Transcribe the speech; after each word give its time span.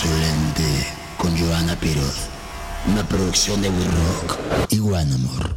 Insolente 0.00 0.62
con 1.16 1.36
Joana 1.36 1.74
Piroz. 1.74 2.28
Una 2.86 3.02
producción 3.08 3.60
de 3.60 3.68
We 3.68 3.84
Rock 3.84 4.38
y 4.70 4.78
One 4.78 5.12
Amor. 5.12 5.56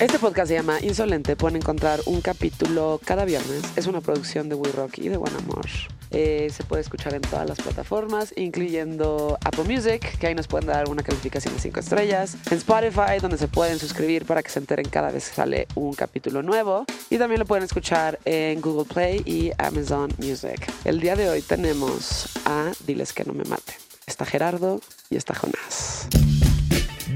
Este 0.00 0.18
podcast 0.18 0.48
se 0.48 0.54
llama 0.54 0.80
Insolente. 0.80 1.36
Pueden 1.36 1.56
encontrar 1.56 2.00
un 2.06 2.22
capítulo 2.22 2.98
cada 3.04 3.26
viernes. 3.26 3.64
Es 3.76 3.86
una 3.86 4.00
producción 4.00 4.48
de 4.48 4.54
We 4.54 4.72
Rock 4.72 4.96
y 4.96 5.10
de 5.10 5.18
One 5.18 5.36
Amor. 5.44 5.66
Eh, 6.10 6.48
se 6.52 6.64
puede 6.64 6.82
escuchar 6.82 7.14
en 7.14 7.22
todas 7.22 7.48
las 7.48 7.58
plataformas, 7.58 8.32
incluyendo 8.36 9.38
Apple 9.44 9.64
Music, 9.64 10.18
que 10.18 10.26
ahí 10.26 10.34
nos 10.34 10.46
pueden 10.46 10.68
dar 10.68 10.88
una 10.88 11.02
calificación 11.02 11.54
de 11.54 11.60
5 11.60 11.80
estrellas. 11.80 12.36
En 12.50 12.58
Spotify, 12.58 13.18
donde 13.20 13.38
se 13.38 13.48
pueden 13.48 13.78
suscribir 13.78 14.24
para 14.24 14.42
que 14.42 14.50
se 14.50 14.58
enteren 14.58 14.88
cada 14.88 15.10
vez 15.10 15.28
que 15.28 15.34
sale 15.34 15.68
un 15.74 15.94
capítulo 15.94 16.42
nuevo. 16.42 16.84
Y 17.10 17.18
también 17.18 17.40
lo 17.40 17.46
pueden 17.46 17.64
escuchar 17.64 18.18
en 18.24 18.60
Google 18.60 18.86
Play 18.92 19.22
y 19.24 19.52
Amazon 19.58 20.12
Music. 20.18 20.72
El 20.84 21.00
día 21.00 21.16
de 21.16 21.28
hoy 21.28 21.42
tenemos 21.42 22.28
a 22.44 22.72
Diles 22.86 23.12
que 23.12 23.24
no 23.24 23.32
me 23.32 23.44
maten. 23.44 23.76
Está 24.06 24.24
Gerardo 24.24 24.80
y 25.10 25.16
está 25.16 25.34
Jonás. 25.34 26.08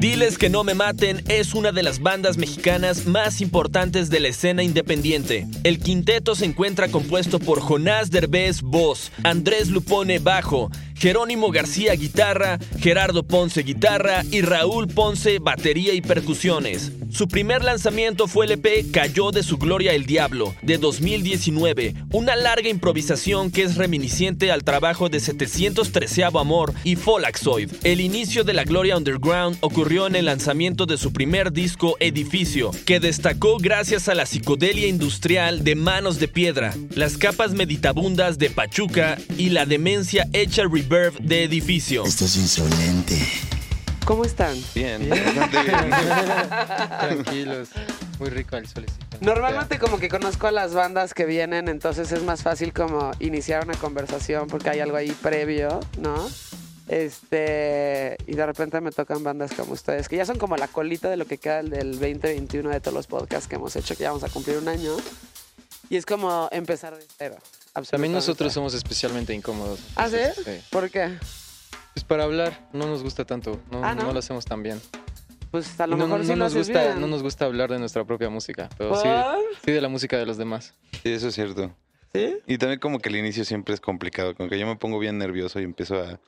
Diles 0.01 0.39
que 0.39 0.49
no 0.49 0.65
me 0.65 0.73
maten 0.73 1.23
es 1.29 1.53
una 1.53 1.73
de 1.73 1.83
las 1.83 2.01
bandas 2.01 2.39
mexicanas 2.39 3.05
más 3.05 3.43
importantes 3.43 4.09
de 4.09 4.19
la 4.21 4.29
escena 4.29 4.63
independiente. 4.63 5.47
El 5.63 5.79
quinteto 5.79 6.35
se 6.35 6.47
encuentra 6.47 6.89
compuesto 6.89 7.39
por 7.39 7.61
Jonás 7.61 8.11
Derbez 8.11 8.63
voz, 8.63 9.13
Andrés 9.25 9.69
Lupone 9.69 10.19
bajo, 10.19 10.71
Jerónimo 11.01 11.51
García 11.51 11.95
guitarra, 11.95 12.59
Gerardo 12.79 13.23
Ponce 13.23 13.63
guitarra 13.63 14.23
y 14.31 14.43
Raúl 14.43 14.87
Ponce 14.87 15.39
batería 15.39 15.95
y 15.95 16.03
percusiones. 16.03 16.93
Su 17.11 17.27
primer 17.27 17.65
lanzamiento 17.65 18.29
fue 18.29 18.45
el 18.45 18.53
EP 18.53 18.93
Cayó 18.93 19.31
de 19.31 19.43
su 19.43 19.57
gloria 19.57 19.95
el 19.95 20.07
diablo 20.07 20.55
de 20.63 20.79
2019, 20.79 21.95
una 22.13 22.37
larga 22.37 22.69
improvisación 22.69 23.51
que 23.51 23.63
es 23.63 23.77
reminiscente 23.77 24.53
al 24.53 24.63
trabajo 24.63 25.09
de 25.09 25.19
713 25.21 26.25
Amor 26.25 26.73
y 26.85 26.97
Folaxoid. 26.97 27.71
El 27.83 28.01
inicio 28.01 28.45
de 28.45 28.53
la 28.53 28.65
gloria 28.65 28.97
underground 28.97 29.57
ocurrió 29.61 30.07
en 30.07 30.15
el 30.15 30.27
lanzamiento 30.27 30.87
de 30.87 30.99
su 30.99 31.13
primer 31.13 31.51
disco 31.53 31.97
Edificio, 31.99 32.71
que 32.85 33.01
destacó 33.01 33.57
gracias 33.57 34.09
a 34.09 34.15
la 34.15 34.27
psicodelia 34.27 34.87
industrial 34.87 35.65
de 35.65 35.75
Manos 35.75 36.21
de 36.21 36.29
Piedra, 36.29 36.75
las 36.95 37.17
capas 37.17 37.55
meditabundas 37.55 38.39
de 38.39 38.51
Pachuca 38.51 39.19
y 39.37 39.49
la 39.49 39.67
demencia 39.67 40.29
hecha 40.33 40.63
reverb 40.91 41.21
de 41.21 41.45
Edificio. 41.45 42.05
Esto 42.05 42.25
es 42.25 42.37
insolente. 42.37 43.17
¿Cómo 44.05 44.25
están? 44.25 44.57
Bien, 44.75 45.09
Tranquilos. 47.01 47.69
Muy 48.19 48.31
rico 48.31 48.57
el 48.57 48.67
solecito. 48.67 49.07
Normalmente 49.21 49.79
como 49.79 49.99
que 49.99 50.09
conozco 50.09 50.49
a 50.49 50.51
las 50.51 50.75
bandas 50.75 51.15
que 51.15 51.27
vienen, 51.27 51.69
entonces 51.69 52.11
es 52.11 52.25
más 52.25 52.43
fácil 52.43 52.73
como 52.73 53.13
iniciar 53.21 53.65
una 53.65 53.77
conversación 53.77 54.49
porque 54.49 54.71
hay 54.71 54.81
algo 54.81 54.97
ahí 54.97 55.13
previo, 55.23 55.79
¿no? 56.01 56.29
Este, 56.89 58.17
y 58.27 58.35
de 58.35 58.45
repente 58.45 58.81
me 58.81 58.91
tocan 58.91 59.23
bandas 59.23 59.53
como 59.53 59.75
ustedes, 59.75 60.09
que 60.09 60.17
ya 60.17 60.27
son 60.27 60.39
como 60.39 60.57
la 60.57 60.67
colita 60.67 61.09
de 61.09 61.17
lo 61.17 61.25
que 61.25 61.39
queda 61.39 61.63
del 61.63 61.93
2021 62.01 62.69
de 62.69 62.81
todos 62.81 62.95
los 62.95 63.07
podcasts 63.07 63.47
que 63.47 63.55
hemos 63.55 63.77
hecho, 63.77 63.95
que 63.95 64.03
ya 64.03 64.09
vamos 64.09 64.25
a 64.25 64.29
cumplir 64.29 64.57
un 64.59 64.67
año. 64.67 64.97
Y 65.89 65.97
es 65.97 66.05
como 66.05 66.49
empezar 66.51 66.97
de 66.97 67.05
cero. 67.17 67.37
También 67.73 67.83
absolutamente. 67.83 68.15
nosotros 68.17 68.53
somos 68.53 68.75
especialmente 68.75 69.33
incómodos. 69.35 69.81
¿Ah, 69.97 70.09
sí? 70.09 70.17
Sí. 70.45 70.61
¿Por 70.71 70.91
qué? 70.91 71.19
Pues 71.95 72.05
para 72.05 72.25
hablar 72.25 72.69
no 72.73 72.87
nos 72.87 73.03
gusta 73.03 73.25
tanto, 73.25 73.61
no, 73.71 73.85
Ah, 73.85 73.95
¿no? 73.95 74.05
no 74.05 74.13
lo 74.13 74.19
hacemos 74.19 74.45
tan 74.45 74.63
bien. 74.63 74.81
Pues 75.51 75.81
a 75.81 75.87
lo 75.87 75.97
no, 75.97 76.05
mejor 76.07 76.19
no 76.21 76.25
sí 76.25 76.31
lo 76.31 76.37
nos 76.37 76.55
gusta, 76.55 76.85
bien. 76.85 77.01
no 77.01 77.07
nos 77.09 77.23
gusta 77.23 77.45
hablar 77.47 77.71
de 77.71 77.79
nuestra 77.81 78.05
propia 78.05 78.31
música, 78.31 78.69
pero 78.79 78.95
sí, 78.97 79.09
sí 79.65 79.73
de 79.73 79.81
la 79.81 79.89
música 79.89 80.17
de 80.17 80.27
los 80.27 80.37
demás. 80.37 80.75
Sí, 81.03 81.13
eso 81.13 81.29
es 81.29 81.35
cierto. 81.35 81.75
¿Sí? 82.13 82.39
Y 82.47 82.59
también 82.59 82.79
como 82.81 82.99
que 82.99 83.09
el 83.09 83.17
inicio 83.17 83.45
siempre 83.45 83.75
es 83.75 83.81
complicado, 83.81 84.35
como 84.35 84.49
que 84.49 84.59
yo 84.59 84.67
me 84.67 84.77
pongo 84.77 84.99
bien 84.99 85.19
nervioso 85.19 85.61
y 85.61 85.65
empiezo 85.65 85.97
a 86.01 86.21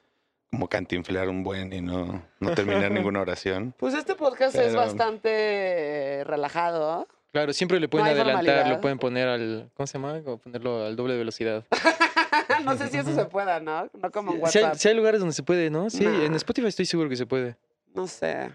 como 0.51 0.69
cantinflear 0.69 1.29
un 1.29 1.43
buen 1.45 1.73
y 1.73 1.81
no, 1.81 2.23
no 2.41 2.55
terminar 2.55 2.91
ninguna 2.93 3.21
oración. 3.21 3.75
Pues 3.79 3.95
este 3.95 4.15
podcast 4.17 4.55
es 4.57 4.67
Pero- 4.69 4.79
bastante 4.81 6.23
relajado. 6.25 7.07
Claro, 7.33 7.53
siempre 7.55 7.81
le 7.81 7.89
pueden 7.89 8.07
No 8.07 8.13
adelantar, 8.13 8.45
formalidad. 8.45 8.69
lo 8.77 8.81
pueden 8.81 8.99
poner 8.99 9.27
al, 9.29 9.71
¿cómo 9.75 9.87
se 9.87 9.95
llama? 9.95 10.21
O 10.27 10.37
ponerlo 10.39 10.85
al 10.85 10.95
doble 10.97 11.17
velocidad. 11.17 11.65
no 12.65 12.77
sé 12.77 12.89
si 12.89 12.99
eso 12.99 13.15
se 13.15 13.25
pueda, 13.25 13.59
¿no? 13.61 13.89
No 13.95 14.11
como 14.11 14.31
en 14.33 14.37
hay, 14.37 14.43
WhatsApp. 14.43 14.75
sí 14.75 14.89
hay 14.89 14.95
lugares 14.95 15.21
donde 15.21 15.35
se 15.35 15.43
puede, 15.43 15.71
¿no? 15.71 15.89
Sí, 15.91 16.05
Nah. 16.05 16.25
en 16.25 16.35
Spotify 16.35 16.69
estoy 16.69 16.85
seguro 16.87 17.09
que 17.09 17.17
se 17.17 17.27
puede. 17.27 17.57
No 17.95 18.07
sé. 18.07 18.51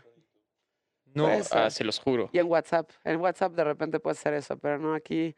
No, 1.13 1.27
ah, 1.51 1.69
se 1.71 1.83
los 1.83 1.99
juro. 1.99 2.29
Y 2.31 2.37
en 2.37 2.45
WhatsApp. 2.47 2.91
En 3.03 3.19
WhatsApp 3.19 3.53
de 3.53 3.63
repente 3.63 3.99
puede 3.99 4.15
ser 4.15 4.35
eso, 4.35 4.57
pero 4.57 4.77
no 4.77 4.93
aquí. 4.93 5.35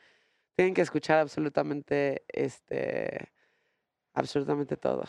Tienen 0.58 0.74
que 0.74 0.82
escuchar 0.82 1.20
absolutamente, 1.20 2.24
este, 2.28 3.30
absolutamente 4.14 4.76
todo. 4.76 5.06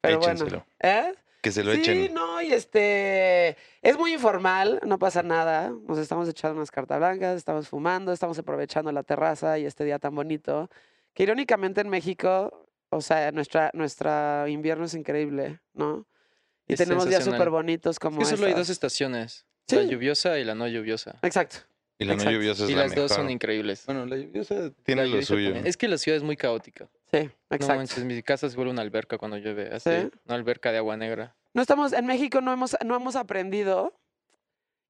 Pero 0.00 0.18
bueno, 0.18 0.32
Échenselo. 0.32 0.66
¿eh? 0.80 1.12
Que 1.40 1.52
se 1.52 1.62
lo 1.62 1.72
sí, 1.72 1.80
echen. 1.80 2.14
no, 2.14 2.42
y 2.42 2.52
este, 2.52 3.56
es 3.80 3.96
muy 3.96 4.12
informal, 4.14 4.80
no 4.84 4.98
pasa 4.98 5.22
nada. 5.22 5.72
Nos 5.86 5.98
estamos 5.98 6.28
echando 6.28 6.56
unas 6.56 6.70
cartas 6.70 6.98
blancas, 6.98 7.36
estamos 7.36 7.68
fumando, 7.68 8.12
estamos 8.12 8.38
aprovechando 8.38 8.90
la 8.90 9.04
terraza 9.04 9.58
y 9.58 9.64
este 9.64 9.84
día 9.84 9.98
tan 9.98 10.14
bonito. 10.14 10.68
Que 11.14 11.22
irónicamente 11.22 11.80
en 11.80 11.88
México, 11.88 12.68
o 12.90 13.00
sea, 13.00 13.30
nuestra, 13.30 13.70
nuestra 13.72 14.46
invierno 14.48 14.84
es 14.86 14.94
increíble, 14.94 15.60
¿no? 15.74 16.06
Y 16.66 16.72
Es 16.74 16.78
tenemos 16.80 17.08
días 17.08 17.24
súper 17.24 17.50
bonitos 17.50 17.98
como 17.98 18.20
Es 18.20 18.30
que 18.30 18.36
solo 18.36 18.48
hay 18.48 18.54
dos 18.54 18.68
estaciones. 18.68 19.46
Sí. 19.68 19.76
La 19.76 19.82
lluviosa 19.82 20.38
y 20.38 20.44
la 20.44 20.54
no 20.54 20.66
lluviosa. 20.66 21.18
Exacto. 21.22 21.58
Y 21.98 22.04
la 22.04 22.16
no 22.16 22.30
lluviosa 22.30 22.64
es 22.64 22.70
Y 22.70 22.74
la 22.74 22.82
las 22.82 22.94
dos 22.94 23.12
son 23.12 23.30
increíbles. 23.30 23.84
Bueno, 23.86 24.06
la 24.06 24.16
lluviosa 24.16 24.70
tiene 24.82 25.02
La 25.02 25.06
lo 25.06 25.12
lluviosa 25.12 25.28
suyo. 25.34 25.46
también. 25.46 25.66
Es 25.66 25.76
que 25.76 25.88
la 25.88 25.98
ciudad 25.98 26.16
es 26.16 26.22
muy 26.22 26.36
caótica. 26.36 26.88
Sí, 27.10 27.30
No 27.50 27.56
exacto. 27.56 27.76
manches, 27.76 28.04
mi 28.04 28.22
casa 28.22 28.48
se 28.50 28.56
vuelve 28.56 28.70
una 28.72 28.82
alberca 28.82 29.16
cuando 29.18 29.36
llueve. 29.38 29.74
Así, 29.74 29.88
¿Sí? 29.90 30.10
una 30.26 30.34
alberca 30.34 30.70
de 30.72 30.78
agua 30.78 30.96
negra. 30.96 31.34
No 31.54 31.62
estamos, 31.62 31.92
en 31.92 32.06
México 32.06 32.40
no 32.40 32.52
hemos, 32.52 32.76
no 32.84 32.94
hemos 32.96 33.16
aprendido 33.16 33.94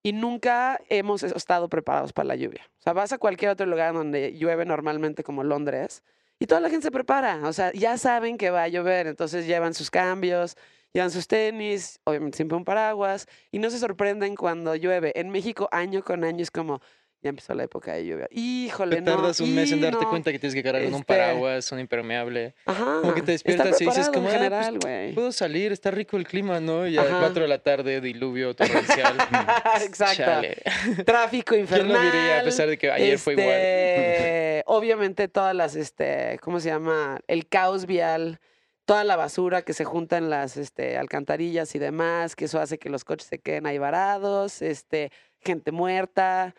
y 0.02 0.12
nunca 0.12 0.80
hemos 0.88 1.22
estado 1.22 1.68
preparados 1.68 2.12
para 2.12 2.28
la 2.28 2.36
lluvia. 2.36 2.62
O 2.78 2.82
sea, 2.82 2.92
vas 2.92 3.12
a 3.12 3.18
cualquier 3.18 3.50
otro 3.52 3.66
lugar 3.66 3.94
donde 3.94 4.36
llueve 4.36 4.64
normalmente 4.64 5.22
como 5.22 5.44
Londres 5.44 6.02
y 6.38 6.46
toda 6.46 6.60
la 6.60 6.70
gente 6.70 6.84
se 6.84 6.90
prepara. 6.90 7.40
O 7.44 7.52
sea, 7.52 7.72
ya 7.72 7.96
saben 7.98 8.36
que 8.38 8.50
va 8.50 8.64
a 8.64 8.68
llover, 8.68 9.06
entonces 9.06 9.46
llevan 9.46 9.74
sus 9.74 9.90
cambios, 9.90 10.56
llevan 10.92 11.10
sus 11.10 11.26
tenis, 11.28 12.00
obviamente 12.04 12.36
siempre 12.36 12.56
un 12.56 12.64
paraguas 12.64 13.26
y 13.50 13.58
no 13.58 13.70
se 13.70 13.78
sorprenden 13.78 14.34
cuando 14.34 14.74
llueve. 14.74 15.12
En 15.14 15.30
México 15.30 15.68
año 15.72 16.02
con 16.02 16.24
año 16.24 16.42
es 16.42 16.50
como, 16.50 16.80
ya 17.20 17.30
empezó 17.30 17.52
la 17.54 17.64
época 17.64 17.94
de 17.94 18.06
lluvia. 18.06 18.28
Híjole, 18.30 18.96
Te 18.96 19.02
tardas 19.02 19.40
no, 19.40 19.46
un 19.46 19.54
mes 19.56 19.72
en 19.72 19.80
darte 19.80 20.04
no. 20.04 20.10
cuenta 20.10 20.30
que 20.30 20.38
tienes 20.38 20.54
que 20.54 20.62
cargar 20.62 20.82
con 20.84 20.94
un 20.94 21.00
Este- 21.00 21.14
paraguas, 21.14 21.72
un 21.72 21.80
impermeable. 21.80 22.54
Ajá. 22.64 22.98
Como 23.00 23.12
que 23.14 23.22
te 23.22 23.32
despiertas 23.32 23.80
y 23.80 23.86
dices 23.86 24.08
como, 24.08 24.28
"Ah, 24.28 24.30
pues, 24.30 24.34
general, 24.34 24.78
güey. 24.80 25.14
Puedo 25.14 25.32
salir, 25.32 25.72
está 25.72 25.90
rico 25.90 26.16
el 26.16 26.26
clima, 26.26 26.60
¿no? 26.60 26.86
Y 26.86 26.96
a 26.96 27.02
Ajá. 27.02 27.18
4 27.20 27.42
de 27.42 27.48
la 27.48 27.58
tarde, 27.58 28.00
diluvio 28.00 28.54
torrencial. 28.54 29.16
Exacto. 29.84 30.22
Chale. 30.24 30.62
Tráfico 31.04 31.50
¿Quién 31.50 31.62
infernal. 31.62 31.92
lo 31.92 32.00
diría 32.02 32.40
a 32.40 32.44
pesar 32.44 32.68
de 32.68 32.78
que 32.78 32.90
ayer 32.90 33.18
fue 33.18 33.32
igual? 33.32 33.48
Este, 33.48 34.62
Obviamente 34.66 35.28
todas 35.28 35.54
las, 35.56 35.74
este, 35.76 36.38
¿cómo 36.42 36.60
se 36.60 36.68
llama? 36.68 37.18
El 37.26 37.48
caos 37.48 37.86
vial, 37.86 38.38
toda 38.84 39.02
la 39.02 39.16
basura 39.16 39.62
que 39.62 39.72
se 39.72 39.84
junta 39.84 40.18
en 40.18 40.30
las 40.30 40.56
este, 40.56 40.96
alcantarillas 40.98 41.74
y 41.74 41.78
demás, 41.78 42.36
que 42.36 42.44
eso 42.44 42.60
hace 42.60 42.78
que 42.78 42.90
los 42.90 43.02
coches 43.04 43.26
se 43.28 43.38
queden 43.40 43.66
ahí 43.66 43.78
varados, 43.78 44.62
este, 44.62 45.10
gente 45.40 45.72
muerta. 45.72 46.54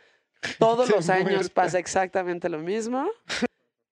Todos 0.58 0.90
los 0.90 1.10
años 1.10 1.32
muerta. 1.32 1.54
pasa 1.54 1.80
exactamente 1.80 2.50
lo 2.50 2.60
mismo. 2.60 3.10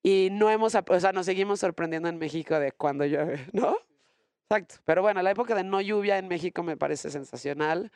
Y 0.03 0.29
no 0.31 0.49
hemos, 0.49 0.73
o 0.75 0.99
sea, 0.99 1.11
nos 1.11 1.25
seguimos 1.25 1.59
sorprendiendo 1.59 2.07
en 2.07 2.17
México 2.17 2.57
de 2.59 2.71
cuando 2.71 3.05
llueve, 3.05 3.45
¿no? 3.51 3.75
Exacto. 4.49 4.75
Pero 4.85 5.01
bueno, 5.01 5.21
la 5.21 5.31
época 5.31 5.53
de 5.55 5.63
no 5.63 5.81
lluvia 5.81 6.17
en 6.17 6.27
México 6.29 6.63
me 6.63 6.77
parece 6.77 7.09
sensacional. 7.11 7.91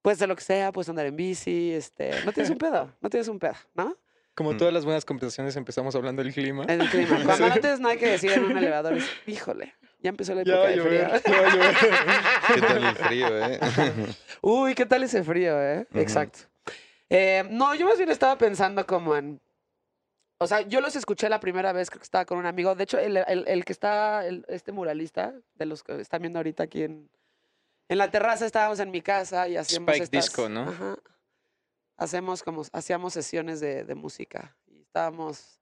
Puedes 0.00 0.18
de 0.18 0.26
lo 0.26 0.36
que 0.36 0.42
sea, 0.44 0.72
puedes 0.72 0.88
andar 0.88 1.04
en 1.06 1.16
bici, 1.16 1.72
este, 1.72 2.10
no 2.24 2.32
tienes 2.32 2.48
un 2.50 2.58
pedo, 2.58 2.92
no 3.00 3.10
tienes 3.10 3.28
un 3.28 3.38
pedo, 3.38 3.54
¿no? 3.74 3.96
Como 4.34 4.52
Mm. 4.52 4.56
todas 4.58 4.72
las 4.72 4.84
buenas 4.84 5.04
conversaciones 5.04 5.56
empezamos 5.56 5.94
hablando 5.96 6.22
del 6.22 6.32
clima. 6.32 6.64
El 6.68 6.88
clima. 6.88 7.20
Cuando 7.24 7.48
no 7.48 7.54
tienes 7.54 7.80
nada 7.80 7.96
que 7.96 8.06
decir 8.06 8.32
en 8.32 8.44
un 8.44 8.56
elevador, 8.56 8.94
es, 8.94 9.04
híjole, 9.26 9.74
ya 10.00 10.10
empezó 10.10 10.34
la 10.34 10.42
Ya 10.44 10.52
época 10.52 10.60
va 10.62 10.66
a 10.66 10.70
de 10.70 10.76
llover, 10.76 11.20
frío. 11.20 11.34
ya 11.34 11.42
va 11.42 11.48
a 11.48 11.54
llover. 11.54 11.74
¿Qué 12.54 12.60
tal 12.62 12.84
el 12.84 12.96
frío, 12.96 13.46
eh? 13.46 13.60
Uy, 14.42 14.74
¿qué 14.74 14.86
tal 14.86 15.02
ese 15.02 15.22
frío, 15.24 15.60
eh? 15.62 15.86
Ujú. 15.90 15.98
Exacto. 16.00 16.38
Eh, 17.10 17.44
no, 17.50 17.74
yo 17.74 17.86
más 17.86 17.98
bien 17.98 18.10
estaba 18.10 18.36
pensando 18.38 18.84
como 18.86 19.16
en... 19.16 19.40
O 20.38 20.46
sea, 20.46 20.60
yo 20.62 20.80
los 20.82 20.96
escuché 20.96 21.28
la 21.30 21.40
primera 21.40 21.72
vez, 21.72 21.88
creo 21.88 22.00
que 22.00 22.04
estaba 22.04 22.26
con 22.26 22.36
un 22.38 22.46
amigo. 22.46 22.74
De 22.74 22.84
hecho, 22.84 22.98
el, 22.98 23.16
el- 23.16 23.48
el 23.48 23.64
que 23.64 23.72
está, 23.72 24.26
el- 24.26 24.44
este 24.48 24.70
muralista, 24.72 25.34
de 25.54 25.66
los 25.66 25.82
que 25.82 25.98
están 26.00 26.20
viendo 26.20 26.38
ahorita 26.38 26.62
aquí 26.64 26.82
en, 26.82 27.08
en 27.88 27.98
la 27.98 28.10
terraza, 28.10 28.44
estábamos 28.44 28.78
en 28.80 28.90
mi 28.90 29.00
casa 29.00 29.48
y 29.48 29.56
hacíamos 29.56 29.88
Spike 29.94 30.04
estas- 30.04 30.24
Disco, 30.24 30.48
¿no? 30.50 30.62
Ajá. 30.68 30.96
Hacemos 31.96 32.42
como, 32.42 32.62
hacíamos 32.72 33.14
sesiones 33.14 33.60
de, 33.60 33.84
de 33.84 33.94
música 33.94 34.54
y 34.66 34.82
estábamos 34.82 35.58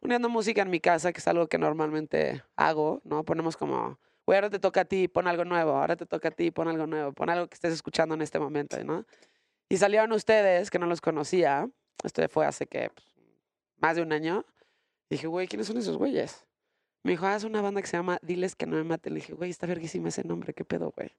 poniendo 0.00 0.28
música 0.28 0.62
en 0.62 0.70
mi 0.70 0.80
casa, 0.80 1.12
que 1.12 1.20
es 1.20 1.28
algo 1.28 1.46
que 1.46 1.58
normalmente 1.58 2.42
hago, 2.56 3.00
¿no? 3.04 3.22
Ponemos 3.22 3.56
como, 3.56 4.00
güey, 4.26 4.38
ahora 4.38 4.50
te 4.50 4.58
toca 4.58 4.80
a 4.80 4.84
ti, 4.84 5.06
pon 5.06 5.28
algo 5.28 5.44
nuevo, 5.44 5.72
ahora 5.76 5.94
te 5.94 6.06
toca 6.06 6.28
a 6.28 6.30
ti, 6.32 6.50
pon 6.50 6.66
algo 6.66 6.88
nuevo, 6.88 7.12
pon 7.12 7.30
algo 7.30 7.46
que 7.46 7.54
estés 7.54 7.72
escuchando 7.74 8.16
en 8.16 8.22
este 8.22 8.40
momento, 8.40 8.82
¿no? 8.82 9.04
Y 9.70 9.76
salieron 9.76 10.10
ustedes, 10.10 10.68
que 10.68 10.80
no 10.80 10.86
los 10.86 11.00
conocía, 11.00 11.70
esto 12.02 12.28
fue 12.28 12.44
hace 12.44 12.66
que, 12.66 12.90
pues, 12.90 13.06
más 13.78 13.94
de 13.94 14.02
un 14.02 14.12
año, 14.12 14.44
y 15.08 15.14
dije, 15.14 15.28
güey, 15.28 15.46
¿quiénes 15.46 15.68
son 15.68 15.78
esos 15.78 15.96
güeyes? 15.96 16.44
Me 17.04 17.12
dijo, 17.12 17.24
ah, 17.24 17.36
es 17.36 17.44
una 17.44 17.62
banda 17.62 17.80
que 17.80 17.86
se 17.86 17.96
llama 17.96 18.18
Diles 18.20 18.56
que 18.56 18.66
no 18.66 18.76
me 18.76 18.82
maten. 18.82 19.14
Le 19.14 19.20
dije, 19.20 19.32
güey, 19.32 19.48
está 19.48 19.68
verguísima 19.68 20.08
ese 20.08 20.24
nombre, 20.24 20.52
¿qué 20.54 20.64
pedo, 20.64 20.92
güey? 20.94 21.12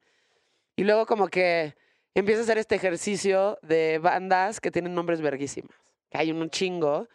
Y 0.75 0.83
luego 0.83 1.05
como 1.05 1.29
que 1.29 1.75
empieza 2.13 2.41
a 2.41 2.43
hacer 2.43 2.57
este 2.57 2.75
ejercicio 2.75 3.57
de 3.61 3.99
bandas 3.99 4.59
que 4.59 4.69
tienen 4.69 4.93
nombres 4.93 5.21
verguísimas. 5.21 5.75
Que 6.09 6.17
hay 6.17 6.31
un 6.31 6.49
chingo. 6.49 7.07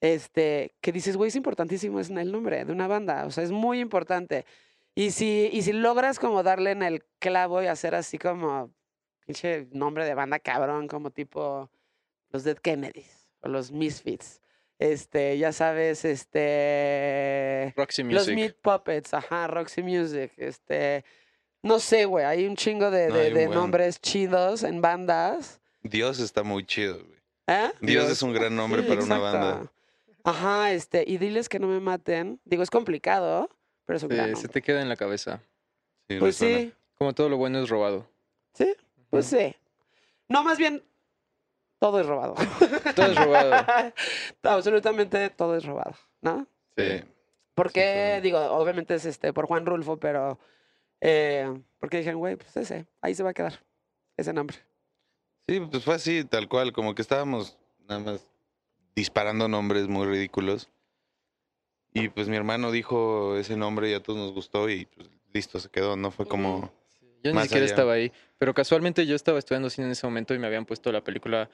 Este, 0.00 0.74
que 0.80 0.92
dices, 0.92 1.16
güey, 1.16 1.28
es 1.28 1.36
importantísimo 1.36 2.00
es 2.00 2.08
el 2.08 2.30
nombre 2.30 2.64
de 2.64 2.72
una 2.72 2.86
banda. 2.86 3.26
O 3.26 3.32
sea, 3.32 3.42
es 3.42 3.50
muy 3.50 3.80
importante. 3.80 4.46
Y 4.94 5.10
si, 5.10 5.50
y 5.52 5.62
si 5.62 5.72
logras 5.72 6.20
como 6.20 6.44
darle 6.44 6.70
en 6.70 6.82
el 6.82 7.04
clavo 7.18 7.62
y 7.62 7.66
hacer 7.66 7.96
así 7.96 8.16
como 8.16 8.72
pinche 9.26 9.66
nombre 9.72 10.04
de 10.04 10.14
banda 10.14 10.38
cabrón, 10.38 10.88
como 10.88 11.10
tipo 11.10 11.70
los 12.30 12.44
Dead 12.44 12.56
Kennedys 12.58 13.28
o 13.40 13.48
los 13.48 13.70
Misfits. 13.72 14.40
Este, 14.78 15.38
ya 15.38 15.52
sabes, 15.52 16.04
este. 16.72 17.72
Roxy 17.76 18.02
Los 18.04 18.22
Music. 18.28 18.34
Meat 18.34 18.56
Puppets, 18.60 19.14
ajá, 19.14 19.46
Roxy 19.46 19.82
Music, 19.82 20.32
este. 20.36 21.04
No 21.62 21.78
sé, 21.78 22.06
güey, 22.06 22.24
hay 22.24 22.46
un 22.46 22.56
chingo 22.56 22.90
de, 22.90 23.08
No, 23.08 23.14
de- 23.14 23.30
buen. 23.46 23.50
nombres 23.52 24.00
chidos 24.00 24.64
en 24.64 24.80
bandas. 24.80 25.60
Dios 25.82 26.18
está 26.18 26.42
muy 26.42 26.64
chido, 26.66 26.98
güey. 27.04 27.18
¿Eh? 27.46 27.70
Dios, 27.80 28.04
Dios. 28.06 28.10
es 28.10 28.22
un 28.22 28.32
gran 28.32 28.54
nombre 28.56 28.82
Sí, 28.82 28.88
para 28.88 29.02
una 29.04 29.18
banda. 29.18 29.72
Ajá, 30.24 30.72
este, 30.72 31.04
y 31.06 31.18
diles 31.18 31.48
que 31.48 31.58
no 31.58 31.66
me 31.68 31.80
maten. 31.80 32.40
Digo, 32.44 32.62
es 32.62 32.70
complicado, 32.70 33.48
pero 33.84 33.96
es 33.96 34.02
un 34.02 34.08
gran 34.10 34.36
se 34.36 34.48
te 34.48 34.62
queda 34.62 34.80
en 34.82 34.88
la 34.88 34.96
cabeza. 34.96 35.40
Sí, 36.08 36.18
Pues 36.18 36.36
sí, 36.36 36.72
Como 36.98 37.12
todo 37.14 37.28
lo 37.28 37.36
bueno 37.36 37.60
es 37.62 37.68
robado. 37.68 38.08
sí, 38.54 38.74
pues 39.12 39.26
sí. 39.26 39.54
No, 40.26 40.42
más 40.42 40.56
bien, 40.56 40.82
todo 41.78 42.00
es 42.00 42.06
robado. 42.06 42.34
Todo 42.96 43.06
es 43.06 43.16
robado. 43.16 43.66
Absolutamente 44.42 45.28
todo 45.28 45.54
es 45.54 45.66
robado, 45.66 45.94
¿no? 46.22 46.46
Sí. 46.78 47.04
Porque, 47.54 48.20
digo, 48.22 48.38
obviamente 48.38 48.94
es 48.94 49.04
este 49.04 49.34
por 49.34 49.46
Juan 49.46 49.66
Rulfo, 49.66 49.98
pero 49.98 50.38
eh, 51.02 51.62
porque 51.78 51.98
dijeron, 51.98 52.20
güey, 52.20 52.36
pues 52.36 52.56
ese, 52.56 52.86
ahí 53.02 53.14
se 53.14 53.22
va 53.22 53.30
a 53.30 53.34
quedar 53.34 53.62
ese 54.16 54.32
nombre. 54.32 54.56
Sí, 55.46 55.60
pues 55.60 55.84
fue 55.84 55.96
así, 55.96 56.24
tal 56.24 56.48
cual, 56.48 56.72
como 56.72 56.94
que 56.94 57.02
estábamos 57.02 57.58
nada 57.86 58.00
más 58.00 58.26
disparando 58.96 59.46
nombres 59.46 59.88
muy 59.88 60.06
ridículos. 60.06 60.70
Y 61.92 62.08
pues 62.08 62.28
mi 62.28 62.36
hermano 62.36 62.70
dijo 62.70 63.36
ese 63.36 63.58
nombre 63.58 63.90
y 63.90 63.94
a 63.94 64.02
todos 64.02 64.18
nos 64.18 64.32
gustó 64.32 64.70
y 64.70 64.86
pues 64.86 65.10
listo, 65.34 65.60
se 65.60 65.68
quedó, 65.68 65.96
no 65.96 66.10
fue 66.10 66.24
como... 66.24 66.72
Yo 67.22 67.32
ni 67.32 67.40
siquiera 67.42 67.64
allá. 67.64 67.72
estaba 67.72 67.92
ahí. 67.92 68.12
Pero 68.38 68.54
casualmente 68.54 69.06
yo 69.06 69.14
estaba 69.14 69.38
estudiando 69.38 69.70
cine 69.70 69.86
en 69.86 69.92
ese 69.92 70.06
momento 70.06 70.34
y 70.34 70.38
me 70.38 70.46
habían 70.46 70.66
puesto 70.66 70.90
la 70.92 71.02
película 71.04 71.48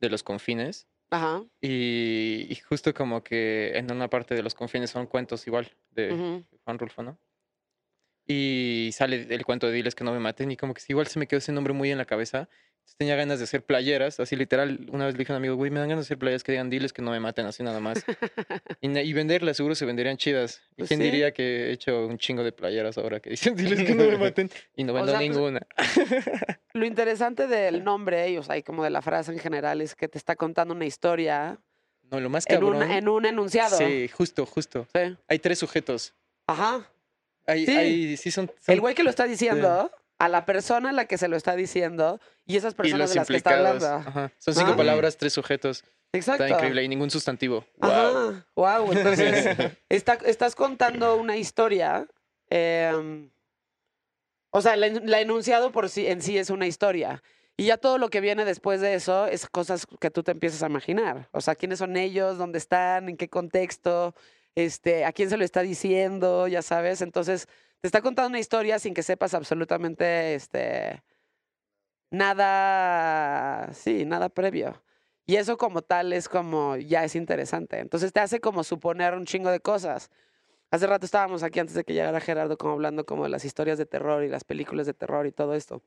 de 0.00 0.10
los 0.10 0.22
confines. 0.22 0.86
Ajá. 1.10 1.42
Y, 1.60 2.46
y 2.48 2.54
justo 2.56 2.94
como 2.94 3.22
que 3.22 3.72
en 3.76 3.90
una 3.92 4.08
parte 4.08 4.34
de 4.34 4.42
los 4.42 4.54
confines 4.54 4.90
son 4.90 5.06
cuentos 5.06 5.46
igual 5.46 5.70
de. 5.90 6.44
Juan 6.64 6.78
Rulfo, 6.78 7.02
¿no? 7.02 7.18
Y 8.26 8.90
sale 8.92 9.26
el 9.28 9.44
cuento 9.44 9.66
de 9.66 9.72
Diles 9.72 9.94
que 9.94 10.04
no 10.04 10.12
me 10.12 10.20
maten 10.20 10.52
y 10.52 10.56
como 10.56 10.72
que 10.72 10.82
igual 10.88 11.08
se 11.08 11.18
me 11.18 11.26
quedó 11.26 11.38
ese 11.38 11.52
nombre 11.52 11.72
muy 11.72 11.90
en 11.90 11.98
la 11.98 12.04
cabeza. 12.04 12.48
Tenía 12.96 13.16
ganas 13.16 13.38
de 13.38 13.44
hacer 13.44 13.64
playeras, 13.64 14.20
así 14.20 14.36
literal. 14.36 14.86
Una 14.92 15.06
vez 15.06 15.14
le 15.14 15.20
dije 15.20 15.32
a 15.32 15.36
un 15.36 15.38
amigo, 15.38 15.54
güey, 15.54 15.70
me 15.70 15.80
dan 15.80 15.88
ganas 15.88 16.04
de 16.04 16.08
hacer 16.08 16.18
playeras 16.18 16.44
que 16.44 16.52
digan 16.52 16.68
Diles 16.68 16.92
que 16.92 17.00
no 17.00 17.10
me 17.12 17.18
maten, 17.20 17.46
así 17.46 17.62
nada 17.62 17.80
más. 17.80 18.04
y, 18.82 18.98
y 18.98 19.12
venderlas, 19.14 19.56
seguro 19.56 19.74
se 19.74 19.86
venderían 19.86 20.18
chidas. 20.18 20.60
¿Y 20.72 20.74
Pues 20.80 20.88
quién 20.88 21.00
sí. 21.00 21.04
diría 21.04 21.32
que 21.32 21.68
he 21.68 21.72
hecho 21.72 22.06
un 22.06 22.18
chingo 22.18 22.44
de 22.44 22.52
playeras 22.52 22.98
ahora 22.98 23.18
que 23.20 23.30
dicen 23.30 23.56
Diles 23.56 23.82
que 23.84 23.94
no 23.94 24.04
me 24.04 24.18
maten? 24.18 24.50
Y 24.76 24.84
no 24.84 24.92
O 24.92 24.96
vendo 24.96 25.12
sea, 25.12 25.18
pues, 25.18 25.30
ninguna. 25.30 25.60
Lo 26.74 26.84
interesante 26.84 27.46
del 27.46 27.82
nombre, 27.84 28.28
y, 28.30 28.36
o 28.36 28.42
sea, 28.42 28.58
y 28.58 28.62
como 28.62 28.84
de 28.84 28.90
la 28.90 29.00
frase 29.00 29.32
en 29.32 29.38
general, 29.38 29.80
es 29.80 29.94
que 29.94 30.06
te 30.08 30.18
está 30.18 30.36
contando 30.36 30.74
una 30.74 30.84
historia 30.84 31.58
No, 32.10 32.20
lo 32.20 32.28
más 32.28 32.44
en 32.48 32.62
un, 32.62 32.72
cabrón. 32.74 32.90
en 32.92 33.08
un 33.08 33.24
enunciado. 33.24 33.78
Sí, 33.78 34.08
justo, 34.08 34.44
justo. 34.44 34.86
Sí. 34.94 35.16
Hay 35.26 35.38
tres 35.38 35.58
sujetos. 35.58 36.12
Ajá. 36.46 36.86
Hay, 37.46 37.64
Sí. 37.64 37.72
hay- 37.76 38.16
sí 38.18 38.30
son, 38.30 38.50
son- 38.60 38.74
El 38.74 38.80
güey 38.80 38.94
que 38.94 39.02
lo 39.02 39.10
está 39.10 39.24
diciendo, 39.24 39.90
a 40.20 40.28
la 40.28 40.44
persona 40.46 40.90
a 40.90 40.92
la 40.92 41.06
que 41.06 41.18
se 41.18 41.26
lo 41.26 41.36
está 41.36 41.56
diciendo, 41.56 42.20
y 42.46 42.56
esas 42.56 42.74
y 42.74 42.76
personas 42.76 43.00
los 43.00 43.10
de 43.10 43.16
las 43.16 43.26
que 43.26 43.36
está 43.36 43.56
hablando. 43.56 43.86
Ajá. 43.86 44.32
Son 44.38 44.54
cinco 44.54 44.72
Ah. 44.72 44.76
palabras, 44.76 45.16
tres 45.16 45.32
sujetos. 45.32 45.82
Exacto. 46.12 46.44
Está 46.44 46.56
increíble. 46.56 46.84
Y 46.84 46.88
ningún 46.88 47.10
sustantivo. 47.10 47.64
Wow. 47.78 47.90
Ajá. 47.90 48.46
Wow. 48.54 48.92
Entonces, 48.92 49.46
está- 49.88 50.18
estás 50.26 50.54
contando 50.54 51.16
una 51.16 51.36
historia. 51.36 52.06
em, 52.50 53.30
o 54.52 54.60
sea, 54.60 54.76
la, 54.76 54.88
la 54.88 55.20
enunciado 55.20 55.70
por 55.72 55.88
sí 55.88 56.06
en 56.08 56.20
sí 56.22 56.36
es 56.36 56.50
una 56.50 56.66
historia. 56.66 57.22
Y 57.56 57.66
ya 57.66 57.76
todo 57.76 57.98
lo 57.98 58.08
que 58.08 58.20
viene 58.20 58.44
después 58.44 58.80
de 58.80 58.94
eso 58.94 59.26
es 59.26 59.46
cosas 59.48 59.86
que 60.00 60.10
tú 60.10 60.22
te 60.22 60.32
empiezas 60.32 60.62
a 60.62 60.66
imaginar. 60.66 61.28
O 61.32 61.40
sea, 61.40 61.54
quiénes 61.54 61.78
son 61.78 61.96
ellos, 61.96 62.38
dónde 62.38 62.58
están, 62.58 63.08
en 63.08 63.16
qué 63.16 63.28
contexto, 63.28 64.14
este, 64.56 65.04
a 65.04 65.12
quién 65.12 65.30
se 65.30 65.36
lo 65.36 65.44
está 65.44 65.60
diciendo, 65.62 66.48
ya 66.48 66.62
sabes. 66.62 67.02
Entonces, 67.02 67.46
te 67.80 67.88
está 67.88 68.02
contando 68.02 68.28
una 68.28 68.38
historia 68.38 68.78
sin 68.78 68.94
que 68.94 69.02
sepas 69.02 69.34
absolutamente 69.34 70.34
este, 70.34 71.02
nada, 72.10 73.72
sí, 73.72 74.04
nada 74.04 74.28
previo. 74.28 74.82
Y 75.26 75.36
eso 75.36 75.56
como 75.56 75.82
tal 75.82 76.12
es 76.12 76.28
como, 76.28 76.76
ya 76.76 77.04
es 77.04 77.14
interesante. 77.14 77.78
Entonces 77.78 78.12
te 78.12 78.20
hace 78.20 78.40
como 78.40 78.64
suponer 78.64 79.14
un 79.14 79.24
chingo 79.24 79.50
de 79.50 79.60
cosas. 79.60 80.10
Hace 80.70 80.86
rato 80.86 81.06
estábamos 81.06 81.42
aquí 81.42 81.58
antes 81.58 81.74
de 81.74 81.84
que 81.84 81.94
llegara 81.94 82.20
Gerardo 82.20 82.58
como 82.58 82.74
hablando 82.74 83.06
como 83.06 83.24
de 83.24 83.30
las 83.30 83.44
historias 83.44 83.78
de 83.78 83.86
terror 83.86 84.24
y 84.24 84.28
las 84.28 84.44
películas 84.44 84.86
de 84.86 84.94
terror 84.94 85.26
y 85.26 85.32
todo 85.32 85.54
esto. 85.54 85.82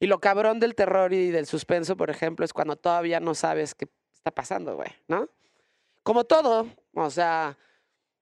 Y 0.00 0.06
lo 0.06 0.20
cabrón 0.20 0.60
del 0.60 0.74
terror 0.74 1.12
y 1.12 1.30
del 1.30 1.46
suspenso, 1.46 1.96
por 1.96 2.10
ejemplo, 2.10 2.44
es 2.44 2.52
cuando 2.52 2.76
todavía 2.76 3.20
no 3.20 3.34
sabes 3.34 3.74
qué 3.74 3.88
está 4.12 4.32
pasando, 4.32 4.76
güey, 4.76 4.90
¿no? 5.06 5.28
Como 6.02 6.24
todo, 6.24 6.66
o 6.94 7.10
sea, 7.10 7.56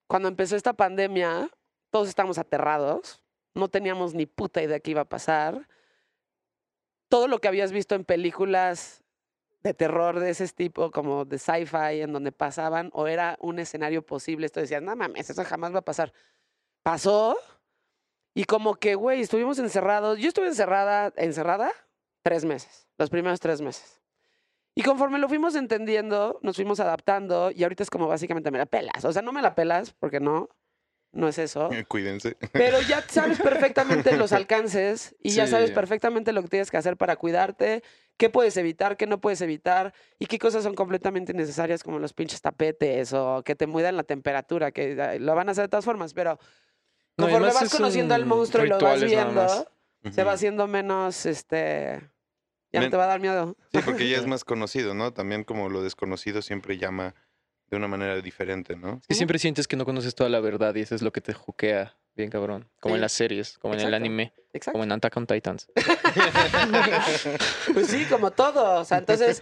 cuando 0.07 0.29
empezó 0.29 0.57
esta 0.57 0.75
pandemia, 0.75 1.49
todos 1.91 2.09
estábamos 2.09 2.39
aterrados, 2.39 3.23
no 3.55 3.69
teníamos 3.69 4.15
ni 4.15 4.27
puta 4.27 4.63
idea 4.63 4.81
qué 4.81 4.93
iba 4.93 5.03
a 5.03 5.09
pasar. 5.09 5.69
Todo 7.09 7.29
lo 7.29 7.41
que 7.41 7.49
habías 7.49 7.73
visto 7.73 7.95
en 7.95 8.05
películas 8.05 9.03
de 9.63 9.75
terror 9.75 10.21
de 10.21 10.31
ese 10.31 10.49
tipo, 10.49 10.91
como 10.91 11.25
de 11.25 11.39
sci-fi, 11.39 12.01
en 12.01 12.13
donde 12.13 12.33
pasaban, 12.33 12.91
o 12.95 13.07
era 13.07 13.37
un 13.41 13.59
escenario 13.59 14.05
posible, 14.05 14.47
esto 14.47 14.61
decías, 14.61 14.83
no 14.83 14.95
mames, 14.97 15.29
eso 15.29 15.45
jamás 15.45 15.75
va 15.75 15.81
a 15.81 15.85
pasar. 15.85 16.13
Pasó, 16.83 17.37
y 18.35 18.45
como 18.45 18.77
que, 18.77 18.95
güey, 18.95 19.21
estuvimos 19.21 19.59
encerrados. 19.59 20.19
Yo 20.19 20.29
estuve 20.29 20.47
encerrada, 20.47 21.13
encerrada, 21.17 21.73
tres 22.23 22.45
meses, 22.45 22.89
los 22.97 23.11
primeros 23.11 23.41
tres 23.41 23.61
meses. 23.61 24.01
Y 24.75 24.83
conforme 24.83 25.19
lo 25.19 25.29
fuimos 25.29 25.57
entendiendo, 25.57 26.39
nos 26.43 26.57
fuimos 26.57 26.81
adaptando, 26.81 27.51
y 27.51 27.65
ahorita 27.65 27.83
es 27.83 27.91
como 27.91 28.07
básicamente 28.07 28.51
me 28.51 28.59
la 28.59 28.67
pelas. 28.67 29.05
O 29.05 29.12
sea, 29.12 29.21
no 29.21 29.33
me 29.33 29.43
la 29.43 29.55
pelas, 29.55 29.93
porque 29.93 30.21
no, 30.21 30.49
no 31.12 31.29
es 31.29 31.38
eso. 31.38 31.71
Cuídense. 31.88 32.37
Pero 32.52 32.81
ya 32.83 33.05
sabes 33.09 33.40
perfectamente 33.40 34.17
los 34.17 34.33
alcances 34.33 35.17
y 35.23 35.31
ya 35.31 35.47
sabes 35.47 35.71
perfectamente 35.71 36.33
lo 36.33 36.43
que 36.43 36.49
tienes 36.49 36.71
que 36.71 36.76
hacer 36.76 36.97
para 36.97 37.17
cuidarte, 37.17 37.83
qué 38.17 38.31
puedes 38.31 38.57
evitar, 38.57 38.97
qué 38.97 39.07
no 39.07 39.21
puedes 39.21 39.40
evitar 39.40 39.93
y 40.19 40.26
qué 40.26 40.38
cosas 40.38 40.62
son 40.62 40.75
completamente 40.75 41.33
innecesarias 41.33 41.83
como 41.83 41.99
los 41.99 42.12
pinches 42.12 42.40
tapetes 42.40 43.12
o 43.12 43.43
que 43.45 43.55
te 43.55 43.67
mudan 43.67 43.97
la 43.97 44.05
temperatura, 44.05 44.71
que 44.71 45.19
lo 45.19 45.35
van 45.35 45.49
a 45.49 45.52
hacer 45.52 45.64
de 45.64 45.69
todas 45.69 45.85
formas, 45.85 46.14
pero 46.14 46.38
No, 47.17 47.25
conforme 47.25 47.49
además 47.49 47.62
vas 47.62 47.75
conociendo 47.75 48.14
al 48.14 48.26
monstruo 48.26 48.64
y 48.64 48.69
lo 48.69 48.79
vas 48.79 49.02
viendo, 49.02 49.67
se 50.11 50.25
va 50.25 50.33
haciendo 50.33 50.67
menos, 50.67 51.26
este, 51.26 52.00
ya 52.73 52.81
no 52.81 52.90
te 52.90 52.97
va 52.97 53.05
a 53.05 53.09
dar 53.09 53.21
miedo. 53.21 53.57
Sí, 53.73 53.81
porque 53.85 54.09
ya 54.09 54.19
es 54.19 54.26
más 54.29 54.45
conocido, 54.45 54.95
¿no? 54.95 55.12
También 55.12 55.43
como 55.45 55.69
lo 55.69 55.83
desconocido 55.83 56.40
siempre 56.40 56.79
llama 56.79 57.14
de 57.71 57.77
una 57.77 57.87
manera 57.89 58.21
diferente, 58.21 58.77
¿no? 58.77 58.99
Es 59.03 59.07
que 59.07 59.15
siempre 59.15 59.39
sientes 59.39 59.69
que 59.69 59.77
no 59.77 59.85
conoces 59.85 60.15
toda 60.15 60.29
la 60.29 60.41
verdad 60.41 60.75
y 60.75 60.81
eso 60.81 60.95
es 60.95 61.03
lo 61.03 61.12
que 61.12 61.21
te 61.21 61.33
juquea 61.33 61.97
bien 62.17 62.29
cabrón. 62.31 62.69
Como 62.81 62.95
Sí. 62.95 62.97
en 62.97 63.00
las 63.03 63.12
series, 63.12 63.59
como 63.59 63.75
en 63.75 63.81
el 63.81 63.95
anime, 63.95 64.33
Exacto. 64.53 64.73
como 64.73 64.85
en 64.85 64.93
Attack 64.93 65.17
on 65.17 65.27
Titans. 65.27 65.71
Pues 67.73 67.87
sí, 67.89 68.05
como 68.07 68.31
todo. 68.33 68.81
O 68.81 68.85
sea, 68.85 68.99
entonces, 68.99 69.41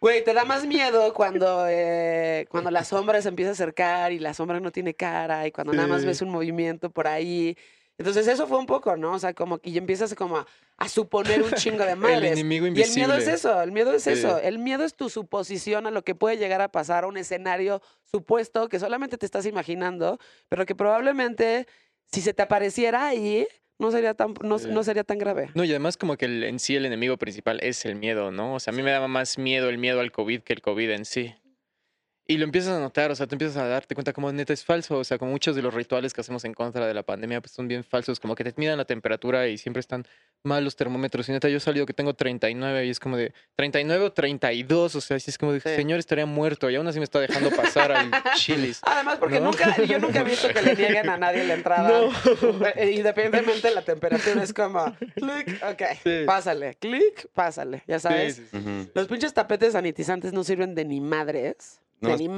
güey, 0.00 0.24
te 0.24 0.34
da 0.34 0.44
más 0.44 0.66
miedo 0.66 1.14
cuando, 1.14 1.66
eh, 1.68 2.46
cuando 2.50 2.70
la 2.70 2.84
sombra 2.84 3.22
se 3.22 3.28
empieza 3.28 3.50
a 3.50 3.52
acercar 3.52 4.12
y 4.12 4.18
la 4.18 4.34
sombra 4.34 4.60
no 4.60 4.70
tiene 4.72 4.94
cara 4.94 5.46
y 5.46 5.52
cuando 5.52 5.72
nada 5.72 5.88
más 5.88 6.04
ves 6.04 6.22
un 6.22 6.30
movimiento 6.30 6.90
por 6.90 7.06
ahí. 7.06 7.56
Entonces 8.00 8.26
eso 8.28 8.46
fue 8.46 8.56
un 8.58 8.64
poco, 8.64 8.96
¿no? 8.96 9.12
O 9.12 9.18
sea, 9.18 9.34
como 9.34 9.58
que 9.58 9.76
empiezas 9.76 10.14
como 10.14 10.38
a, 10.38 10.46
a 10.78 10.88
suponer 10.88 11.42
un 11.42 11.52
chingo 11.52 11.84
de 11.84 11.90
El 11.92 11.96
madres. 11.98 12.32
enemigo 12.32 12.64
Y 12.66 12.68
el 12.68 12.74
miedo 12.74 12.88
es 12.88 12.96
invisible. 13.26 13.34
eso, 13.34 13.60
el 13.62 13.72
miedo 13.72 13.92
es 13.92 14.02
Sí. 14.04 14.10
eso. 14.10 14.38
El 14.38 14.58
miedo 14.58 14.84
es 14.84 14.94
tu 14.94 15.10
suposición 15.10 15.86
a 15.86 15.90
lo 15.90 16.02
que 16.02 16.14
puede 16.14 16.38
llegar 16.38 16.62
a 16.62 16.68
pasar, 16.72 17.04
a 17.04 17.06
un 17.08 17.18
escenario 17.18 17.82
supuesto 18.10 18.70
que 18.70 18.78
solamente 18.78 19.18
te 19.18 19.26
estás 19.26 19.44
imaginando, 19.44 20.18
pero 20.48 20.64
que 20.64 20.74
probablemente 20.74 21.66
si 22.10 22.22
se 22.22 22.32
te 22.32 22.40
apareciera 22.42 23.06
ahí, 23.06 23.46
no 23.78 23.90
sería 23.90 24.14
tan, 24.14 24.32
no, 24.42 24.56
no 24.56 24.82
sería 24.82 25.04
tan 25.04 25.18
grave. 25.18 25.50
No, 25.54 25.62
y 25.64 25.70
además 25.70 25.96
como 25.98 26.16
que 26.16 26.24
el- 26.24 26.44
en 26.44 26.58
sí 26.58 26.76
el 26.76 26.86
enemigo 26.86 27.18
principal 27.18 27.60
es 27.62 27.84
el 27.84 27.96
miedo, 27.96 28.30
¿no? 28.30 28.54
O 28.54 28.60
sea, 28.60 28.72
a 28.72 28.76
mí 28.76 28.82
me 28.82 28.90
daba 28.92 29.08
más 29.08 29.36
miedo 29.38 29.68
el 29.68 29.76
miedo 29.76 30.00
al 30.00 30.10
COVID 30.10 30.40
que 30.40 30.54
el 30.54 30.62
COVID 30.62 30.90
en 30.90 31.04
sí. 31.04 31.34
Y 32.30 32.36
lo 32.38 32.44
empiezas 32.44 32.74
a 32.76 32.78
notar, 32.78 33.10
o 33.10 33.16
sea, 33.16 33.26
te 33.26 33.34
empiezas 33.34 33.56
a 33.56 33.66
darte 33.66 33.92
cuenta 33.96 34.12
como 34.12 34.30
neta 34.30 34.52
es 34.52 34.64
falso, 34.64 34.98
o 34.98 35.02
sea, 35.02 35.18
como 35.18 35.32
muchos 35.32 35.56
de 35.56 35.62
los 35.62 35.74
rituales 35.74 36.12
que 36.14 36.20
hacemos 36.20 36.44
en 36.44 36.54
contra 36.54 36.86
de 36.86 36.94
la 36.94 37.02
pandemia, 37.02 37.40
pues 37.40 37.50
son 37.50 37.66
bien 37.66 37.82
falsos, 37.82 38.20
como 38.20 38.36
que 38.36 38.44
te 38.44 38.52
midan 38.56 38.78
la 38.78 38.84
temperatura 38.84 39.48
y 39.48 39.58
siempre 39.58 39.80
están 39.80 40.06
mal 40.44 40.62
los 40.62 40.76
termómetros. 40.76 41.28
Y 41.28 41.32
neta, 41.32 41.48
yo 41.48 41.56
he 41.56 41.60
salido 41.60 41.86
que 41.86 41.92
tengo 41.92 42.14
39 42.14 42.86
y 42.86 42.90
es 42.90 43.00
como 43.00 43.16
de 43.16 43.32
39 43.56 44.04
o 44.04 44.12
32, 44.12 44.94
o 44.94 45.00
sea, 45.00 45.16
así 45.16 45.28
es 45.28 45.38
como 45.38 45.52
de, 45.52 45.58
Sí. 45.60 45.70
señor, 45.70 45.98
estaría 45.98 46.24
muerto 46.24 46.70
y 46.70 46.76
aún 46.76 46.86
así 46.86 47.00
me 47.00 47.04
está 47.04 47.18
dejando 47.18 47.50
pasar 47.50 47.90
al 47.90 48.08
chilis. 48.36 48.78
Además, 48.82 49.18
porque 49.18 49.40
¿No? 49.40 49.46
nunca, 49.46 49.82
yo 49.82 49.98
nunca 49.98 50.20
he 50.20 50.24
visto 50.24 50.46
que 50.50 50.62
le 50.62 50.76
nieguen 50.76 51.08
a 51.08 51.16
nadie 51.16 51.42
la 51.42 51.54
entrada. 51.54 51.90
No. 52.42 52.66
Eh, 52.76 52.92
Independientemente 52.92 53.66
de 53.70 53.74
la 53.74 53.82
temperatura, 53.82 54.40
es 54.44 54.52
como, 54.54 54.94
clic, 55.16 55.60
ok, 55.68 55.82
Sí. 56.04 56.22
pásale, 56.26 56.76
clic, 56.76 57.26
pásale, 57.34 57.82
ya 57.88 57.98
sabes. 57.98 58.36
Sí, 58.36 58.42
sí, 58.42 58.48
sí. 58.52 58.56
Ujú. 58.58 58.90
Los 58.94 59.08
pinches 59.08 59.34
tapetes 59.34 59.72
sanitizantes 59.72 60.32
no 60.32 60.44
sirven 60.44 60.76
de 60.76 60.84
ni 60.84 61.00
madres. 61.00 61.80
No, 62.00 62.16
ni. 62.16 62.28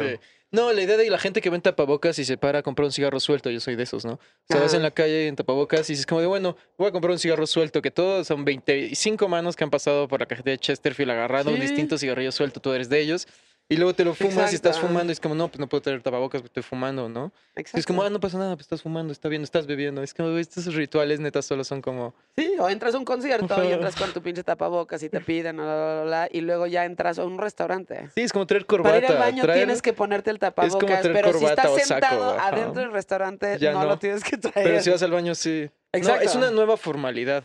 Sí. 0.00 0.18
No, 0.52 0.72
la 0.72 0.80
idea 0.80 0.96
de 0.96 1.10
la 1.10 1.18
gente 1.18 1.40
que 1.40 1.50
ve 1.50 1.56
en 1.56 1.62
tapabocas 1.62 2.18
y 2.20 2.24
se 2.24 2.38
para 2.38 2.60
a 2.60 2.62
comprar 2.62 2.86
un 2.86 2.92
cigarro 2.92 3.18
suelto, 3.18 3.50
yo 3.50 3.58
soy 3.58 3.74
de 3.74 3.82
esos, 3.82 4.04
¿no? 4.04 4.12
O 4.12 4.18
sea, 4.48 4.58
vas 4.60 4.68
Ajá. 4.68 4.76
en 4.76 4.82
la 4.84 4.92
calle 4.92 5.26
en 5.26 5.34
tapabocas 5.36 5.90
y 5.90 5.94
dices 5.94 6.06
como 6.06 6.20
de, 6.20 6.28
bueno, 6.28 6.56
voy 6.78 6.86
a 6.88 6.92
comprar 6.92 7.10
un 7.10 7.18
cigarro 7.18 7.46
suelto, 7.48 7.82
que 7.82 7.90
todos 7.90 8.28
son 8.28 8.44
25 8.44 9.28
manos 9.28 9.56
que 9.56 9.64
han 9.64 9.70
pasado 9.70 10.06
por 10.06 10.20
la 10.20 10.26
cajeta 10.26 10.50
de 10.50 10.58
Chesterfield 10.58 11.10
agarrado 11.10 11.50
un 11.50 11.56
Sí. 11.56 11.62
distinto 11.62 11.98
cigarrillo 11.98 12.30
suelto, 12.32 12.60
tú 12.60 12.72
eres 12.72 12.88
de 12.88 13.00
ellos. 13.00 13.26
Y 13.68 13.76
luego 13.76 13.94
te 13.94 14.04
lo 14.04 14.14
fumas 14.14 14.52
y 14.52 14.54
estás 14.54 14.78
fumando 14.78 15.10
y 15.10 15.14
es 15.14 15.18
como, 15.20 15.34
no, 15.34 15.48
pues 15.48 15.58
no 15.58 15.68
puedo 15.68 15.82
tener 15.82 16.00
tapabocas 16.00 16.40
porque 16.40 16.60
estoy 16.60 16.62
fumando, 16.62 17.08
¿no? 17.08 17.32
Exacto. 17.56 17.78
Es 17.80 17.86
como, 17.86 18.02
ah, 18.04 18.10
no 18.10 18.20
pasa 18.20 18.38
nada, 18.38 18.54
pues 18.54 18.66
estás 18.66 18.82
fumando, 18.82 19.12
está 19.12 19.28
bien, 19.28 19.42
estás 19.42 19.66
bebiendo. 19.66 20.04
Es 20.04 20.14
como, 20.14 20.28
estos 20.38 20.72
rituales 20.74 21.18
netas 21.18 21.46
solo 21.46 21.64
son 21.64 21.82
como... 21.82 22.14
Sí, 22.36 22.54
o 22.60 22.68
entras 22.68 22.94
a 22.94 22.98
un 22.98 23.04
concierto 23.04 23.64
y 23.64 23.72
entras 23.72 23.96
con 23.96 24.12
tu 24.12 24.22
pinche 24.22 24.44
tapabocas 24.44 25.02
y 25.02 25.08
te 25.08 25.20
piden, 25.22 25.56
bla, 25.56 25.64
bla, 25.64 26.02
bla, 26.04 26.28
y 26.30 26.42
luego 26.42 26.68
ya 26.68 26.84
entras 26.84 27.18
a 27.18 27.24
un 27.24 27.38
restaurante. 27.38 28.08
Sí, 28.14 28.20
es 28.20 28.32
como 28.32 28.46
traer 28.46 28.66
corbata. 28.66 28.94
Para 28.94 29.04
ir 29.04 29.12
al 29.12 29.18
baño 29.18 29.42
traer- 29.42 29.56
tienes 29.56 29.82
que 29.82 29.92
ponerte 29.92 30.30
el 30.30 30.38
tapabocas, 30.38 31.00
traer 31.02 31.12
pero 31.12 31.36
si 31.36 31.44
estás 31.44 31.64
saco, 31.64 31.78
sentado 31.80 32.38
adentro 32.38 32.82
del 32.82 32.92
restaurante, 32.92 33.58
no. 33.58 33.84
lo 33.84 33.98
tienes 33.98 34.22
que 34.22 34.38
traer. 34.38 34.64
Pero 34.64 34.80
si 34.80 34.90
vas 34.90 35.02
al 35.02 35.10
baño, 35.10 35.34
sí. 35.34 35.68
No, 36.00 36.08
es 36.14 36.22
Exacto. 36.22 36.38
una 36.38 36.50
nueva 36.50 36.76
formalidad. 36.76 37.44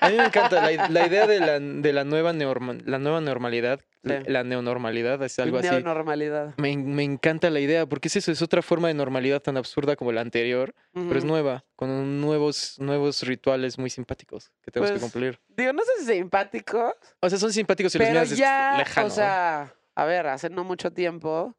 A 0.00 0.08
mí 0.10 0.16
me 0.16 0.24
encanta 0.26 0.56
la, 0.70 0.88
la 0.88 1.06
idea 1.06 1.26
de 1.26 1.40
la, 1.40 1.58
de 1.60 1.92
la 1.92 2.04
nueva 2.04 2.32
neorma- 2.32 2.80
la 2.84 2.98
nueva 2.98 3.20
normalidad, 3.20 3.80
la- 4.02 4.20
Sí. 4.22 4.30
la 4.30 4.44
neonormalidad, 4.44 5.22
es 5.22 5.38
algo 5.38 5.58
así. 5.58 5.68
Neonormalidad. 5.68 6.54
Me, 6.56 6.76
me 6.76 7.02
encanta 7.04 7.50
la 7.50 7.60
idea, 7.60 7.86
porque 7.86 8.08
es 8.08 8.16
eso, 8.16 8.32
es 8.32 8.40
otra 8.42 8.62
forma 8.62 8.88
de 8.88 8.94
normalidad 8.94 9.40
tan 9.42 9.56
absurda 9.56 9.96
como 9.96 10.12
la 10.12 10.20
anterior, 10.22 10.74
pero 10.92 11.18
es 11.18 11.24
nueva, 11.24 11.64
con 11.76 12.20
nuevos, 12.20 12.76
nuevos 12.78 13.22
rituales 13.22 13.78
muy 13.78 13.90
simpáticos 13.90 14.50
que 14.62 14.70
tenemos 14.70 14.90
Pues, 14.92 15.00
que 15.00 15.10
cumplir. 15.10 15.38
Digo, 15.48 15.72
no 15.72 15.82
sé 15.82 15.90
si 16.04 16.12
simpáticos, 16.14 16.92
O 17.20 17.28
sea, 17.28 17.38
son 17.38 17.52
simpáticos 17.52 17.94
y 17.94 17.98
los 17.98 18.06
pero 18.08 18.20
miras 18.20 18.36
ya, 18.36 18.76
lejano. 18.78 19.06
o 19.06 19.10
sea, 19.10 19.74
a 19.94 20.04
ver, 20.04 20.26
hace 20.28 20.48
no 20.48 20.64
mucho 20.64 20.92
tiempo 20.92 21.54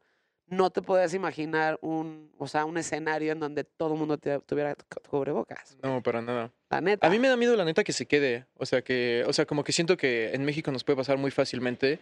no 0.46 0.70
te 0.70 0.82
puedes 0.82 1.14
imaginar 1.14 1.78
un, 1.82 2.30
o 2.38 2.46
sea, 2.46 2.64
un 2.64 2.76
escenario 2.76 3.32
en 3.32 3.40
donde 3.40 3.64
todo 3.64 3.94
el 3.94 3.98
mundo 3.98 4.18
te- 4.18 4.38
tuviera 4.40 4.74
cu- 4.74 5.00
cubrebocas. 5.08 5.76
No, 5.82 6.02
para 6.02 6.20
nada. 6.20 6.52
La 6.70 6.80
neta. 6.80 7.06
A 7.06 7.10
mí 7.10 7.18
me 7.18 7.28
da 7.28 7.36
miedo 7.36 7.56
la 7.56 7.64
neta 7.64 7.84
que 7.84 7.92
se 7.92 8.06
quede. 8.06 8.46
O 8.56 8.66
sea, 8.66 8.82
que, 8.82 9.24
o 9.26 9.32
sea, 9.32 9.46
como 9.46 9.64
que 9.64 9.72
siento 9.72 9.96
que 9.96 10.34
en 10.34 10.44
México 10.44 10.70
nos 10.70 10.84
puede 10.84 10.96
pasar 10.98 11.16
muy 11.18 11.30
fácilmente 11.30 11.98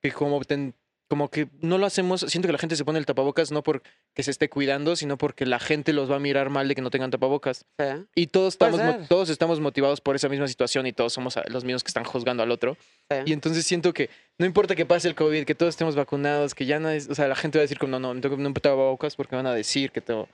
que 0.00 0.10
como 0.12 0.40
ten- 0.44 0.74
como 1.12 1.28
que 1.28 1.50
no 1.60 1.76
lo 1.76 1.84
hacemos, 1.84 2.22
siento 2.22 2.48
que 2.48 2.52
la 2.52 2.58
gente 2.58 2.74
se 2.74 2.86
pone 2.86 2.98
el 2.98 3.04
tapabocas 3.04 3.52
no 3.52 3.62
porque 3.62 3.82
se 4.16 4.30
esté 4.30 4.48
cuidando, 4.48 4.96
sino 4.96 5.18
porque 5.18 5.44
la 5.44 5.58
gente 5.58 5.92
los 5.92 6.10
va 6.10 6.16
a 6.16 6.18
mirar 6.18 6.48
mal 6.48 6.68
de 6.68 6.74
que 6.74 6.80
no 6.80 6.88
tengan 6.88 7.10
tapabocas. 7.10 7.66
Y 8.14 8.28
todos 8.28 8.54
estamos, 8.54 8.80
todos 9.08 9.28
estamos 9.28 9.60
motivados 9.60 10.00
por 10.00 10.16
esa 10.16 10.30
misma 10.30 10.48
situación 10.48 10.86
y 10.86 10.94
todos 10.94 11.12
somos 11.12 11.38
los 11.48 11.64
mismos 11.64 11.84
que 11.84 11.88
están 11.88 12.04
juzgando 12.04 12.42
al 12.42 12.50
otro. 12.50 12.78
Y 13.26 13.34
entonces 13.34 13.66
siento 13.66 13.92
que 13.92 14.08
no 14.38 14.46
importa 14.46 14.74
que 14.74 14.86
pase 14.86 15.06
el 15.06 15.14
COVID, 15.14 15.44
que 15.44 15.54
todos 15.54 15.68
estemos 15.68 15.96
vacunados, 15.96 16.54
que 16.54 16.64
ya 16.64 16.80
no 16.80 16.88
es, 16.88 17.10
o 17.10 17.14
sea, 17.14 17.28
la 17.28 17.36
gente 17.36 17.58
va 17.58 17.60
a 17.60 17.64
decir 17.64 17.78
como 17.78 17.98
no, 17.98 18.14
no, 18.14 18.14
no 18.14 18.20
tengo 18.22 18.50
tapabocas 18.54 19.14
porque 19.14 19.36
van 19.36 19.46
a 19.46 19.52
decir 19.52 19.90
que 19.90 20.00
tengo... 20.00 20.30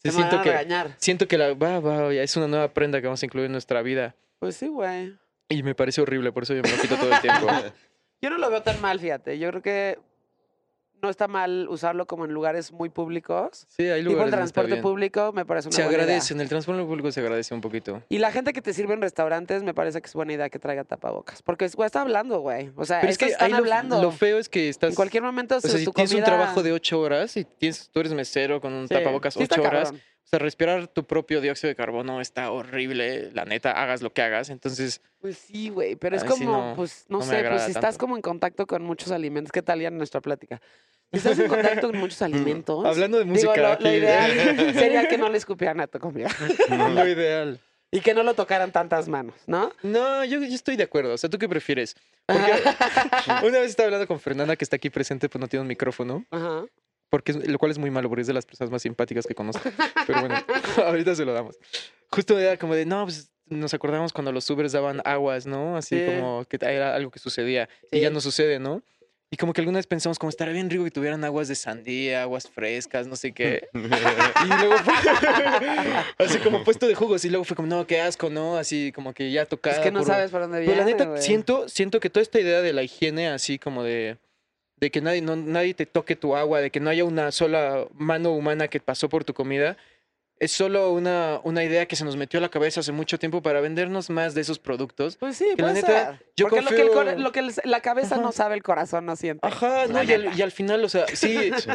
Te 0.00 0.12
siento 0.12 0.36
van 0.36 0.38
a 0.38 0.42
que 0.44 0.50
regañar. 0.50 0.94
siento 0.98 1.26
que 1.26 1.38
la 1.38 1.54
va, 1.54 1.80
va, 1.80 2.14
es 2.14 2.36
una 2.36 2.46
nueva 2.46 2.72
prenda 2.72 3.00
que 3.00 3.08
vamos 3.08 3.20
a 3.20 3.26
incluir 3.26 3.46
en 3.46 3.52
nuestra 3.52 3.82
vida. 3.82 4.14
Pues 4.38 4.54
sí, 4.54 4.68
güey. 4.68 5.12
Y 5.48 5.64
me 5.64 5.74
parece 5.74 6.00
horrible, 6.00 6.30
por 6.30 6.44
eso 6.44 6.54
yo 6.54 6.62
me 6.62 6.70
lo 6.70 6.80
quito 6.80 6.94
todo 6.94 7.12
el 7.12 7.20
tiempo. 7.20 7.48
Yo 8.22 8.28
no 8.28 8.36
lo 8.36 8.50
veo 8.50 8.62
tan 8.62 8.80
mal, 8.82 9.00
fíjate. 9.00 9.38
Yo 9.38 9.48
creo 9.48 9.62
que 9.62 9.98
no 11.02 11.10
está 11.10 11.28
mal 11.28 11.66
usarlo 11.68 12.06
como 12.06 12.24
en 12.24 12.32
lugares 12.32 12.72
muy 12.72 12.88
públicos. 12.88 13.66
Sí, 13.68 13.84
hay 13.84 14.00
Tipo 14.00 14.10
lugares 14.12 14.26
el 14.26 14.30
donde 14.32 14.46
está 14.46 14.60
transporte 14.60 14.82
público 14.82 15.32
me 15.32 15.44
parece 15.44 15.68
una 15.68 15.76
Se 15.76 15.82
buena 15.82 15.96
idea. 15.96 16.04
agradece, 16.04 16.34
en 16.34 16.40
el 16.40 16.48
transporte 16.48 16.82
público 16.84 17.10
se 17.12 17.20
agradece 17.20 17.54
un 17.54 17.60
poquito. 17.60 18.02
Y 18.08 18.18
la 18.18 18.32
gente 18.32 18.52
que 18.52 18.62
te 18.62 18.72
sirve 18.72 18.94
en 18.94 19.00
restaurantes 19.02 19.62
me 19.62 19.74
parece 19.74 20.00
que 20.00 20.06
es 20.06 20.14
buena 20.14 20.32
idea 20.32 20.48
que 20.50 20.58
traiga 20.58 20.84
tapabocas. 20.84 21.42
Porque 21.42 21.68
güey, 21.68 21.86
está 21.86 22.02
hablando, 22.02 22.40
güey. 22.40 22.70
O 22.76 22.84
sea, 22.84 23.00
Pero 23.00 23.10
es 23.12 23.18
que 23.18 23.26
están 23.26 23.50
lo, 23.50 23.58
hablando. 23.58 24.00
lo 24.02 24.12
feo 24.12 24.38
es 24.38 24.48
que 24.48 24.68
estás... 24.68 24.90
en 24.90 24.96
cualquier 24.96 25.22
momento 25.22 25.56
o 25.56 25.60
sea, 25.60 25.70
si 25.78 25.84
tu 25.84 25.92
tienes 25.92 26.12
un 26.14 26.22
trabajo 26.22 26.62
de 26.62 26.72
ocho 26.72 27.00
horas 27.00 27.36
y 27.36 27.44
tienes, 27.44 27.88
tú 27.92 28.00
eres 28.00 28.12
mesero 28.12 28.60
con 28.60 28.72
un 28.72 28.88
Sí, 28.88 28.94
tapabocas 28.94 29.34
sí 29.34 29.42
ocho 29.44 29.60
horas, 29.62 29.84
cabrón. 29.90 30.02
O 30.24 30.28
sea, 30.30 30.38
respirar 30.38 30.86
tu 30.86 31.04
propio 31.06 31.40
dióxido 31.40 31.68
de 31.68 31.74
carbono 31.74 32.20
está 32.20 32.50
horrible, 32.52 33.30
la 33.32 33.44
neta, 33.44 33.72
hagas 33.72 34.00
lo 34.00 34.12
que 34.12 34.22
hagas. 34.22 34.48
Entonces, 34.50 35.00
Pues 35.20 35.36
sí, 35.38 35.70
güey. 35.70 35.96
Pero 35.96 36.16
es 36.16 36.22
como, 36.24 36.68
no, 36.68 36.76
pues, 36.76 37.04
no, 37.08 37.18
no 37.18 37.24
sé, 37.24 37.44
pues 37.48 37.62
si 37.64 37.72
estás 37.72 37.98
como 37.98 38.14
en 38.16 38.22
contacto 38.22 38.66
con 38.66 38.82
muchos 38.82 39.10
alimentos, 39.10 39.50
¿qué 39.50 39.62
tal 39.62 39.80
ya 39.80 39.88
en 39.88 39.98
nuestra 39.98 40.20
plática? 40.20 40.60
Si 41.10 41.18
estás 41.18 41.36
en 41.38 41.48
contacto 41.48 41.90
con 41.90 41.98
muchos 41.98 42.22
alimentos. 42.22 42.84
hablando 42.84 43.18
de 43.18 43.24
digo, 43.24 43.34
música, 43.34 43.56
lo, 43.56 43.62
lo 43.62 43.72
aquí, 43.74 43.88
ideal 43.88 44.74
sería 44.74 45.08
que 45.08 45.18
no 45.18 45.28
le 45.28 45.38
escupieran 45.38 45.80
a 45.80 45.88
tu 45.88 45.98
comida. 45.98 46.28
lo 46.68 47.08
ideal. 47.08 47.58
Y 47.92 48.00
que 48.00 48.14
no 48.14 48.22
lo 48.22 48.34
tocaran 48.34 48.70
tantas 48.70 49.08
manos, 49.08 49.34
¿no? 49.48 49.72
No, 49.82 50.24
yo, 50.24 50.38
yo 50.38 50.54
estoy 50.54 50.76
de 50.76 50.84
acuerdo. 50.84 51.14
O 51.14 51.18
sea, 51.18 51.28
¿tú 51.28 51.38
qué 51.38 51.48
prefieres? 51.48 51.96
Porque 52.24 52.52
una 53.48 53.58
vez 53.58 53.70
estaba 53.70 53.86
hablando 53.88 54.06
con 54.06 54.20
Fernanda, 54.20 54.54
que 54.54 54.62
está 54.64 54.76
aquí 54.76 54.90
presente, 54.90 55.28
pues 55.28 55.40
no 55.40 55.48
tiene 55.48 55.62
un 55.62 55.66
micrófono. 55.66 56.24
Ajá. 56.30 56.66
Porque 57.10 57.32
lo 57.34 57.58
cual 57.58 57.70
es 57.72 57.78
muy 57.78 57.90
malo, 57.90 58.08
porque 58.08 58.22
es 58.22 58.26
de 58.28 58.32
las 58.34 58.46
personas 58.46 58.70
más 58.70 58.82
simpáticas 58.82 59.26
que 59.26 59.34
conozco. 59.34 59.68
Pero 60.06 60.20
bueno, 60.20 60.36
ahorita 60.86 61.14
se 61.14 61.24
lo 61.24 61.32
damos. 61.32 61.58
Justo 62.10 62.38
era 62.38 62.56
como 62.56 62.74
de, 62.74 62.86
no, 62.86 63.04
pues 63.04 63.30
nos 63.46 63.74
acordamos 63.74 64.12
cuando 64.12 64.32
los 64.32 64.48
Ubers 64.48 64.72
daban 64.72 65.02
aguas, 65.04 65.44
¿no? 65.46 65.76
Así 65.76 65.98
Sí. 65.98 66.04
como 66.06 66.44
que 66.44 66.56
era 66.62 66.94
algo 66.94 67.10
que 67.10 67.18
sucedía 67.18 67.68
y 67.90 68.00
ya 68.00 68.08
Sí. 68.08 68.14
no 68.14 68.20
sucede, 68.20 68.58
¿no? 68.60 68.82
Y 69.32 69.36
como 69.36 69.52
que 69.52 69.60
alguna 69.60 69.78
vez 69.78 69.86
pensamos 69.86 70.18
como 70.18 70.28
estaría 70.30 70.54
bien 70.54 70.68
rico 70.70 70.82
que 70.82 70.90
tuvieran 70.90 71.22
aguas 71.24 71.46
de 71.46 71.54
sandía, 71.54 72.22
aguas 72.22 72.48
frescas, 72.48 73.06
no 73.06 73.14
sé 73.14 73.32
qué. 73.32 73.68
Y 73.74 74.48
luego 74.48 74.76
fue 74.78 74.94
así 76.18 76.38
como 76.38 76.64
puesto 76.64 76.86
de 76.88 76.94
jugos 76.94 77.24
y 77.24 77.28
luego 77.30 77.44
fue 77.44 77.56
como, 77.56 77.68
no, 77.68 77.86
qué 77.86 78.00
asco, 78.00 78.30
¿no? 78.30 78.56
Así 78.56 78.92
como 78.92 79.12
que 79.14 79.30
ya 79.30 79.46
tocada. 79.46 79.76
Es 79.76 79.82
que 79.82 79.90
no 79.92 80.00
por- 80.00 80.08
sabes 80.08 80.30
por 80.30 80.40
dónde 80.42 80.58
pero 80.64 80.84
viene, 80.84 80.98
la 80.98 81.04
neta, 81.06 81.20
siento, 81.22 81.68
siento 81.68 82.00
que 82.00 82.10
toda 82.10 82.22
esta 82.22 82.40
idea 82.40 82.60
de 82.60 82.72
la 82.72 82.82
higiene, 82.82 83.28
así 83.28 83.58
como 83.58 83.82
de, 83.84 84.16
de 84.80 84.90
que 84.90 85.00
nadie, 85.00 85.20
no, 85.22 85.36
nadie 85.36 85.74
te 85.74 85.86
toque 85.86 86.16
tu 86.16 86.34
agua, 86.36 86.60
de 86.60 86.70
que 86.70 86.80
no 86.80 86.90
haya 86.90 87.04
una 87.04 87.30
sola 87.32 87.86
mano 87.94 88.32
humana 88.32 88.68
que 88.68 88.80
pasó 88.80 89.08
por 89.08 89.24
tu 89.24 89.34
comida, 89.34 89.76
es 90.38 90.52
solo 90.52 90.90
una, 90.92 91.38
una 91.44 91.62
idea 91.64 91.84
que 91.84 91.96
se 91.96 92.04
nos 92.06 92.16
metió 92.16 92.38
a 92.38 92.40
la 92.40 92.48
cabeza 92.48 92.80
hace 92.80 92.92
mucho 92.92 93.18
tiempo 93.18 93.42
para 93.42 93.60
vendernos 93.60 94.08
más 94.08 94.32
de 94.32 94.40
esos 94.40 94.58
productos. 94.58 95.18
Pues 95.18 95.36
sí, 95.36 95.44
que 95.54 95.60
la 95.60 95.68
puede 95.68 95.74
neta, 95.82 96.16
ser. 96.16 96.26
yo 96.34 96.46
Porque 96.48 96.62
lo 96.62 96.70
que, 96.70 96.80
el 96.80 96.88
confío- 96.88 97.16
lo 97.18 97.30
que 97.32 97.40
el- 97.40 97.52
la 97.64 97.80
cabeza 97.82 98.14
Ajá. 98.14 98.24
no 98.24 98.32
sabe, 98.32 98.54
el 98.54 98.62
corazón 98.62 99.04
no 99.04 99.16
siente. 99.16 99.46
Ajá, 99.46 99.86
no, 99.88 100.02
y 100.02 100.10
al, 100.14 100.38
y 100.38 100.40
al 100.40 100.50
final, 100.50 100.82
o 100.82 100.88
sea, 100.88 101.04
sí, 101.14 101.50
sí 101.58 101.70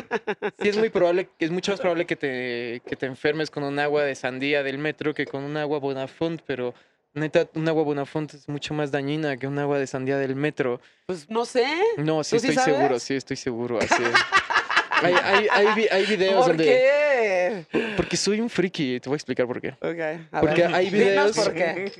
es 0.67 0.77
muy 0.77 0.89
probable, 0.89 1.29
es 1.37 1.51
mucho 1.51 1.73
más 1.73 1.79
probable 1.79 2.05
que 2.07 2.15
te, 2.15 2.81
que 2.87 2.95
te 2.95 3.05
enfermes 3.05 3.51
con 3.51 3.63
un 3.63 3.77
agua 3.77 4.01
de 4.03 4.15
sandía 4.15 4.63
del 4.63 4.79
metro 4.79 5.13
que 5.13 5.27
con 5.27 5.43
un 5.43 5.57
agua 5.57 5.77
Bonafont, 5.77 6.41
pero 6.47 6.73
neta, 7.21 7.47
un 7.55 7.67
agua 7.67 7.83
Bonafont 7.83 8.33
es 8.33 8.47
mucho 8.49 8.73
más 8.73 8.91
dañina 8.91 9.37
que 9.37 9.47
un 9.47 9.57
agua 9.59 9.79
de 9.79 9.87
sandía 9.87 10.17
del 10.17 10.35
metro. 10.35 10.79
Pues 11.05 11.29
no 11.29 11.45
sé. 11.45 11.65
No, 11.97 12.23
sí 12.23 12.35
¿Tú 12.35 12.41
sí 12.41 12.47
estoy 12.49 12.63
seguro, 12.73 12.99
sí 12.99 13.15
estoy 13.15 13.37
seguro. 13.37 13.79
Así 13.79 14.03
es. 14.03 14.09
Hay, 15.01 15.13
hay, 15.13 15.47
hay, 15.51 15.87
hay 15.91 16.05
videos 16.05 16.35
¿Por 16.35 16.47
donde... 16.47 16.63
qué? 16.63 17.65
Porque 17.97 18.15
soy 18.15 18.39
un 18.39 18.49
friki, 18.49 19.01
te 19.01 19.09
voy 19.09 19.15
a 19.15 19.17
explicar 19.17 19.45
por 19.45 19.59
qué. 19.59 19.71
Ok, 19.81 20.21
a 20.31 20.39
Porque 20.39 20.61
ver. 20.61 20.73
hay 20.73 20.89
Dinos 20.89 21.33
videos- 21.35 21.35
por 21.35 21.53
qué. 21.53 21.91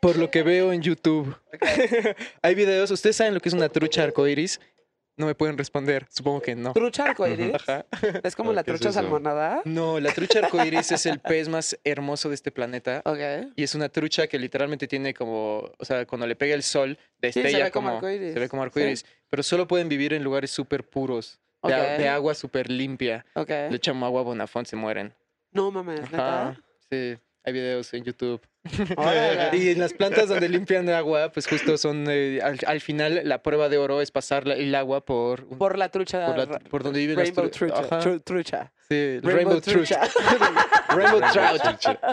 Por 0.00 0.16
lo 0.16 0.28
que 0.28 0.42
veo 0.42 0.72
en 0.72 0.82
YouTube. 0.82 1.36
hay 2.42 2.54
videos, 2.56 2.90
¿ustedes 2.90 3.14
saben 3.14 3.34
lo 3.34 3.40
que 3.40 3.48
es 3.48 3.54
una 3.54 3.68
trucha 3.68 4.02
arcoiris? 4.02 4.60
No 5.18 5.26
me 5.26 5.34
pueden 5.34 5.58
responder, 5.58 6.06
supongo 6.08 6.40
que 6.40 6.54
no. 6.54 6.72
Trucha 6.72 7.04
arcoíris. 7.10 7.54
Ajá. 7.54 7.84
Es 8.22 8.34
como 8.36 8.52
la 8.52 8.62
¿Qué 8.64 8.70
es 8.70 8.80
trucha 8.80 8.92
salmonada. 8.92 9.60
No, 9.66 9.98
la 10.00 10.12
trucha 10.12 10.38
arcoiris 10.38 10.92
es 10.92 11.04
el 11.06 11.18
pez 11.18 11.48
más 11.48 11.78
hermoso 11.84 12.28
de 12.30 12.36
este 12.36 12.50
planeta. 12.50 13.02
Ok. 13.04 13.18
Y 13.56 13.64
es 13.64 13.74
una 13.74 13.88
trucha 13.88 14.28
que 14.28 14.38
literalmente 14.38 14.86
tiene 14.88 15.12
como, 15.12 15.70
o 15.76 15.84
sea, 15.84 16.06
cuando 16.06 16.26
le 16.26 16.36
pega 16.36 16.54
el 16.54 16.62
sol, 16.62 16.96
Sí, 17.20 17.32
se 17.32 17.42
destella 17.42 17.64
ve 17.64 17.70
como 17.72 17.88
como, 17.88 17.96
arcoíris. 17.98 18.32
se 18.32 18.38
ve 18.38 18.48
como 18.48 18.62
Sí. 18.62 18.66
arcoiris. 18.66 19.06
Pero 19.28 19.42
solo 19.42 19.66
pueden 19.68 19.88
vivir 19.88 20.14
en 20.14 20.22
lugares 20.24 20.50
súper 20.52 20.84
puros, 20.88 21.38
de, 21.64 21.74
a- 22.08 22.14
agua 22.14 22.34
súper 22.34 22.70
limpia. 22.70 23.26
Ok. 23.34 23.48
Le 23.50 23.74
echan 23.76 24.00
agua 24.02 24.22
Bonafont, 24.22 24.66
se 24.68 24.76
mueren. 24.76 25.12
No 25.50 25.70
mames, 25.72 26.00
Ajá. 26.00 26.54
¿neta? 26.54 26.60
Sí, 26.90 27.18
hay 27.44 27.52
videos 27.52 27.92
en 27.92 28.04
YouTube. 28.04 28.40
Y 29.52 29.70
en 29.70 29.78
las 29.78 29.92
plantas 29.92 30.28
donde 30.28 30.48
limpian 30.48 30.88
agua, 30.88 31.30
pues 31.32 31.46
justo 31.46 31.76
son, 31.76 32.06
eh, 32.08 32.40
al, 32.42 32.58
al 32.66 32.80
final, 32.80 33.20
la 33.24 33.42
prueba 33.42 33.68
de 33.68 33.78
oro 33.78 34.00
es 34.00 34.10
pasar 34.10 34.46
la- 34.46 34.54
el 34.54 34.74
agua 34.74 35.04
por, 35.04 35.44
un- 35.50 35.58
Por 35.58 35.78
la 35.78 35.88
trucha. 35.90 36.26
por, 36.26 36.36
la- 36.48 36.58
por 36.58 36.82
donde 36.82 37.00
viven 37.00 37.16
las 37.16 37.24
Rainbow 37.26 37.46
tru- 37.46 37.50
trucha. 37.50 37.78
Ajá. 37.80 38.00
tru- 38.00 38.22
trucha. 38.22 38.72
Sí, 38.90 39.20
Rainbow 39.22 39.36
Rainbow, 39.36 39.60
Trout. 39.60 39.86
Trucha. 39.86 40.00
Rainbow 40.88 41.20
Trout. 41.30 41.60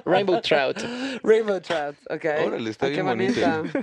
Rainbow 0.06 0.42
Trout. 0.42 0.78
Rainbow 1.24 1.60
Trout, 1.62 1.96
ok. 2.10 2.26
Órale, 2.48 2.70
está 2.70 2.88
Ah, 2.88 2.90
qué 2.90 2.96
bien 2.96 3.06
bonita. 3.06 3.58
bonita. 3.60 3.82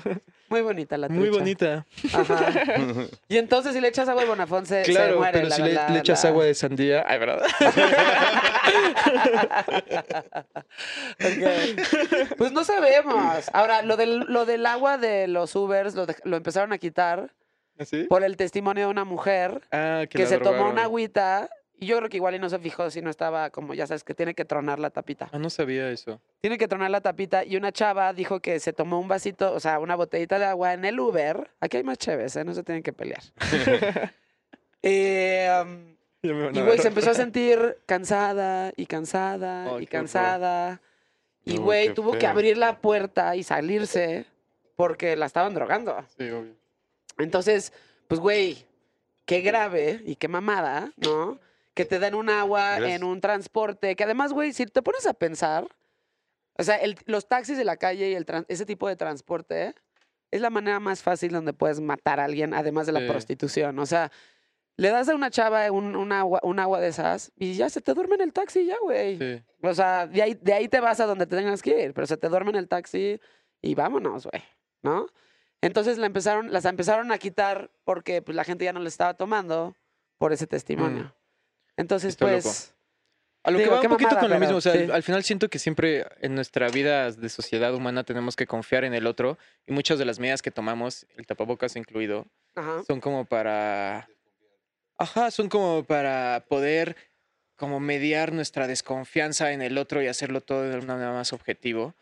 Muy 0.51 0.61
bonita 0.61 0.99
la 0.99 1.09
Muy 1.09 1.25
trucha. 1.31 1.39
bonita. 1.41 1.87
Ajá. 2.13 2.53
Y 3.29 3.39
entonces 3.39 3.73
si 3.73 3.81
le 3.81 3.89
echas 3.89 4.07
agua 4.11 4.21
de 4.23 4.29
Bonafont 4.29 4.67
se, 4.67 4.85
se 4.85 4.91
Claro, 4.93 5.17
muere 5.17 5.33
pero 5.33 5.49
la- 5.49 5.57
si 5.57 5.63
le, 5.63 5.73
la- 5.73 5.89
le 5.89 5.99
echas 6.01 6.23
la- 6.23 6.29
agua 6.31 6.45
de 6.45 6.53
sandía. 6.55 7.03
Ay, 7.09 7.19
¿verdad? 7.19 7.43
Ok. 11.21 12.37
Pues 12.37 12.53
no 12.53 12.65
sabemos. 12.65 13.51
Ahora, 13.53 13.83
lo 13.83 13.97
del, 13.97 14.21
lo 14.29 14.45
del 14.45 14.67
agua 14.67 14.99
de 14.99 15.29
los 15.29 15.55
Ubers 15.57 15.95
lo, 15.95 16.07
de- 16.07 16.17
lo 16.25 16.37
empezaron 16.37 16.73
a 16.73 16.79
quitar 16.79 17.33
¿Así? 17.79 18.05
por 18.05 18.23
el 18.25 18.37
testimonio 18.37 18.85
de 18.87 18.91
una 18.91 19.05
mujer 19.05 19.63
Ah, 19.73 20.05
que, 20.09 20.27
se 20.27 20.39
tomó 20.39 20.69
una 20.69 20.85
agüita 20.85 21.49
y 21.83 21.87
yo 21.87 21.97
creo 21.97 22.09
que 22.09 22.17
igual 22.19 22.37
y 22.37 22.39
no 22.39 22.49
se 22.49 22.61
fijó 22.61 22.89
si 22.91 23.03
no 23.03 23.11
estaba 23.11 23.51
como, 23.51 23.75
ya 23.75 23.89
sabes, 23.89 24.05
que 24.05 24.15
tiene 24.15 24.35
que 24.35 24.45
tronar 24.45 24.79
la 24.79 24.91
tapita. 24.91 25.29
Ah, 25.33 25.39
no 25.39 25.51
sabía 25.51 25.91
eso. 25.91 26.21
Tiene 26.41 26.57
que 26.57 26.69
tronar 26.69 26.93
la 26.93 27.01
tapita 27.01 27.45
y 27.45 27.57
una 27.57 27.73
chava 27.73 28.13
dijo 28.13 28.39
que 28.39 28.61
se 28.61 28.73
tomó 28.73 29.01
un 29.01 29.09
vasito, 29.09 29.53
o 29.53 29.59
sea, 29.59 29.81
una 29.81 29.97
botellita 29.97 30.39
de 30.39 30.45
agua 30.45 30.75
en 30.75 30.85
el 30.85 31.01
Uber. 31.01 31.51
Aquí 31.59 31.79
hay 31.79 31.83
más 31.83 31.99
chéves, 31.99 32.37
¿eh? 32.37 32.45
No 32.45 32.55
se 32.55 32.63
tienen 32.63 32.85
que 32.85 32.93
pelear. 32.93 33.23
Eh, 34.85 35.49
um, 35.63 35.95
y 36.23 36.61
güey, 36.61 36.79
se 36.79 36.89
empezó 36.89 37.11
a 37.11 37.15
sentir 37.25 37.79
cansada 37.87 38.73
y 38.77 38.87
cansada 38.87 39.81
y 39.81 39.87
cansada. 39.87 40.81
Y 41.45 41.59
No, 41.59 41.63
güey, 41.63 41.95
tuvo 41.95 42.13
que 42.13 42.21
feo. 42.21 42.31
abrir 42.31 42.59
la 42.59 42.79
puerta 42.81 43.37
y 43.37 43.45
salirse 43.45 44.27
porque 44.75 45.15
la 45.17 45.27
estaban 45.27 45.55
drogando. 45.55 45.97
Sí, 46.19 46.29
obvio. 46.31 46.55
Entonces, 47.19 47.73
pues 48.09 48.21
güey, 48.21 48.67
qué 49.25 49.41
grave 49.41 50.01
y 50.05 50.17
qué 50.17 50.27
mamada, 50.27 50.93
¿no? 50.97 51.39
Que 51.75 51.85
te 51.85 51.99
den 51.99 52.15
un 52.15 52.29
agua 52.29 52.77
Gracias. 52.77 52.97
en 52.97 53.05
un 53.05 53.21
transporte, 53.21 53.97
que 53.97 54.05
además, 54.05 54.33
güey, 54.33 54.53
si 54.53 54.67
te 54.67 54.83
pones 54.83 55.07
a 55.07 55.15
pensar, 55.15 55.67
o 56.59 56.63
sea, 56.63 56.77
el- 56.77 56.99
los 57.07 57.29
taxis 57.29 57.57
de 57.57 57.65
la 57.65 57.77
calle 57.77 58.11
y 58.11 58.15
el 58.15 58.27
ese 58.49 58.67
tipo 58.67 58.89
de 58.89 58.97
transporte 58.97 59.75
es 60.31 60.41
la 60.41 60.51
manera 60.51 60.81
más 60.81 61.03
fácil 61.03 61.33
donde 61.33 61.53
puedes 61.53 61.81
matar 61.81 62.21
a 62.21 62.25
alguien, 62.25 62.53
además 62.55 62.87
de 62.87 62.93
la 62.93 63.07
prostitución. 63.07 63.79
O 63.79 63.87
sea, 63.87 64.11
le 64.77 64.89
das 64.91 65.09
a 65.09 65.15
una 65.15 65.31
chava 65.31 65.71
un, 65.71 65.95
un 65.97 66.13
agua, 66.13 66.41
un 66.43 66.59
agua 66.59 66.81
de 66.81 66.89
esas 66.89 67.33
y 67.37 67.55
ya 67.55 67.69
se 67.71 67.81
te 67.81 67.93
duerme 67.95 68.15
en 68.17 68.23
el 68.23 68.33
taxi, 68.33 68.65
ya, 68.67 68.77
güey. 68.81 69.19
Sí. 69.19 69.43
O 69.63 69.75
sea, 69.75 70.07
de 70.07 70.23
ahí, 70.23 70.35
de 70.35 70.53
ahí 70.55 70.69
te 70.69 70.81
vas 70.81 71.01
a 71.01 71.07
donde 71.07 71.27
te 71.27 71.37
tengas 71.37 71.63
que 71.63 71.85
ir, 71.85 71.95
pero 71.95 72.07
se 72.07 72.17
te 72.17 72.29
duerme 72.29 72.51
en 72.51 72.57
el 72.57 72.69
taxi 72.69 73.21
y 73.61 73.75
vámonos, 73.75 74.27
güey, 74.27 74.43
¿no? 74.83 75.07
Entonces 75.61 75.97
la 75.99 76.07
empezaron, 76.07 76.53
las 76.53 76.65
empezaron 76.65 77.13
a 77.13 77.19
quitar 77.19 77.71
porque 77.85 78.21
pues, 78.23 78.35
la 78.35 78.45
gente 78.45 78.65
ya 78.65 78.73
no 78.73 78.81
le 78.81 78.89
estaba 78.89 79.15
tomando 79.15 79.77
por 80.19 80.33
ese 80.33 80.47
testimonio. 80.47 81.15
Entonces, 81.77 82.19
loco. 82.21 82.33
pues, 82.43 82.75
A 83.45 83.51
lo 83.51 83.59
Digo, 83.59 83.71
que 83.71 83.75
va 83.75 83.81
un 83.81 83.89
poquito 83.89 84.11
mamada, 84.11 84.21
con 84.21 84.31
lo 84.31 84.35
pero 84.37 84.41
mismo, 84.41 84.59
o 84.59 84.61
sea, 84.61 84.73
sí. 84.75 84.79
al- 84.85 84.91
al 84.93 85.03
final 85.03 85.25
siento 85.25 85.49
que 85.49 85.59
siempre 85.59 86.07
en 86.21 86.35
nuestra 86.37 86.69
vida 86.69 87.11
de 87.11 87.29
sociedad 87.29 87.75
humana 87.75 88.05
tenemos 88.05 88.37
que 88.37 88.47
confiar 88.47 88.85
en 88.85 88.95
el 88.95 89.07
otro 89.07 89.37
y 89.67 89.73
muchas 89.73 89.99
de 89.99 90.05
las 90.05 90.21
medidas 90.21 90.43
que 90.43 90.51
tomamos, 90.53 91.07
el 91.17 91.27
tapabocas 91.27 91.75
incluido, 91.75 92.27
ajá. 92.55 92.83
son 92.87 93.01
como 93.01 93.25
para... 93.25 94.09
Ajá, 94.99 95.31
son 95.33 95.49
como 95.49 95.83
para 95.83 96.45
poder 96.49 96.97
como 97.57 97.81
mediar 97.81 98.33
nuestra 98.33 98.67
desconfianza 98.69 99.53
en 99.53 99.61
el 99.63 99.77
otro 99.79 100.01
y 100.03 100.07
hacerlo 100.07 100.41
todo 100.41 100.63
de 100.63 100.77
una 100.79 100.95
manera 100.95 101.13
más 101.13 101.33
objetivo. 101.33 101.95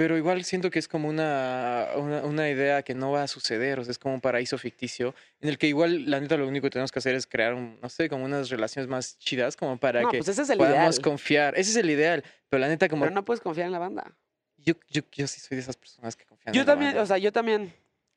Pero 0.00 0.16
igual 0.16 0.42
siento 0.44 0.70
que 0.70 0.78
es 0.78 0.88
como 0.88 1.10
una, 1.10 1.88
una, 1.96 2.22
una 2.24 2.48
idea 2.48 2.82
que 2.82 2.94
no 2.94 3.10
va 3.10 3.22
a 3.24 3.28
suceder, 3.28 3.78
o 3.80 3.84
sea, 3.84 3.90
es 3.90 3.98
como 3.98 4.14
un 4.14 4.22
paraíso 4.22 4.56
ficticio 4.56 5.14
en 5.42 5.50
el 5.50 5.58
que 5.58 5.66
igual, 5.66 6.10
la 6.10 6.18
neta, 6.20 6.38
lo 6.38 6.48
único 6.48 6.64
que 6.68 6.70
tenemos 6.70 6.90
que 6.90 7.00
hacer 7.00 7.14
es 7.14 7.26
crear, 7.26 7.52
un, 7.52 7.78
no 7.82 7.90
sé, 7.90 8.08
como 8.08 8.24
unas 8.24 8.48
relaciones 8.48 8.88
más 8.88 9.18
chidas, 9.18 9.58
como 9.58 9.76
para 9.76 10.00
No, 10.00 10.08
que 10.08 10.16
pues 10.16 10.28
ese 10.30 10.40
es 10.40 10.48
el 10.48 10.58
ideal. 10.58 10.72
podamos 10.72 11.00
confiar. 11.00 11.52
Ese 11.58 11.72
es 11.72 11.76
el 11.76 11.90
ideal, 11.90 12.24
pero 12.48 12.62
la 12.62 12.68
neta, 12.68 12.88
como 12.88 13.02
Pero 13.02 13.14
no 13.14 13.26
puedes 13.26 13.42
confiar 13.42 13.66
en 13.66 13.72
la 13.72 13.78
banda. 13.78 14.16
yo, 14.56 14.72
yo, 14.88 15.02
yo 15.12 15.26
sí 15.26 15.38
soy 15.38 15.56
de 15.56 15.62
esas 15.64 15.76
personas 15.76 16.16
que 16.16 16.24
confían 16.24 16.54
Yo 16.54 16.62
en 16.62 16.66
la 16.66 16.72
también, 16.72 16.90
banda. 16.92 17.02
o 17.02 17.06
sea, 17.06 17.18
yo 17.18 17.30
también. 17.30 17.70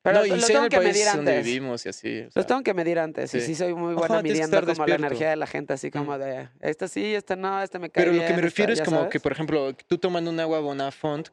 Pero 0.04 0.20
no, 0.20 0.26
y 0.26 0.30
los 0.30 0.48
tengo 0.48 0.70
que 0.70 0.80
medir 0.80 1.06
antes. 1.10 1.46
vivimos 1.46 1.86
y 1.86 1.90
así. 1.90 2.20
o 2.22 2.24
Los 2.24 2.34
sea, 2.34 2.46
tengo 2.46 2.64
que 2.64 2.74
medir 2.74 2.98
antes. 2.98 3.34
Y 3.34 3.42
Sí. 3.42 3.48
sí 3.48 3.56
soy 3.56 3.74
muy 3.74 3.94
buena 3.94 4.18
que 4.18 4.24
midiendo 4.24 4.56
como 4.58 4.68
la 4.68 4.74
despierto. 4.74 5.06
energía 5.06 5.30
de 5.32 5.36
la 5.36 5.48
gente, 5.48 5.74
así 5.74 5.92
como 5.92 6.18
de, 6.18 6.48
este 6.62 6.88
sí, 6.88 7.14
este 7.14 7.36
no, 7.36 7.62
este 7.62 7.78
me 7.78 7.90
cae 7.90 8.06
Pero 8.06 8.16
lo 8.16 8.26
que 8.26 8.34
me 8.34 8.42
refiero 8.42 8.72
esta- 8.72 8.84
es 8.84 8.88
como 8.90 9.02
que, 9.10 9.20
sabes. 9.20 9.22
por 9.24 9.32
ejemplo, 9.34 9.74
tú 9.88 9.98
tomando 9.98 10.30
un 10.32 10.40
agua 10.40 10.60
Bonafont, 10.62 11.28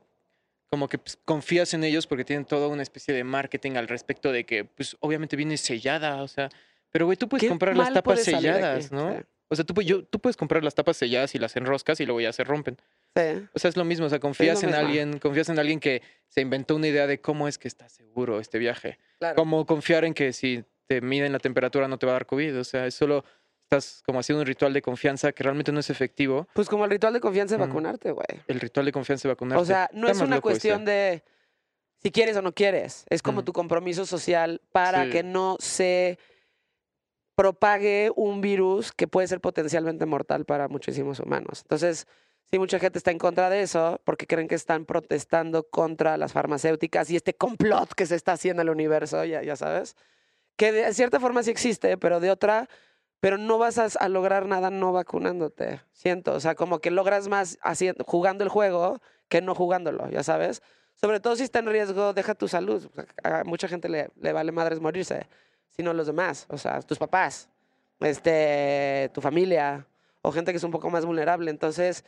como 0.70 0.88
que 0.88 0.98
pues, 0.98 1.18
confías 1.24 1.74
en 1.74 1.84
ellos 1.84 2.06
porque 2.06 2.24
tienen 2.24 2.44
toda 2.44 2.68
una 2.68 2.82
especie 2.82 3.12
de 3.12 3.24
marketing 3.24 3.72
al 3.72 3.88
respecto 3.88 4.30
de 4.32 4.46
que, 4.46 4.64
pues, 4.64 4.96
obviamente 5.00 5.36
viene 5.36 5.56
sellada, 5.56 6.22
o 6.22 6.28
sea. 6.28 6.48
Pero, 6.90 7.06
güey, 7.06 7.16
tú 7.16 7.28
puedes 7.28 7.48
comprar 7.48 7.76
las 7.76 7.92
tapas 7.92 8.22
selladas, 8.22 8.90
¿no? 8.90 9.12
sí. 9.12 9.24
O 9.52 9.56
sea, 9.56 9.64
tú, 9.64 9.82
yo, 9.82 10.04
tú 10.04 10.20
puedes 10.20 10.36
comprar 10.36 10.62
las 10.62 10.76
tapas 10.76 10.96
selladas 10.96 11.34
y 11.34 11.38
las 11.40 11.56
enroscas 11.56 11.98
y 11.98 12.06
luego 12.06 12.20
ya 12.20 12.32
se 12.32 12.44
rompen. 12.44 12.76
Sí. 13.16 13.48
O 13.52 13.58
sea, 13.58 13.68
es 13.68 13.76
lo 13.76 13.84
mismo, 13.84 14.06
o 14.06 14.08
sea, 14.08 14.20
confías 14.20 14.62
en 14.62 14.70
mismo. 14.70 14.80
alguien, 14.80 15.18
confías 15.18 15.48
en 15.48 15.58
alguien 15.58 15.80
que 15.80 16.02
se 16.28 16.40
inventó 16.40 16.76
una 16.76 16.86
idea 16.86 17.08
de 17.08 17.20
cómo 17.20 17.48
es 17.48 17.58
que 17.58 17.66
está 17.66 17.88
seguro 17.88 18.38
este 18.38 18.60
viaje. 18.60 18.98
Claro. 19.18 19.34
Como 19.34 19.66
confiar 19.66 20.04
en 20.04 20.14
que 20.14 20.32
si 20.32 20.62
te 20.86 21.00
miden 21.00 21.32
la 21.32 21.40
temperatura 21.40 21.88
no 21.88 21.98
te 21.98 22.06
va 22.06 22.12
a 22.12 22.14
dar 22.14 22.26
COVID, 22.26 22.60
o 22.60 22.64
sea, 22.64 22.86
es 22.86 22.94
solo 22.94 23.24
estás 23.70 24.02
como 24.04 24.18
haciendo 24.18 24.40
un 24.40 24.46
ritual 24.46 24.72
de 24.72 24.82
confianza 24.82 25.30
que 25.30 25.44
realmente 25.44 25.70
no 25.70 25.78
es 25.78 25.90
efectivo. 25.90 26.48
Pues 26.54 26.68
como 26.68 26.84
el 26.84 26.90
ritual 26.90 27.12
de 27.12 27.20
confianza 27.20 27.56
de 27.56 27.64
vacunarte, 27.64 28.10
güey. 28.10 28.26
El 28.48 28.58
ritual 28.58 28.84
de 28.86 28.90
confianza 28.92 29.28
de 29.28 29.34
vacunarte. 29.34 29.62
O 29.62 29.64
sea, 29.64 29.88
no 29.92 30.08
Está 30.08 30.22
es 30.24 30.26
una 30.26 30.36
ese. 30.36 30.42
cuestión 30.42 30.84
de 30.84 31.22
si 32.02 32.10
quieres 32.10 32.36
o 32.36 32.42
no 32.42 32.52
quieres. 32.52 33.04
Es 33.10 33.22
como 33.22 33.42
Mm. 33.42 33.44
tu 33.44 33.52
compromiso 33.52 34.06
social 34.06 34.60
para 34.72 35.04
Sí. 35.04 35.10
que 35.10 35.22
no 35.22 35.56
se 35.60 36.18
propague 37.36 38.10
un 38.16 38.40
virus 38.40 38.90
que 38.92 39.06
puede 39.06 39.28
ser 39.28 39.40
potencialmente 39.40 40.04
mortal 40.04 40.44
para 40.44 40.66
muchísimos 40.68 41.20
humanos. 41.20 41.60
Entonces, 41.62 42.06
sí, 42.50 42.58
mucha 42.58 42.80
gente 42.80 42.98
está 42.98 43.12
en 43.12 43.18
contra 43.18 43.48
de 43.50 43.62
eso 43.62 44.00
porque 44.04 44.26
creen 44.26 44.48
que 44.48 44.56
están 44.56 44.84
protestando 44.84 45.68
contra 45.70 46.16
las 46.16 46.32
farmacéuticas 46.32 47.08
y 47.10 47.16
este 47.16 47.34
complot 47.34 47.94
que 47.94 48.06
se 48.06 48.16
está 48.16 48.32
haciendo 48.32 48.62
en 48.62 48.68
el 48.68 48.74
universo, 48.74 49.24
ya, 49.24 49.42
ya 49.42 49.54
sabes. 49.54 49.94
Que 50.56 50.72
de 50.72 50.92
cierta 50.92 51.20
forma 51.20 51.42
sí 51.44 51.50
existe, 51.50 51.96
pero 51.96 52.18
de 52.20 52.30
otra, 52.30 52.68
pero 53.20 53.36
no 53.36 53.58
vas 53.58 53.78
a, 53.78 54.08
lograr 54.08 54.46
nada 54.46 54.70
no 54.70 54.92
vacunándote. 54.92 55.82
Siento, 55.92 56.32
o 56.32 56.40
sea, 56.40 56.54
como 56.54 56.80
que 56.80 56.90
logras 56.90 57.28
más 57.28 57.58
haciendo, 57.62 58.04
jugando 58.04 58.42
el 58.42 58.50
juego 58.50 59.00
que 59.28 59.42
no 59.42 59.54
jugándolo, 59.54 60.08
ya 60.10 60.22
sabes. 60.22 60.62
Sobre 60.94 61.20
todo 61.20 61.36
si 61.36 61.42
está 61.42 61.58
en 61.58 61.66
riesgo, 61.66 62.14
deja 62.14 62.34
tu 62.34 62.48
salud. 62.48 62.90
A 63.22 63.44
mucha 63.44 63.68
gente 63.68 63.88
le, 63.88 64.10
le 64.20 64.32
vale 64.32 64.52
madres 64.52 64.80
morirse, 64.80 65.26
sino 65.68 65.92
los 65.92 66.06
demás, 66.06 66.46
o 66.48 66.58
sea, 66.58 66.80
tus 66.80 66.98
papás, 66.98 67.50
este, 68.00 69.10
tu 69.12 69.20
familia, 69.20 69.86
o 70.22 70.32
gente 70.32 70.52
que 70.52 70.56
es 70.56 70.64
un 70.64 70.70
poco 70.70 70.88
más 70.90 71.04
vulnerable. 71.04 71.50
Entonces, 71.50 72.04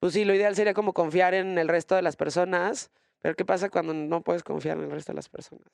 pues 0.00 0.14
sí, 0.14 0.24
lo 0.24 0.34
ideal 0.34 0.56
sería 0.56 0.74
como 0.74 0.94
confiar 0.94 1.34
en 1.34 1.58
el 1.58 1.68
resto 1.68 1.94
de 1.94 2.02
las 2.02 2.16
personas, 2.16 2.90
pero 3.20 3.36
¿qué 3.36 3.44
pasa 3.44 3.68
cuando 3.68 3.92
no 3.92 4.22
puedes 4.22 4.42
confiar 4.42 4.78
en 4.78 4.84
el 4.84 4.90
resto 4.90 5.12
de 5.12 5.16
las 5.16 5.28
personas? 5.28 5.68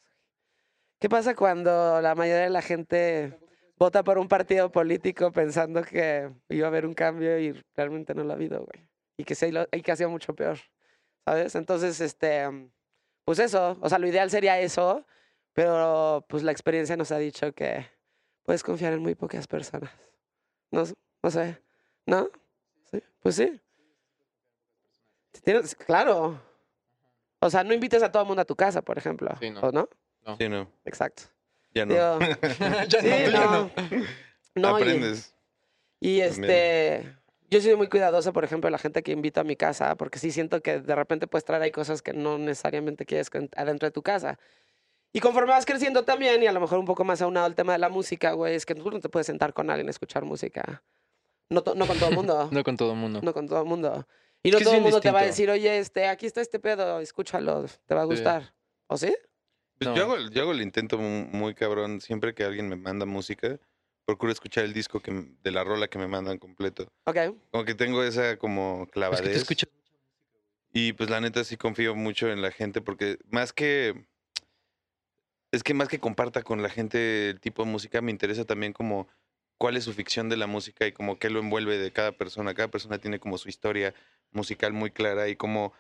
¿Qué 0.98 1.08
pasa 1.08 1.36
cuando 1.36 2.00
la 2.00 2.16
mayoría 2.16 2.42
de 2.42 2.50
la 2.50 2.60
gente 2.60 3.38
vota 3.78 4.02
por 4.02 4.18
un 4.18 4.28
partido 4.28 4.70
político 4.70 5.30
pensando 5.32 5.82
que 5.82 6.30
iba 6.48 6.66
a 6.66 6.68
haber 6.68 6.84
un 6.86 6.94
cambio 6.94 7.38
y 7.38 7.52
realmente 7.76 8.14
no 8.14 8.24
lo 8.24 8.32
ha 8.32 8.34
habido, 8.36 8.58
güey? 8.64 8.86
Y 9.16 9.24
que, 9.24 9.34
se, 9.34 9.50
y 9.72 9.82
que 9.82 9.92
ha 9.92 9.96
sido 9.96 10.10
mucho 10.10 10.34
peor, 10.34 10.58
¿sabes? 11.24 11.54
Entonces, 11.54 12.00
este, 12.00 12.44
pues 13.24 13.38
eso, 13.38 13.76
o 13.80 13.88
sea, 13.88 13.98
lo 13.98 14.06
ideal 14.06 14.30
sería 14.30 14.60
eso, 14.60 15.04
pero 15.52 16.24
pues 16.28 16.42
la 16.42 16.52
experiencia 16.52 16.96
nos 16.96 17.10
ha 17.12 17.18
dicho 17.18 17.52
que 17.52 17.86
puedes 18.44 18.62
confiar 18.62 18.92
en 18.92 19.00
muy 19.00 19.14
pocas 19.14 19.46
personas. 19.46 19.90
No, 20.70 20.84
no 21.22 21.30
sé, 21.30 21.60
¿no? 22.06 22.28
Sí, 22.90 23.02
pues 23.20 23.34
sí. 23.36 23.60
Tienes- 25.42 25.74
claro. 25.74 26.40
O 27.40 27.50
sea, 27.50 27.62
no 27.64 27.72
invites 27.72 28.02
a 28.02 28.10
todo 28.10 28.22
el 28.22 28.26
mundo 28.26 28.42
a 28.42 28.44
tu 28.44 28.56
casa, 28.56 28.82
por 28.82 28.98
ejemplo. 28.98 29.30
Sí, 29.40 29.50
no. 29.50 29.60
¿O 29.60 29.72
no? 29.72 29.88
Sí, 30.36 30.48
no. 30.48 30.68
Exacto. 30.84 31.22
Ya 31.74 31.86
no. 31.86 31.94
Digo, 32.18 32.18
Ya 32.88 33.00
sí, 33.00 33.08
no, 33.08 33.30
ya 33.30 33.46
no. 33.46 33.70
Y- 34.54 34.64
Aprendes. 34.64 35.34
Y 36.00 36.20
También. 36.20 36.44
este, 36.44 37.16
yo 37.50 37.60
soy 37.60 37.76
muy 37.76 37.88
cuidadosa, 37.88 38.32
por 38.32 38.44
ejemplo, 38.44 38.68
de 38.68 38.72
la 38.72 38.78
gente 38.78 39.02
que 39.02 39.12
invito 39.12 39.40
a 39.40 39.44
mi 39.44 39.56
casa, 39.56 39.96
porque 39.96 40.18
sí 40.18 40.30
siento 40.30 40.62
que 40.62 40.80
de 40.80 40.94
repente 40.94 41.26
puedes 41.26 41.44
traer 41.44 41.62
ahí 41.62 41.70
cosas 41.70 42.02
que 42.02 42.12
no 42.12 42.38
necesariamente 42.38 43.04
quieres 43.04 43.30
adentro 43.56 43.86
de 43.86 43.90
tu 43.92 44.02
casa. 44.02 44.38
Y 45.12 45.20
conforme 45.20 45.50
vas 45.52 45.64
creciendo 45.66 46.04
también, 46.04 46.42
y 46.42 46.46
a 46.46 46.52
lo 46.52 46.60
mejor 46.60 46.78
un 46.78 46.84
poco 46.84 47.02
más 47.04 47.20
aunado 47.22 47.46
al 47.46 47.54
tema 47.54 47.72
de 47.72 47.78
la 47.78 47.88
música, 47.88 48.32
güey, 48.32 48.54
es 48.54 48.66
que 48.66 48.74
tú 48.74 48.90
no 48.90 49.00
te 49.00 49.08
puedes 49.08 49.26
sentar 49.26 49.54
con 49.54 49.70
alguien 49.70 49.88
a 49.88 49.90
escuchar 49.90 50.24
música. 50.24 50.82
No, 51.50 51.62
to- 51.62 51.74
no 51.74 51.86
con 51.86 51.98
todo 51.98 52.10
el 52.10 52.14
mundo. 52.14 52.48
No 52.52 52.62
con 52.62 52.76
todo 52.76 52.92
el 52.92 52.98
mundo. 52.98 53.20
no 53.22 53.32
con 53.32 53.48
todo 53.48 53.60
el 53.62 53.66
mundo. 53.66 54.06
Y 54.42 54.50
Es 54.50 54.54
no 54.54 54.60
todo 54.60 54.74
el 54.74 54.82
mundo 54.82 55.00
te 55.00 55.10
va 55.10 55.20
a 55.20 55.24
decir, 55.24 55.50
oye, 55.50 55.78
este, 55.78 56.06
aquí 56.06 56.26
está 56.26 56.40
este 56.40 56.60
pedo, 56.60 57.00
escúchalo, 57.00 57.64
te 57.86 57.94
va 57.94 58.02
a 58.02 58.04
Sí. 58.04 58.10
gustar. 58.10 58.54
¿O 58.86 58.96
sí? 58.96 59.16
Pues 59.78 59.88
No. 59.90 59.96
yo, 59.96 60.02
hago, 60.04 60.16
el- 60.16 60.30
yo 60.30 60.42
hago 60.42 60.52
el 60.52 60.60
intento 60.62 60.98
mu- 60.98 61.26
muy 61.26 61.54
cabrón. 61.54 62.00
Siempre 62.00 62.34
que 62.34 62.44
alguien 62.44 62.68
me 62.68 62.76
manda 62.76 63.06
música, 63.06 63.58
procuro 64.04 64.32
escuchar 64.32 64.64
el 64.64 64.72
disco 64.72 65.00
que, 65.00 65.12
de 65.42 65.50
la 65.50 65.62
rola 65.64 65.88
que 65.88 65.98
me 65.98 66.08
mandan 66.08 66.38
completo. 66.38 66.88
Ok. 67.04 67.16
Como 67.50 67.64
que 67.64 67.74
tengo 67.74 68.02
esa 68.02 68.36
como 68.38 68.84
Es 68.86 68.90
clavadez. 68.92 69.22
que 69.22 69.28
te 69.30 69.36
escuchas. 69.38 69.68
Y 70.72 70.92
pues 70.92 71.08
la 71.10 71.20
neta 71.20 71.44
sí 71.44 71.56
confío 71.56 71.94
mucho 71.94 72.28
en 72.28 72.42
la 72.42 72.50
gente 72.50 72.80
porque 72.80 73.18
más 73.30 73.52
que... 73.52 74.06
Es 75.50 75.62
que 75.62 75.72
más 75.72 75.88
que 75.88 75.98
comparta 75.98 76.42
con 76.42 76.60
la 76.62 76.68
gente 76.68 77.30
el 77.30 77.40
tipo 77.40 77.64
de 77.64 77.70
música, 77.70 78.02
me 78.02 78.10
interesa 78.10 78.44
también 78.44 78.74
como 78.74 79.08
cuál 79.56 79.76
es 79.78 79.84
su 79.84 79.94
ficción 79.94 80.28
de 80.28 80.36
la 80.36 80.46
música 80.46 80.86
y 80.86 80.92
como 80.92 81.18
qué 81.18 81.30
lo 81.30 81.40
envuelve 81.40 81.78
de 81.78 81.90
cada 81.90 82.12
persona. 82.12 82.52
Cada 82.54 82.68
persona 82.68 82.98
tiene 82.98 83.18
como 83.18 83.38
su 83.38 83.48
historia 83.48 83.94
musical 84.30 84.74
muy 84.74 84.90
clara 84.90 85.28
y 85.28 85.36
cómo, 85.36 85.72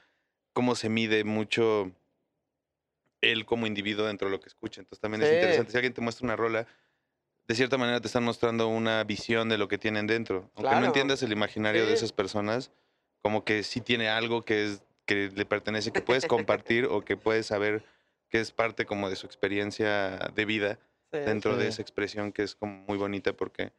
cómo 0.54 0.74
se 0.74 0.88
mide 0.88 1.22
mucho 1.24 1.92
él 3.20 3.44
como 3.46 3.66
individuo 3.66 4.06
dentro 4.06 4.28
de 4.28 4.32
lo 4.32 4.40
que 4.40 4.48
escucha. 4.48 4.80
Entonces 4.80 5.00
también 5.00 5.22
es 5.22 5.32
interesante. 5.32 5.72
Si 5.72 5.76
alguien 5.76 5.92
te 5.94 6.00
muestra 6.00 6.24
una 6.24 6.36
rola, 6.36 6.66
de 7.46 7.54
cierta 7.54 7.78
manera 7.78 8.00
te 8.00 8.06
están 8.06 8.24
mostrando 8.24 8.68
una 8.68 9.02
visión 9.04 9.48
de 9.48 9.58
lo 9.58 9.68
que 9.68 9.78
tienen 9.78 10.06
dentro. 10.06 10.50
Aunque 10.54 10.60
Claro. 10.62 10.80
no 10.80 10.86
entiendas 10.86 11.22
el 11.22 11.32
imaginario 11.32 11.86
de 11.86 11.94
esas 11.94 12.12
personas, 12.12 12.70
como 13.22 13.44
que 13.44 13.62
sí 13.62 13.80
tiene 13.80 14.08
algo 14.08 14.44
que 14.44 14.64
es 14.64 14.82
que 15.06 15.30
le 15.34 15.46
pertenece, 15.46 15.90
que 15.90 16.02
puedes 16.02 16.26
compartir 16.26 16.84
o 16.84 17.00
que 17.02 17.16
puedes 17.16 17.46
saber 17.46 17.82
que 18.28 18.40
es 18.40 18.52
parte 18.52 18.84
como 18.84 19.08
de 19.08 19.16
su 19.16 19.26
experiencia 19.26 20.18
de 20.34 20.44
vida 20.44 20.78
Sí. 21.10 21.20
dentro 21.20 21.56
de 21.56 21.68
esa 21.68 21.80
expresión 21.80 22.30
que 22.32 22.42
es 22.42 22.54
como 22.54 22.84
muy 22.86 22.98
bonita 22.98 23.32
porque 23.32 23.72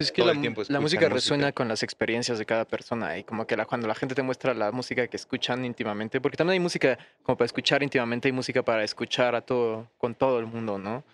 Es 0.00 0.10
que 0.10 0.22
todo 0.22 0.32
la, 0.34 0.40
tiempo 0.40 0.62
la 0.68 0.80
música 0.80 1.02
música. 1.02 1.08
resuena 1.14 1.52
con 1.52 1.68
las 1.68 1.82
experiencias 1.82 2.38
de 2.38 2.46
cada 2.46 2.64
persona 2.64 3.18
y 3.18 3.24
como 3.24 3.46
que 3.46 3.56
la, 3.56 3.66
cuando 3.66 3.86
la 3.86 3.94
gente 3.94 4.14
te 4.14 4.22
muestra 4.22 4.54
la 4.54 4.72
música 4.72 5.06
que 5.06 5.16
escuchan 5.16 5.64
íntimamente, 5.64 6.20
porque 6.20 6.36
también 6.36 6.54
hay 6.54 6.60
música 6.60 6.98
como 7.22 7.36
para 7.36 7.46
escuchar 7.46 7.82
íntimamente, 7.82 8.28
hay 8.28 8.32
música 8.32 8.62
para 8.62 8.82
escuchar 8.82 9.34
a 9.34 9.42
todo, 9.42 9.88
con 9.98 10.14
todo 10.14 10.38
el 10.40 10.46
mundo, 10.46 10.78
¿no? 10.78 11.04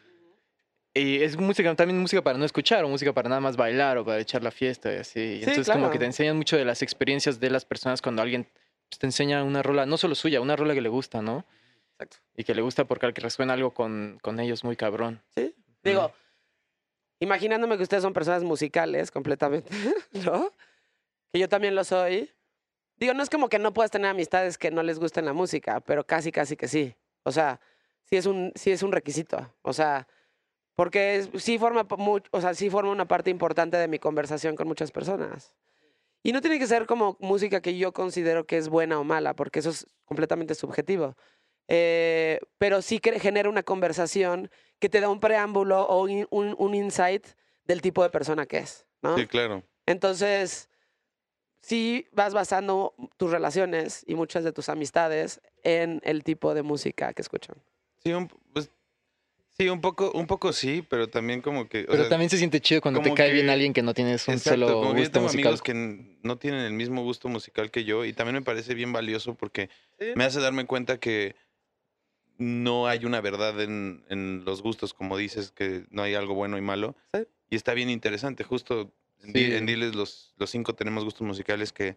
Y 0.94 1.22
es 1.22 1.36
música, 1.36 1.74
también 1.74 2.00
música 2.00 2.22
para 2.22 2.38
no 2.38 2.44
escuchar, 2.46 2.84
o 2.84 2.88
música 2.88 3.12
para 3.12 3.28
nada 3.28 3.40
más 3.40 3.56
bailar 3.56 3.98
o 3.98 4.04
para 4.04 4.18
echar 4.18 4.42
la 4.42 4.50
fiesta 4.50 4.90
y 4.94 4.96
así. 4.96 5.20
Y 5.20 5.36
Sí, 5.42 5.50
Entonces 5.50 5.66
como 5.66 5.86
que 5.86 5.90
claro. 5.90 5.98
te 5.98 6.06
enseñan 6.06 6.36
mucho 6.38 6.56
de 6.56 6.64
las 6.64 6.80
experiencias 6.80 7.38
de 7.38 7.50
las 7.50 7.66
personas 7.66 8.00
cuando 8.00 8.22
alguien 8.22 8.44
pues, 8.88 8.98
te 8.98 9.06
enseña 9.06 9.44
una 9.44 9.62
rola, 9.62 9.84
no 9.84 9.98
solo 9.98 10.14
suya, 10.14 10.40
una 10.40 10.56
rola 10.56 10.72
que 10.72 10.80
le 10.80 10.88
gusta, 10.88 11.20
¿no? 11.20 11.44
Exacto. 11.92 12.16
Y 12.34 12.44
que 12.44 12.54
le 12.54 12.62
gusta 12.62 12.84
porque 12.84 13.12
que 13.12 13.20
resuena 13.20 13.52
algo 13.52 13.74
con, 13.74 14.18
con 14.22 14.40
ellos 14.40 14.64
muy 14.64 14.76
cabrón. 14.76 15.20
Sí. 15.36 15.54
Digo, 15.84 16.12
imaginándome 17.20 17.76
que 17.76 17.82
ustedes 17.82 18.02
son 18.02 18.12
personas 18.12 18.42
musicales 18.42 19.10
completamente, 19.10 19.70
¿no? 20.12 20.52
Que 21.32 21.38
yo 21.38 21.48
también 21.48 21.74
lo 21.74 21.84
soy. 21.84 22.30
Digo, 22.96 23.14
no 23.14 23.22
es 23.22 23.30
como 23.30 23.48
que 23.48 23.58
no 23.58 23.72
puedas 23.72 23.90
tener 23.90 24.10
amistades 24.10 24.58
que 24.58 24.70
no 24.70 24.82
les 24.82 24.98
gusten 24.98 25.24
la 25.24 25.32
música, 25.32 25.80
pero 25.80 26.06
casi, 26.06 26.32
casi 26.32 26.56
que 26.56 26.68
sí. 26.68 26.94
O 27.24 27.32
sea, 27.32 27.60
sí 28.04 28.16
es 28.16 28.26
un, 28.26 28.52
sí 28.54 28.70
es 28.70 28.82
un 28.82 28.92
requisito. 28.92 29.52
O 29.62 29.72
sea, 29.72 30.06
porque 30.74 31.28
sí 31.36 31.58
forma, 31.58 31.86
o 32.30 32.40
sea, 32.40 32.54
sí 32.54 32.70
forma 32.70 32.90
una 32.90 33.08
parte 33.08 33.30
importante 33.30 33.76
de 33.76 33.88
mi 33.88 33.98
conversación 33.98 34.56
con 34.56 34.68
muchas 34.68 34.92
personas. 34.92 35.54
Y 36.22 36.32
no 36.32 36.40
tiene 36.40 36.58
que 36.58 36.66
ser 36.66 36.86
como 36.86 37.16
música 37.20 37.60
que 37.60 37.78
yo 37.78 37.92
considero 37.92 38.46
que 38.46 38.56
es 38.56 38.68
buena 38.68 38.98
o 38.98 39.04
mala, 39.04 39.34
porque 39.34 39.60
eso 39.60 39.70
es 39.70 39.86
completamente 40.04 40.54
subjetivo. 40.54 41.16
Eh, 41.68 42.40
pero 42.58 42.82
sí 42.82 43.00
genera 43.02 43.48
una 43.48 43.62
conversación 43.62 44.50
que 44.78 44.88
te 44.88 45.00
da 45.00 45.08
un 45.08 45.20
preámbulo 45.20 45.82
o 45.86 46.02
un, 46.04 46.26
un- 46.30 46.54
un 46.58 46.74
insight 46.74 47.26
del 47.64 47.80
tipo 47.82 48.02
de 48.02 48.10
persona 48.10 48.46
que 48.46 48.58
es, 48.58 48.86
¿no? 49.02 49.16
sí, 49.16 49.26
claro. 49.26 49.62
Entonces, 49.86 50.68
sí 51.60 52.06
vas 52.12 52.34
basando 52.34 52.94
tus 53.16 53.30
relaciones 53.30 54.04
y 54.06 54.14
muchas 54.14 54.44
de 54.44 54.52
tus 54.52 54.68
amistades 54.68 55.40
en 55.62 56.00
el 56.04 56.22
tipo 56.24 56.54
de 56.54 56.62
música 56.62 57.12
que 57.12 57.22
escuchan. 57.22 57.56
Sí, 58.02 58.12
un, 58.12 58.28
pues, 58.52 58.70
sí, 59.58 59.68
un 59.68 59.80
poco, 59.80 60.12
un 60.12 60.26
poco 60.26 60.52
sí, 60.52 60.84
pero 60.88 61.08
también 61.08 61.40
como 61.42 61.68
que. 61.68 61.82
o 61.84 61.86
Pero 61.86 62.02
sea, 62.02 62.08
también 62.08 62.30
se 62.30 62.38
siente 62.38 62.60
chido 62.60 62.80
cuando 62.80 63.00
te 63.00 63.12
cae 63.14 63.32
bien 63.32 63.48
alguien 63.50 63.72
que 63.72 63.82
no 63.82 63.94
tienes 63.94 64.28
un 64.28 64.34
exacto, 64.34 64.66
solo 64.66 64.80
como 64.80 64.92
yo 64.92 64.98
gusto 64.98 65.12
tengo 65.12 65.26
musical. 65.26 65.44
amigos 65.44 65.62
que 65.62 66.18
no 66.22 66.38
tienen 66.38 66.60
el 66.60 66.72
mismo 66.72 67.02
gusto 67.02 67.28
musical 67.28 67.70
que 67.70 67.84
yo 67.84 68.04
y 68.04 68.12
también 68.12 68.34
me 68.36 68.42
parece 68.42 68.74
bien 68.74 68.92
valioso 68.92 69.34
porque 69.34 69.68
me 70.14 70.24
hace 70.24 70.40
darme 70.40 70.66
cuenta 70.66 70.98
que 71.00 71.34
no 72.38 72.86
hay 72.86 73.04
una 73.04 73.20
verdad 73.20 73.60
en, 73.60 74.04
en 74.08 74.44
los 74.44 74.62
gustos, 74.62 74.92
como 74.94 75.16
dices, 75.16 75.50
que 75.52 75.84
no 75.90 76.02
hay 76.02 76.14
algo 76.14 76.34
bueno 76.34 76.58
y 76.58 76.60
malo. 76.60 76.94
Sí. 77.12 77.20
Y 77.50 77.56
está 77.56 77.74
bien 77.74 77.90
interesante. 77.90 78.44
Justo 78.44 78.92
en, 79.22 79.32
Di- 79.32 79.46
Sí. 79.46 79.54
en 79.54 79.66
Diles 79.66 79.94
los, 79.94 80.34
los 80.36 80.50
cinco 80.50 80.74
tenemos 80.74 81.04
gustos 81.04 81.26
musicales 81.26 81.72
que, 81.72 81.96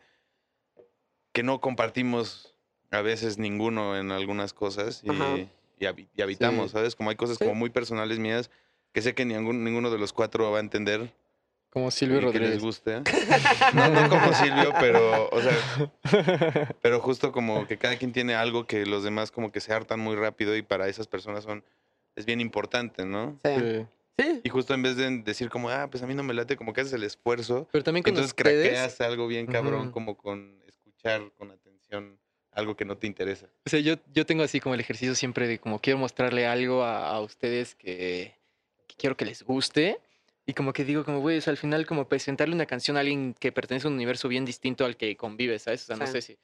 que 1.34 1.44
no 1.44 1.60
compartimos 1.62 2.56
a 2.92 3.02
veces 3.02 3.38
ninguno 3.38 3.98
en 3.98 4.12
algunas 4.12 4.54
cosas 4.54 5.02
y, 5.04 5.08
y 5.08 5.86
habi- 5.86 6.08
y 6.16 6.22
habitamos, 6.22 6.72
Sí. 6.72 6.74
¿sabes? 6.78 6.96
Como 6.96 7.10
hay 7.10 7.16
cosas 7.16 7.38
como 7.38 7.54
muy 7.56 7.70
personales 7.70 8.20
mías 8.20 8.50
que 8.94 9.02
sé 9.02 9.14
que 9.14 9.26
ningún, 9.26 9.64
ninguno 9.64 9.92
de 9.92 10.00
los 10.00 10.14
cuatro 10.14 10.50
va 10.52 10.58
a 10.58 10.62
entender 10.62 11.14
Como 11.72 11.92
Silvio 11.92 12.18
y 12.18 12.32
que 12.32 12.40
les 12.40 12.62
Rodríguez. 12.62 12.62
guste. 12.62 13.02
No, 13.74 13.90
no 13.90 14.10
como 14.10 14.34
Silvio, 14.34 14.74
pero, 14.80 15.30
o 15.30 15.42
sea, 15.42 15.54
pero 16.82 17.00
justo 17.00 17.32
como 17.32 17.68
que 17.68 17.78
cada 17.78 17.96
quien 17.98 18.12
tiene 18.12 18.34
algo 18.36 18.66
que 18.66 18.86
los 18.86 19.04
demás 19.04 19.30
como 19.32 19.52
que 19.52 19.60
se 19.60 19.72
hartan 19.74 20.00
muy 20.00 20.16
rápido 20.16 20.56
y 20.56 20.62
para 20.64 20.88
esas 20.88 21.08
personas 21.08 21.44
son, 21.44 21.64
es 22.16 22.26
bien 22.26 22.42
importante, 22.42 23.06
¿no? 23.06 23.40
Sí. 23.44 23.86
Sí. 24.18 24.42
Y 24.44 24.50
justo 24.50 24.74
en 24.74 24.82
vez 24.82 24.98
de 24.98 25.10
decir 25.20 25.50
como, 25.50 25.70
ah, 25.70 25.88
pues 25.90 26.04
a 26.04 26.08
mí 26.08 26.14
no 26.14 26.24
me 26.24 26.34
late, 26.34 26.58
como 26.58 26.74
que 26.74 26.82
haces 26.82 26.92
el 26.94 27.04
esfuerzo, 27.04 27.70
Pero 27.72 27.84
también 27.86 28.04
con 28.04 28.12
entonces 28.12 28.34
ustedes, 28.38 28.68
craqueas 28.68 29.00
algo 29.02 29.28
bien 29.28 29.46
cabrón, 29.46 29.92
como 29.92 30.18
con 30.18 30.62
escuchar 30.68 31.22
con 31.38 31.52
atención 31.52 32.20
algo 32.52 32.76
que 32.76 32.84
no 32.84 32.98
te 32.98 33.08
interesa. 33.08 33.46
o 33.66 33.70
sea, 33.70 33.80
yo, 33.80 33.96
yo 34.14 34.26
tengo 34.26 34.44
así 34.44 34.60
como 34.60 34.76
el 34.76 34.82
ejercicio 34.82 35.16
siempre 35.16 35.48
de 35.48 35.60
como 35.60 35.80
quiero 35.80 36.00
mostrarle 36.00 36.46
algo 36.48 36.84
a, 36.84 37.08
a 37.12 37.22
ustedes 37.22 37.76
que, 37.76 38.36
que 38.88 38.96
quiero 38.98 39.16
que 39.16 39.24
les 39.24 39.44
guste. 39.44 40.00
Y 40.50 40.56
como 40.56 40.74
que 40.74 40.84
digo, 40.84 41.06
como, 41.06 41.20
güey, 41.20 41.38
o 41.38 41.42
sea, 41.42 41.52
al 41.52 41.58
final 41.58 41.86
como 41.86 42.08
presentarle 42.10 42.56
una 42.56 42.66
canción 42.66 42.98
a 42.98 43.02
alguien 43.02 43.36
que 43.36 43.52
pertenece 43.52 43.86
a 43.86 43.90
un 43.92 43.94
universo 43.94 44.28
bien 44.28 44.46
distinto 44.46 44.84
al 44.84 44.98
que 44.98 45.16
convives, 45.16 45.62
¿sabes? 45.62 45.84
O 45.84 45.86
sea, 45.86 45.96
no 45.96 46.08
sé 46.08 46.24
si... 46.24 46.40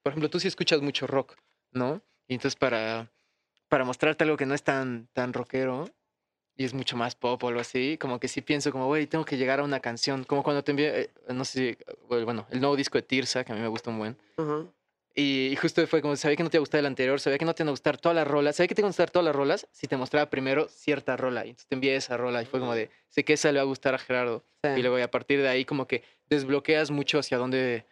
Por 0.00 0.12
ejemplo, 0.12 0.30
tú 0.30 0.38
sí 0.38 0.46
escuchas 0.46 0.80
mucho 0.80 1.08
rock, 1.08 1.34
¿no? 1.72 2.00
Y 2.28 2.34
entonces 2.34 2.54
para, 2.54 3.10
para 3.68 3.84
mostrarte 3.84 4.22
algo 4.22 4.36
que 4.36 4.46
no 4.46 4.54
es 4.54 4.62
tan, 4.62 5.08
tan 5.12 5.32
rockero 5.32 5.90
y 6.54 6.66
es 6.66 6.72
mucho 6.72 6.96
más 6.96 7.16
pop 7.16 7.42
o 7.42 7.48
algo 7.48 7.58
así, 7.58 7.98
como 7.98 8.20
que 8.20 8.28
sí 8.28 8.42
pienso 8.42 8.70
como, 8.70 8.86
güey, 8.86 9.08
tengo 9.08 9.24
que 9.24 9.36
llegar 9.36 9.58
a 9.58 9.64
una 9.64 9.80
canción. 9.80 10.22
Como 10.22 10.44
cuando 10.44 10.62
te 10.62 10.70
envié, 10.70 11.00
eh, 11.00 11.10
no 11.34 11.44
sé, 11.44 11.78
bueno, 12.08 12.46
el 12.50 12.60
nuevo 12.60 12.76
disco 12.76 12.96
de 12.96 13.02
Tirsa, 13.02 13.42
que 13.42 13.50
a 13.50 13.56
mí 13.56 13.60
me 13.60 13.66
gusta 13.66 13.90
un 13.90 13.98
buen. 13.98 14.16
Ajá. 14.36 14.66
Y, 14.68 14.77
y 15.20 15.56
justo 15.56 15.86
fue 15.86 16.00
como, 16.00 16.14
sabía 16.16 16.36
que 16.36 16.42
no 16.44 16.50
te 16.50 16.56
iba 16.56 16.60
a 16.60 16.66
gustar 16.66 16.78
el 16.80 16.86
anterior, 16.86 17.18
sabía 17.20 17.38
que 17.38 17.44
no 17.44 17.54
te 17.54 17.62
iban 17.62 17.68
a 17.68 17.72
gustar 17.72 17.98
todas 17.98 18.14
las 18.14 18.26
rolas, 18.26 18.56
sabía 18.56 18.68
que 18.68 18.74
te 18.74 18.80
iban 18.82 18.88
a 18.88 18.90
gustar 18.90 19.10
todas 19.10 19.24
las 19.24 19.34
rolas 19.34 19.66
si 19.72 19.86
te 19.88 19.96
mostraba 19.96 20.30
primero 20.30 20.68
cierta 20.68 21.16
rola. 21.16 21.44
Y 21.44 21.50
entonces 21.50 21.66
te 21.68 21.74
envié 21.74 21.96
esa 21.96 22.16
rola 22.16 22.40
y 22.42 22.46
fue 22.46 22.60
como 22.60 22.74
de, 22.74 22.90
sé 23.08 23.24
que 23.24 23.32
esa 23.32 23.50
le 23.50 23.58
va 23.58 23.62
a 23.62 23.66
gustar 23.66 23.94
a 23.94 23.98
Gerardo. 23.98 24.44
Sí. 24.62 24.70
Y 24.76 24.82
luego 24.82 24.98
y 24.98 25.02
a 25.02 25.10
partir 25.10 25.40
de 25.42 25.48
ahí 25.48 25.64
como 25.64 25.86
que 25.88 26.04
desbloqueas 26.28 26.90
mucho 26.90 27.18
hacia 27.18 27.36
dónde... 27.38 27.84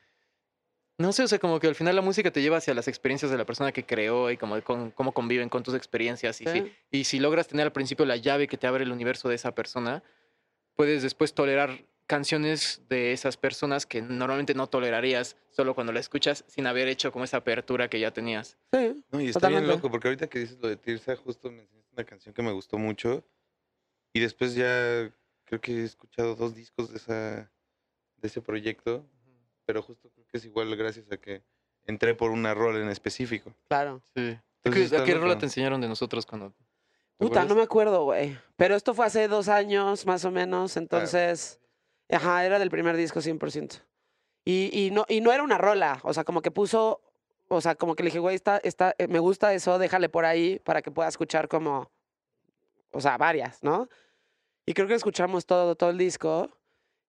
No 0.99 1.13
sé, 1.13 1.25
o 1.25 1.29
sea, 1.29 1.39
como 1.39 1.61
que 1.61 1.67
al 1.67 1.75
final 1.75 1.95
la 1.95 2.01
música 2.01 2.31
te 2.31 2.41
lleva 2.41 2.57
hacia 2.57 2.73
las 2.73 2.89
experiencias 2.89 3.31
de 3.31 3.37
la 3.37 3.45
persona 3.45 3.71
que 3.71 3.85
creó 3.85 4.31
y 4.31 4.39
como 4.39 4.63
con- 4.63 4.91
cómo 4.93 5.13
conviven 5.13 5.51
con 5.51 5.63
tus 5.63 5.75
experiencias. 5.75 6.41
Y, 6.41 6.45
Sí. 6.47 6.73
si, 6.91 6.99
y 6.99 7.05
si 7.05 7.19
logras 7.19 7.49
tener 7.49 7.67
al 7.67 7.73
principio 7.73 8.07
la 8.07 8.17
llave 8.17 8.49
que 8.49 8.57
te 8.57 8.67
abre 8.67 8.85
el 8.85 8.93
universo 8.93 9.29
de 9.29 9.35
esa 9.35 9.55
persona, 9.55 10.03
puedes 10.75 11.03
después 11.03 11.35
tolerar 11.35 11.85
canciones 12.07 12.83
de 12.89 13.13
esas 13.13 13.37
personas 13.37 13.87
que 13.87 14.03
normalmente 14.03 14.55
no 14.55 14.69
tolerarías 14.69 15.37
solo 15.51 15.75
cuando 15.75 15.93
la 15.93 16.01
escuchas 16.01 16.45
sin 16.47 16.67
haber 16.67 16.89
hecho 16.89 17.13
como 17.13 17.25
esa 17.25 17.39
apertura 17.39 17.89
que 17.89 18.01
ya 18.01 18.13
tenías. 18.13 18.57
Sí. 18.73 19.03
No, 19.11 19.21
y 19.21 19.27
está 19.29 19.41
Totalmente. 19.41 19.67
bien 19.67 19.77
loco, 19.77 19.91
porque 19.91 20.09
ahorita 20.09 20.29
que 20.29 20.39
dices 20.41 20.59
lo 20.61 20.69
de 20.69 20.77
Tirsa, 20.77 21.17
justo 21.17 21.51
me 21.51 21.63
enseñaste 21.63 21.93
una 21.93 22.05
canción 22.05 22.35
que 22.35 22.43
me 22.43 22.53
gustó 22.53 22.79
mucho. 22.79 23.25
Y 24.13 24.21
después 24.21 24.55
ya 24.55 25.13
creo 25.45 25.61
que 25.61 25.81
he 25.81 25.85
escuchado 25.85 26.35
dos 26.35 26.55
discos 26.55 26.91
de 26.91 26.99
esa 26.99 27.51
de 28.17 28.29
ese 28.29 28.41
proyecto. 28.41 29.05
Pero 29.65 29.83
justo 29.83 30.11
creo 30.11 30.27
que 30.27 30.37
es 30.39 30.45
igual 30.45 30.75
gracias 30.77 31.11
a 31.11 31.17
que 31.17 31.43
entré 31.85 32.15
por 32.15 32.31
una 32.31 32.55
rol 32.55 32.77
en 32.77 32.89
específico. 32.89 33.53
Claro. 33.69 34.01
Sí. 34.15 34.21
¿A 34.31 34.43
Entonces 34.65 34.73
qué, 34.73 34.83
está 34.85 35.03
a 35.03 35.05
qué 35.05 35.15
rola 35.15 35.29
loco. 35.29 35.39
te 35.41 35.47
enseñaron 35.47 35.81
de 35.81 35.89
nosotros 35.89 36.25
cuando... 36.25 36.51
¿te 36.51 36.65
Puta, 37.19 37.45
no 37.45 37.55
me 37.55 37.63
acuerdo, 37.63 38.05
güey. 38.05 38.37
Pero 38.57 38.77
esto 38.77 38.95
fue 38.95 39.07
hace 39.07 39.27
dos 39.27 39.49
años, 39.49 40.05
más 40.07 40.25
o 40.25 40.31
menos. 40.31 40.77
Entonces, 40.77 41.61
ajá, 42.11 42.45
era 42.45 42.59
del 42.59 42.71
primer 42.71 42.97
disco 42.97 43.21
100%. 43.21 43.83
Y, 44.45 44.71
y, 44.73 44.91
no, 44.91 45.05
y 45.09 45.21
no 45.21 45.33
era 45.33 45.43
una 45.43 45.59
rola. 45.59 46.01
O 46.05 46.15
sea, 46.15 46.25
como 46.25 46.41
que 46.41 46.51
puso, 46.51 47.01
o 47.49 47.61
sea, 47.61 47.75
como 47.75 47.97
que 47.97 48.05
le 48.05 48.09
dije, 48.09 48.21
güey, 48.21 48.37
está, 48.37 48.59
está, 48.59 48.95
eh, 48.99 49.09
me 49.09 49.19
gusta 49.19 49.53
eso, 49.53 49.79
déjale 49.79 50.09
por 50.09 50.25
ahí 50.25 50.61
para 50.61 50.83
que 50.83 50.91
pueda 50.91 51.09
escuchar 51.09 51.49
como, 51.49 51.91
o 52.93 53.01
sea, 53.01 53.19
varias, 53.19 53.63
¿no? 53.63 53.89
Y 54.65 54.75
creo 54.75 54.89
que 54.89 54.95
escuchamos 54.95 55.47
todo, 55.47 55.77
todo 55.77 55.91
el 55.91 55.99
disco 55.99 56.51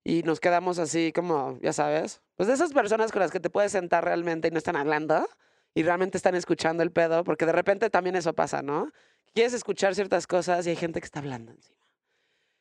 y 0.04 0.24
nos 0.24 0.40
quedamos 0.40 0.80
así 0.80 1.12
como, 1.12 1.60
ya 1.62 1.74
sabes, 1.74 2.22
pues 2.36 2.48
de 2.48 2.54
esas 2.54 2.72
personas 2.72 3.12
con 3.12 3.20
las 3.20 3.32
que 3.32 3.40
te 3.40 3.50
puedes 3.50 3.72
sentar 3.72 4.06
realmente 4.06 4.48
y 4.48 4.52
no 4.52 4.58
están 4.58 4.76
hablando 4.76 5.28
y 5.74 5.84
realmente 5.84 6.18
están 6.18 6.36
escuchando 6.36 6.82
el 6.82 6.92
pedo, 6.92 7.24
porque 7.24 7.46
de 7.46 7.52
repente 7.52 7.90
también 7.90 8.16
eso 8.16 8.34
pasa, 8.34 8.62
¿no? 8.62 8.92
Quieres 9.34 9.54
escuchar 9.54 9.96
ciertas 9.96 10.26
cosas 10.26 10.66
y 10.66 10.72
hay 10.72 10.76
gente 10.76 11.00
que 11.00 11.06
está 11.06 11.20
hablando 11.20 11.52
encima. 11.52 11.77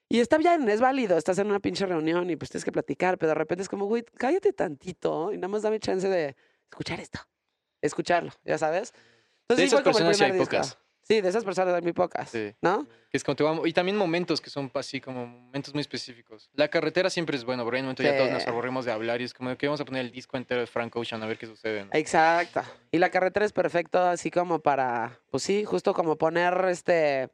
Y 0.09 0.21
está 0.21 0.38
bien, 0.38 0.69
es 0.69 0.81
válido, 0.81 1.19
estás 1.19 1.38
en 1.38 1.49
una 1.49 1.59
pinche 1.59 1.85
reunión 1.85 2.31
y 2.31 2.37
pues 2.37 2.51
tienes 2.51 2.64
que 2.64 2.71
platicar, 2.73 3.19
pero 3.19 3.31
de 3.31 3.35
repente 3.35 3.62
es 3.62 3.69
como, 3.69 3.87
güey, 3.87 4.05
cállate 4.16 4.53
tantito 4.53 5.33
y 5.33 5.37
nada 5.37 5.49
más 5.49 5.62
dame 5.62 5.81
chance 5.81 6.09
de 6.09 6.37
escuchar 6.71 7.01
esto, 7.01 7.19
escucharlo, 7.83 8.31
ya 8.45 8.57
sabes. 8.57 8.92
Entonces, 9.42 9.57
De 9.57 9.62
sí 9.62 9.66
esas 9.66 9.79
el 9.81 9.85
personas 9.85 10.16
sí 10.16 10.25
hay 10.25 10.31
disco. 10.33 10.45
pocas. 10.45 10.79
Sí, 11.03 11.21
de 11.21 11.29
esas 11.29 11.45
personas 11.45 11.73
hay 11.75 11.83
muy 11.83 11.92
pocas, 11.92 12.31
Sí. 12.31 12.53
¿no? 12.62 12.87
Es 13.12 13.23
como 13.23 13.37
te 13.37 13.45
vamos- 13.45 13.66
y 13.69 13.73
también 13.73 13.97
momentos 13.97 14.40
que 14.40 14.51
son 14.51 14.71
así 14.75 15.01
como 15.01 15.25
momentos 15.27 15.73
muy 15.73 15.81
específicos. 15.81 16.51
La 16.55 16.69
carretera 16.69 17.11
siempre 17.11 17.37
es 17.37 17.45
bueno, 17.45 17.64
pero 17.64 17.77
en 17.77 17.83
un 17.83 17.87
momento 17.87 18.03
ya 18.03 18.16
todos 18.16 18.31
nos 18.31 18.42
Sí. 18.42 18.49
aburrimos 18.49 18.85
de 18.85 18.92
hablar 18.92 19.21
y 19.21 19.25
es 19.25 19.33
como 19.35 19.57
que 19.57 19.66
vamos 19.69 19.81
a 19.81 19.85
poner 19.85 20.05
el 20.05 20.11
disco 20.12 20.37
entero 20.37 20.61
de 20.61 20.66
Frank 20.66 20.95
Ocean 20.97 21.23
a 21.23 21.27
ver 21.27 21.38
qué 21.38 21.47
sucede. 21.47 21.85
¿no? 21.85 21.90
Exacto. 21.92 22.62
Y 22.90 22.99
la 22.99 23.11
carretera 23.11 23.47
es 23.47 23.53
perfecto 23.53 24.01
así 24.01 24.31
como 24.33 24.59
para, 24.61 25.21
pues 25.31 25.42
sí, 25.45 25.64
justo 25.64 25.95
como 25.95 26.16
poner 26.16 26.64
este, 26.69 27.29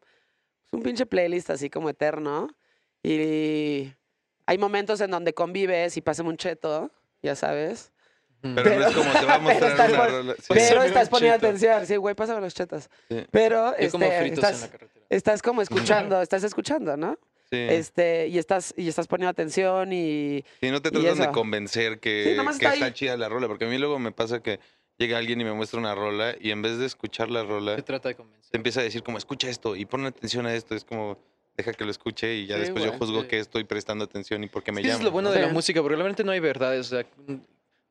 un 0.70 0.82
pinche 0.82 1.06
playlist 1.06 1.48
así 1.50 1.68
como 1.70 1.88
eterno. 1.88 2.48
Y 3.02 3.92
hay 4.46 4.58
momentos 4.58 5.00
en 5.00 5.10
donde 5.10 5.32
convives 5.34 5.96
y 5.96 6.00
pasa 6.00 6.22
un 6.22 6.36
cheto, 6.36 6.90
ya 7.22 7.34
sabes. 7.34 7.92
Pero, 8.40 8.54
no 8.76 8.86
es 8.88 8.94
como 8.96 9.12
te 9.12 9.24
va 9.24 9.34
a 9.34 9.38
pero 9.38 9.40
mostrar 9.40 9.70
estás 9.70 9.88
una 9.90 9.98
pon- 9.98 10.10
rola. 10.10 10.34
Sí. 10.38 10.44
Pero 10.48 10.82
estás 10.82 11.08
poniendo 11.08 11.36
cheto. 11.36 11.46
atención. 11.46 11.86
Sí, 11.86 11.96
güey, 11.96 12.14
pásame 12.14 12.40
los 12.40 12.54
chetos. 12.54 12.90
Sí. 13.08 13.24
Pero 13.30 13.72
como 13.92 14.04
este, 14.04 14.18
fritos 14.20 14.38
en 14.38 14.42
la 14.42 14.50
estás, 14.50 14.68
carretera. 14.70 15.06
estás 15.10 15.42
como 15.42 15.62
escuchando, 15.62 16.20
estás 16.22 16.42
escuchando, 16.44 16.96
¿no? 16.96 17.18
Sí. 17.50 17.58
Este, 17.58 18.26
y 18.28 18.38
estás, 18.38 18.74
y 18.76 18.88
estás 18.88 19.06
poniendo 19.06 19.30
atención 19.30 19.92
y. 19.92 20.42
Sí, 20.60 20.70
no 20.70 20.80
te 20.82 20.88
y 20.88 20.92
tratan 20.92 21.18
de 21.18 21.30
convencer 21.30 22.00
que, 22.00 22.24
Sí, 22.30 22.36
nomás 22.36 22.58
que 22.58 22.64
está 22.64 22.74
está, 22.74 22.94
chida 22.94 23.16
la 23.16 23.28
rola, 23.28 23.46
porque 23.46 23.66
a 23.66 23.68
mí 23.68 23.78
luego 23.78 23.98
me 24.00 24.10
pasa 24.10 24.42
que 24.42 24.58
llega 24.98 25.18
alguien 25.18 25.40
y 25.40 25.44
me 25.44 25.52
muestra 25.52 25.78
una 25.78 25.94
rola 25.94 26.34
y 26.40 26.50
en 26.50 26.62
vez 26.62 26.78
de 26.78 26.86
escuchar 26.86 27.30
la 27.30 27.44
rola, 27.44 27.76
Se 27.76 27.82
trata 27.82 28.08
de 28.08 28.14
convencer. 28.16 28.50
te 28.50 28.56
empieza 28.56 28.80
a 28.80 28.82
decir 28.82 29.02
como, 29.04 29.18
escucha 29.18 29.48
esto 29.50 29.76
y 29.76 29.84
pon 29.84 30.04
atención 30.06 30.46
a 30.46 30.54
esto, 30.54 30.74
es 30.74 30.84
como, 30.84 31.18
deja 31.56 31.72
que 31.72 31.84
lo 31.84 31.90
escuche 31.90 32.34
y 32.34 32.46
ya 32.46 32.54
Sí, 32.56 32.60
después 32.62 32.82
yo 32.84 32.90
güey. 32.90 32.98
juzgo 32.98 33.22
Sí. 33.22 33.28
que 33.28 33.38
estoy 33.38 33.64
prestando 33.64 34.04
atención 34.04 34.42
y 34.44 34.48
por 34.48 34.62
qué 34.62 34.72
me 34.72 34.80
que 34.82 34.88
eso 34.88 34.94
llama. 34.96 35.00
es 35.00 35.04
lo 35.04 35.10
bueno 35.10 35.28
¿no? 35.28 35.34
de 35.34 35.40
la 35.42 35.48
Sí. 35.48 35.52
música, 35.54 35.80
porque 35.82 35.96
realmente 35.96 36.24
no 36.24 36.32
hay 36.32 36.40
verdades. 36.40 36.86
O 36.92 36.96
sea, 36.96 37.06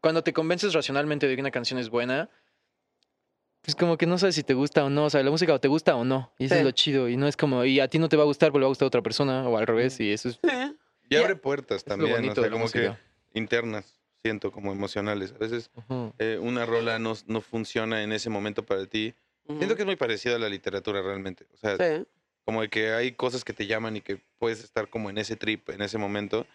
cuando 0.02 0.24
te 0.24 0.34
convences 0.34 0.74
racionalmente 0.74 1.28
de 1.28 1.36
que 1.36 1.41
una 1.41 1.52
canción 1.52 1.80
es 1.80 1.89
buena, 1.89 2.30
pues 3.62 3.76
como 3.76 3.97
que 3.97 4.08
no 4.08 4.17
sabes 4.17 4.34
si 4.36 4.43
te 4.43 4.54
gusta 4.56 4.84
o 4.84 4.89
no. 4.89 5.06
O 5.06 5.10
sea, 5.10 5.21
la 5.21 5.30
música 5.32 5.54
o 5.54 5.60
te 5.60 5.67
gusta 5.67 5.95
o 5.95 6.04
no. 6.04 6.34
Y 6.39 6.45
eso 6.45 6.56
Sí. 6.56 6.60
es 6.60 6.65
lo 6.65 6.71
chido. 6.71 7.08
Y 7.10 7.17
no 7.17 7.28
es 7.28 7.38
como, 7.38 7.63
y 7.65 7.80
a 7.80 7.88
ti 7.88 8.00
no 8.00 8.10
te 8.10 8.17
va 8.17 8.24
a 8.24 8.26
gustar, 8.26 8.50
pero 8.52 8.60
le 8.62 8.63
va 8.65 8.67
a 8.67 8.69
gustar 8.69 8.86
a 8.86 8.88
otra 8.88 9.02
persona, 9.04 9.47
o 9.47 9.58
al 9.58 9.67
revés. 9.67 10.00
Y 10.00 10.12
eso 10.12 10.30
es, 10.30 10.39
Y 11.10 11.15
abre 11.15 11.36
puertas 11.36 11.78
es 11.82 11.88
lo 11.88 11.89
también, 11.89 12.12
bonito 12.15 12.32
o 12.32 12.36
sea, 12.36 12.43
de 12.45 12.50
la 12.50 12.54
como 12.56 12.71
que 12.71 12.80
música. 12.80 13.00
internas, 13.34 14.00
siento, 14.24 14.52
como 14.52 14.71
emocionales. 14.71 15.34
A 15.34 15.38
veces 15.38 15.69
eh, 16.17 16.39
una 16.41 16.65
rola 16.65 16.97
no, 16.97 17.13
no 17.28 17.41
funciona 17.41 18.02
en 18.02 18.12
ese 18.12 18.30
momento 18.32 18.63
para 18.65 18.86
ti. 18.88 19.13
Siento 19.45 19.76
que 19.76 19.82
es 19.82 19.86
muy 19.86 19.95
parecido 19.97 20.36
a 20.36 20.39
la 20.39 20.47
literatura 20.50 21.02
realmente. 21.02 21.45
O 21.54 21.58
sea, 21.58 21.76
Sí. 21.78 22.06
Como 22.45 22.62
de 22.62 22.69
que 22.69 22.91
hay 22.93 23.12
cosas 23.13 23.43
que 23.43 23.54
te 23.54 23.67
llaman 23.67 23.97
y 23.97 24.01
que 24.01 24.21
puedes 24.38 24.63
estar 24.63 24.89
como 24.89 25.10
en 25.10 25.17
ese 25.17 25.36
trip, 25.36 25.69
en 25.69 25.82
ese 25.82 25.97
momento. 25.97 26.45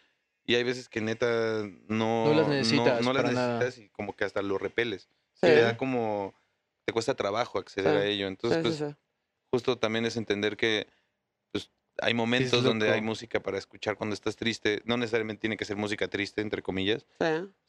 Y 0.44 0.54
hay 0.54 0.62
veces 0.62 0.88
que 0.88 1.00
neta 1.00 1.62
no, 1.88 2.26
No 2.26 2.34
las 2.34 2.48
necesitas 2.48 3.04
no, 3.04 3.12
las 3.12 3.24
necesitas 3.24 3.78
y 3.78 3.88
como 3.90 4.14
que 4.14 4.24
hasta 4.24 4.42
lo 4.42 4.58
repeles. 4.58 5.08
Sí. 5.34 5.46
Te 5.46 5.60
da 5.60 5.76
como, 5.76 6.34
te 6.84 6.92
cuesta 6.92 7.14
trabajo 7.14 7.58
acceder 7.58 7.92
Sí. 7.92 7.98
a 7.98 8.04
ello. 8.06 8.26
Entonces, 8.28 8.76
Sí, 8.76 8.84
pues 8.84 8.94
justo 9.50 9.78
también 9.78 10.04
es 10.06 10.16
entender 10.16 10.56
que 10.56 10.86
pues, 11.52 11.70
hay 12.00 12.14
momentos 12.14 12.62
donde 12.62 12.90
hay 12.92 13.00
música 13.00 13.40
para 13.42 13.58
escuchar 13.58 13.96
cuando 13.96 14.14
estás 14.14 14.36
triste. 14.36 14.82
No 14.84 14.96
necesariamente 14.96 15.40
tiene 15.40 15.56
que 15.56 15.64
ser 15.64 15.76
música 15.76 16.08
triste, 16.08 16.42
entre 16.42 16.62
comillas, 16.62 17.06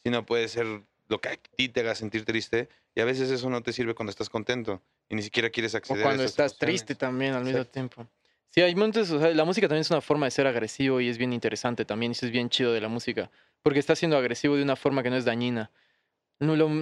sino 0.03 0.25
puede 0.25 0.47
ser 0.47 0.65
lo 1.07 1.21
que 1.21 1.29
a 1.29 1.37
ti 1.37 1.69
te 1.69 1.79
haga 1.79 1.95
sentir 1.95 2.25
triste. 2.25 2.69
Y 2.93 2.99
a 3.01 3.05
veces 3.05 3.31
eso 3.31 3.49
no 3.49 3.61
te 3.63 3.73
sirve 3.73 3.95
cuando 3.95 4.09
estás 4.11 4.29
contento 4.29 4.81
y 5.09 5.15
ni 5.15 5.21
siquiera 5.21 5.49
quieres 5.49 5.73
O 5.73 5.77
acceder 5.77 6.03
cuando 6.03 6.23
a 6.23 6.25
esas 6.25 6.31
estás 6.33 6.51
emociones. 6.53 6.81
triste 6.81 6.95
también 6.95 7.33
al 7.33 7.43
mismo 7.43 7.65
tiempo. 7.65 8.07
Sí, 8.49 8.61
hay 8.61 8.73
momentos, 8.75 9.11
o 9.11 9.19
sea, 9.19 9.29
la 9.33 9.45
música 9.45 9.67
también 9.67 9.81
es 9.81 9.91
una 9.91 10.01
forma 10.01 10.25
de 10.25 10.31
ser 10.31 10.47
agresivo 10.47 10.99
y 11.01 11.09
es 11.09 11.17
bien 11.17 11.33
interesante 11.33 11.85
también, 11.85 12.11
y 12.11 12.13
eso 12.13 12.25
es 12.25 12.31
bien 12.31 12.49
chido 12.49 12.73
de 12.73 12.81
la 12.81 12.87
música, 12.87 13.29
porque 13.61 13.79
está 13.79 13.95
siendo 13.95 14.17
agresivo 14.17 14.55
de 14.55 14.63
una 14.63 14.75
forma 14.75 15.03
que 15.03 15.09
no 15.09 15.17
es 15.17 15.25
dañina. 15.25 15.71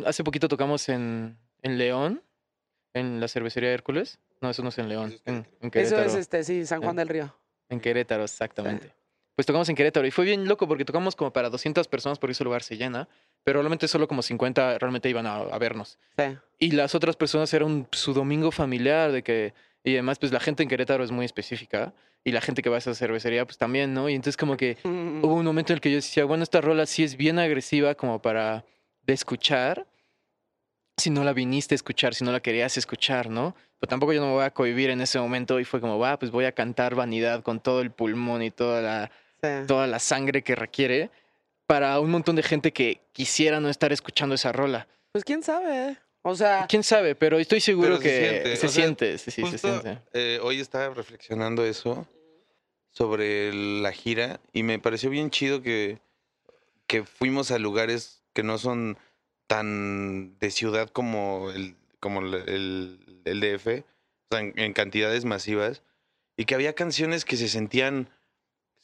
Hace 0.06 0.24
poquito 0.24 0.48
tocamos 0.48 0.88
en, 0.90 1.38
en 1.62 1.78
León, 1.78 2.22
en 2.94 3.20
la 3.20 3.28
cervecería 3.28 3.72
Hércules. 3.72 4.20
No, 4.42 4.50
eso 4.50 4.62
no 4.64 4.70
es 4.70 4.78
en 4.78 4.90
León, 4.90 5.08
Eso 5.08 5.16
es 5.16 5.22
en, 5.62 5.72
Querétaro. 5.72 6.02
en 6.02 6.08
Eso 6.10 6.18
es 6.18 6.22
este, 6.22 6.44
sí, 6.44 6.66
San 6.66 6.82
Juan 6.82 6.96
del 6.96 7.08
Río. 7.10 7.36
En 7.70 7.80
Querétaro, 7.80 8.24
exactamente. 8.24 8.94
Pues 9.36 9.46
tocamos 9.46 9.68
en 9.70 9.76
Querétaro 9.76 10.06
y 10.08 10.12
fue 10.12 10.24
bien 10.24 10.48
loco 10.48 10.68
porque 10.68 10.86
tocamos 10.86 11.16
como 11.16 11.34
para 11.34 11.50
200 11.50 11.88
personas 11.88 12.20
porque 12.20 12.34
ese 12.34 12.44
lugar 12.44 12.64
se 12.64 12.78
llena, 12.78 13.10
pero 13.46 13.62
realmente 13.62 13.88
solo 13.88 14.08
como 14.10 14.22
50 14.22 14.78
realmente 14.80 15.08
iban 15.10 15.26
a- 15.26 15.38
a 15.38 15.58
vernos. 15.60 15.98
Sí. 16.18 16.38
Y 16.60 16.72
las 16.72 16.94
otras 16.96 17.16
personas 17.16 17.54
era 17.54 17.64
un, 17.64 17.88
su 17.92 18.14
domingo 18.14 18.52
familiar 18.52 19.14
de 19.14 19.24
que... 19.24 19.54
Y 19.84 19.94
además, 19.94 20.18
pues 20.20 20.32
la 20.34 20.40
gente 20.40 20.64
en 20.64 20.68
Querétaro 20.70 21.04
es 21.04 21.12
muy 21.12 21.26
específica. 21.26 21.94
Y 22.24 22.32
la 22.32 22.42
gente 22.42 22.64
que 22.64 22.70
va 22.70 22.76
a 22.78 22.80
esa 22.80 22.96
cervecería, 22.96 23.46
pues 23.46 23.58
también, 23.60 23.94
¿no? 23.94 24.10
Y 24.10 24.16
entonces 24.16 24.36
como 24.36 24.58
que 24.58 24.78
Mm, 24.84 25.24
hubo 25.24 25.36
un 25.36 25.46
momento 25.46 25.72
en 25.74 25.76
el 25.78 25.82
que 25.82 25.92
yo 25.92 25.98
decía, 25.98 26.26
bueno, 26.26 26.44
esta 26.44 26.60
rola 26.60 26.86
sí 26.88 27.04
es 27.04 27.16
bien 27.18 27.38
agresiva 27.40 27.94
como 27.96 28.20
para 28.22 28.66
de 29.04 29.14
escuchar. 29.14 29.86
Si 30.98 31.10
no 31.10 31.24
la 31.24 31.34
viniste 31.34 31.76
a 31.76 31.78
escuchar, 31.78 32.16
si 32.16 32.24
no 32.24 32.32
la 32.32 32.40
querías 32.40 32.78
escuchar, 32.78 33.30
¿no? 33.30 33.56
Pero 33.80 33.90
tampoco 33.90 34.14
yo 34.14 34.22
no 34.22 34.28
me 34.28 34.34
voy 34.34 34.46
a 34.46 34.50
cohibir 34.52 34.90
en 34.90 35.02
ese 35.02 35.20
momento. 35.20 35.60
Y 35.60 35.66
fue 35.66 35.80
como, 35.82 36.00
va, 36.00 36.18
pues 36.18 36.32
voy 36.32 36.46
a 36.46 36.52
cantar 36.54 36.96
vanidad 36.96 37.44
con 37.44 37.60
todo 37.60 37.82
el 37.82 37.92
pulmón 37.92 38.42
y 38.42 38.50
toda 38.50 38.82
la, 38.82 39.12
sí. 39.44 39.68
toda 39.68 39.86
la 39.88 40.00
sangre 40.00 40.42
que 40.42 40.56
requiere 40.56 41.12
para 41.68 42.00
un 42.00 42.12
montón 42.12 42.36
de 42.36 42.44
gente 42.44 42.72
que 42.72 43.02
quisiera 43.12 43.60
no 43.60 43.70
estar 43.70 43.92
escuchando 43.92 44.36
esa 44.36 44.52
rola. 44.52 44.88
Pues 45.12 45.24
quién 45.24 45.44
sabe. 45.44 45.98
O 46.22 46.36
sea, 46.36 46.66
¿Quién 46.68 46.84
sabe? 46.84 47.14
Pero 47.16 47.38
estoy 47.38 47.60
seguro 47.62 47.98
Pero 48.00 48.02
se 48.02 48.04
que 48.04 48.18
siente, 48.18 48.56
se 48.56 48.58
sea, 48.68 48.70
sí, 49.20 49.32
sí, 49.32 49.46
se 49.52 49.58
siente. 49.60 50.00
eh, 50.14 50.40
hoy 50.42 50.60
estaba 50.60 50.94
reflexionando 50.94 51.64
eso 51.66 52.08
sobre 52.92 53.54
la 53.54 53.92
gira 53.92 54.40
y 54.54 54.64
me 54.64 54.80
pareció 54.80 55.10
bien 55.10 55.30
chido 55.30 55.62
que, 55.62 56.00
que 56.88 57.04
fuimos 57.04 57.52
a 57.52 57.60
lugares 57.60 58.24
que 58.34 58.42
no 58.44 58.58
son 58.58 58.98
tan 59.48 60.38
de 60.40 60.50
ciudad 60.50 60.90
como 60.90 61.52
el, 61.52 61.76
como 62.00 62.22
el, 62.22 62.34
el- 62.50 63.22
el 63.26 63.40
DF, 63.40 63.68
o 63.80 64.36
sea, 64.36 64.40
en, 64.40 64.54
en 64.58 64.74
cantidades 64.74 65.26
masivas, 65.26 65.84
y 66.38 66.46
que 66.46 66.56
había 66.56 66.74
canciones 66.74 67.26
que 67.26 67.38
se 67.38 67.48
sentían, 67.50 68.10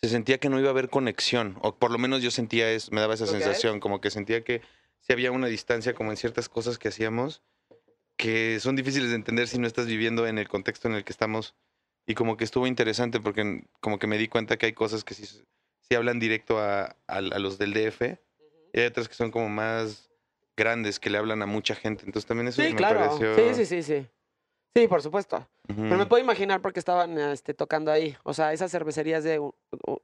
se 0.03 0.09
sentía 0.09 0.39
que 0.39 0.49
no 0.49 0.59
iba 0.59 0.69
a 0.69 0.71
haber 0.71 0.89
conexión, 0.89 1.57
o 1.61 1.75
por 1.75 1.91
lo 1.91 1.97
menos 1.99 2.23
yo 2.23 2.31
sentía 2.31 2.71
eso, 2.71 2.91
me 2.91 3.01
daba 3.01 3.13
esa 3.13 3.25
Ok. 3.25 3.31
sensación, 3.31 3.79
como 3.79 4.01
que 4.01 4.09
sentía 4.09 4.43
que 4.43 4.61
si 4.99 5.13
había 5.13 5.31
una 5.31 5.47
distancia 5.47 5.93
como 5.93 6.09
en 6.11 6.17
ciertas 6.17 6.49
cosas 6.49 6.77
que 6.79 6.87
hacíamos, 6.87 7.43
que 8.17 8.59
son 8.59 8.75
difíciles 8.75 9.09
de 9.09 9.15
entender 9.15 9.47
si 9.47 9.59
no 9.59 9.67
estás 9.67 9.85
viviendo 9.85 10.25
en 10.27 10.37
el 10.39 10.47
contexto 10.47 10.87
en 10.87 10.95
el 10.95 11.03
que 11.03 11.11
estamos. 11.11 11.55
Y 12.07 12.15
como 12.15 12.35
que 12.35 12.43
estuvo 12.43 12.65
interesante 12.65 13.19
porque 13.19 13.63
como 13.79 13.99
que 13.99 14.07
me 14.07 14.17
di 14.17 14.27
cuenta 14.27 14.57
que 14.57 14.65
hay 14.67 14.73
cosas 14.73 15.03
que 15.03 15.13
sí, 15.13 15.25
sí 15.25 15.95
hablan 15.95 16.19
directo 16.19 16.59
a, 16.59 16.83
a- 16.85 16.95
a 17.17 17.19
los 17.39 17.57
del 17.59 17.73
DF 17.73 18.19
y 18.73 18.79
hay 18.79 18.85
otras 18.87 19.07
que 19.07 19.13
son 19.15 19.29
como 19.29 19.49
más 19.49 20.09
grandes, 20.57 20.99
que 20.99 21.09
le 21.11 21.19
hablan 21.19 21.41
a 21.43 21.45
mucha 21.45 21.75
gente. 21.75 22.05
Entonces 22.05 22.27
también 22.27 22.47
eso 22.47 22.61
sí, 22.63 22.69
me 22.69 22.75
claro. 22.75 22.99
pareció... 23.01 23.35
Sí, 23.35 23.65
sí, 23.65 23.65
sí, 23.65 23.83
sí. 23.83 24.07
Sí, 24.75 24.87
por 24.87 25.01
supuesto. 25.01 25.47
Pero 25.67 25.97
me 25.97 26.05
puedo 26.05 26.23
imaginar 26.23 26.61
porque 26.61 26.79
estaban 26.79 27.17
este, 27.17 27.53
tocando 27.53 27.91
ahí. 27.91 28.15
O 28.23 28.33
sea, 28.33 28.53
esas 28.53 28.71
cervecerías 28.71 29.23
de 29.23 29.39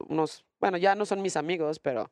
unos, 0.08 0.44
bueno, 0.60 0.76
ya 0.76 0.94
no 0.94 1.06
son 1.06 1.22
mis 1.22 1.36
amigos, 1.36 1.78
pero 1.78 2.10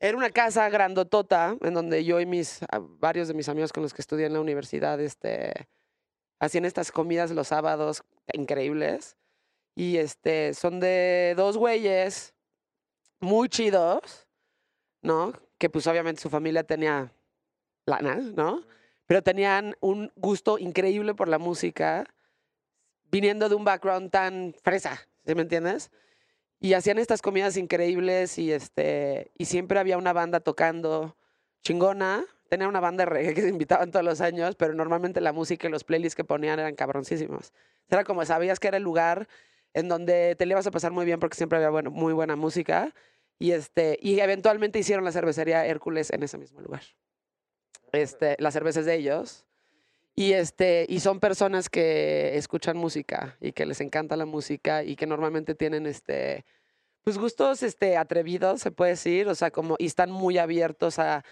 era 0.00 0.16
una 0.16 0.30
casa 0.30 0.68
grandotota 0.68 1.56
en 1.60 1.74
donde 1.74 2.04
yo 2.04 2.20
y 2.20 2.26
mis 2.26 2.60
varios 3.00 3.28
de 3.28 3.34
mis 3.34 3.48
amigos 3.48 3.72
con 3.72 3.82
los 3.82 3.92
que 3.92 4.02
estudié 4.02 4.26
en 4.26 4.34
la 4.34 4.40
universidad, 4.40 5.00
este, 5.00 5.68
hacían 6.38 6.64
estas 6.64 6.92
comidas 6.92 7.30
los 7.32 7.48
sábados 7.48 8.04
increíbles. 8.32 9.16
Y 9.74 9.96
este, 9.96 10.54
son 10.54 10.80
de 10.80 11.34
dos 11.36 11.56
güeyes 11.56 12.34
muy 13.20 13.48
chidos, 13.48 14.28
¿no? 15.02 15.32
Que 15.58 15.70
pues 15.70 15.86
obviamente 15.88 16.20
su 16.20 16.30
familia 16.30 16.64
tenía 16.64 17.12
lana, 17.86 18.16
¿no? 18.16 18.64
Pero 19.08 19.22
tenían 19.22 19.74
un 19.80 20.12
gusto 20.16 20.58
increíble 20.58 21.14
por 21.14 21.28
la 21.28 21.38
música, 21.38 22.04
viniendo 23.10 23.48
de 23.48 23.54
un 23.54 23.64
background 23.64 24.10
tan 24.10 24.54
fresa, 24.62 25.08
¿sí 25.24 25.34
me 25.34 25.40
entiendes? 25.40 25.90
Y 26.60 26.74
hacían 26.74 26.98
estas 26.98 27.22
comidas 27.22 27.56
increíbles 27.56 28.38
y 28.38 28.52
este 28.52 29.32
y 29.38 29.46
siempre 29.46 29.78
había 29.78 29.96
una 29.96 30.12
banda 30.12 30.40
tocando 30.40 31.16
chingona. 31.62 32.22
Tenían 32.50 32.68
una 32.68 32.80
banda 32.80 33.06
de 33.06 33.10
reggae 33.10 33.32
que 33.32 33.40
se 33.40 33.48
invitaban 33.48 33.90
todos 33.90 34.04
los 34.04 34.20
años, 34.20 34.56
pero 34.56 34.74
normalmente 34.74 35.22
la 35.22 35.32
música 35.32 35.68
y 35.68 35.70
los 35.70 35.84
playlists 35.84 36.14
que 36.14 36.24
ponían 36.24 36.58
eran 36.58 36.74
cabroncísimos. 36.74 37.54
Era 37.88 38.04
como 38.04 38.22
sabías 38.26 38.60
que 38.60 38.68
era 38.68 38.76
el 38.76 38.82
lugar 38.82 39.26
en 39.72 39.88
donde 39.88 40.36
te 40.36 40.44
le 40.44 40.52
ibas 40.52 40.66
a 40.66 40.70
pasar 40.70 40.92
muy 40.92 41.06
bien 41.06 41.18
porque 41.18 41.36
siempre 41.36 41.56
había 41.56 41.70
bueno, 41.70 41.90
muy 41.90 42.12
buena 42.12 42.36
música. 42.36 42.94
Y, 43.38 43.52
este, 43.52 43.98
y 44.02 44.20
eventualmente 44.20 44.78
hicieron 44.78 45.04
la 45.06 45.12
cervecería 45.12 45.64
Hércules 45.64 46.10
en 46.10 46.24
ese 46.24 46.36
mismo 46.36 46.60
lugar. 46.60 46.82
Este, 47.92 48.36
la 48.38 48.50
cerveza 48.50 48.80
es 48.80 48.86
de 48.86 48.94
ellos. 48.96 49.44
Y, 50.14 50.32
este, 50.32 50.84
y 50.88 50.98
son 51.00 51.20
personas 51.20 51.68
que 51.70 52.36
escuchan 52.36 52.76
música 52.76 53.36
y 53.40 53.52
que 53.52 53.66
les 53.66 53.80
encanta 53.80 54.16
la 54.16 54.26
música 54.26 54.82
y 54.82 54.96
que 54.96 55.06
normalmente 55.06 55.54
tienen 55.54 55.86
este, 55.86 56.44
pues 57.04 57.18
gustos 57.18 57.62
este, 57.62 57.96
atrevidos, 57.96 58.60
se 58.60 58.72
puede 58.72 58.92
decir, 58.92 59.28
o 59.28 59.34
sea, 59.36 59.52
como, 59.52 59.76
y 59.78 59.86
están 59.86 60.10
muy 60.10 60.36
abiertos 60.38 60.98
a 60.98 61.24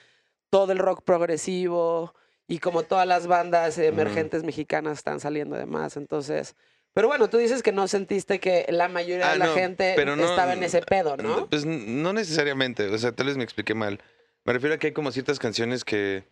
todo 0.51 0.71
el 0.71 0.79
rock 0.79 1.03
progresivo 1.03 2.15
y 2.47 2.61
como 2.61 2.85
todas 2.85 3.09
las 3.09 3.27
bandas 3.27 3.77
emergentes 3.79 4.45
mexicanas 4.45 4.99
están 4.99 5.19
saliendo 5.19 5.57
de 5.57 5.67
más, 5.67 5.97
entonces... 5.97 6.55
Pero 6.95 7.09
bueno, 7.09 7.29
tú 7.29 7.37
dices 7.37 7.63
que 7.63 7.73
no 7.73 7.89
sentiste 7.89 8.39
que 8.41 8.65
la 8.71 8.89
mayoría 8.89 9.29
Ah, 9.29 9.33
de 9.33 9.39
la 9.39 9.47
no, 9.47 9.55
gente 9.55 9.93
pero 9.97 10.17
no- 10.17 10.25
estaba 10.31 10.55
en 10.55 10.63
ese 10.63 10.81
pedo, 10.81 11.17
¿no? 11.19 11.47
Pues 11.51 11.67
no 11.67 12.13
necesariamente, 12.15 12.87
o 12.87 12.97
sea, 12.97 13.13
tal 13.13 13.27
vez 13.27 13.37
me 13.37 13.45
expliqué 13.45 13.75
mal. 13.75 14.01
Me 14.47 14.53
refiero 14.53 14.77
a 14.77 14.79
que 14.79 14.87
hay 14.87 14.93
como 14.93 15.11
ciertas 15.11 15.41
canciones 15.41 15.85
que, 15.85 16.25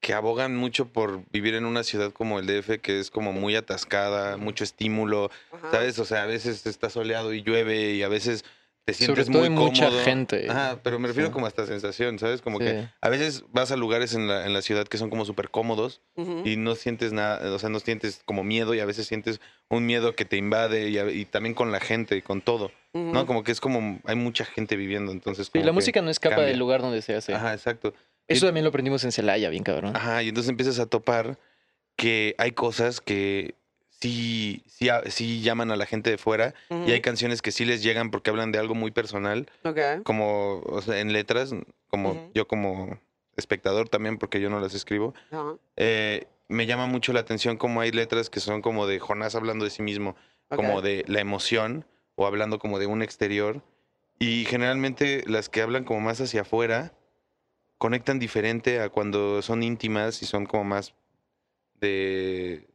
que 0.00 0.12
abogan 0.12 0.54
mucho 0.54 0.86
por 0.86 1.24
vivir 1.30 1.54
en 1.54 1.64
una 1.64 1.82
ciudad 1.82 2.12
como 2.12 2.38
el 2.38 2.46
DF, 2.46 2.80
que 2.82 3.00
es 3.00 3.10
como 3.10 3.32
muy 3.32 3.56
atascada, 3.56 4.36
mucho 4.36 4.62
estímulo, 4.62 5.30
Ajá. 5.50 5.70
¿sabes? 5.70 5.98
O 5.98 6.04
sea, 6.04 6.24
a 6.24 6.26
veces 6.26 6.66
está 6.66 6.90
soleado 6.90 7.32
y 7.32 7.42
llueve 7.42 7.92
y 7.92 8.02
a 8.02 8.08
veces 8.08 8.44
te 8.84 8.92
Sobre 8.92 9.06
sientes 9.06 9.26
todo 9.26 9.38
muy 9.38 9.44
hay 9.48 9.50
mucha 9.50 9.86
cómodo. 9.86 10.04
gente. 10.04 10.46
Ajá, 10.50 10.78
pero 10.82 10.98
me 10.98 11.08
refiero 11.08 11.28
Sí. 11.28 11.32
como 11.32 11.46
a 11.46 11.48
esta 11.48 11.64
sensación, 11.66 12.18
¿sabes? 12.18 12.42
Como 12.42 12.58
Sí. 12.58 12.64
que 12.66 12.88
a 13.00 13.08
veces 13.08 13.44
vas 13.50 13.70
a 13.72 13.76
lugares 13.76 14.14
en 14.14 14.28
la, 14.28 14.44
en 14.46 14.52
la 14.52 14.60
ciudad 14.60 14.86
que 14.86 14.98
son 14.98 15.08
como 15.10 15.24
súper 15.24 15.48
cómodos 15.50 16.02
y 16.44 16.56
no 16.56 16.74
sientes 16.74 17.12
nada, 17.12 17.50
o 17.54 17.58
sea, 17.58 17.70
no 17.70 17.80
sientes 17.80 18.20
como 18.26 18.44
miedo 18.44 18.74
y 18.74 18.80
a 18.80 18.84
veces 18.84 19.06
sientes 19.06 19.40
un 19.70 19.86
miedo 19.86 20.14
que 20.14 20.24
te 20.26 20.36
invade 20.36 20.88
y, 20.90 20.98
a- 20.98 21.10
y 21.10 21.24
también 21.24 21.54
con 21.54 21.72
la 21.72 21.80
gente 21.80 22.16
y 22.16 22.22
con 22.22 22.40
todo. 22.42 22.70
¿no? 22.92 23.26
Como 23.26 23.42
que 23.42 23.50
es 23.52 23.60
como, 23.60 24.00
hay 24.04 24.14
mucha 24.14 24.44
gente 24.44 24.76
viviendo, 24.76 25.10
entonces... 25.10 25.46
Sí, 25.46 25.52
como 25.54 25.64
la 25.64 25.72
música 25.72 26.00
no 26.00 26.10
escapa 26.10 26.36
cambia. 26.36 26.50
del 26.50 26.58
lugar 26.60 26.80
donde 26.80 27.02
se 27.02 27.14
hace. 27.16 27.34
Ajá, 27.34 27.52
exacto. 27.52 27.92
Eso 28.28 28.46
también 28.46 28.62
lo 28.64 28.68
aprendimos 28.68 29.02
en 29.04 29.10
Celaya, 29.12 29.48
bien 29.50 29.64
cabrón. 29.64 29.96
Ajá, 29.96 30.22
y 30.22 30.28
entonces 30.28 30.48
empiezas 30.50 30.78
a 30.78 30.86
topar 30.86 31.36
que 31.96 32.34
hay 32.38 32.52
cosas 32.52 33.00
que 33.00 33.54
sí, 34.04 34.62
sí, 35.08 35.40
llaman 35.40 35.70
a 35.70 35.76
la 35.76 35.86
gente 35.86 36.10
de 36.10 36.18
fuera 36.18 36.54
y 36.68 36.92
hay 36.92 37.00
canciones 37.00 37.40
que 37.40 37.52
sí 37.52 37.64
les 37.64 37.82
llegan 37.82 38.10
porque 38.10 38.28
hablan 38.28 38.52
de 38.52 38.58
algo 38.58 38.74
muy 38.74 38.90
personal, 38.90 39.46
Ok. 39.64 39.78
como 40.02 40.60
o 40.66 40.82
sea, 40.82 41.00
en 41.00 41.12
letras, 41.14 41.54
como 41.88 42.30
yo 42.34 42.46
como 42.46 43.00
espectador 43.36 43.88
también, 43.88 44.18
porque 44.18 44.40
yo 44.40 44.50
no 44.50 44.60
las 44.60 44.74
escribo, 44.74 45.14
eh, 45.76 46.26
me 46.48 46.66
llama 46.66 46.86
mucho 46.86 47.14
la 47.14 47.20
atención 47.20 47.56
como 47.56 47.80
hay 47.80 47.92
letras 47.92 48.28
que 48.28 48.40
son 48.40 48.60
como 48.60 48.86
de 48.86 49.00
Jonás 49.00 49.34
hablando 49.34 49.64
de 49.64 49.70
sí 49.70 49.82
mismo, 49.82 50.16
como 50.50 50.82
de 50.82 51.04
la 51.08 51.20
emoción 51.20 51.86
o 52.14 52.26
hablando 52.26 52.58
como 52.58 52.78
de 52.78 52.86
un 52.86 53.00
exterior. 53.02 53.62
Y 54.18 54.44
generalmente 54.44 55.24
las 55.26 55.48
que 55.48 55.62
hablan 55.62 55.84
como 55.84 56.00
más 56.00 56.20
hacia 56.20 56.42
afuera 56.42 56.92
conectan 57.78 58.18
diferente 58.18 58.80
a 58.80 58.90
cuando 58.90 59.40
son 59.40 59.62
íntimas 59.62 60.22
y 60.22 60.26
son 60.26 60.44
como 60.46 60.64
más 60.64 60.94
de 61.80 62.68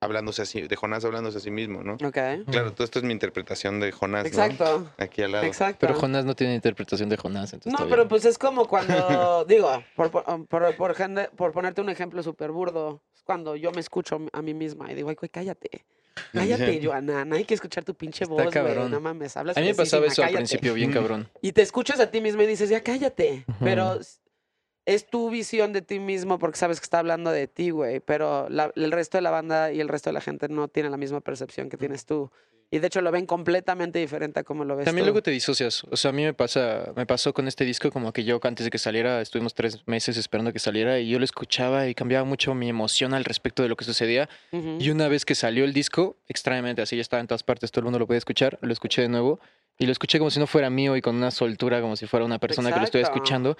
hablándose 0.00 0.42
así, 0.42 0.62
de 0.62 0.76
Jonás 0.76 1.04
hablándose 1.04 1.38
a 1.38 1.40
sí 1.40 1.50
mismo, 1.50 1.82
¿no? 1.82 1.94
Ok. 1.94 2.18
Claro, 2.50 2.72
todo 2.72 2.84
esto 2.84 2.98
es 2.98 3.04
mi 3.04 3.12
interpretación 3.12 3.80
de 3.80 3.92
Jonás, 3.92 4.22
¿no? 4.24 4.28
Exacto. 4.28 4.90
Aquí 4.98 5.22
al 5.22 5.32
lado. 5.32 5.44
Exacto. 5.44 5.78
Pero 5.86 5.94
Jonás 5.94 6.24
no 6.24 6.34
tiene 6.34 6.54
interpretación 6.54 7.08
de 7.08 7.16
Jonás, 7.16 7.52
entonces 7.52 7.78
No, 7.78 7.86
pero 7.88 8.08
pues 8.08 8.24
es 8.24 8.38
como 8.38 8.66
cuando, 8.66 9.44
digo, 9.48 9.82
por, 9.94 10.10
por, 10.10 10.46
por, 10.46 10.76
por 10.76 10.94
gente- 10.94 11.28
por 11.36 11.52
ponerte 11.52 11.80
un 11.82 11.90
ejemplo 11.90 12.22
súper 12.22 12.50
burdo, 12.50 13.02
es 13.14 13.22
cuando 13.22 13.56
yo 13.56 13.70
me 13.72 13.80
escucho 13.80 14.18
a 14.32 14.42
mí 14.42 14.54
misma 14.54 14.90
y 14.90 14.94
digo, 14.94 15.10
ay, 15.10 15.16
güey, 15.20 15.28
cállate. 15.28 15.84
Cállate, 16.32 16.80
Joana, 16.84 17.24
no 17.24 17.36
hay 17.36 17.44
que 17.44 17.54
escuchar 17.54 17.84
tu 17.84 17.94
pinche 17.94 18.24
Está 18.24 18.34
voz, 18.34 18.42
güey, 18.42 18.52
cabrón. 18.52 18.90
no 18.90 19.00
mames, 19.00 19.36
hablas 19.36 19.56
A 19.56 19.60
mí 19.60 19.68
me 19.68 19.74
pasaba 19.74 20.06
eso 20.06 20.22
al 20.22 20.32
principio, 20.34 20.74
bien 20.74 20.92
cabrón. 20.92 21.28
Y 21.40 21.52
te 21.52 21.62
escuchas 21.62 21.98
a 22.00 22.10
ti 22.10 22.20
mismo 22.20 22.42
y 22.42 22.46
dices, 22.46 22.68
ya 22.68 22.82
cállate. 22.82 23.44
Pero 23.60 23.98
es 24.94 25.06
tu 25.06 25.30
visión 25.30 25.72
de 25.72 25.82
ti 25.82 25.98
mismo 25.98 26.38
porque 26.38 26.58
sabes 26.58 26.80
que 26.80 26.84
está 26.84 26.98
hablando 26.98 27.30
de 27.30 27.46
ti, 27.46 27.70
güey. 27.70 28.00
Pero 28.00 28.48
la- 28.48 28.72
el 28.74 28.92
resto 28.92 29.18
de 29.18 29.22
la 29.22 29.30
banda 29.30 29.72
y 29.72 29.80
el 29.80 29.88
resto 29.88 30.10
de 30.10 30.14
la 30.14 30.20
gente 30.20 30.48
no 30.48 30.68
tiene 30.68 30.90
la 30.90 30.96
misma 30.96 31.20
percepción 31.20 31.68
que 31.68 31.76
tienes 31.76 32.06
tú. 32.06 32.30
Y 32.72 32.78
de 32.78 32.86
hecho 32.86 33.00
lo 33.00 33.10
ven 33.10 33.26
completamente 33.26 33.98
diferente 33.98 34.38
a 34.38 34.44
como 34.44 34.64
lo 34.64 34.76
ves 34.76 34.84
También 34.84 35.04
tú. 35.04 35.08
luego 35.08 35.22
te 35.24 35.32
disocias. 35.32 35.82
O 35.90 35.96
sea, 35.96 36.10
a 36.10 36.12
mí 36.12 36.22
me 36.22 36.32
pasa, 36.34 36.92
me 36.94 37.04
pasó 37.04 37.34
con 37.34 37.48
este 37.48 37.64
disco 37.64 37.90
como 37.90 38.12
que 38.12 38.22
yo 38.22 38.38
antes 38.44 38.64
de 38.64 38.70
que 38.70 38.78
saliera, 38.78 39.20
estuvimos 39.20 39.54
tres 39.54 39.80
meses 39.88 40.16
esperando 40.16 40.52
que 40.52 40.60
saliera 40.60 41.00
y 41.00 41.08
yo 41.08 41.18
lo 41.18 41.24
escuchaba 41.24 41.88
y 41.88 41.96
cambiaba 41.96 42.24
mucho 42.24 42.54
mi 42.54 42.68
emoción 42.68 43.12
al 43.12 43.24
respecto 43.24 43.64
de 43.64 43.68
lo 43.70 43.74
que 43.76 43.84
sucedía. 43.84 44.28
Ujú. 44.52 44.76
Y 44.78 44.90
una 44.90 45.08
vez 45.08 45.24
que 45.24 45.34
salió 45.34 45.64
el 45.64 45.72
disco, 45.72 46.16
extrañamente, 46.28 46.80
así 46.80 46.94
ya 46.94 47.02
estaba 47.02 47.20
en 47.20 47.26
todas 47.26 47.42
partes, 47.42 47.72
todo 47.72 47.80
el 47.80 47.84
mundo 47.86 47.98
lo 47.98 48.06
podía 48.06 48.18
escuchar, 48.18 48.56
lo 48.62 48.72
escuché 48.72 49.02
de 49.02 49.08
nuevo 49.08 49.40
y 49.76 49.86
lo 49.86 49.92
escuché 49.92 50.18
como 50.20 50.30
si 50.30 50.38
no 50.38 50.46
fuera 50.46 50.70
mío 50.70 50.94
y 50.96 51.00
con 51.02 51.16
una 51.16 51.32
soltura, 51.32 51.80
como 51.80 51.96
si 51.96 52.06
fuera 52.06 52.24
una 52.24 52.38
persona 52.38 52.70
que 52.70 52.78
lo 52.78 52.84
estuviera 52.84 53.08
Exacto. 53.08 53.18
escuchando. 53.24 53.56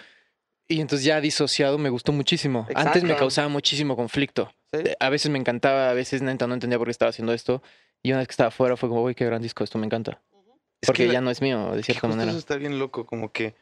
Y 0.71 0.81
entonces 0.81 1.05
ya 1.05 1.21
disociado 1.21 1.79
me 1.79 1.91
gustó 1.91 2.13
muchísimo. 2.13 2.65
Antes 2.77 3.03
me 3.03 3.17
causaba 3.17 3.49
muchísimo 3.49 3.97
conflicto. 3.97 4.53
Sí. 4.73 4.79
Eh, 4.85 4.97
A 5.01 5.11
veces 5.11 5.29
me 5.29 5.37
encantaba, 5.39 5.91
a 5.91 5.95
veces 5.95 6.23
neta 6.23 6.47
no 6.47 6.55
entendía 6.55 6.79
por 6.79 6.87
qué 6.87 6.93
estaba 6.93 7.11
haciendo 7.11 7.33
esto. 7.33 7.61
Y 8.05 8.11
una 8.13 8.19
vez 8.21 8.29
que 8.29 8.33
estaba 8.33 8.49
afuera 8.49 8.77
fue 8.77 8.89
como, 8.89 9.03
uy, 9.03 9.17
qué 9.17 9.25
gran 9.27 9.43
disco, 9.43 9.65
esto 9.65 9.79
me 9.79 9.87
encanta. 9.87 10.23
Es 10.81 10.87
Porque 10.87 11.03
que 11.03 11.07
la- 11.09 11.15
ya 11.15 11.21
no 11.21 11.31
es 11.33 11.43
mío, 11.43 11.73
de 11.73 11.79
que 11.79 11.83
cierta 11.93 12.07
manera. 12.07 12.31
Eso 12.31 12.39
está 12.39 12.55
bien 12.57 12.79
loco, 12.79 13.05
como 13.05 13.33
que 13.33 13.57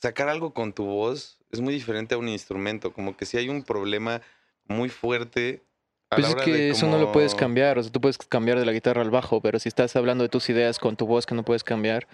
sacar 0.00 0.28
algo 0.28 0.54
con 0.54 0.72
tu 0.72 0.84
voz 0.84 1.38
es 1.50 1.60
muy 1.60 1.74
diferente 1.74 2.14
a 2.14 2.18
un 2.18 2.28
instrumento, 2.28 2.92
como 2.92 3.16
que 3.16 3.26
si 3.26 3.36
hay 3.36 3.48
un 3.48 3.64
problema 3.64 4.22
muy 4.68 4.88
fuerte. 4.90 5.62
A 6.10 6.16
Pues 6.16 6.28
es 6.28 6.34
que 6.34 6.70
eso 6.70 6.88
no 6.88 6.98
lo 6.98 7.12
puedes 7.12 7.34
cambiar, 7.34 7.78
o 7.78 7.82
sea, 7.82 7.92
tú 7.92 8.00
puedes 8.00 8.18
cambiar 8.18 8.58
de 8.58 8.66
la 8.66 8.72
guitarra 8.72 9.02
al 9.02 9.10
bajo, 9.10 9.40
pero 9.40 9.58
si 9.58 9.68
estás 9.68 9.94
hablando 9.96 10.22
de 10.22 10.28
tus 10.28 10.50
ideas 10.50 10.78
con 10.78 10.96
tu 10.96 11.06
voz 11.06 11.24
que 11.24 11.34
no 11.34 11.44
puedes 11.44 11.64
cambiar, 11.64 12.06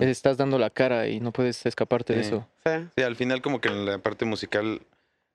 estás 0.00 0.36
dando 0.36 0.58
la 0.58 0.70
cara 0.70 1.08
y 1.08 1.20
no 1.20 1.32
puedes 1.32 1.64
escaparte 1.64 2.14
de 2.14 2.20
eso. 2.20 2.48
Sí. 2.64 2.72
Sí, 2.96 3.02
al 3.02 3.16
final 3.16 3.42
como 3.42 3.60
que 3.60 3.68
en 3.68 3.86
la 3.86 3.98
parte 3.98 4.24
musical 4.24 4.82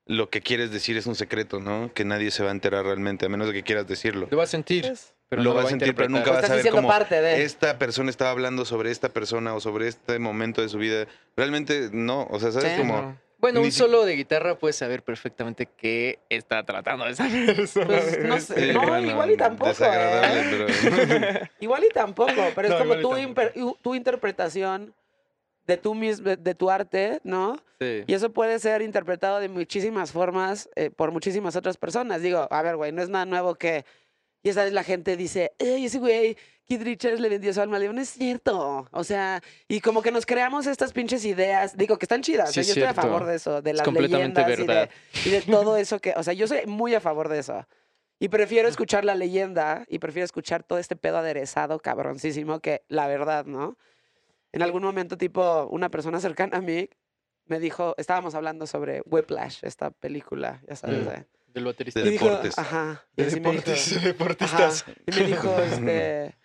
lo 0.06 0.30
que 0.30 0.42
quieres 0.42 0.72
decir 0.72 0.98
es 0.98 1.06
un 1.06 1.16
secreto, 1.16 1.60
¿no? 1.60 1.94
Que 1.94 2.04
nadie 2.04 2.32
se 2.32 2.44
va 2.44 2.50
a 2.50 2.52
enterar 2.52 2.86
realmente, 2.86 3.26
a 3.26 3.30
menos 3.30 3.48
de 3.48 3.54
que 3.54 3.64
quieras 3.64 3.88
decirlo. 3.88 4.28
Lo 4.30 4.38
vas 4.38 4.50
a 4.50 4.52
sentir, 4.52 4.86
Pues, 4.86 5.14
pero 5.30 5.44
Lo 5.44 5.52
no 5.52 5.56
vas 5.56 5.66
a 5.66 5.70
sentir, 5.70 5.96
pero 5.96 6.10
nunca 6.10 6.32
vas 6.32 6.50
a 6.50 6.56
diciendo 6.56 6.78
cómo 6.78 6.90
parte 6.90 7.22
de... 7.22 7.44
esta 7.44 7.78
persona 7.78 8.10
estaba 8.10 8.32
hablando 8.32 8.66
sobre 8.66 8.92
esta 8.92 9.10
persona 9.10 9.54
o 9.54 9.62
sobre 9.62 9.88
este 9.88 10.20
momento 10.20 10.62
de 10.62 10.68
su 10.68 10.78
vida. 10.78 11.08
Realmente 11.38 11.90
no, 11.94 12.28
o 12.30 12.40
sea, 12.40 12.52
¿sabes? 12.52 12.74
Sí, 12.74 12.80
como... 12.80 12.98
Ajá. 12.98 13.22
Bueno, 13.42 13.60
Ni 13.60 13.66
un 13.66 13.72
si- 13.72 13.80
solo 13.80 14.06
de 14.06 14.16
guitarra 14.16 14.56
puedes 14.58 14.76
saber 14.76 15.04
perfectamente 15.04 15.66
qué 15.66 16.20
está 16.30 16.64
tratando 16.64 17.06
de 17.06 17.16
saber. 17.16 17.56
Pues, 17.56 18.20
no 18.24 18.40
sé. 18.40 18.68
Sí, 18.68 18.74
no, 18.74 18.82
bueno, 18.88 19.12
igual 19.12 19.32
y 19.32 19.38
tampoco, 19.38 19.72
¿eh? 19.84 20.44
pero... 20.52 20.68
Igual 21.60 21.84
y 21.84 21.90
tampoco, 21.90 22.32
pero 22.56 22.68
es 22.68 22.74
No, 22.74 22.78
como 22.80 22.94
igual 22.96 23.00
y 23.00 23.02
tu, 23.02 23.10
tampoco. 23.10 23.42
imper- 23.42 23.78
tu 23.82 23.96
interpretación 23.96 24.94
tu, 25.78 25.94
de 26.38 26.56
tu 26.56 26.70
arte, 26.70 27.20
¿no? 27.24 27.58
Sí. 27.80 28.04
Y 28.06 28.14
eso 28.14 28.32
puede 28.32 28.60
ser 28.60 28.82
interpretado 28.82 29.40
de 29.40 29.48
muchísimas 29.50 30.12
formas 30.12 30.70
eh, 30.76 30.90
por 30.90 31.12
muchísimas 31.12 31.56
otras 31.56 31.78
personas. 31.78 32.22
Digo, 32.22 32.48
a 32.52 32.62
ver, 32.62 32.76
güey, 32.76 32.92
no 32.92 33.02
es 33.02 33.10
nada 33.10 33.26
nuevo 33.26 33.56
que... 33.56 33.86
Y 34.44 34.50
esa 34.50 34.64
vez 34.64 34.74
la 34.74 34.84
gente 34.84 35.18
dice, 35.18 35.54
¡Ey, 35.60 35.86
ese 35.86 36.00
güey, 36.00 36.38
Keith 36.66 36.82
Richards 36.82 37.20
le 37.20 37.30
vendió 37.30 37.54
su 37.54 37.62
alma. 37.62 37.78
Le 37.78 37.84
digo, 37.84 37.94
no 37.94 38.02
es 38.02 38.10
cierto. 38.10 38.88
O 38.92 39.04
sea, 39.04 39.42
y 39.68 39.82
como 39.82 40.02
que 40.02 40.12
nos 40.12 40.26
creamos 40.26 40.68
estas 40.68 40.94
pinches 40.94 41.26
ideas, 41.26 41.78
digo, 41.78 41.98
que 41.98 42.06
están 42.06 42.22
chidas. 42.22 42.52
Sí, 42.52 42.62
es 42.62 42.68
Yo 42.68 42.74
estoy 42.74 42.90
a 42.90 42.94
favor 42.94 43.26
de 43.26 43.36
eso, 43.36 43.62
de 43.62 43.74
las 43.74 43.84
completamente 43.84 44.42
leyendas 44.42 44.60
y 44.60 44.62
de, 44.62 44.68
verdad. 44.68 44.90
y 45.26 45.30
de 45.30 45.42
todo 45.42 45.78
eso 45.78 46.00
que... 46.00 46.14
O 46.16 46.24
sea, 46.24 46.34
yo 46.34 46.48
soy 46.48 46.66
muy 46.66 46.96
a 46.96 47.02
favor 47.02 47.30
de 47.30 47.40
eso. 47.40 47.68
Y 48.20 48.30
prefiero 48.30 48.68
escuchar 48.68 49.04
la 49.04 49.16
leyenda 49.16 49.86
y 49.88 50.00
prefiero 50.00 50.26
escuchar 50.26 50.64
todo 50.64 50.78
este 50.78 50.96
pedo 50.96 51.18
aderezado, 51.18 51.80
cabroncísimo, 51.80 52.60
que 52.60 52.84
la 52.88 53.08
verdad, 53.08 53.46
¿no? 53.46 53.78
En 54.52 54.62
algún 54.62 54.84
momento, 54.84 55.18
tipo, 55.18 55.68
una 55.72 55.90
persona 55.90 56.20
cercana 56.20 56.58
a 56.58 56.62
mí 56.62 56.88
me 57.46 57.60
dijo, 57.60 57.96
estábamos 57.98 58.36
hablando 58.36 58.68
sobre 58.68 59.02
Whiplash, 59.06 59.60
esta 59.64 59.90
película, 59.90 60.62
ya 60.68 60.76
sabes. 60.76 61.06
Mm. 61.06 61.10
¿eh? 61.10 61.26
Del 61.54 61.66
baterista. 61.66 62.00
De 62.02 62.10
dijo, 62.12 62.26
deportes. 62.26 62.58
ajá. 62.58 63.06
De 63.16 63.24
me 63.24 63.30
dijo, 63.30 63.40
deportes, 63.52 64.04
deportistas. 64.04 64.84
ajá, 64.84 64.94
y 65.06 65.12
me 65.12 65.24
dijo, 65.28 65.60
este, 65.72 66.38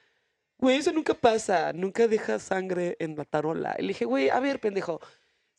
güey, 0.58 0.76
eso 0.78 0.92
nunca 0.92 1.14
pasa, 1.14 1.72
nunca 1.72 2.06
dejas 2.08 2.42
sangre 2.42 2.96
en 2.98 3.16
la 3.16 3.24
tarola. 3.24 3.76
Y 3.78 3.82
le 3.82 3.88
dije, 3.88 4.04
güey, 4.04 4.30
a 4.30 4.40
ver, 4.40 4.60
pendejo, 4.60 5.00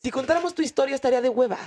si 0.02 0.10
contáramos 0.10 0.54
tu 0.54 0.62
historia 0.62 0.94
estaría 0.94 1.20
de 1.20 1.28
hueva. 1.28 1.58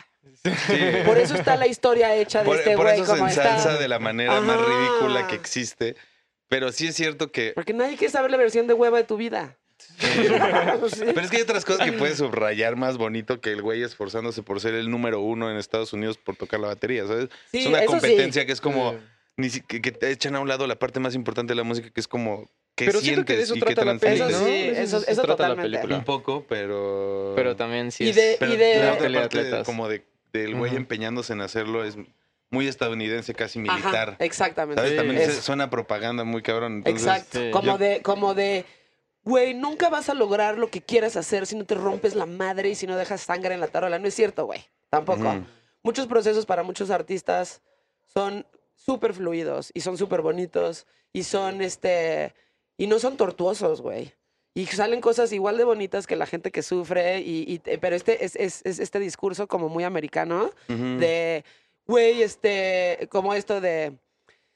Por 1.06 1.18
eso 1.18 1.36
está 1.36 1.56
la 1.58 1.68
historia 1.68 2.16
hecha 2.16 2.40
de 2.40 2.46
Por, 2.46 2.58
este 2.58 2.76
por 2.76 2.86
güey 2.86 2.96
eso 3.02 3.06
se 3.06 3.12
como 3.18 3.28
está. 3.28 3.56
ensalza 3.56 3.80
de 3.80 3.88
la 3.88 4.00
manera 4.00 4.40
más 4.42 4.58
Ajá. 4.58 4.66
ridícula 4.66 5.28
que 5.28 5.36
existe. 5.36 5.96
Pero 6.48 6.72
sí 6.72 6.88
es 6.88 6.96
cierto 6.96 7.32
que... 7.32 7.54
Porque 7.56 7.74
nadie 7.74 7.98
quiere 7.98 8.12
saber 8.12 8.30
la 8.30 8.38
versión 8.38 8.68
de 8.68 8.74
hueva 8.74 8.98
de 8.98 9.04
tu 9.06 9.16
vida. 9.18 9.58
Sí. 10.92 11.02
Pero 11.06 11.22
es 11.22 11.30
que 11.30 11.38
hay 11.38 11.44
otras 11.44 11.66
cosas 11.66 11.86
que 11.86 11.94
puedes 11.94 12.18
subrayar 12.18 12.76
más 12.76 12.98
bonito 12.98 13.40
que 13.42 13.52
el 13.52 13.62
güey 13.62 13.84
esforzándose 13.84 14.44
por 14.44 14.60
ser 14.60 14.74
el 14.74 14.90
número 14.90 15.20
uno 15.22 15.50
en 15.52 15.58
Estados 15.58 15.94
Unidos 15.94 16.18
por 16.18 16.36
tocar 16.36 16.60
la 16.60 16.68
batería, 16.68 17.06
¿sabes? 17.08 17.30
Sí, 17.52 17.60
es 17.60 17.66
una 17.68 17.80
sí. 17.82 17.86
competencia 17.86 18.46
que 18.46 18.52
es 18.52 18.62
como... 18.62 18.96
Ni 19.38 19.50
que, 19.50 19.82
que 19.82 19.92
te 19.92 20.12
echan 20.12 20.36
a 20.36 20.40
un 20.42 20.48
lado 20.48 20.68
la 20.68 20.76
parte 20.78 21.00
más 21.00 21.16
importante 21.16 21.52
de 21.52 21.56
la 21.56 21.64
música, 21.64 21.90
que 21.90 22.00
es 22.00 22.08
como... 22.08 22.50
¿Qué 22.76 22.86
Pero 22.86 23.00
siento 23.00 23.26
que 23.26 23.36
de 23.38 23.46
sientes 23.46 23.46
eso 23.46 23.56
y 23.56 23.60
qué 23.62 23.76
trata 23.76 24.00
sí, 24.00 24.46
De 24.46 24.82
eso- 24.82 25.02
trata 25.24 25.50
la 25.50 25.56
película. 25.56 25.98
Un 25.98 26.04
poco, 26.04 26.46
pero... 26.48 27.34
Pero 27.36 27.56
también 27.56 27.92
sí 27.92 28.06
Y 28.06 28.10
es... 28.10 28.16
de- 28.16 28.38
Pero 28.40 28.54
y 28.54 28.58
de- 28.58 28.80
la 28.84 28.94
otra 28.94 29.12
parte 29.22 29.44
de- 29.44 29.64
como 29.64 29.88
de, 29.88 30.04
del 30.34 30.56
güey 30.56 30.76
empeñándose 30.76 31.34
en 31.34 31.42
hacerlo 31.42 31.84
es 31.84 31.98
muy 32.50 32.68
estadounidense, 32.68 33.34
casi 33.34 33.60
Ajá, 33.68 33.78
militar. 33.78 34.16
exactamente. 34.20 34.76
¿Sabes? 34.82 34.92
Sí. 34.92 34.98
También 34.98 35.22
Es- 35.22 35.36
suena 35.38 35.70
propaganda 35.70 36.24
muy 36.24 36.42
cabrón. 36.42 36.78
Entonces, 36.78 37.04
Exacto. 37.08 37.40
sí. 37.40 37.52
Como 37.52 37.66
Yo- 37.74 37.78
de, 37.78 38.02
como 38.02 38.34
de, 38.34 38.66
güey, 39.24 39.54
nunca 39.54 39.90
vas 39.90 40.10
a 40.10 40.14
lograr 40.14 40.58
lo 40.58 40.70
que 40.70 40.82
quieras 40.82 41.16
hacer 41.18 41.46
si 41.46 41.56
no 41.56 41.66
te 41.66 41.76
rompes 41.76 42.16
la 42.16 42.26
madre 42.26 42.70
y 42.70 42.76
si 42.76 42.88
no 42.88 42.96
dejas 42.98 43.22
sangre 43.22 43.54
en 43.54 43.60
la 43.60 43.68
tarola. 43.68 44.00
No 44.00 44.08
es 44.08 44.14
cierto, 44.16 44.46
güey. 44.46 44.64
Tampoco. 44.90 45.24
Muchos 45.84 46.08
procesos 46.08 46.46
para 46.46 46.64
muchos 46.64 46.90
artistas 46.92 47.62
son 48.06 48.46
súper 48.76 49.14
fluidos 49.14 49.72
y 49.74 49.82
son 49.82 49.98
súper 49.98 50.22
bonitos 50.22 50.86
y 51.14 51.24
son, 51.24 51.62
este, 51.62 52.34
y 52.78 52.88
no 52.88 53.00
son 53.00 53.18
tortuosos, 53.18 53.82
güey. 53.82 54.14
Y 54.54 54.66
salen 54.66 55.00
cosas 55.02 55.32
igual 55.32 55.58
de 55.58 55.64
bonitas 55.64 56.08
que 56.08 56.16
la 56.18 56.26
gente 56.26 56.52
que 56.52 56.62
sufre, 56.62 57.22
y, 57.22 57.46
y- 57.48 57.78
pero 57.78 57.96
este 57.96 58.26
es, 58.26 58.36
es- 58.36 58.62
es 58.66 58.80
este 58.80 59.00
discurso 59.00 59.48
como 59.48 59.70
muy 59.70 59.84
americano 59.86 60.52
de, 61.00 61.46
güey, 61.88 62.22
este, 62.22 63.08
como 63.10 63.34
esto 63.34 63.62
de, 63.62 63.94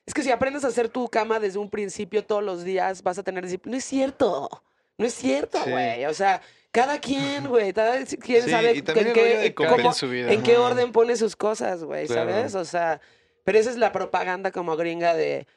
es 0.05 0.13
que 0.13 0.21
si 0.23 0.31
aprendes 0.31 0.63
a 0.63 0.67
hacer 0.67 0.89
tu 0.89 1.07
cama 1.07 1.39
desde 1.39 1.57
un 1.59 1.69
principio 1.69 2.23
todos 2.23 2.43
los 2.43 2.63
días, 2.63 3.01
vas 3.03 3.17
a 3.17 3.23
tener 3.23 3.43
disciplina. 3.43 3.71
No 3.73 3.77
es 3.77 3.85
cierto, 3.85 4.49
no 4.97 5.05
es 5.05 5.13
cierto, 5.13 5.59
Sí. 5.63 5.71
güey. 5.71 6.05
O 6.05 6.13
sea, 6.13 6.41
cada 6.71 6.99
quien, 6.99 7.47
güey, 7.47 7.73
cada 7.73 8.03
quien 8.05 8.43
Sí, 8.43 8.49
sabe 8.49 8.71
en 8.77 8.83
qué, 8.85 9.53
cómo- 9.55 9.93
su 9.93 10.09
vida. 10.09 10.31
en 10.31 10.43
qué 10.43 10.57
orden 10.57 10.91
pone 10.91 11.15
sus 11.15 11.35
cosas, 11.35 11.83
güey, 11.83 12.07
Claro. 12.07 12.29
¿sabes? 12.31 12.55
O 12.55 12.65
sea, 12.65 13.01
pero 13.43 13.57
esa 13.59 13.69
es 13.69 13.77
la 13.77 13.91
propaganda 13.91 14.51
como 14.51 14.75
gringa 14.75 15.13
de, 15.13 15.47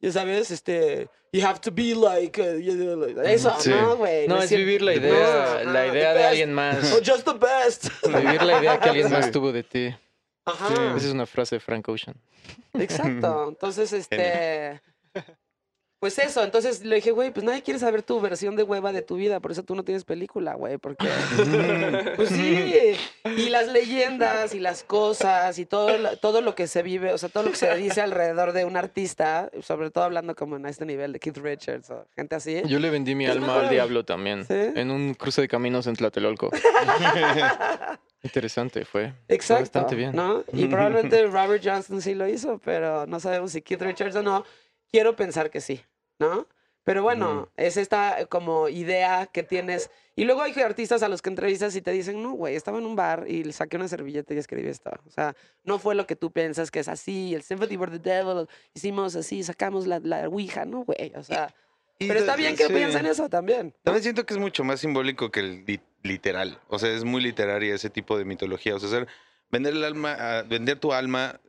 ya 0.00 0.12
sabes, 0.12 0.50
este, 0.50 1.08
you 1.32 1.44
have 1.46 1.58
to 1.60 1.70
be 1.72 1.94
like, 1.94 2.40
uh, 2.40 2.58
you 2.58 2.74
know, 2.74 2.96
like- 2.96 3.32
eso, 3.34 3.54
Sí. 3.58 3.70
no, 3.70 3.96
güey. 3.96 4.28
No, 4.28 4.36
me 4.36 4.44
es 4.44 4.50
siento- 4.50 4.66
vivir 4.66 4.82
la 4.82 4.92
No, 4.92 4.98
idea, 4.98 5.64
la 5.64 5.86
idea 5.86 6.14
de 6.14 6.24
alguien 6.24 6.52
más. 6.52 6.76
Oh, 6.92 6.98
just 7.04 7.24
the 7.24 7.32
best. 7.34 7.88
Vivir 8.06 8.42
la 8.42 8.58
idea 8.60 8.78
que 8.78 8.88
alguien 8.88 9.10
más 9.10 9.26
Sí. 9.26 9.30
tuvo 9.32 9.52
de 9.52 9.62
ti. 9.62 9.94
Ajá. 10.46 10.96
Esa 10.96 11.06
es 11.06 11.12
una 11.12 11.26
frase 11.26 11.56
de 11.56 11.60
Frank 11.60 11.88
Ocean. 11.88 12.16
Exacto. 12.72 13.48
Entonces, 13.48 13.92
este. 13.92 14.80
Pues 15.98 16.18
eso, 16.18 16.44
entonces 16.44 16.84
le 16.84 16.96
dije, 16.96 17.10
güey, 17.10 17.30
pues 17.32 17.42
nadie 17.44 17.62
quiere 17.62 17.80
saber 17.80 18.02
tu 18.02 18.20
versión 18.20 18.54
de 18.54 18.62
hueva 18.62 18.92
de 18.92 19.00
tu 19.00 19.16
vida, 19.16 19.40
por 19.40 19.50
eso 19.52 19.62
tú 19.62 19.74
no 19.74 19.82
tienes 19.82 20.04
película, 20.04 20.52
güey, 20.54 20.76
porque... 20.76 21.08
pues 22.16 22.28
sí, 22.28 22.92
y 23.24 23.48
las 23.48 23.68
leyendas 23.68 24.54
y 24.54 24.60
las 24.60 24.82
cosas 24.82 25.58
y 25.58 25.64
todo, 25.64 25.96
lo- 25.96 26.16
todo 26.18 26.42
lo 26.42 26.54
que 26.54 26.66
se 26.66 26.82
vive, 26.82 27.14
o 27.14 27.18
sea, 27.18 27.30
todo 27.30 27.44
lo 27.44 27.50
que 27.50 27.56
se 27.56 27.74
dice 27.76 28.02
alrededor 28.02 28.52
de 28.52 28.66
un 28.66 28.76
artista, 28.76 29.50
sobre 29.62 29.90
todo 29.90 30.04
hablando 30.04 30.34
como 30.34 30.56
en 30.56 30.66
este 30.66 30.84
nivel 30.84 31.14
de 31.14 31.18
Keith 31.18 31.38
Richards 31.38 31.88
o 31.90 32.06
gente 32.14 32.34
así. 32.34 32.60
Yo 32.66 32.78
le 32.78 32.90
vendí 32.90 33.14
mi 33.14 33.24
Es 33.24 33.30
alma 33.32 33.60
al 33.60 33.70
diablo 33.70 34.04
también. 34.04 34.44
¿Sí? 34.44 34.54
En 34.54 34.90
un 34.90 35.14
cruce 35.14 35.40
de 35.40 35.48
caminos 35.48 35.86
en 35.86 35.96
Tlatelolco. 35.96 36.50
Interesante 38.22 38.84
fue. 38.84 39.12
Fue 39.12 39.34
Exacto. 39.34 39.62
bastante 39.62 39.94
bien. 39.94 40.12
¿no? 40.14 40.44
Y 40.52 40.66
probablemente 40.66 41.26
Robert 41.26 41.62
Johnston 41.64 42.00
sí 42.02 42.14
lo 42.14 42.26
hizo, 42.28 42.58
pero 42.64 43.06
no 43.06 43.20
sabemos 43.20 43.52
si 43.52 43.62
Keith 43.62 43.80
Richards 43.82 44.16
o 44.16 44.22
no. 44.22 44.44
Quiero 44.90 45.16
pensar 45.16 45.50
que 45.50 45.60
sí, 45.60 45.80
¿no? 46.18 46.46
Pero 46.84 47.02
bueno, 47.02 47.48
es 47.56 47.76
esta 47.76 48.26
como 48.26 48.68
idea 48.68 49.26
que 49.26 49.42
tienes. 49.42 49.90
Y 50.14 50.24
luego 50.24 50.42
hay 50.42 50.52
artistas 50.60 51.02
a 51.02 51.08
los 51.08 51.20
que 51.20 51.30
entrevistas 51.30 51.74
y 51.74 51.82
te 51.82 51.90
dicen, 51.90 52.22
no, 52.22 52.30
güey, 52.32 52.54
estaba 52.54 52.78
en 52.78 52.86
un 52.86 52.94
bar 52.94 53.24
y 53.26 53.42
le 53.42 53.52
saqué 53.52 53.76
una 53.76 53.88
servilleta 53.88 54.32
y 54.34 54.38
escribí 54.38 54.68
esto. 54.68 54.90
O 55.04 55.10
sea, 55.10 55.34
no 55.64 55.80
fue 55.80 55.96
lo 55.96 56.06
que 56.06 56.14
tú 56.14 56.30
piensas 56.30 56.70
que 56.70 56.78
es 56.78 56.86
así, 56.88 57.34
el 57.34 57.42
Sympathy 57.42 57.76
for 57.76 57.90
the 57.90 57.98
Devil, 57.98 58.46
hicimos 58.72 59.16
así, 59.16 59.42
sacamos 59.42 59.88
la, 59.88 59.98
la 59.98 60.28
Ouija, 60.28 60.64
¿no, 60.64 60.84
güey? 60.84 61.12
O 61.16 61.24
sea, 61.24 61.52
Y 61.98 62.06
pero 62.06 62.20
está 62.20 62.36
bien 62.36 62.54
que 62.54 62.66
sí. 62.68 62.72
piensen 62.72 63.04
eso 63.06 63.28
también. 63.28 63.66
¿no? 63.66 63.82
También 63.82 64.04
siento 64.04 64.24
que 64.24 64.34
es 64.34 64.38
mucho 64.40 64.62
más 64.62 64.78
simbólico 64.78 65.32
que 65.32 65.40
el 65.40 65.64
li- 65.66 65.80
literal. 66.04 66.60
O 66.68 66.78
sea, 66.78 66.92
es 66.92 67.02
muy 67.02 67.20
literaria 67.20 67.74
ese 67.74 67.90
tipo 67.90 68.16
de 68.16 68.24
mitología. 68.24 68.76
O 68.76 68.78
sea, 68.78 68.88
hacer, 68.88 69.08
vender 69.50 69.74
el 69.74 69.82
alma, 69.82 70.12
a- 70.12 70.42
vender 70.44 70.78
tu 70.78 70.92
alma, 70.92 71.40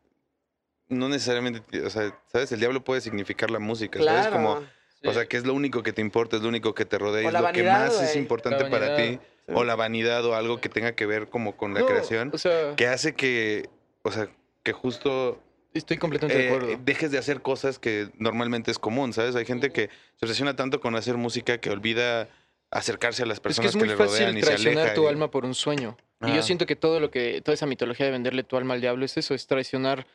no 0.89 1.09
necesariamente, 1.09 1.81
o 1.81 1.89
sea, 1.89 2.17
¿sabes? 2.31 2.51
El 2.51 2.59
diablo 2.59 2.83
puede 2.83 3.01
significar 3.01 3.51
la 3.51 3.59
música, 3.59 4.01
¿sabes? 4.01 4.27
Como, 4.27 4.61
o 5.05 5.13
sea, 5.13 5.25
que 5.25 5.37
es 5.37 5.45
lo 5.45 5.53
único 5.53 5.83
que 5.83 5.93
te 5.93 6.01
importa, 6.01 6.37
es 6.37 6.41
lo 6.41 6.49
único 6.49 6.73
que 6.73 6.85
te 6.85 6.97
rodea, 6.97 7.27
es 7.27 7.33
lo 7.33 7.51
que 7.51 7.63
más 7.63 8.01
es 8.01 8.15
importante 8.15 8.65
para 8.65 8.95
ti. 8.95 9.19
O 9.53 9.63
la 9.63 9.75
vanidad 9.75 10.25
o 10.25 10.35
algo 10.35 10.59
que 10.59 10.67
tenga 10.67 10.91
que 10.93 11.05
ver 11.05 11.29
como 11.29 11.55
con 11.55 11.73
la 11.73 11.79
No, 11.79 11.85
creación, 11.85 12.31
O 12.33 12.37
sea, 12.37 12.75
que 12.75 12.87
hace 12.87 13.15
que, 13.15 13.69
o 14.03 14.11
sea, 14.11 14.27
que 14.61 14.73
justo 14.73 15.41
estoy 15.73 15.95
completamente 15.97 16.37
de 16.37 16.43
eh, 16.43 16.47
acuerdo. 16.53 16.81
dejes 16.83 17.11
de 17.11 17.17
hacer 17.17 17.41
cosas 17.41 17.79
que 17.79 18.09
normalmente 18.17 18.71
es 18.71 18.77
común, 18.79 19.13
¿sabes? 19.13 19.37
Hay 19.37 19.45
gente 19.45 19.71
que 19.71 19.89
se 20.17 20.25
obsesiona 20.25 20.57
tanto 20.57 20.81
con 20.81 20.95
hacer 20.97 21.15
música 21.15 21.59
que 21.59 21.69
olvida 21.69 22.27
acercarse 22.71 23.23
a 23.23 23.25
las 23.25 23.37
Es 23.37 23.39
que 23.39 23.43
personas 23.43 23.75
es 23.75 23.81
que, 23.81 23.87
le 23.87 23.95
rodean 23.95 24.37
y 24.37 24.41
se 24.41 24.47
traicionar 24.47 24.79
aleja. 24.79 24.95
tu 24.95 25.03
y- 25.05 25.07
alma 25.07 25.31
por 25.31 25.45
un 25.45 25.55
sueño. 25.55 25.95
Y 26.25 26.33
yo 26.35 26.41
siento 26.41 26.65
que 26.65 26.75
todo 26.75 26.99
lo 26.99 27.09
que, 27.09 27.41
toda 27.41 27.53
esa 27.53 27.67
mitología 27.67 28.05
de 28.07 28.11
venderle 28.11 28.43
tu 28.43 28.57
alma 28.57 28.73
al 28.73 28.81
diablo 28.81 29.05
es 29.05 29.15
eso, 29.15 29.33
es 29.33 29.47
traicionar 29.47 30.07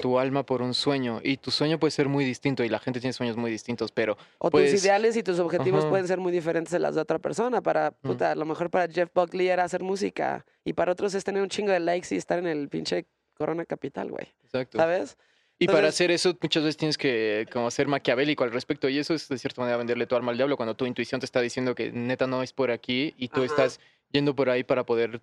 tu 0.00 0.18
alma 0.18 0.44
por 0.44 0.62
un 0.62 0.74
sueño. 0.74 1.20
Y 1.22 1.36
tu 1.36 1.50
sueño 1.50 1.78
puede 1.78 1.90
ser 1.90 2.08
muy 2.08 2.24
distinto 2.24 2.64
y 2.64 2.68
la 2.68 2.78
gente 2.78 3.00
tiene 3.00 3.12
sueños 3.12 3.36
muy 3.36 3.50
distintos, 3.50 3.92
pero 3.92 4.16
O 4.38 4.50
Pues, 4.50 4.72
tus 4.72 4.82
ideales 4.82 5.16
y 5.16 5.22
tus 5.22 5.38
objetivos 5.38 5.80
ajá. 5.80 5.90
pueden 5.90 6.06
ser 6.08 6.18
muy 6.18 6.32
diferentes 6.32 6.72
de 6.72 6.78
las 6.78 6.94
de 6.94 7.00
otra 7.00 7.18
persona. 7.18 7.60
Para, 7.62 7.90
puta, 7.90 8.32
a 8.32 8.34
lo 8.34 8.44
mejor 8.44 8.70
para 8.70 8.92
Jeff 8.92 9.10
Buckley 9.14 9.48
era 9.48 9.64
hacer 9.64 9.82
música. 9.82 10.44
Y 10.64 10.72
para 10.72 10.92
otros 10.92 11.14
es 11.14 11.24
tener 11.24 11.42
un 11.42 11.48
chingo 11.48 11.72
de 11.72 11.80
likes 11.80 12.14
y 12.14 12.18
estar 12.18 12.38
en 12.38 12.46
el 12.46 12.68
pinche 12.68 13.06
Corona 13.34 13.64
Capital, 13.64 14.10
güey. 14.10 14.26
exacto. 14.44 14.78
¿Sabes? 14.78 15.16
Y 15.62 15.66
para 15.66 15.88
hacer 15.88 16.10
eso 16.10 16.34
muchas 16.40 16.62
veces 16.62 16.78
tienes 16.78 16.96
que 16.96 17.46
como 17.52 17.70
ser 17.70 17.86
maquiavélico 17.86 18.44
al 18.44 18.50
respecto 18.50 18.88
y 18.88 18.98
eso 18.98 19.12
es 19.12 19.28
de 19.28 19.36
cierta 19.36 19.60
manera 19.60 19.76
venderle 19.76 20.06
tu 20.06 20.16
alma 20.16 20.30
al 20.32 20.38
diablo 20.38 20.56
cuando 20.56 20.74
tu 20.74 20.86
intuición 20.86 21.20
te 21.20 21.26
está 21.26 21.42
diciendo 21.42 21.74
que 21.74 21.92
neta 21.92 22.26
no 22.26 22.42
es 22.42 22.54
por 22.54 22.70
aquí 22.70 23.12
y 23.18 23.28
tú 23.28 23.42
Ajá. 23.42 23.44
estás 23.44 23.80
yendo 24.10 24.34
por 24.34 24.48
ahí 24.48 24.64
para 24.64 24.84
poder 24.84 25.20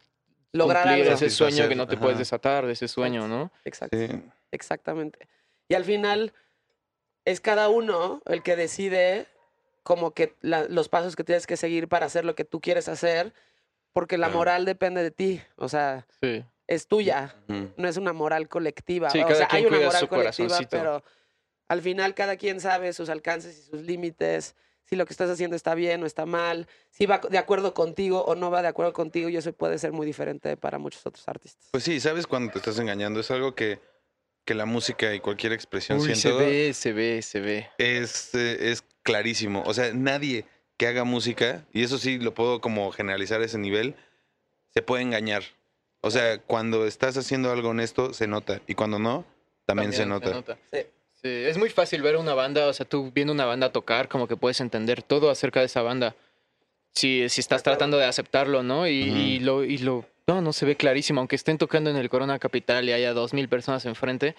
Lograr 0.53 0.87
algo. 0.87 1.11
ese 1.11 1.29
sueño 1.29 1.67
que 1.67 1.75
no 1.75 1.87
te 1.87 1.97
puedes 1.97 2.17
desatar 2.17 2.65
de 2.65 2.73
ese 2.73 2.87
sueño, 2.87 3.27
¿no? 3.27 3.51
Exacto. 3.65 3.97
Sí. 3.97 4.07
Exactamente. 4.51 5.27
Y 5.69 5.75
al 5.75 5.83
final 5.83 6.33
es 7.25 7.41
cada 7.41 7.69
uno 7.69 8.21
el 8.25 8.41
que 8.43 8.55
decide 8.55 9.27
como 9.83 10.11
que 10.11 10.35
la- 10.41 10.65
los 10.65 10.89
pasos 10.89 11.15
que 11.15 11.23
tienes 11.23 11.47
que 11.47 11.57
seguir 11.57 11.87
para 11.87 12.05
hacer 12.05 12.25
lo 12.25 12.35
que 12.35 12.45
tú 12.45 12.59
quieres 12.61 12.87
hacer, 12.87 13.33
porque 13.93 14.17
la 14.17 14.29
moral 14.29 14.65
depende 14.65 15.03
de 15.03 15.11
ti. 15.11 15.41
O 15.55 15.69
sea, 15.69 16.05
Sí. 16.21 16.43
es 16.67 16.87
tuya. 16.87 17.35
No 17.47 17.87
es 17.87 17.97
una 17.97 18.13
moral 18.13 18.47
colectiva. 18.49 19.09
Sí, 19.09 19.21
o 19.21 19.35
sea, 19.35 19.47
hay 19.51 19.61
una 19.65 19.69
cuida 19.77 19.85
moral 19.87 19.99
su 20.01 20.07
colectiva, 20.07 20.47
corazoncito. 20.47 20.69
pero 20.69 21.03
al 21.69 21.81
final 21.81 22.13
cada 22.15 22.37
quien 22.37 22.59
sabe 22.61 22.93
sus 22.93 23.09
alcances 23.09 23.57
y 23.57 23.61
sus 23.69 23.81
límites, 23.81 24.55
si 24.87 24.95
lo 24.95 25.05
que 25.05 25.13
estás 25.13 25.29
haciendo 25.29 25.55
está 25.55 25.75
bien 25.75 26.01
o 26.03 26.05
está 26.05 26.25
mal, 26.25 26.67
si 26.91 27.05
va 27.05 27.19
de 27.29 27.37
acuerdo 27.37 27.73
contigo 27.73 28.23
o 28.23 28.35
no 28.35 28.49
va 28.49 28.61
de 28.61 28.69
acuerdo 28.69 28.93
contigo, 28.93 29.29
y 29.29 29.35
eso 29.35 29.51
puede 29.53 29.77
ser 29.77 29.91
muy 29.91 30.05
diferente 30.05 30.55
para 30.55 30.77
muchos 30.77 31.05
otros 31.05 31.27
artistas. 31.27 31.67
Pues 31.71 31.83
sí, 31.83 31.99
¿sabes 31.99 32.25
cuando 32.25 32.51
te 32.53 32.59
estás 32.59 32.79
engañando? 32.79 33.19
Es 33.19 33.29
algo 33.29 33.53
que, 33.53 33.79
que 34.45 34.55
la 34.55 34.65
música 34.65 35.13
y 35.13 35.19
cualquier 35.19 35.51
expresión 35.51 35.99
Uy, 35.99 36.07
se 36.07 36.15
siento 36.15 36.39
ve, 36.39 36.73
se 36.73 36.93
ve, 36.93 37.21
se 37.21 37.39
ve. 37.41 37.69
es, 37.77 38.33
eh, 38.33 38.71
es 38.71 38.83
clarísimo. 39.03 39.63
O 39.65 39.73
sea, 39.73 39.93
nadie 39.93 40.45
que 40.77 40.87
haga 40.87 41.03
música, 41.03 41.65
y 41.73 41.83
eso 41.83 41.97
sí 41.97 42.17
lo 42.19 42.33
puedo 42.33 42.61
como 42.61 42.91
generalizar 42.91 43.41
a 43.41 43.45
ese 43.45 43.57
nivel, 43.57 43.95
se 44.69 44.81
puede 44.81 45.03
engañar. 45.03 45.43
O 46.01 46.11
sea, 46.11 46.37
cuando 46.37 46.85
estás 46.85 47.17
haciendo 47.17 47.51
algo 47.51 47.69
honesto, 47.69 48.13
se 48.13 48.27
nota. 48.27 48.61
Y 48.67 48.75
cuando 48.75 48.99
no, 48.99 49.25
también, 49.65 49.91
se 49.91 50.05
nota. 50.05 50.43
Sí. 50.71 50.79
Sí, 51.21 51.29
es 51.29 51.57
muy 51.57 51.69
fácil 51.69 52.01
ver 52.01 52.15
una 52.15 52.33
banda, 52.33 52.67
o 52.67 52.73
sea, 52.73 52.85
tú 52.85 53.11
viendo 53.13 53.33
una 53.33 53.45
banda 53.45 53.71
tocar, 53.71 54.07
como 54.07 54.27
que 54.27 54.37
puedes 54.37 54.61
entender 54.61 55.01
todo 55.01 55.29
acerca 55.29 55.59
de 55.61 55.65
esa 55.65 55.81
banda. 55.81 56.15
Si, 56.93 57.27
si 57.29 57.41
estás 57.41 57.63
tratando 57.63 57.97
de 57.97 58.05
aceptarlo, 58.05 58.63
¿no? 58.63 58.87
Y, 58.87 58.91
y 58.91 59.39
lo, 59.39 59.63
y 59.63 59.77
lo, 59.79 60.05
no, 60.27 60.41
no 60.41 60.53
se 60.53 60.65
ve 60.65 60.75
clarísimo, 60.75 61.19
aunque 61.19 61.35
estén 61.35 61.57
tocando 61.57 61.89
en 61.89 61.95
el 61.95 62.09
Corona 62.09 62.37
Capital 62.37 62.87
y 62.87 62.91
haya 62.91 63.13
dos 63.13 63.33
mil 63.33 63.47
personas 63.49 63.85
enfrente, 63.85 64.35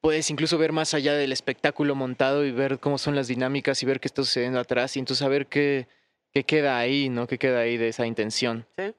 puedes 0.00 0.30
incluso 0.30 0.58
ver 0.58 0.72
más 0.72 0.94
allá 0.94 1.14
del 1.14 1.32
espectáculo 1.32 1.94
montado 1.94 2.44
y 2.44 2.50
ver 2.50 2.78
cómo 2.78 2.98
son 2.98 3.14
las 3.14 3.28
dinámicas 3.28 3.82
y 3.82 3.86
ver 3.86 4.00
qué 4.00 4.08
está 4.08 4.22
sucediendo 4.22 4.58
atrás 4.60 4.96
y 4.96 5.00
entonces 5.00 5.20
saber 5.24 5.46
qué, 5.46 5.88
qué 6.32 6.44
queda 6.44 6.78
ahí, 6.78 7.08
¿no? 7.08 7.26
¿Qué 7.26 7.38
queda 7.38 7.60
ahí 7.60 7.76
de 7.76 7.88
esa 7.88 8.06
intención? 8.06 8.66
Sí, 8.76 8.92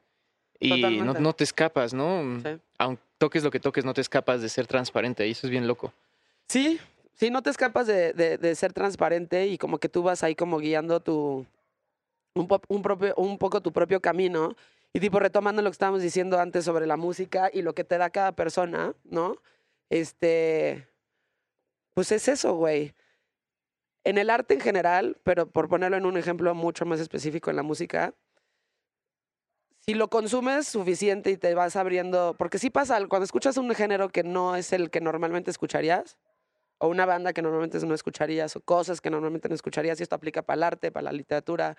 Y 0.60 0.82
no, 1.02 1.14
no 1.14 1.34
te 1.34 1.44
escapas, 1.44 1.94
¿no? 1.94 2.40
Sí. 2.44 2.58
Aunque 2.78 3.04
toques 3.18 3.44
lo 3.44 3.52
que 3.52 3.60
toques, 3.60 3.86
no 3.86 3.94
te 3.94 4.02
escapas 4.02 4.42
de 4.42 4.50
ser 4.50 4.68
transparente 4.68 5.28
y 5.28 5.32
eso 5.32 5.48
es 5.48 5.52
bien 5.52 5.68
loco. 5.68 5.94
Sí, 6.52 6.82
sí, 7.14 7.30
no 7.30 7.42
te 7.42 7.50
escapas 7.50 7.88
de, 7.88 8.12
de- 8.12 8.56
ser 8.56 8.74
transparente 8.74 9.48
y 9.48 9.58
como 9.58 9.78
que 9.80 9.88
tú 9.88 10.04
vas 10.04 10.22
ahí 10.22 10.36
como 10.36 10.58
guiando 10.60 11.00
tu, 11.00 11.46
un, 12.36 12.50
un 12.68 12.82
propio, 12.82 13.16
un 13.16 13.38
poco 13.38 13.62
tu 13.62 13.72
propio 13.72 14.02
camino 14.02 14.58
y 14.92 15.00
tipo 15.00 15.18
retomando 15.20 15.62
lo 15.62 15.70
que 15.70 15.74
estábamos 15.76 16.02
diciendo 16.02 16.40
antes 16.42 16.66
sobre 16.66 16.88
la 16.88 16.98
música 16.98 17.50
y 17.54 17.62
lo 17.62 17.74
que 17.74 17.86
te 17.86 17.98
da 17.98 18.10
cada 18.10 18.34
persona, 18.34 18.94
¿no? 19.06 19.38
Este, 19.90 20.90
pues 21.94 22.12
es 22.12 22.28
eso, 22.28 22.56
güey. 22.56 22.94
En 24.04 24.18
el 24.18 24.30
arte 24.30 24.54
en 24.56 24.60
general, 24.60 25.18
pero 25.24 25.50
por 25.50 25.70
ponerlo 25.70 25.96
en 25.96 26.06
un 26.06 26.18
ejemplo 26.18 26.54
mucho 26.54 26.86
más 26.86 27.00
específico 27.00 27.50
en 27.50 27.56
la 27.56 27.64
música, 27.64 28.14
si 29.80 29.94
lo 29.94 30.10
consumes 30.10 30.68
suficiente 30.68 31.32
y 31.32 31.38
te 31.38 31.54
vas 31.56 31.76
abriendo, 31.76 32.36
porque 32.38 32.60
sí 32.60 32.70
pasa, 32.70 33.06
cuando 33.08 33.24
escuchas 33.26 33.58
un 33.58 33.74
género 33.74 34.10
que 34.10 34.24
no 34.24 34.56
es 34.56 34.74
el 34.74 34.90
que 34.92 35.02
normalmente 35.02 35.50
escucharías, 35.52 36.18
o 36.82 36.88
una 36.88 37.06
banda 37.06 37.32
que 37.32 37.44
normalmente 37.44 37.80
no 37.86 37.94
escucharías, 37.94 38.56
o 38.56 38.62
cosas 38.62 39.02
que 39.02 39.12
normalmente 39.12 39.48
no 39.48 39.54
escucharías, 39.54 40.00
y 40.00 40.04
esto 40.04 40.16
aplica 40.16 40.42
para 40.42 40.56
el 40.56 40.64
arte, 40.64 40.92
para 40.92 41.04
la 41.04 41.12
literatura, 41.12 41.78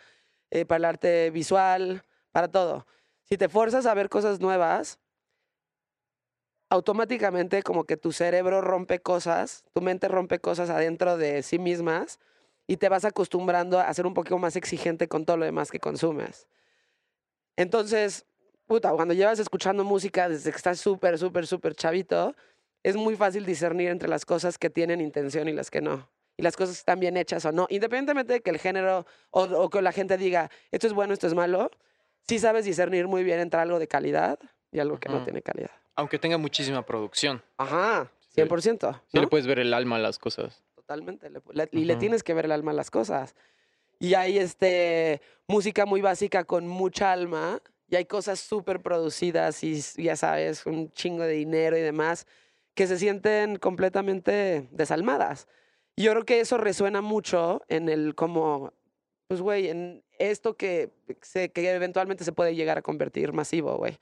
eh, 0.50 0.64
para 0.64 0.76
el 0.76 0.84
arte 0.84 1.30
visual, 1.30 2.04
para 2.30 2.46
todo. 2.46 2.86
Si 3.24 3.36
te 3.36 3.48
fuerzas 3.48 3.84
a 3.86 3.94
ver 3.94 4.08
cosas 4.08 4.38
nuevas, 4.38 5.00
automáticamente 6.70 7.64
como 7.64 7.82
que 7.82 7.96
tu 7.96 8.12
cerebro 8.12 8.60
rompe 8.60 9.00
cosas, 9.00 9.64
tu 9.74 9.80
mente 9.80 10.06
rompe 10.06 10.38
cosas 10.38 10.70
adentro 10.70 11.16
de 11.16 11.42
sí 11.42 11.58
mismas 11.58 12.20
y 12.68 12.76
te 12.76 12.88
vas 12.88 13.04
acostumbrando 13.04 13.80
a 13.80 13.92
ser 13.92 14.06
un 14.06 14.14
poquito 14.14 14.38
más 14.38 14.54
exigente 14.54 15.08
con 15.08 15.24
todo 15.24 15.36
lo 15.36 15.44
demás 15.44 15.72
que 15.72 15.80
consumes. 15.80 16.46
Entonces, 17.56 18.24
puta, 18.68 18.92
cuando 18.92 19.14
llevas 19.14 19.40
escuchando 19.40 19.82
música 19.82 20.28
desde 20.28 20.52
que 20.52 20.56
estás 20.56 20.78
súper, 20.78 21.18
súper, 21.18 21.48
súper 21.48 21.74
chavito, 21.74 22.36
es 22.82 22.96
muy 22.96 23.16
fácil 23.16 23.44
discernir 23.46 23.90
entre 23.90 24.08
las 24.08 24.24
cosas 24.24 24.58
que 24.58 24.70
tienen 24.70 25.00
intención 25.00 25.48
y 25.48 25.52
las 25.52 25.70
que 25.70 25.80
no. 25.80 26.08
Y 26.36 26.42
las 26.42 26.56
cosas 26.56 26.76
están 26.78 26.98
bien 26.98 27.16
hechas 27.16 27.44
o 27.44 27.52
no. 27.52 27.66
Independientemente 27.70 28.32
de 28.34 28.40
que 28.40 28.50
el 28.50 28.58
género 28.58 29.06
o, 29.30 29.42
o 29.42 29.70
que 29.70 29.82
la 29.82 29.92
gente 29.92 30.16
diga, 30.16 30.50
esto 30.70 30.86
es 30.86 30.92
bueno, 30.92 31.12
esto 31.12 31.26
es 31.26 31.34
malo, 31.34 31.70
sí 32.26 32.38
sabes 32.38 32.64
discernir 32.64 33.06
muy 33.06 33.22
bien 33.24 33.38
entre 33.40 33.60
algo 33.60 33.78
de 33.78 33.86
calidad 33.86 34.38
y 34.70 34.78
algo 34.80 34.98
que 34.98 35.08
no 35.08 35.16
Ujú. 35.16 35.24
tiene 35.24 35.42
calidad. 35.42 35.70
Aunque 35.94 36.18
tenga 36.18 36.38
muchísima 36.38 36.84
producción. 36.84 37.42
Ajá, 37.58 38.10
Sí. 38.34 38.40
100%. 38.40 38.94
Sí 39.08 39.18
le 39.18 39.22
¿no? 39.22 39.28
puedes 39.28 39.46
ver 39.46 39.58
el 39.58 39.74
alma 39.74 39.96
a 39.96 39.98
las 39.98 40.18
cosas. 40.18 40.62
Totalmente. 40.74 41.28
le- 41.28 41.42
le- 41.52 41.68
y 41.70 41.84
le 41.84 41.96
tienes 41.96 42.22
que 42.22 42.32
ver 42.32 42.46
el 42.46 42.52
alma 42.52 42.70
a 42.70 42.74
las 42.74 42.90
cosas. 42.90 43.34
Y 44.00 44.14
hay 44.14 44.38
este, 44.38 45.20
música 45.46 45.84
muy 45.84 46.00
básica 46.00 46.44
con 46.44 46.66
mucha 46.66 47.12
alma. 47.12 47.60
Y 47.88 47.96
hay 47.96 48.06
cosas 48.06 48.40
súper 48.40 48.80
producidas 48.80 49.62
y 49.62 49.78
ya 50.02 50.16
sabes, 50.16 50.64
un 50.64 50.90
chingo 50.92 51.24
de 51.24 51.34
dinero 51.34 51.76
y 51.76 51.82
demás, 51.82 52.26
que 52.74 52.86
se 52.86 52.98
sienten 52.98 53.56
completamente 53.56 54.68
desalmadas. 54.70 55.48
Y 55.96 56.04
yo 56.04 56.12
creo 56.12 56.24
que 56.24 56.40
eso 56.40 56.58
resuena 56.58 57.00
mucho 57.02 57.62
en 57.68 57.88
el 57.88 58.14
como, 58.14 58.72
pues, 59.28 59.40
güey, 59.40 59.68
en 59.68 60.04
esto 60.18 60.56
que, 60.56 60.92
que 61.52 61.70
eventualmente 61.70 62.24
se 62.24 62.32
puede 62.32 62.54
llegar 62.54 62.78
a 62.78 62.82
convertir 62.82 63.32
masivo, 63.32 63.76
güey. 63.76 63.98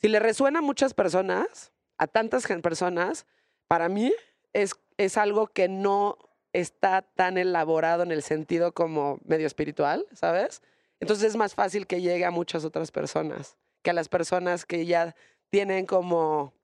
Si 0.00 0.08
le 0.08 0.18
resuena 0.18 0.58
a 0.58 0.62
muchas 0.62 0.94
personas, 0.94 1.72
a 1.96 2.06
tantas 2.06 2.46
personas, 2.46 3.26
para 3.68 3.88
mí 3.88 4.12
es, 4.52 4.74
es 4.96 5.16
algo 5.16 5.46
que 5.46 5.68
no 5.68 6.18
está 6.52 7.02
tan 7.02 7.38
elaborado 7.38 8.02
en 8.02 8.10
el 8.10 8.22
sentido 8.22 8.72
como 8.72 9.18
medio 9.24 9.46
espiritual, 9.46 10.06
¿sabes? 10.12 10.62
Entonces 10.98 11.28
es 11.28 11.36
más 11.36 11.54
fácil 11.54 11.86
que 11.86 12.00
llegue 12.00 12.24
a 12.24 12.30
muchas 12.30 12.64
otras 12.64 12.90
personas 12.90 13.56
que 13.82 13.90
a 13.90 13.94
las 13.94 14.08
personas 14.08 14.64
que 14.64 14.86
ya 14.86 15.14
tienen 15.50 15.86
como 15.86 16.54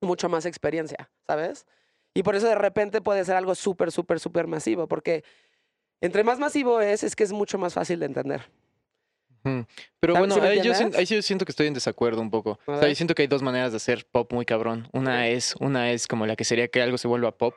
mucho 0.00 0.28
más 0.28 0.46
experiencia, 0.46 1.10
¿sabes? 1.26 1.66
Y 2.14 2.22
por 2.22 2.34
eso 2.34 2.48
de 2.48 2.54
repente 2.54 3.00
puede 3.00 3.24
ser 3.24 3.36
algo 3.36 3.54
súper, 3.54 3.92
súper, 3.92 4.20
súper 4.20 4.46
masivo, 4.46 4.88
porque 4.88 5.24
entre 6.00 6.24
más 6.24 6.38
masivo 6.38 6.80
es, 6.80 7.04
es 7.04 7.14
que 7.14 7.24
es 7.24 7.32
mucho 7.32 7.58
más 7.58 7.74
fácil 7.74 8.00
de 8.00 8.06
entender. 8.06 8.50
Pero 9.42 10.14
¿Sabes 10.14 10.28
bueno, 10.28 10.34
si 10.34 10.40
ahí 10.40 10.62
yo, 10.62 10.72
ahí 10.96 11.06
sí 11.06 11.14
yo 11.14 11.22
siento 11.22 11.44
que 11.44 11.52
estoy 11.52 11.66
en 11.66 11.74
desacuerdo 11.74 12.20
un 12.20 12.30
poco. 12.30 12.58
O 12.66 12.78
sea, 12.78 12.88
yo 12.88 12.94
siento 12.94 13.14
que 13.14 13.22
hay 13.22 13.28
dos 13.28 13.42
maneras 13.42 13.72
de 13.72 13.76
hacer 13.76 14.06
pop 14.10 14.32
muy 14.32 14.44
cabrón. 14.44 14.88
Una 14.92 15.28
es, 15.28 15.54
una 15.60 15.92
es 15.92 16.06
como 16.06 16.26
la 16.26 16.36
que 16.36 16.44
sería 16.44 16.68
que 16.68 16.82
algo 16.82 16.98
se 16.98 17.08
vuelva 17.08 17.36
pop 17.36 17.54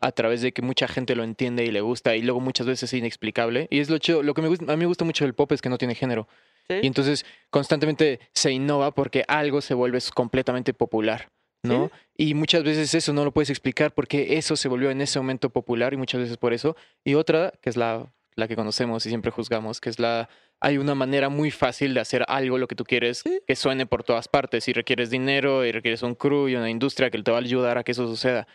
a 0.00 0.12
través 0.12 0.40
de 0.40 0.52
que 0.52 0.62
mucha 0.62 0.88
gente 0.88 1.14
lo 1.14 1.24
entiende 1.24 1.64
y 1.64 1.70
le 1.70 1.80
gusta 1.80 2.16
y 2.16 2.22
luego 2.22 2.40
muchas 2.40 2.66
veces 2.66 2.84
es 2.84 2.98
inexplicable. 2.98 3.66
Y 3.70 3.80
es 3.80 3.90
lo 3.90 3.98
chido, 3.98 4.22
lo 4.22 4.32
que 4.34 4.42
me 4.42 4.48
gusta, 4.48 4.64
a 4.72 4.76
mí 4.76 4.80
me 4.80 4.86
gusta 4.86 5.04
mucho 5.04 5.24
del 5.24 5.34
pop 5.34 5.50
es 5.52 5.60
que 5.60 5.68
no 5.68 5.78
tiene 5.78 5.94
género. 5.94 6.28
¿Sí? 6.68 6.76
Y 6.82 6.86
entonces 6.86 7.26
constantemente 7.50 8.20
se 8.32 8.52
innova 8.52 8.92
porque 8.92 9.24
algo 9.26 9.60
se 9.60 9.74
vuelve 9.74 9.98
completamente 10.14 10.72
popular, 10.72 11.28
¿no? 11.62 11.90
Y 12.16 12.34
muchas 12.34 12.62
veces 12.64 12.94
eso 12.94 13.12
no 13.12 13.24
lo 13.24 13.32
puedes 13.32 13.50
explicar 13.50 13.92
porque 13.92 14.36
eso 14.38 14.56
se 14.56 14.68
volvió 14.68 14.90
en 14.90 15.00
ese 15.00 15.18
momento 15.18 15.50
popular 15.50 15.92
y 15.92 15.96
muchas 15.96 16.20
veces 16.20 16.36
por 16.36 16.52
eso. 16.52 16.76
Y 17.04 17.14
otra, 17.14 17.52
que 17.60 17.70
es 17.70 17.76
la, 17.76 18.12
la 18.34 18.48
que 18.48 18.56
conocemos 18.56 19.04
y 19.06 19.08
siempre 19.08 19.30
juzgamos, 19.30 19.80
que 19.80 19.90
es 19.90 19.98
la... 19.98 20.28
Hay 20.60 20.78
una 20.78 20.96
manera 20.96 21.28
muy 21.28 21.52
fácil 21.52 21.94
de 21.94 22.00
hacer 22.00 22.24
algo 22.26 22.58
lo 22.58 22.66
que 22.66 22.74
tú 22.74 22.82
quieres 22.84 23.18
Sí. 23.18 23.40
que 23.46 23.54
suene 23.54 23.86
por 23.86 24.02
todas 24.02 24.26
partes. 24.26 24.66
Y 24.66 24.72
requieres 24.72 25.08
dinero 25.10 25.64
y 25.64 25.70
requieres 25.70 26.02
un 26.02 26.16
crew 26.16 26.48
y 26.48 26.56
una 26.56 26.68
industria 26.70 27.10
que 27.10 27.22
te 27.22 27.30
va 27.30 27.36
a 27.38 27.40
ayudar 27.40 27.78
a 27.78 27.84
que 27.84 27.92
eso 27.92 28.08
suceda. 28.08 28.48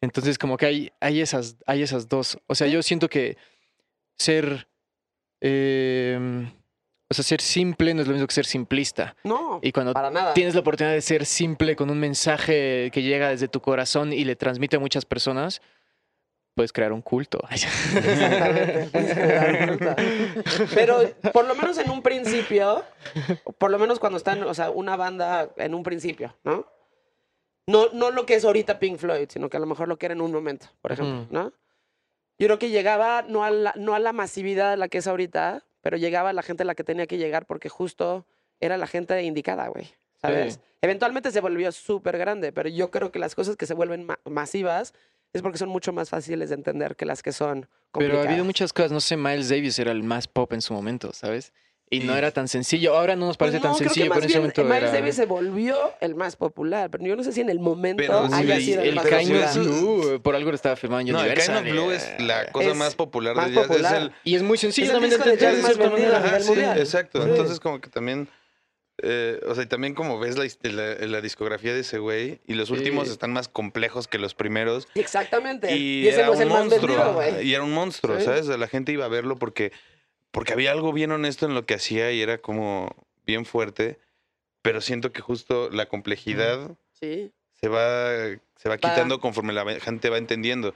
Entonces 0.00 0.38
como 0.38 0.56
que 0.56 0.66
hay, 0.66 0.92
hay, 1.00 1.20
esas, 1.20 1.56
hay 1.66 1.82
esas 1.82 2.08
dos. 2.08 2.38
O 2.46 2.54
sea, 2.54 2.68
yo 2.68 2.82
siento 2.82 3.08
que 3.08 3.36
ser... 4.18 4.66
em, 5.40 6.50
o 7.12 7.14
sea, 7.14 7.24
ser 7.24 7.40
simple 7.40 7.94
no 7.94 8.02
es 8.02 8.08
lo 8.08 8.14
mismo 8.14 8.26
que 8.26 8.34
ser 8.34 8.46
simplista. 8.46 9.14
No, 9.24 9.60
Y 9.62 9.70
cuando 9.72 9.92
para 9.92 10.10
nada. 10.10 10.34
tienes 10.34 10.54
la 10.54 10.60
oportunidad 10.60 10.94
de 10.94 11.00
ser 11.02 11.24
simple 11.26 11.76
con 11.76 11.90
un 11.90 12.00
mensaje 12.00 12.90
que 12.92 13.02
llega 13.02 13.28
desde 13.28 13.48
tu 13.48 13.60
corazón 13.60 14.12
y 14.12 14.24
le 14.24 14.34
transmite 14.36 14.76
a 14.76 14.80
muchas 14.80 15.04
personas, 15.04 15.60
puedes 16.54 16.72
crear 16.72 16.92
un 16.92 17.02
culto. 17.02 17.40
Exactamente, 17.50 18.88
puedes 18.92 19.14
generar 19.14 19.70
un 19.70 19.78
culto. 19.78 19.94
Pero 20.74 20.98
por 21.32 21.46
lo 21.46 21.54
menos 21.54 21.78
en 21.78 21.90
un 21.90 22.02
principio, 22.02 22.84
por 23.58 23.70
lo 23.70 23.78
menos 23.78 23.98
cuando 23.98 24.16
están, 24.18 24.42
o 24.42 24.54
sea, 24.54 24.70
una 24.70 24.96
banda 24.96 25.50
en 25.56 25.74
un 25.74 25.82
principio, 25.82 26.34
¿no? 26.44 26.66
No, 27.66 27.88
no 27.92 28.10
lo 28.10 28.26
que 28.26 28.34
es 28.34 28.44
ahorita 28.44 28.78
Pink 28.80 28.98
Floyd, 28.98 29.28
sino 29.28 29.48
que 29.48 29.56
a 29.56 29.60
lo 29.60 29.66
mejor 29.66 29.86
lo 29.86 29.96
que 29.96 30.06
era 30.06 30.14
en 30.14 30.20
un 30.20 30.32
momento, 30.32 30.66
por 30.80 30.90
ejemplo. 30.92 31.26
¿no? 31.30 31.52
Yo 32.38 32.48
creo 32.48 32.58
que 32.58 32.70
llegaba 32.70 33.22
no 33.22 33.44
a, 33.44 33.50
la, 33.50 33.72
no 33.76 33.94
a 33.94 34.00
la 34.00 34.12
masividad 34.12 34.72
a 34.72 34.76
la 34.76 34.88
que 34.88 34.98
es 34.98 35.06
ahorita, 35.06 35.64
pero 35.82 35.98
llegaba 35.98 36.32
la 36.32 36.42
gente 36.42 36.62
a 36.62 36.66
la 36.66 36.74
que 36.74 36.84
tenía 36.84 37.06
que 37.06 37.18
llegar 37.18 37.44
porque 37.46 37.68
justo 37.68 38.24
era 38.60 38.78
la 38.78 38.86
gente 38.86 39.20
indicada, 39.22 39.68
güey. 39.68 39.90
¿Sabes? 40.20 40.54
Sí. 40.54 40.60
Eventualmente 40.82 41.30
se 41.32 41.40
volvió 41.40 41.70
súper 41.72 42.16
grande, 42.16 42.52
pero 42.52 42.68
yo 42.68 42.90
creo 42.90 43.10
que 43.12 43.18
las 43.18 43.34
cosas 43.34 43.56
que 43.56 43.66
se 43.66 43.74
vuelven 43.74 44.04
ma- 44.06 44.20
masivas 44.24 44.94
es 45.32 45.42
porque 45.42 45.58
son 45.58 45.68
mucho 45.68 45.92
más 45.92 46.10
fáciles 46.10 46.48
de 46.50 46.54
entender 46.54 46.94
que 46.94 47.04
las 47.04 47.22
que 47.22 47.32
son 47.32 47.62
Pero 47.62 48.04
ha 48.04 48.06
habido 48.06 48.12
complicadas. 48.18 48.44
muchas 48.46 48.72
cosas, 48.72 48.92
no 48.92 49.00
sé, 49.00 49.16
Miles 49.16 49.48
Davis 49.48 49.78
era 49.80 49.90
el 49.90 50.02
más 50.04 50.28
pop 50.28 50.52
en 50.52 50.62
su 50.62 50.74
momento, 50.74 51.12
¿sabes? 51.12 51.52
Y 51.92 52.00
no 52.00 52.12
Sí. 52.14 52.18
era 52.18 52.30
tan 52.30 52.48
sencillo. 52.48 52.96
Ahora 52.96 53.16
no 53.16 53.26
nos 53.26 53.36
parece 53.36 53.58
Pues 53.60 53.64
no, 53.70 53.76
tan 53.76 53.78
sencillo, 53.86 54.08
pero 54.08 54.22
en 54.24 54.30
ese 54.30 54.38
momento 54.38 54.64
Miles 54.64 54.82
era... 54.82 54.92
Davis 54.92 55.14
se 55.14 55.26
volvió 55.26 55.76
el 56.00 56.14
más 56.14 56.36
popular, 56.36 56.88
pero 56.90 57.04
yo 57.04 57.14
no 57.16 57.22
sé 57.22 57.32
si 57.32 57.42
en 57.42 57.50
el 57.50 57.60
momento 57.60 58.02
Pero 58.02 58.26
sí, 58.28 58.32
haya 58.34 58.56
el- 58.56 58.62
sido 58.64 58.80
el, 58.82 58.88
el 58.88 58.94
más 58.94 59.04
sí, 59.04 59.10
popular. 59.10 59.54
Blue, 59.58 60.20
por 60.22 60.34
algo 60.34 60.50
lo 60.50 60.54
estaba 60.56 60.74
firmando 60.76 61.10
en 61.10 61.12
No, 61.16 61.22
el 61.22 61.34
Kind 61.38 61.56
of 61.56 61.62
Blue 61.64 61.90
es 61.92 62.08
la 62.20 62.46
cosa 62.50 62.70
Es 62.70 62.76
más 62.76 62.94
popular 62.94 63.36
más 63.36 63.46
del 63.46 63.54
jazz. 63.56 63.66
popular. 63.66 63.94
Es 63.94 64.00
el, 64.02 64.12
Y 64.24 64.34
es 64.36 64.42
muy 64.42 64.56
sencillo 64.58 64.86
Es 64.86 64.90
el 64.90 64.94
también 64.94 65.10
disco 65.10 65.24
de 65.24 65.30
entender 65.34 65.52
jazz 65.54 65.56
de 65.56 65.62
más 65.62 65.76
cierta 65.76 65.94
vendido 65.94 66.16
a 66.16 66.18
manera. 66.20 66.26
nivel 66.26 66.34
Ajá, 66.34 66.42
sí, 66.42 66.48
mundial. 66.50 66.78
exacto. 66.78 67.22
Sí. 67.24 67.28
Entonces, 67.30 67.60
como 67.60 67.80
que 67.80 67.90
también. 67.90 68.28
eh, 69.04 69.40
o 69.48 69.54
sea, 69.54 69.64
y 69.64 69.66
también 69.66 69.94
como 69.94 70.18
ves 70.20 70.36
la, 70.38 70.46
la, 70.70 70.94
la 71.06 71.20
discografía 71.20 71.72
de 71.74 71.80
ese 71.80 71.98
güey, 71.98 72.40
y 72.46 72.54
los 72.54 72.68
Sí. 72.68 72.74
últimos 72.74 73.08
están 73.08 73.32
más 73.32 73.48
complejos 73.48 74.06
que 74.06 74.18
los 74.18 74.34
primeros. 74.34 74.86
Exactamente. 74.94 75.74
Y, 75.76 76.04
Y, 76.04 76.08
ese 76.08 76.18
era 76.20 76.26
no 76.28 76.34
es 76.34 76.40
el 76.40 76.46
un 76.46 76.52
más 76.52 76.66
monstruo. 76.66 76.96
vendido, 76.96 77.14
güey. 77.14 77.46
y 77.48 77.54
era 77.54 77.64
un 77.64 77.72
monstruo, 77.72 78.18
Sí. 78.18 78.24
¿sabes? 78.26 78.42
O 78.42 78.48
sea, 78.48 78.56
la 78.58 78.68
gente 78.68 78.92
iba 78.92 79.04
a 79.04 79.08
verlo 79.08 79.36
porque, 79.36 79.72
porque 80.32 80.52
había 80.52 80.72
algo 80.72 80.92
bien 80.92 81.12
honesto 81.12 81.46
en 81.46 81.54
lo 81.54 81.64
que 81.66 81.74
hacía 81.74 82.10
y 82.10 82.20
era 82.20 82.38
como 82.38 82.94
bien 83.24 83.44
fuerte. 83.44 83.98
Pero 84.62 84.80
siento 84.80 85.12
que 85.12 85.20
justo 85.20 85.70
la 85.70 85.86
complejidad 85.86 86.76
Sí, 87.00 87.32
se 87.60 87.68
va, 87.68 88.10
se 88.56 88.68
va 88.68 88.74
Va. 88.74 88.78
quitando 88.78 89.18
conforme 89.20 89.52
la 89.52 89.64
gente 89.80 90.08
va 90.08 90.18
entendiendo. 90.18 90.72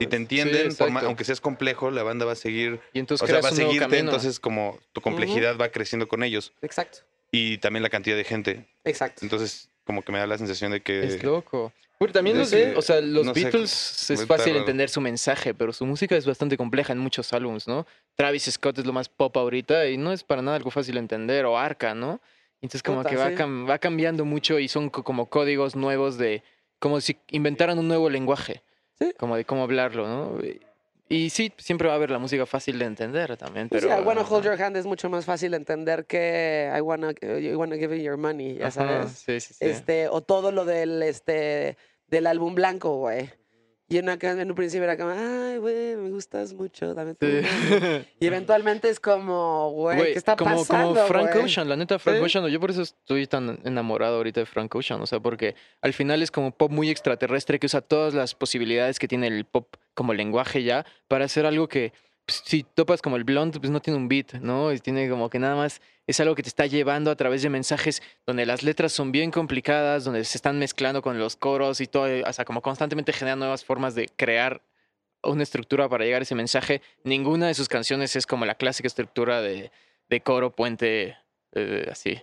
Si 0.00 0.06
te 0.06 0.16
entienden, 0.16 0.74
por 0.76 0.88
exacto. 0.88 1.06
aunque 1.06 1.24
seas 1.24 1.40
complejo, 1.40 1.90
la 1.90 2.02
banda 2.02 2.24
va 2.26 2.32
a 2.32 2.36
seguir. 2.36 2.80
Y 2.92 2.98
entonces 2.98 3.24
o 3.24 3.26
sea, 3.32 3.40
va 3.40 3.48
a 3.48 3.52
seguirte, 3.52 3.78
camino. 3.80 3.98
entonces 4.10 4.40
como 4.40 4.78
tu 4.92 5.00
complejidad 5.00 5.56
va 5.56 5.68
creciendo 5.70 6.08
con 6.08 6.22
ellos. 6.24 6.52
Exacto, 6.62 7.00
Y 7.30 7.58
también 7.58 7.82
la 7.84 7.90
cantidad 7.90 8.16
de 8.16 8.24
gente. 8.24 8.66
exacto. 8.84 9.20
Entonces, 9.24 9.70
como 9.84 10.02
que 10.02 10.10
me 10.12 10.18
da 10.18 10.26
la 10.26 10.36
sensación 10.38 10.72
de 10.72 10.80
que. 10.82 11.04
Es 11.04 11.22
loco. 11.22 11.72
Pero 11.98 12.12
también 12.12 12.38
los 12.38 12.50
de, 12.50 12.72
que- 12.72 12.76
o 12.78 12.82
sea, 12.82 13.00
los 13.00 13.26
no 13.26 13.34
sé, 13.34 13.40
Beatles 13.42 13.72
es 14.02 14.10
está 14.10 14.26
fácil 14.36 14.52
raro. 14.52 14.60
entender 14.60 14.88
su 14.88 15.00
mensaje, 15.00 15.52
pero 15.52 15.72
su 15.72 15.84
música 15.84 16.16
es 16.16 16.26
bastante 16.26 16.56
compleja 16.56 16.92
en 16.92 17.00
muchos 17.00 17.32
álbumes, 17.32 17.66
¿no? 17.66 17.86
Travis 18.14 18.44
Scott 18.44 18.78
es 18.78 18.86
lo 18.86 18.92
más 18.92 19.08
pop 19.08 19.36
ahorita 19.36 19.88
y 19.88 19.96
no 19.96 20.12
es 20.12 20.22
para 20.22 20.40
nada 20.42 20.56
algo 20.56 20.70
fácil 20.70 20.94
de 20.94 21.00
entender, 21.00 21.44
o 21.44 21.58
Arca, 21.58 21.94
¿no? 21.94 22.20
Entonces 22.60 22.82
como 22.82 22.98
Puta, 22.98 23.10
que 23.10 23.16
va, 23.16 23.28
sí. 23.30 23.34
cam- 23.34 23.68
va 23.68 23.78
cambiando 23.78 24.24
mucho 24.24 24.58
y 24.60 24.68
son 24.68 24.90
co- 24.90 25.02
como 25.02 25.26
códigos 25.26 25.74
nuevos 25.74 26.18
de, 26.18 26.42
como 26.78 27.00
si 27.00 27.16
inventaran 27.30 27.78
un 27.78 27.88
nuevo 27.88 28.08
lenguaje, 28.10 28.62
Sí. 28.98 29.12
como 29.18 29.36
de 29.36 29.44
cómo 29.44 29.62
hablarlo, 29.64 30.06
¿no? 30.08 30.38
Y- 31.08 31.30
sí, 31.30 31.52
siempre 31.56 31.88
va 31.88 31.94
a 31.94 31.96
haber 31.96 32.10
la 32.10 32.18
música 32.18 32.44
fácil 32.44 32.78
de 32.78 32.84
entender 32.84 33.36
también, 33.36 33.68
pero... 33.68 33.88
sí, 33.88 33.88
I 33.88 34.00
wanna 34.04 34.22
hold 34.22 34.44
your 34.44 34.60
hand 34.60 34.76
es 34.76 34.84
mucho 34.84 35.08
más 35.08 35.24
fácil 35.24 35.52
de 35.52 35.56
entender 35.56 36.06
que 36.06 36.70
I 36.76 36.80
wanna, 36.80 37.12
I 37.22 37.54
wanna 37.54 37.76
give 37.76 37.96
you 37.96 38.02
your 38.02 38.18
money, 38.18 38.56
ya 38.56 38.66
Ajá, 38.66 38.72
sabes. 38.72 39.12
Sí, 39.12 39.40
sí, 39.40 39.54
sí. 39.54 39.64
Este, 39.64 40.08
o 40.08 40.20
todo 40.22 40.52
lo 40.52 40.64
del, 40.64 41.02
este, 41.02 41.78
del 42.08 42.26
álbum 42.26 42.54
blanco, 42.54 42.96
güey. 42.96 43.30
Y 43.90 43.96
en, 43.96 44.06
un 44.06 44.54
principio 44.54 44.84
era 44.84 44.98
como, 44.98 45.10
ay, 45.10 45.56
güey, 45.56 45.96
me 45.96 46.10
gustas 46.10 46.52
mucho, 46.52 46.92
dame 46.92 47.14
tu 47.14 47.24
Sí. 47.26 47.40
mano". 47.80 48.04
Y 48.20 48.26
eventualmente 48.26 48.90
es 48.90 49.00
como, 49.00 49.70
güey, 49.70 50.12
¿qué 50.12 50.18
está 50.18 50.36
como, 50.36 50.56
pasando, 50.56 50.94
Como 50.94 51.06
Frank? 51.06 51.30
Ocean, 51.42 51.68
la 51.70 51.76
neta, 51.76 51.98
Frank 51.98 52.18
Sí. 52.18 52.24
Ocean, 52.24 52.46
yo 52.48 52.60
por 52.60 52.70
eso 52.70 52.82
estoy 52.82 53.26
tan 53.26 53.58
enamorado 53.64 54.16
ahorita 54.16 54.40
de 54.40 54.46
Frank 54.46 54.74
Ocean, 54.74 55.00
o 55.00 55.06
sea, 55.06 55.20
porque 55.20 55.54
al 55.80 55.94
final 55.94 56.22
es 56.22 56.30
como 56.30 56.50
pop 56.50 56.70
muy 56.70 56.90
extraterrestre 56.90 57.58
que 57.58 57.64
usa 57.66 57.80
todas 57.80 58.12
las 58.12 58.34
posibilidades 58.34 58.98
que 58.98 59.08
tiene 59.08 59.26
el 59.28 59.46
pop 59.46 59.74
como 59.94 60.12
lenguaje 60.12 60.62
ya 60.62 60.84
para 61.08 61.24
hacer 61.24 61.46
algo 61.46 61.68
que 61.68 61.92
pues, 62.28 62.42
si 62.44 62.62
topas 62.62 63.00
como 63.00 63.16
el 63.16 63.24
blonde, 63.24 63.58
pues 63.58 63.70
no 63.70 63.80
tiene 63.80 63.96
un 63.96 64.06
beat, 64.06 64.34
¿no? 64.34 64.70
Y 64.70 64.78
tiene 64.80 65.08
como 65.08 65.30
que 65.30 65.38
nada 65.38 65.56
más 65.56 65.80
es 66.06 66.20
algo 66.20 66.34
que 66.34 66.42
te 66.42 66.50
está 66.50 66.66
llevando 66.66 67.10
a 67.10 67.16
través 67.16 67.40
de 67.40 67.48
mensajes 67.48 68.02
donde 68.26 68.44
las 68.44 68.62
letras 68.62 68.92
son 68.92 69.12
bien 69.12 69.30
complicadas, 69.30 70.04
donde 70.04 70.22
se 70.24 70.36
están 70.36 70.58
mezclando 70.58 71.00
con 71.00 71.18
los 71.18 71.36
coros 71.36 71.80
y 71.80 71.86
todo, 71.86 72.06
o 72.26 72.32
sea, 72.34 72.44
como 72.44 72.60
constantemente 72.60 73.14
generan 73.14 73.38
nuevas 73.38 73.64
formas 73.64 73.94
de 73.94 74.10
crear 74.14 74.60
una 75.22 75.42
estructura 75.42 75.88
para 75.88 76.04
llegar 76.04 76.20
a 76.20 76.24
ese 76.24 76.34
mensaje. 76.34 76.82
Ninguna 77.02 77.46
de 77.46 77.54
sus 77.54 77.66
canciones 77.66 78.14
es 78.14 78.26
como 78.26 78.44
la 78.44 78.56
clásica 78.56 78.88
estructura 78.88 79.40
de, 79.40 79.72
de 80.10 80.20
coro, 80.20 80.54
puente, 80.54 81.16
eh, 81.52 81.88
así. 81.90 82.20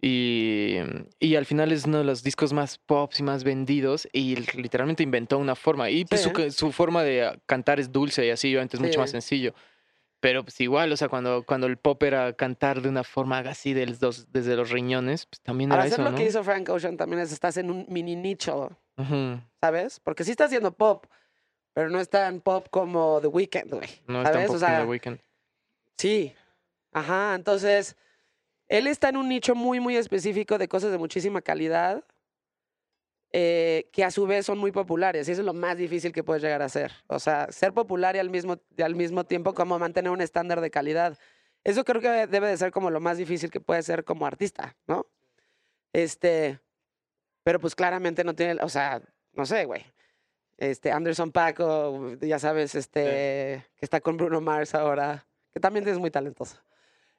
Y, 0.00 0.76
y 1.18 1.34
al 1.34 1.44
final 1.44 1.72
es 1.72 1.84
uno 1.86 1.98
de 1.98 2.04
los 2.04 2.22
discos 2.22 2.52
más 2.52 2.78
pops 2.78 3.18
y 3.18 3.22
más 3.24 3.42
vendidos 3.42 4.08
y 4.12 4.36
literalmente 4.56 5.02
inventó 5.02 5.38
una 5.38 5.56
forma. 5.56 5.90
Y 5.90 6.04
pues, 6.04 6.22
Sí. 6.22 6.30
su, 6.34 6.50
su 6.52 6.72
forma 6.72 7.02
de 7.02 7.40
cantar 7.46 7.80
es 7.80 7.90
dulce 7.90 8.24
y 8.26 8.30
así, 8.30 8.48
obviamente 8.54 8.76
es 8.76 8.80
mucho 8.80 9.00
más 9.00 9.10
Sí. 9.10 9.14
sencillo. 9.14 9.54
Pero 10.20 10.42
pues 10.44 10.60
igual, 10.60 10.90
o 10.92 10.96
sea, 10.96 11.08
cuando, 11.08 11.44
cuando 11.44 11.66
el 11.68 11.76
pop 11.76 12.02
era 12.02 12.32
cantar 12.32 12.80
de 12.82 12.88
una 12.88 13.04
forma 13.04 13.38
así 13.38 13.72
de 13.72 13.86
los 13.86 14.32
desde 14.32 14.56
los 14.56 14.70
riñones, 14.70 15.26
pues 15.26 15.40
también 15.40 15.70
Al 15.72 15.78
era 15.78 15.84
hacer 15.86 15.94
eso, 15.94 16.02
lo 16.02 16.10
¿no? 16.10 16.16
que 16.16 16.26
hizo 16.26 16.42
Frank 16.42 16.68
Ocean 16.70 16.96
también 16.96 17.22
es 17.22 17.30
estás 17.32 17.56
en 17.56 17.70
un 17.70 17.86
mini 17.88 18.16
nicho, 18.16 18.76
Ujú. 18.96 19.40
¿sabes? 19.60 20.00
Porque 20.00 20.24
sí 20.24 20.32
está 20.32 20.44
haciendo 20.46 20.72
pop, 20.72 21.06
pero 21.72 21.88
no 21.88 22.00
es 22.00 22.08
tan 22.08 22.40
pop 22.40 22.66
como 22.70 23.20
The 23.20 23.28
Weeknd, 23.28 23.70
güey. 23.72 23.88
No 24.08 24.22
es 24.22 24.28
¿Sabes? 24.28 24.32
tampoco 24.32 24.54
O 24.54 24.58
sea, 24.58 24.68
como 24.70 24.80
The 24.82 24.90
Weeknd. 24.90 25.18
Sí. 25.96 26.32
Ajá, 26.92 27.34
entonces, 27.36 27.96
él 28.68 28.86
está 28.86 29.08
en 29.08 29.16
un 29.16 29.28
nicho 29.28 29.54
muy, 29.54 29.80
muy 29.80 29.96
específico 29.96 30.58
de 30.58 30.68
cosas 30.68 30.90
de 30.90 30.98
muchísima 30.98 31.40
calidad, 31.40 32.04
eh, 33.30 33.88
que 33.92 34.04
a 34.04 34.10
su 34.10 34.26
vez 34.26 34.46
son 34.46 34.58
muy 34.58 34.72
populares, 34.72 35.28
y 35.28 35.32
eso 35.32 35.42
es 35.42 35.46
lo 35.46 35.52
más 35.52 35.76
difícil 35.76 36.12
que 36.12 36.22
puedes 36.22 36.42
llegar 36.42 36.62
a 36.62 36.68
ser. 36.68 36.92
O 37.08 37.18
sea, 37.18 37.50
ser 37.50 37.72
popular 37.72 38.16
y 38.16 38.18
al 38.18 38.30
mismo, 38.30 38.58
y 38.76 38.82
al 38.82 38.94
mismo 38.94 39.24
tiempo 39.24 39.54
como 39.54 39.78
mantener 39.78 40.10
un 40.10 40.20
estándar 40.20 40.60
de 40.60 40.70
calidad. 40.70 41.18
Eso 41.64 41.84
creo 41.84 42.00
que 42.00 42.26
debe 42.26 42.48
de 42.48 42.56
ser 42.56 42.70
como 42.70 42.90
lo 42.90 43.00
más 43.00 43.18
difícil 43.18 43.50
que 43.50 43.60
puede 43.60 43.82
ser 43.82 44.04
como 44.04 44.26
artista, 44.26 44.76
¿no? 44.86 45.06
Este, 45.92 46.58
pero 47.42 47.60
pues 47.60 47.74
claramente 47.74 48.24
no 48.24 48.34
tiene, 48.34 48.62
o 48.62 48.68
sea, 48.68 49.02
no 49.32 49.46
sé, 49.46 49.64
güey. 49.64 49.84
Este, 50.56 50.90
Anderson 50.90 51.30
Paco, 51.30 52.14
ya 52.20 52.38
sabes, 52.38 52.74
este, 52.74 53.64
que 53.76 53.84
está 53.84 54.00
con 54.00 54.16
Bruno 54.16 54.40
Mars 54.40 54.74
ahora, 54.74 55.26
que 55.52 55.60
también 55.60 55.86
es 55.86 55.98
muy 55.98 56.10
talentoso. 56.10 56.56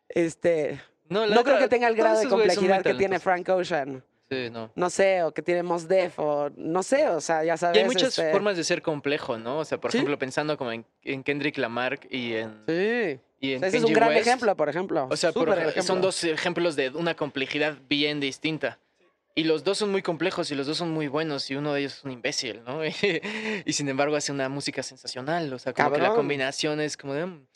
Este, 0.10 0.82
No, 1.10 1.43
creo 1.43 1.57
que 1.60 1.68
tenga 1.68 1.88
el 1.88 1.95
grado 1.95 2.20
de 2.20 2.28
complejidad 2.28 2.82
que 2.84 2.93
tiene. 2.93 3.20
Frank 3.20 3.47
Ocean. 3.49 4.03
Sí, 4.32 4.49
no. 4.51 4.72
No 4.76 4.91
sé, 4.91 5.24
o 5.24 5.32
que 5.34 5.41
tiene 5.41 5.64
Mos 5.64 5.88
Def, 5.88 6.20
o 6.20 6.51
no 6.55 6.84
sé, 6.84 7.07
o 7.10 7.20
sea, 7.20 7.43
ya 7.43 7.57
sabes. 7.57 7.78
Y 7.78 7.80
hay 7.80 7.86
muchas 7.88 8.10
este, 8.10 8.32
formas 8.32 8.55
de 8.57 8.64
ser 8.64 8.84
complejo, 8.84 9.39
¿no? 9.39 9.57
O 9.57 9.66
sea, 9.66 9.80
por 9.80 9.91
Sí. 9.91 9.97
ejemplo, 9.97 10.20
pensando 10.20 10.55
como 10.55 10.72
en, 10.72 10.86
en 11.03 11.24
Kendrick 11.24 11.57
Lamar 11.57 11.99
y 12.12 12.34
en, 12.34 12.62
Sí. 12.68 13.20
y 13.39 13.53
en 13.53 13.64
Ese 13.64 13.78
es 13.78 13.84
un 13.84 13.91
gran 13.93 14.10
West. 14.10 14.28
ejemplo, 14.28 14.55
por 14.55 14.70
ejemplo. 14.70 15.07
O 15.10 15.18
sea, 15.18 15.32
por 15.32 15.49
ejemplo. 15.49 15.82
son 15.82 16.01
dos 16.01 16.24
ejemplos 16.24 16.76
de 16.76 16.89
una 16.89 17.16
complejidad 17.16 17.80
bien 17.89 18.20
distinta. 18.20 18.78
Y 19.34 19.45
los 19.45 19.64
dos 19.64 19.80
son 19.80 19.89
muy 19.91 20.03
complejos 20.03 20.51
y 20.51 20.55
los 20.55 20.68
dos 20.68 20.78
son 20.78 20.91
muy 20.91 21.07
buenos 21.07 21.49
y 21.49 21.55
uno 21.55 21.74
de 21.74 21.80
ellos 21.80 21.97
es 21.97 22.03
un 22.03 22.12
imbécil, 22.12 22.62
¿no? 22.66 22.82
y 23.66 23.74
sin 23.74 23.89
embargo 23.89 24.16
hace 24.16 24.32
una 24.32 24.47
música 24.47 24.84
sensacional. 24.84 25.51
O 25.53 25.57
sea, 25.57 25.74
como 25.74 25.91
que 25.93 26.01
la 26.01 26.14
combinación 26.14 26.80
es 26.82 26.97
como 26.97 27.16
de... 27.16 27.26
mm, 27.26 27.47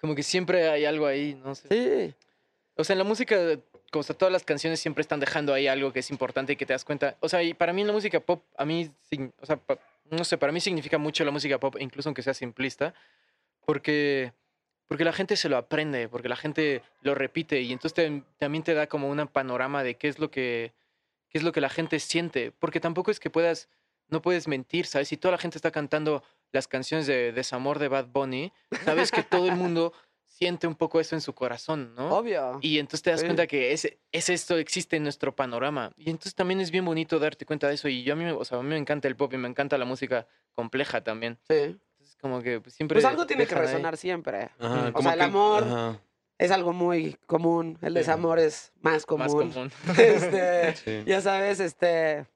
Como 0.00 0.14
que 0.14 0.22
siempre 0.22 0.68
hay 0.68 0.84
algo 0.84 1.06
ahí, 1.06 1.34
no 1.34 1.56
sé. 1.56 1.66
Sí. 1.68 2.14
O 2.80 2.84
sea, 2.84 2.94
en 2.94 2.98
la 2.98 3.04
música, 3.04 3.36
como 3.90 4.02
sea, 4.02 4.16
todas 4.16 4.32
las 4.32 4.44
canciones 4.44 4.80
siempre 4.80 5.02
están 5.02 5.20
dejando 5.20 5.52
ahí 5.54 5.66
algo 5.66 5.92
que 5.92 6.00
es 6.00 6.10
importante 6.10 6.52
y 6.52 6.56
que 6.56 6.66
te 6.66 6.72
das 6.72 6.84
cuenta. 6.84 7.16
O 7.20 7.28
sea, 7.28 7.42
y 7.42 7.54
para 7.54 7.72
mí 7.72 7.84
la 7.84 7.92
música 7.92 8.20
pop, 8.20 8.44
a 8.56 8.64
mí, 8.64 8.90
o 9.40 9.46
sea, 9.46 9.60
no 10.10 10.24
sé, 10.24 10.38
para 10.38 10.52
mí 10.52 10.60
significa 10.60 10.98
mucho 10.98 11.24
la 11.24 11.30
música 11.30 11.58
pop, 11.60 11.76
incluso 11.78 12.08
aunque 12.08 12.22
sea 12.22 12.34
simplista, 12.34 12.94
porque, 13.64 14.32
porque 14.86 15.04
la 15.04 15.12
gente 15.12 15.36
se 15.36 15.48
lo 15.48 15.56
aprende, 15.56 16.08
porque 16.08 16.28
la 16.28 16.36
gente 16.36 16.82
lo 17.02 17.14
repite 17.14 17.60
y 17.60 17.72
entonces 17.72 17.94
te- 17.94 18.22
también 18.38 18.64
te 18.64 18.74
da 18.74 18.86
como 18.86 19.08
un 19.08 19.26
panorama 19.28 19.82
de 19.82 19.96
qué 19.96 20.08
es 20.08 20.18
lo 20.18 20.30
que, 20.30 20.72
qué 21.28 21.38
es 21.38 21.44
lo 21.44 21.52
que 21.52 21.60
la 21.60 21.68
gente 21.70 21.98
siente, 22.00 22.52
porque 22.58 22.80
tampoco 22.80 23.10
es 23.10 23.20
que 23.20 23.30
puedas, 23.30 23.68
no 24.08 24.22
puedes 24.22 24.48
mentir, 24.48 24.86
¿sabes? 24.86 25.08
Si 25.08 25.16
toda 25.16 25.32
la 25.32 25.38
gente 25.38 25.58
está 25.58 25.70
cantando 25.70 26.22
las 26.52 26.66
canciones 26.66 27.06
de 27.06 27.32
Desamor 27.32 27.78
de 27.78 27.88
Bad 27.88 28.06
Bunny, 28.06 28.52
sabes 28.84 29.12
que 29.12 29.22
todo 29.22 29.46
el 29.46 29.54
mundo 29.56 29.92
siente 30.40 30.66
un 30.66 30.74
poco 30.74 31.00
eso 31.00 31.14
en 31.14 31.20
su 31.20 31.34
corazón, 31.34 31.94
¿no? 31.94 32.16
Obvio. 32.16 32.58
Y 32.62 32.78
entonces 32.78 33.02
te 33.02 33.10
das 33.10 33.20
Sí. 33.20 33.26
cuenta 33.26 33.46
que 33.46 33.72
es, 33.72 33.86
es 34.10 34.28
esto 34.30 34.56
existe 34.56 34.96
en 34.96 35.02
nuestro 35.02 35.36
panorama. 35.36 35.92
Y 35.98 36.08
entonces 36.08 36.34
también 36.34 36.60
es 36.60 36.70
bien 36.70 36.84
bonito 36.86 37.18
darte 37.18 37.44
cuenta 37.44 37.68
de 37.68 37.74
eso. 37.74 37.88
Y 37.88 38.02
yo 38.04 38.14
a 38.14 38.16
mí, 38.16 38.24
me- 38.24 38.32
o 38.32 38.44
sea, 38.44 38.58
a 38.58 38.62
mí 38.62 38.68
me 38.70 38.78
encanta 38.78 39.06
el 39.06 39.16
pop 39.16 39.32
y 39.34 39.36
me 39.36 39.48
encanta 39.48 39.76
la 39.76 39.84
música 39.84 40.26
compleja 40.54 41.04
también. 41.04 41.38
Sí. 41.46 41.54
Entonces 41.56 42.16
como 42.20 42.40
que 42.42 42.58
pues, 42.60 42.74
siempre... 42.74 42.96
Pues 42.96 43.04
algo 43.04 43.26
tiene 43.26 43.46
que 43.46 43.54
ahí. 43.54 43.60
resonar 43.60 43.98
siempre. 43.98 44.48
Ajá, 44.58 44.88
O 44.88 44.92
como 44.94 45.02
sea, 45.02 45.12
el 45.12 45.18
que- 45.18 45.24
amor 45.24 45.64
ajá, 45.64 46.00
Es 46.38 46.50
algo 46.50 46.72
muy 46.72 47.18
común. 47.26 47.76
El 47.82 47.92
Sí. 47.92 47.98
desamor 47.98 48.38
es 48.38 48.72
más 48.80 49.04
común. 49.04 49.26
Más 49.26 49.34
común. 49.34 49.70
Este, 49.98 50.74
sí. 50.76 51.02
ya 51.06 51.20
sabes, 51.20 51.60
este. 51.60 52.26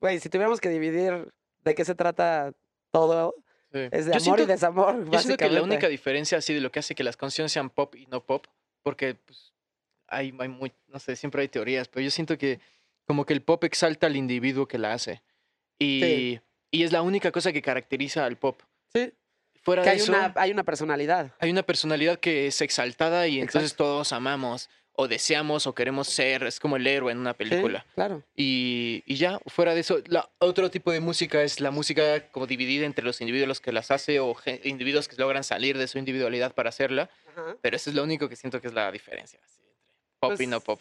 Güey, 0.00 0.18
si 0.18 0.28
tuviéramos 0.28 0.60
que 0.60 0.68
dividir 0.70 1.32
de 1.62 1.74
qué 1.76 1.84
se 1.84 1.94
trata 1.94 2.52
todo, 2.90 3.36
Sí. 3.84 3.88
es 3.92 4.06
de 4.06 4.12
Yo 4.12 4.16
amor 4.16 4.22
siento- 4.22 4.42
y 4.42 4.46
desamor. 4.46 5.10
Yo 5.10 5.18
siento 5.18 5.36
que 5.36 5.50
la 5.50 5.62
única 5.62 5.88
diferencia 5.88 6.38
así 6.38 6.54
de 6.54 6.60
lo 6.60 6.70
que 6.72 6.78
hace 6.80 6.94
que 6.94 7.04
las 7.04 7.16
canciones 7.16 7.52
sean 7.52 7.70
pop 7.70 7.94
y 7.94 8.06
no 8.06 8.24
pop, 8.24 8.46
porque 8.82 9.14
pues, 9.14 9.52
hay, 10.06 10.32
hay 10.38 10.48
muy, 10.48 10.72
no 10.88 10.98
sé, 10.98 11.16
siempre 11.16 11.42
hay 11.42 11.48
teorías, 11.48 11.88
pero 11.88 12.02
yo 12.04 12.10
siento 12.10 12.36
que 12.38 12.60
como 13.06 13.24
que 13.24 13.32
el 13.32 13.42
pop 13.42 13.62
exalta 13.64 14.06
al 14.06 14.16
individuo 14.16 14.66
que 14.68 14.78
la 14.78 14.92
hace. 14.92 15.22
Y, 15.78 16.00
Sí. 16.02 16.40
y 16.70 16.82
es 16.82 16.92
la 16.92 17.02
única 17.02 17.30
cosa 17.32 17.52
que 17.52 17.62
caracteriza 17.62 18.24
al 18.26 18.36
pop. 18.36 18.60
Sí. 18.92 19.12
Fuera 19.62 19.82
Que 19.82 19.88
de 19.90 19.92
hay 19.96 20.00
eso, 20.00 20.12
una, 20.12 20.32
hay 20.36 20.50
una 20.50 20.62
personalidad. 20.64 21.32
hay 21.40 21.50
una 21.50 21.62
personalidad 21.62 22.18
que 22.20 22.46
es 22.46 22.60
exaltada 22.62 23.26
y 23.28 23.40
entonces 23.40 23.74
todos 23.76 24.12
amamos 24.12 24.70
o 25.00 25.06
deseamos 25.06 25.68
o 25.68 25.74
queremos 25.76 26.08
ser, 26.08 26.42
es 26.42 26.58
como 26.58 26.74
el 26.76 26.84
héroe 26.84 27.12
en 27.12 27.18
una 27.18 27.30
Sí, 27.30 27.36
película. 27.38 27.86
claro. 27.94 28.24
Y, 28.34 29.04
y 29.06 29.14
ya, 29.14 29.38
fuera 29.46 29.72
de 29.72 29.80
eso, 29.80 29.98
la, 30.06 30.28
otro 30.40 30.72
tipo 30.72 30.90
de 30.90 30.98
música 30.98 31.40
es 31.44 31.60
la 31.60 31.70
música 31.70 32.28
como 32.32 32.48
dividida 32.48 32.84
entre 32.84 33.04
los 33.04 33.20
individuos 33.20 33.60
que 33.60 33.70
las 33.70 33.92
hace 33.92 34.18
o 34.18 34.34
individuos 34.64 35.06
que 35.06 35.14
logran 35.16 35.44
salir 35.44 35.78
de 35.78 35.86
su 35.86 35.98
individualidad 35.98 36.52
para 36.52 36.70
hacerla. 36.70 37.08
Pero 37.60 37.76
eso 37.76 37.90
es 37.90 37.94
lo 37.96 38.02
único 38.02 38.28
que 38.28 38.34
siento 38.34 38.60
que 38.60 38.66
es 38.66 38.74
la 38.74 38.90
diferencia 38.90 39.38
así, 39.44 39.62
entre 39.62 40.18
pop 40.18 40.32
y 40.32 40.36
Pues, 40.36 40.48
no 40.48 40.60
pop. 40.60 40.80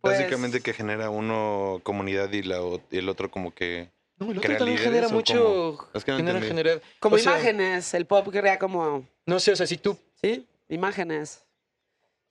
Pues, 0.00 0.18
Básicamente 0.18 0.60
que 0.60 0.72
genera 0.72 1.10
uno 1.10 1.80
comunidad 1.82 2.30
y, 2.32 2.44
la, 2.44 2.60
el 2.92 3.08
otro 3.08 3.28
como 3.28 3.52
que... 3.52 3.90
No, 4.18 4.26
el 4.30 4.38
otro 4.38 4.42
¿Crea 4.46 4.58
también 4.58 4.78
genera 4.78 5.08
mucho. 5.08 5.90
Es 5.94 6.04
que 6.04 6.12
no 6.12 6.40
genera, 6.40 6.80
Como 7.00 7.16
o 7.16 7.18
sea, 7.18 7.32
imágenes. 7.32 7.92
El 7.94 8.06
pop 8.06 8.28
crea 8.30 8.56
como. 8.56 9.04
No 9.26 9.40
sé, 9.40 9.50
o 9.50 9.56
sea, 9.56 9.66
si 9.66 9.78
tú. 9.78 9.98
Sí, 10.22 10.46
imágenes. 10.68 11.44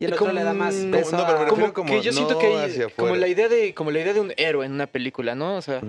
Y 0.01 0.05
el 0.05 0.13
otro 0.13 0.25
Como- 0.25 0.39
le 0.39 0.43
da 0.43 0.53
más 0.53 0.73
peso 0.73 1.15
no, 1.15 1.25
pero 1.27 1.39
me 1.41 1.47
Como, 1.47 1.73
como 1.73 1.91
que 1.93 2.01
yo 2.01 2.11
siento 2.11 2.39
que 2.39 2.47
hay- 2.47 2.87
como 2.95 3.15
la 3.15 3.27
idea 3.27 3.47
de 3.47 3.73
como 3.75 3.91
la 3.91 3.99
idea 3.99 4.13
de 4.13 4.19
un 4.19 4.33
héroe 4.35 4.65
en 4.65 4.71
una 4.71 4.87
película, 4.87 5.35
¿no? 5.35 5.57
O 5.57 5.61
sea, 5.61 5.79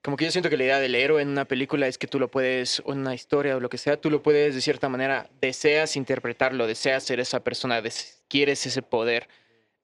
como 0.00 0.16
que 0.16 0.24
yo 0.24 0.30
siento 0.30 0.48
que 0.48 0.56
la 0.56 0.64
idea 0.64 0.80
del 0.80 0.94
héroe 0.94 1.20
en 1.20 1.28
una 1.28 1.44
película 1.44 1.86
es 1.86 1.98
que 1.98 2.06
tú 2.06 2.18
lo 2.18 2.28
puedes, 2.30 2.80
o 2.86 2.92
en 2.94 3.00
una 3.00 3.14
historia 3.14 3.54
o 3.56 3.60
lo 3.60 3.68
que 3.68 3.76
sea, 3.76 3.98
tú 3.98 4.10
lo 4.10 4.22
puedes 4.22 4.54
de 4.54 4.62
cierta 4.62 4.88
manera, 4.88 5.28
deseas 5.42 5.96
interpretarlo, 5.96 6.66
deseas 6.66 7.02
ser 7.04 7.20
esa 7.20 7.40
persona, 7.40 7.82
des- 7.82 8.22
quieres 8.28 8.64
ese 8.66 8.80
poder. 8.80 9.28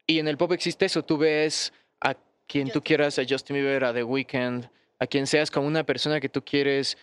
Y 0.06 0.18
en 0.18 0.28
el 0.28 0.38
pop 0.38 0.50
existe 0.52 0.86
eso, 0.86 1.04
tú 1.04 1.18
ves 1.18 1.74
a 2.00 2.14
quien 2.46 2.70
tú 2.70 2.82
quieras, 2.82 3.18
a 3.18 3.22
Justin 3.28 3.56
Bieber, 3.56 3.84
a 3.84 3.92
The 3.92 4.02
Weeknd, 4.02 4.64
a 4.98 5.06
quien 5.06 5.26
seas 5.26 5.50
como 5.50 5.66
una 5.66 5.84
persona 5.84 6.20
que 6.20 6.30
tú 6.30 6.42
quieres, 6.42 6.96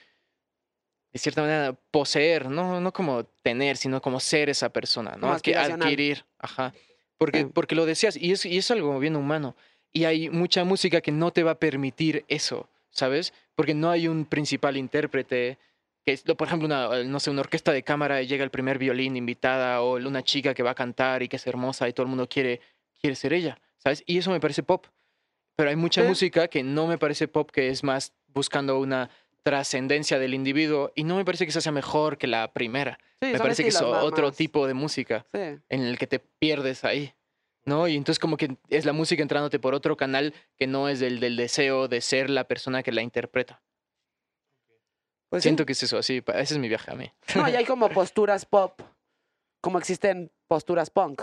de 1.16 1.20
cierta 1.20 1.42
manera, 1.42 1.74
poseer, 1.92 2.50
no, 2.50 2.82
no 2.82 2.92
como 2.92 3.24
tener, 3.42 3.78
sino 3.78 4.02
como 4.02 4.20
ser 4.20 4.50
esa 4.50 4.68
persona, 4.74 5.16
¿no? 5.18 5.32
Aspiracional. 5.32 5.82
adquirir, 5.88 6.26
ajá. 6.38 6.74
Porque, 7.18 7.40
Sí. 7.44 7.46
porque 7.54 7.74
lo 7.74 7.86
deseas 7.86 8.18
y 8.18 8.34
es, 8.34 8.46
y 8.46 8.58
es 8.58 8.70
algo 8.70 9.00
bien 9.00 9.16
humano. 9.16 9.56
Y 9.94 10.04
hay 10.04 10.30
mucha 10.30 10.66
música 10.66 11.00
que 11.00 11.14
no 11.14 11.32
te 11.32 11.44
va 11.44 11.52
a 11.52 11.60
permitir 11.60 12.26
eso, 12.28 12.68
¿sabes? 12.90 13.32
Porque 13.56 13.74
no 13.74 13.90
hay 13.92 14.10
un 14.10 14.26
principal 14.26 14.76
intérprete. 14.76 15.58
Que 16.06 16.12
es, 16.12 16.24
por 16.24 16.48
ejemplo, 16.48 16.66
una, 16.66 17.04
no 17.06 17.20
sé, 17.22 17.30
una 17.32 17.40
orquesta 17.40 17.72
de 17.72 17.82
cámara 17.82 18.22
y 18.22 18.28
llega 18.28 18.44
el 18.44 18.52
primer 18.52 18.78
violín 18.78 19.16
invitada 19.16 19.82
o 19.82 19.96
una 19.96 20.22
chica 20.22 20.54
que 20.54 20.64
va 20.64 20.72
a 20.72 20.76
cantar 20.76 21.24
y 21.24 21.30
que 21.30 21.38
es 21.38 21.48
hermosa 21.48 21.88
y 21.88 21.94
todo 21.94 22.04
el 22.04 22.10
mundo 22.10 22.28
quiere, 22.28 22.60
quiere 23.00 23.16
ser 23.16 23.32
ella, 23.32 23.58
¿sabes? 23.78 24.04
Y 24.06 24.18
eso 24.18 24.32
me 24.32 24.42
parece 24.42 24.64
pop. 24.64 24.86
Pero 25.56 25.70
hay 25.70 25.78
mucha 25.78 26.02
Sí. 26.02 26.08
música 26.10 26.50
que 26.50 26.62
no 26.62 26.88
me 26.88 26.98
parece 26.98 27.30
pop, 27.30 27.50
que 27.52 27.70
es 27.70 27.86
más 27.86 28.12
buscando 28.28 28.78
una 28.80 29.10
trascendencia 29.46 30.18
del 30.18 30.34
individuo 30.34 30.92
y 30.96 31.04
no 31.04 31.16
me 31.18 31.24
parece 31.24 31.46
que 31.46 31.52
esa 31.52 31.62
sea 31.62 31.72
mejor 31.72 32.18
que 32.18 32.26
la 32.26 32.52
primera. 32.52 32.98
Sí, 33.22 33.32
me 33.32 33.38
parece 33.38 33.62
que 33.62 33.70
es 33.70 33.80
otro 33.82 34.32
tipo 34.32 34.66
de 34.66 34.74
música 34.74 35.24
Sí. 35.32 35.38
en 35.70 35.82
el 35.84 36.00
que 36.00 36.08
te 36.08 36.18
pierdes 36.18 36.84
ahí, 36.84 37.14
¿no? 37.64 37.88
Y 37.88 37.96
entonces 37.96 38.18
como 38.18 38.38
que 38.38 38.58
es 38.70 38.86
la 38.86 38.92
música 38.94 39.22
entrándote 39.22 39.60
por 39.60 39.76
otro 39.76 39.96
canal 39.98 40.34
que 40.58 40.66
no 40.66 40.90
es 40.90 41.00
del, 41.00 41.20
del 41.20 41.36
deseo 41.36 41.88
de 41.88 42.02
ser 42.02 42.32
la 42.32 42.46
persona 42.48 42.82
que 42.82 42.92
la 42.92 43.04
interpreta. 43.04 43.62
Pues 45.30 45.44
sí. 45.44 45.50
Siento 45.50 45.66
que 45.68 45.74
es 45.74 45.84
eso, 45.84 46.00
así, 46.00 46.24
ese 46.28 46.54
es 46.56 46.58
mi 46.58 46.68
viaje 46.68 46.92
a 46.92 46.96
mí. 46.96 47.12
No, 47.36 47.48
y 47.48 47.56
hay 47.56 47.66
como 47.66 47.90
posturas 47.90 48.46
pop, 48.48 48.82
como 49.62 49.78
existen 49.78 50.32
posturas 50.48 50.90
punk, 50.90 51.22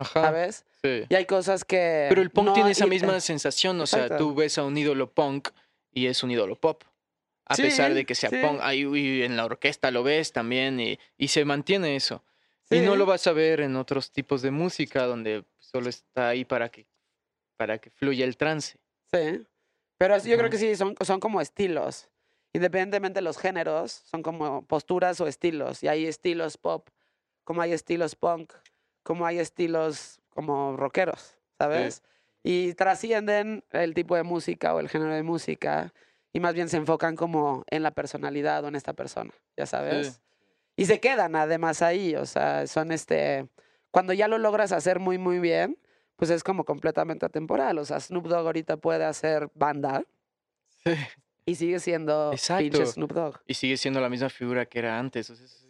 Ajá. 0.00 0.22
¿sabes? 0.22 0.66
sí. 0.82 1.04
Y 1.08 1.14
hay 1.14 1.24
cosas 1.24 1.64
que. 1.64 2.06
Pero 2.08 2.20
el 2.20 2.30
punk 2.30 2.46
no 2.46 2.52
tiene 2.52 2.72
esa 2.72 2.86
misma 2.86 3.20
sensación, 3.20 3.80
o 3.80 3.86
sea, 3.86 4.02
Exacto. 4.06 4.24
tú 4.24 4.34
ves 4.34 4.58
a 4.58 4.64
un 4.64 4.76
ídolo 4.76 5.12
punk 5.12 5.50
y 5.92 6.06
es 6.06 6.24
un 6.24 6.32
ídolo 6.32 6.56
pop. 6.56 6.82
A 7.50 7.56
Sí, 7.56 7.62
pesar 7.62 7.94
de 7.94 8.06
que 8.06 8.14
sea 8.14 8.30
sí. 8.30 8.36
punk, 8.40 8.60
ahí 8.62 8.82
y 8.84 9.22
en 9.22 9.36
la 9.36 9.44
orquesta 9.44 9.90
lo 9.90 10.02
ves 10.04 10.32
también 10.32 10.78
y, 10.78 10.98
y 11.18 11.28
se 11.28 11.44
mantiene 11.44 11.96
eso. 11.96 12.24
Y 12.70 12.78
no 12.80 12.92
Sí. 12.92 12.98
lo 12.98 13.06
vas 13.06 13.26
a 13.26 13.32
ver 13.32 13.60
en 13.60 13.74
otros 13.74 14.12
tipos 14.12 14.40
de 14.42 14.52
música 14.52 15.04
donde 15.04 15.44
solo 15.58 15.88
está 15.88 16.28
ahí 16.28 16.44
para 16.44 16.68
que, 16.68 16.86
para 17.56 17.78
que 17.78 17.90
fluya 17.90 18.24
el 18.24 18.36
trance. 18.36 18.78
Sí. 19.12 19.42
Pero 19.98 20.16
yo 20.18 20.38
creo 20.38 20.48
que 20.48 20.58
sí, 20.58 20.76
son, 20.76 20.94
son 21.00 21.18
como 21.18 21.40
estilos. 21.40 22.08
Independientemente 22.52 23.18
de 23.18 23.22
los 23.22 23.36
géneros, 23.38 23.90
son 23.92 24.22
como 24.22 24.64
posturas 24.66 25.20
o 25.20 25.26
estilos. 25.26 25.82
Y 25.82 25.88
hay 25.88 26.06
estilos 26.06 26.56
pop, 26.56 26.88
como 27.44 27.62
hay 27.62 27.72
estilos 27.72 28.14
punk, 28.14 28.52
como 29.02 29.26
hay 29.26 29.40
estilos 29.40 30.20
como 30.30 30.76
rockeros, 30.76 31.36
¿sabes? 31.58 32.02
Y 32.44 32.74
trascienden 32.74 33.64
el 33.70 33.92
tipo 33.94 34.14
de 34.14 34.22
música 34.22 34.72
o 34.74 34.80
el 34.80 34.88
género 34.88 35.12
de 35.14 35.22
música 35.24 35.92
y 36.32 36.40
más 36.40 36.54
bien 36.54 36.68
se 36.68 36.76
enfocan 36.76 37.16
como 37.16 37.64
en 37.70 37.82
la 37.82 37.90
personalidad 37.90 38.64
o 38.64 38.68
en 38.68 38.76
esta 38.76 38.92
persona, 38.92 39.32
ya 39.56 39.66
sabes. 39.66 40.20
Y 40.76 40.86
se 40.86 41.00
quedan 41.00 41.36
además 41.36 41.82
ahí, 41.82 42.14
o 42.14 42.24
sea, 42.26 42.66
son 42.66 42.92
este, 42.92 43.48
cuando 43.90 44.12
ya 44.12 44.28
lo 44.28 44.38
logras 44.38 44.72
hacer 44.72 44.98
muy, 44.98 45.18
muy 45.18 45.38
bien, 45.38 45.76
pues 46.16 46.30
es 46.30 46.42
como 46.44 46.64
completamente 46.64 47.26
atemporal. 47.26 47.78
O 47.78 47.84
sea, 47.84 47.98
Snoop 48.00 48.26
Dogg 48.28 48.46
ahorita 48.46 48.76
puede 48.76 49.04
hacer 49.04 49.50
banda 49.54 50.04
Sí. 50.84 50.92
y 51.46 51.54
sigue 51.56 51.80
siendo 51.80 52.32
Exacto. 52.32 52.62
pinche 52.62 52.86
Snoop 52.86 53.12
Dogg. 53.12 53.40
Y 53.46 53.54
sigue 53.54 53.76
siendo 53.76 54.00
la 54.00 54.08
misma 54.08 54.28
figura 54.30 54.64
que 54.66 54.78
era 54.78 54.98
antes. 54.98 55.28
o 55.30 55.34
sea, 55.34 55.44
es- 55.44 55.66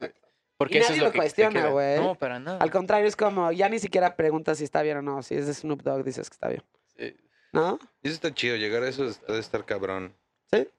porque 0.57 0.75
Y 0.75 0.79
eso 0.81 0.89
nadie 0.91 0.97
es 0.99 1.01
lo, 1.03 1.07
lo 1.07 1.13
que 1.13 1.19
cuestiona, 1.21 1.69
güey. 1.69 1.99
No, 1.99 2.15
para 2.17 2.39
nada. 2.39 2.59
Al 2.59 2.71
contrario, 2.71 3.09
es 3.09 3.17
como, 3.17 3.51
ya 3.51 3.69
ni 3.71 3.79
siquiera 3.79 4.15
preguntas 4.15 4.59
si 4.59 4.65
está 4.65 4.83
bien 4.83 4.99
o 4.99 5.03
no. 5.03 5.23
Si 5.23 5.35
es 5.35 5.47
de 5.47 5.55
Snoop 5.55 5.83
Dogg, 5.83 6.05
dices 6.05 6.29
que 6.29 6.35
está 6.35 6.49
bien. 6.49 6.63
Sí. 6.99 7.17
¿No? 7.53 7.79
Y 8.03 8.09
eso 8.09 8.15
está 8.15 8.35
chido, 8.35 8.57
llegar 8.57 8.83
a 8.83 8.89
eso 8.89 9.07
está 9.07 9.33
de 9.33 9.41
estar 9.41 9.65
cabrón. 9.65 10.15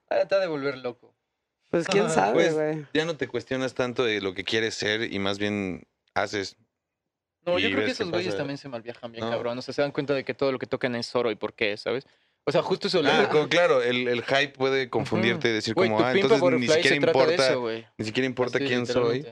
Trata 0.08 0.38
de 0.38 0.46
volver 0.46 0.78
loco. 0.78 1.14
Pues 1.70 1.86
quién 1.88 2.10
sabe, 2.10 2.34
pues, 2.34 2.54
güey. 2.54 2.86
Ya 2.92 3.04
no 3.06 3.16
te 3.16 3.28
cuestionas 3.28 3.72
tanto 3.74 4.04
de 4.04 4.20
lo 4.20 4.34
que 4.34 4.44
quieres 4.44 4.74
ser 4.74 5.10
y 5.12 5.18
más 5.18 5.38
bien 5.38 5.84
haces. 6.14 6.56
No, 7.46 7.58
yo 7.58 7.70
creo 7.70 7.84
que 7.86 7.92
esos 7.92 8.10
güeyes 8.10 8.36
también 8.36 8.58
se 8.58 8.68
malviajan 8.68 9.10
bien, 9.10 9.24
No. 9.24 9.30
cabrón. 9.30 9.58
O 9.58 9.62
sea, 9.62 9.72
se 9.72 9.80
dan 9.82 9.90
cuenta 9.90 10.12
de 10.14 10.24
que 10.24 10.34
todo 10.34 10.52
lo 10.52 10.58
que 10.58 10.66
tocan 10.66 10.94
es 10.94 11.14
oro 11.16 11.30
y 11.30 11.34
por 11.34 11.54
qué, 11.54 11.76
¿sabes? 11.76 12.06
O 12.44 12.52
sea, 12.52 12.60
justo 12.62 12.88
eso. 12.88 13.00
Ah, 13.04 13.28
claro, 13.48 13.82
el, 13.82 14.06
el 14.08 14.22
hype 14.22 14.48
puede 14.50 14.90
confundirte 14.90 15.48
y 15.48 15.52
decir 15.52 15.74
como, 15.74 16.00
ah, 16.04 16.12
entonces 16.12 16.42
ni 16.60 16.68
siquiera 16.68 16.96
importa, 16.96 17.34
eso, 17.50 17.68
ni 17.96 18.04
siquiera 18.04 18.26
importa 18.26 18.58
Así, 18.58 18.66
quién 18.66 18.86
soy. 18.86 19.26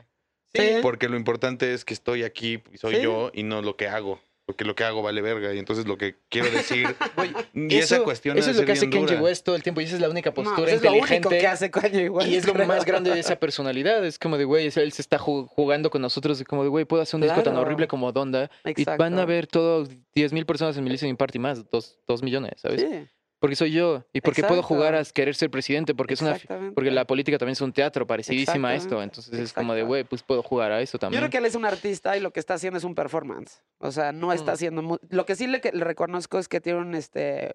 Sí. 0.55 0.78
porque 0.82 1.09
lo 1.09 1.16
importante 1.16 1.72
es 1.74 1.84
que 1.84 1.95
estoy 1.95 2.24
aquí 2.24 2.61
y 2.72 2.78
soy 2.78 2.97
Sí. 2.97 3.03
yo 3.03 3.30
y 3.34 3.43
no 3.45 3.62
lo 3.62 3.76
que 3.76 3.86
hago, 3.86 4.20
porque 4.51 4.64
lo 4.64 4.74
que 4.74 4.82
hago 4.82 5.01
vale 5.01 5.22
verga 5.22 5.55
y 5.55 5.59
entonces 5.59 5.86
lo 5.86 5.96
que 5.96 6.16
quiero 6.28 6.51
decir 6.51 6.88
y 7.55 7.76
esa 7.76 8.01
cuestión 8.01 8.36
eso 8.36 8.51
es 8.51 8.57
lo 8.57 8.64
que 8.64 8.72
hace 8.72 8.90
Kanye. 8.90 9.16
West 9.18 9.44
todo 9.46 9.55
el 9.55 9.62
tiempo 9.62 9.80
y 9.80 9.84
esa 9.84 9.94
es 9.94 10.01
la 10.03 10.09
única 10.09 10.30
No, 10.30 10.34
postura 10.34 10.57
pues 10.57 10.72
es 10.74 10.82
lo 10.82 10.90
único 10.90 11.05
inteligente. 11.07 11.38
que 11.38 11.46
hace 11.46 11.70
Kanye 11.70 12.09
West, 12.09 12.28
Y 12.28 12.34
es 12.34 12.46
lo 12.46 12.55
más 12.66 12.84
grande 12.90 13.11
de 13.11 13.20
esa 13.20 13.36
personalidad. 13.36 14.05
Es 14.05 14.18
como 14.18 14.36
de, 14.38 14.44
güey, 14.44 14.66
él 14.74 14.92
se 14.92 15.03
está 15.03 15.18
ju- 15.18 15.46
jugando 15.46 15.88
con 15.90 16.03
nosotros. 16.03 16.42
como 16.44 16.64
de, 16.64 16.68
güey, 16.68 16.84
puedo 16.84 17.03
hacer 17.03 17.16
un 17.16 17.22
disco 17.22 17.42
tan 17.42 17.57
horrible 17.57 17.86
como 17.86 18.11
Donda. 18.11 18.51
Y 18.76 18.84
van 18.84 19.18
a 19.18 19.24
ver 19.24 19.46
todo 19.46 19.86
10 20.14 20.32
mil 20.32 20.44
personas 20.46 20.76
en 20.76 20.82
mi 20.84 20.90
listening 20.90 21.16
party 21.16 21.38
más, 21.38 21.70
dos, 21.70 21.98
dos 22.09 22.22
millones, 22.22 22.55
¿sabes? 22.57 22.80
Sí, 22.80 23.07
Porque 23.41 23.57
soy 23.57 23.72
yo. 23.72 24.05
Y 24.12 24.20
porque 24.20 24.43
puedo 24.45 24.62
jugar 24.62 24.95
a 24.95 25.03
querer 25.05 25.34
ser 25.34 25.51
presidente. 25.51 25.95
Porque 25.95 26.14
es 26.14 26.20
una. 26.22 26.36
Porque 26.74 26.91
la 26.91 27.07
política 27.07 27.38
también 27.38 27.55
es 27.55 27.61
un 27.62 27.72
teatro 27.72 28.07
parecidísima 28.07 28.68
a 28.68 28.74
esto. 28.74 29.03
Entonces 29.03 29.32
es 29.38 29.53
como 29.53 29.74
de, 29.74 29.82
güey, 29.82 30.05
pues 30.05 30.22
puedo 30.22 30.43
jugar 30.43 30.70
a 30.72 30.80
eso 30.82 30.93
Yo 30.93 30.99
también. 31.01 31.20
creo 31.22 31.30
que 31.30 31.38
él 31.38 31.47
es 31.47 31.55
un 31.55 31.64
artista 31.64 32.16
y 32.16 32.20
lo 32.20 32.32
que 32.32 32.38
está 32.41 32.55
haciendo 32.55 32.76
es 32.78 32.84
un 32.84 32.95
performance. 32.95 33.62
O 33.78 33.91
sea, 33.93 34.12
no 34.12 34.32
está 34.32 34.53
Mm. 34.53 34.55
haciendo... 34.55 34.82
mu- 34.82 34.99
Lo 35.09 35.24
que 35.26 35.34
sí 35.36 35.47
le, 35.47 35.59
reconozco 35.72 36.38
es 36.38 36.49
que 36.49 36.61
tiene 36.61 36.80
un, 36.80 36.95
este... 36.95 37.55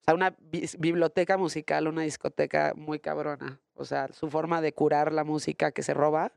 O 0.00 0.04
sea, 0.06 0.14
una 0.14 0.36
biblioteca 0.78 1.36
musical, 1.36 1.88
una 1.88 2.02
discoteca 2.02 2.72
muy 2.76 3.00
cabrona. 3.00 3.60
O 3.74 3.84
sea, 3.84 4.06
su 4.12 4.30
forma 4.30 4.60
de 4.60 4.72
curar 4.72 5.12
la 5.12 5.24
música 5.24 5.72
que 5.72 5.82
se 5.82 5.92
roba 5.92 6.30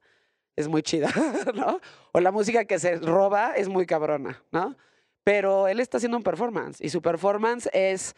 es 0.56 0.68
muy 0.68 0.82
chida, 0.82 1.10
¿no? 1.54 1.80
O 2.12 2.20
la 2.20 2.32
música 2.32 2.66
que 2.66 2.80
se 2.80 2.96
roba 2.96 3.54
es 3.56 3.70
muy 3.70 3.86
cabrona, 3.86 4.44
¿no? 4.52 4.76
Pero 5.24 5.68
él 5.68 5.80
está 5.80 5.98
haciendo 5.98 6.18
un 6.18 6.24
performance 6.24 6.82
y 6.82 6.90
su 6.90 7.04
performance 7.04 7.70
es 7.72 8.16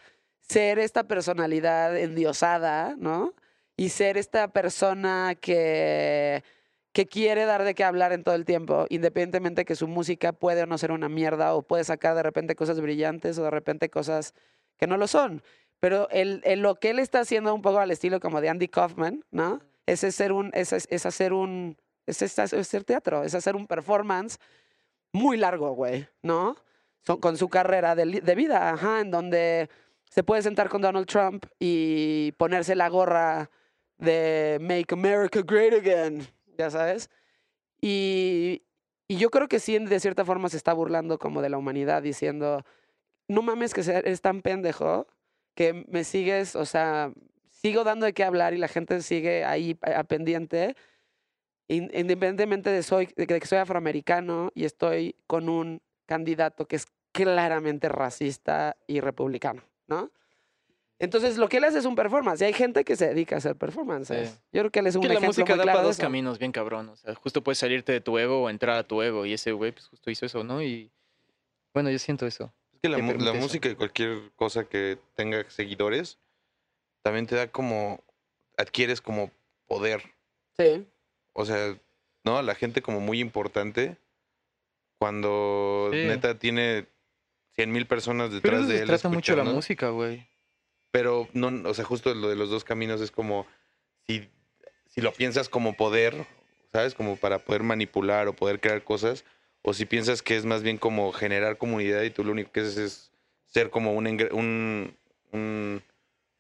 ser 0.52 0.80
esta 0.80 1.04
personalidad 1.06 1.98
endiosada, 1.98 2.96
¿no? 2.98 3.34
Y 3.78 3.90
ser 3.90 4.18
esta 4.18 4.50
persona 4.50 5.36
que, 5.40 6.44
que 6.92 7.06
quiere 7.06 7.46
dar 7.46 7.64
de 7.64 7.74
qué 7.74 7.84
hablar 7.86 8.12
en 8.12 8.24
todo 8.24 8.36
el 8.36 8.44
tiempo, 8.46 8.86
independientemente 8.90 9.64
que 9.66 9.76
su 9.76 9.88
música 9.88 10.34
puede 10.34 10.64
o 10.64 10.66
no 10.66 10.78
ser 10.78 10.92
una 10.92 11.08
mierda 11.10 11.56
o 11.56 11.62
puede 11.62 11.84
sacar 11.86 12.16
de 12.16 12.24
repente 12.24 12.56
cosas 12.56 12.82
brillantes 12.82 13.38
o 13.40 13.44
de 13.44 13.50
repente 13.52 13.90
cosas 13.90 14.34
que 14.78 14.88
no 14.88 14.98
lo 14.98 15.08
son. 15.08 15.42
Pero 15.80 16.10
el, 16.10 16.42
el- 16.44 16.60
lo 16.62 16.76
que 16.76 16.90
él 16.90 17.00
está 17.00 17.22
haciendo 17.22 17.56
un 17.56 17.62
poco 17.62 17.80
al 17.80 17.90
estilo 17.92 18.20
como 18.20 18.42
de 18.42 18.50
Andy 18.50 18.68
Kaufman, 18.68 19.24
¿no? 19.32 19.62
Es, 19.86 20.02
ser 20.02 20.32
un, 20.34 20.52
es, 20.54 20.74
es- 20.74 21.06
hacer 21.06 21.32
un, 21.34 21.78
es, 22.06 22.22
es- 22.22 22.38
hacer 22.38 22.84
teatro, 22.84 23.24
es 23.24 23.34
hacer 23.36 23.56
un 23.56 23.68
performance 23.68 24.38
muy 25.14 25.38
largo, 25.38 25.72
güey, 25.72 26.08
¿no? 26.22 26.56
Son, 27.08 27.20
con 27.20 27.38
su 27.38 27.48
carrera 27.50 27.96
de, 27.96 28.22
de 28.22 28.36
vida, 28.36 28.70
ajá, 28.72 29.00
en 29.00 29.10
donde 29.12 29.70
se 30.12 30.24
puede 30.24 30.42
sentar 30.42 30.68
con 30.68 30.82
Donald 30.82 31.08
Trump 31.08 31.46
y 31.58 32.34
ponerse 32.34 32.76
la 32.76 32.90
gorra 32.90 33.50
de 33.98 34.58
Make 34.60 34.94
America 34.94 35.42
Great 35.42 35.74
Again, 35.74 36.28
ya 36.58 36.70
sabes. 36.70 37.10
Y, 37.80 38.64
y 39.08 39.16
yo 39.16 39.30
creo 39.30 39.48
que 39.48 39.62
sí, 39.62 39.80
de 39.80 40.00
cierta 40.02 40.26
forma 40.26 40.50
se 40.50 40.58
está 40.58 40.74
burlando 40.74 41.18
como 41.18 41.42
de 41.42 41.48
la 41.48 41.58
humanidad, 41.58 42.04
diciendo, 42.04 42.62
no 43.30 43.42
mames 43.42 43.74
que 43.74 43.90
eres 43.90 44.20
tan 44.20 44.42
pendejo 44.42 45.08
que 45.56 45.86
me 45.88 46.04
sigues, 46.04 46.58
o 46.58 46.66
sea, 46.66 47.14
sigo 47.50 47.86
dando 47.86 48.06
de 48.06 48.12
qué 48.14 48.26
hablar 48.26 48.54
y 48.54 48.58
la 48.58 48.68
gente 48.68 49.02
sigue 49.02 49.46
ahí 49.46 49.80
a, 49.82 50.00
a 50.00 50.04
pendiente, 50.04 50.76
in- 51.70 51.90
independientemente 51.94 52.70
de, 52.70 52.84
soy, 52.84 53.08
de 53.16 53.28
que 53.28 53.46
soy 53.46 53.60
afroamericano 53.60 54.52
y 54.54 54.66
estoy 54.66 55.16
con 55.26 55.48
un 55.48 55.82
candidato 56.06 56.68
que 56.68 56.76
es 56.76 56.88
claramente 57.14 57.88
racista 57.88 58.76
y 58.88 59.00
republicano, 59.00 59.64
¿no? 59.92 60.10
Entonces, 61.00 61.38
lo 61.38 61.50
que 61.50 61.58
él 61.58 61.64
hace 61.64 61.80
es 61.80 61.86
un 61.86 61.96
performance. 61.96 62.42
Y 62.42 62.46
hay 62.46 62.54
gente 62.54 62.84
que 62.84 62.96
se 62.96 63.08
dedica 63.08 63.36
a 63.36 63.40
hacer 63.40 63.56
performances. 63.56 64.30
Sí. 64.30 64.36
Yo 64.54 64.62
creo 64.62 64.72
que 64.72 64.80
él 64.80 64.88
es 64.88 64.92
Es 64.92 64.96
un 64.98 65.02
que 65.02 65.08
la 65.08 65.14
ejemplo 65.16 65.30
música 65.30 65.54
muy 65.54 65.58
da 65.58 65.64
claro 65.64 65.78
para 65.78 65.88
dos 65.88 65.96
eso. 65.98 66.02
caminos 66.04 66.38
bien 66.40 66.52
cabrón. 66.52 66.90
O 66.90 66.96
sea, 66.96 67.16
justo 67.16 67.44
puedes 67.44 67.58
salirte 67.58 67.92
de 67.92 68.02
tu 68.02 68.18
ego 68.20 68.44
o 68.44 68.50
entrar 68.52 68.78
a 68.78 68.84
tu 68.84 69.02
ego. 69.02 69.26
Y 69.26 69.34
ese 69.34 69.52
güey, 69.52 69.72
pues 69.72 69.88
justo 69.88 70.12
hizo 70.12 70.26
eso, 70.28 70.44
¿no? 70.44 70.62
Y 70.62 70.92
bueno, 71.74 71.90
yo 71.90 71.98
siento 71.98 72.28
eso. 72.28 72.54
Es 72.74 72.80
que 72.82 72.90
la, 72.90 72.98
la 73.00 73.34
música 73.34 73.68
y 73.70 73.76
cualquier 73.76 74.32
cosa 74.36 74.64
que 74.66 75.00
tenga 75.16 75.44
seguidores 75.50 76.20
también 77.02 77.26
te 77.26 77.36
da 77.36 77.48
como 77.48 78.04
adquieres 78.58 79.02
como 79.02 79.32
poder. 79.66 80.04
Sí. 80.56 80.86
O 81.34 81.46
sea, 81.46 81.76
¿no? 82.24 82.40
La 82.44 82.54
gente 82.54 82.84
como 82.84 83.00
muy 83.00 83.20
importante 83.20 83.98
cuando 85.00 85.90
Sí. 85.92 85.98
neta 86.06 86.38
tiene 86.38 86.86
100 87.56 87.72
mil 87.72 87.86
personas 87.88 88.30
Pero 88.30 88.42
detrás 88.58 88.60
eso 88.62 88.70
de 88.70 88.76
se 88.78 88.82
él. 88.84 88.88
trata 88.88 89.10
mucho 89.10 89.36
la 89.36 89.44
música, 89.44 89.90
güey. 89.90 90.28
Pero 90.92 91.28
no, 91.34 91.70
o 91.70 91.74
sea, 91.74 91.86
justo 91.86 92.14
lo 92.14 92.30
de 92.30 92.36
los 92.36 92.50
dos 92.50 92.64
caminos 92.64 93.00
es 93.02 93.12
como 93.12 93.48
si, 94.08 94.28
si 94.88 95.02
lo 95.02 95.14
piensas 95.14 95.48
como 95.48 95.74
poder, 95.78 96.26
¿sabes? 96.72 96.94
Como 96.96 97.16
para 97.16 97.40
poder 97.40 97.64
manipular 97.64 98.28
o 98.28 98.34
poder 98.36 98.60
crear 98.60 98.84
cosas, 98.84 99.24
o 99.62 99.74
si 99.74 99.86
piensas 99.86 100.22
que 100.22 100.36
es 100.36 100.46
más 100.46 100.64
bien 100.64 100.78
como 100.78 101.12
generar 101.14 101.58
comunidad 101.58 102.02
y 102.04 102.10
tú 102.10 102.24
lo 102.26 102.32
único 102.32 102.52
que 102.52 102.62
haces 102.62 102.78
es 102.78 103.12
ser 103.46 103.70
como 103.70 103.94
un, 103.94 104.08
un, 104.32 104.96
un- 105.32 105.84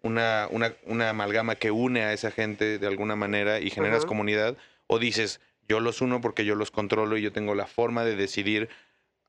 una, 0.03 0.47
una, 0.49 0.73
una 0.87 1.09
amalgama 1.11 1.55
que 1.55 1.69
une 1.69 2.01
a 2.01 2.11
esa 2.13 2.31
gente 2.31 2.79
de 2.79 2.87
alguna 2.87 3.15
manera 3.15 3.59
y 3.59 3.69
generas 3.69 4.05
comunidad, 4.05 4.57
o 4.87 4.97
dices, 4.97 5.39
yo 5.67 5.79
los 5.79 6.01
uno 6.01 6.19
porque 6.21 6.43
yo 6.43 6.55
los 6.55 6.71
controlo 6.71 7.17
y 7.17 7.21
yo 7.21 7.31
tengo 7.31 7.53
la 7.53 7.67
forma 7.67 8.03
de 8.03 8.15
decidir 8.15 8.67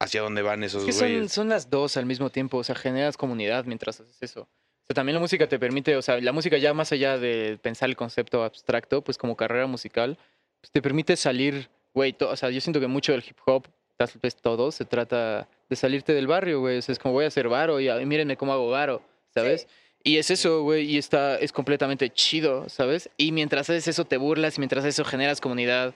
hacia 0.02 0.20
dónde 0.20 0.42
van 0.42 0.64
esos 0.64 0.86
Es 0.86 1.00
que 1.00 1.28
son, 1.28 1.48
las 1.48 1.70
dos 1.70 1.96
al 1.96 2.06
mismo 2.06 2.30
tiempo, 2.30 2.58
o 2.58 2.64
sea, 2.64 2.74
generas 2.74 3.16
comunidad 3.16 3.64
mientras 3.66 4.00
haces 4.00 4.18
eso. 4.20 4.42
O 4.42 4.84
sea, 4.86 4.94
también 4.94 5.14
la 5.14 5.20
música 5.20 5.48
te 5.48 5.58
permite, 5.58 5.96
o 5.96 6.02
sea, 6.02 6.20
la 6.20 6.32
música 6.32 6.58
ya 6.58 6.74
más 6.74 6.90
allá 6.90 7.18
de 7.18 7.58
pensar 7.62 7.88
el 7.88 7.96
concepto 7.96 8.42
abstracto, 8.42 9.02
pues 9.02 9.16
como 9.16 9.36
carrera 9.36 9.66
musical, 9.66 10.18
pues 10.60 10.72
te 10.72 10.82
permite 10.82 11.16
salir, 11.16 11.70
güey, 11.94 12.16
o 12.20 12.36
sea, 12.36 12.50
yo 12.50 12.60
siento 12.60 12.80
que 12.80 12.88
mucho 12.88 13.12
del 13.12 13.24
hip 13.26 13.38
hop, 13.46 13.68
tal 13.96 14.10
vez 14.20 14.34
todo, 14.34 14.72
se 14.72 14.84
trata 14.84 15.48
de 15.68 15.76
salirte 15.76 16.12
del 16.14 16.26
barrio, 16.26 16.60
güey, 16.60 16.78
o 16.78 16.82
sea, 16.82 16.92
es 16.92 16.98
como 16.98 17.14
voy 17.14 17.24
a 17.24 17.28
hacer 17.28 17.48
varo 17.48 17.78
y, 17.78 17.88
y 17.88 18.06
mírenme 18.06 18.36
cómo 18.36 18.52
hago 18.52 18.70
varo, 18.70 19.02
¿sabes? 19.32 19.68
Y 20.04 20.16
es 20.16 20.32
eso, 20.32 20.62
güey, 20.62 20.84
y 20.84 20.98
está, 20.98 21.36
es 21.36 21.52
completamente 21.52 22.10
chido, 22.10 22.68
¿sabes? 22.68 23.08
Y 23.16 23.30
mientras 23.30 23.70
haces 23.70 23.86
eso 23.86 24.04
te 24.04 24.16
burlas 24.16 24.56
y 24.56 24.60
mientras 24.60 24.84
haces 24.84 24.96
eso 24.96 25.04
generas 25.04 25.40
comunidad 25.40 25.94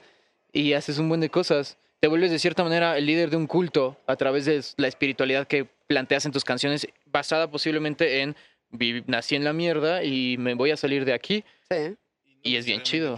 y 0.53 0.73
haces 0.73 0.97
un 0.97 1.09
buen 1.09 1.19
de 1.19 1.29
cosas. 1.29 1.77
Te 1.99 2.07
vuelves 2.07 2.29
de 2.31 2.37
cierta 2.39 2.63
manera 2.63 2.97
el 2.97 3.05
líder 3.05 3.29
de 3.31 3.37
un 3.37 3.47
culto 3.47 3.97
a 4.05 4.15
través 4.15 4.45
de 4.45 4.61
la 4.77 4.87
espiritualidad 4.87 5.47
que 5.47 5.65
planteas 5.87 6.25
en 6.25 6.31
tus 6.31 6.43
canciones, 6.43 6.87
basada 7.05 7.49
posiblemente 7.49 8.21
en 8.21 8.35
"Vi- 8.69 9.03
nací 9.07 9.35
en 9.35 9.43
la 9.43 9.53
mierda 9.53 10.03
y 10.03 10.37
me 10.37 10.53
voy 10.53 10.71
a 10.71 10.77
salir 10.77 11.05
de 11.05 11.13
aquí. 11.13 11.43
Sí. 11.71 11.95
Y 12.43 12.55
es 12.57 12.65
bien 12.65 12.81
chido. 12.83 13.17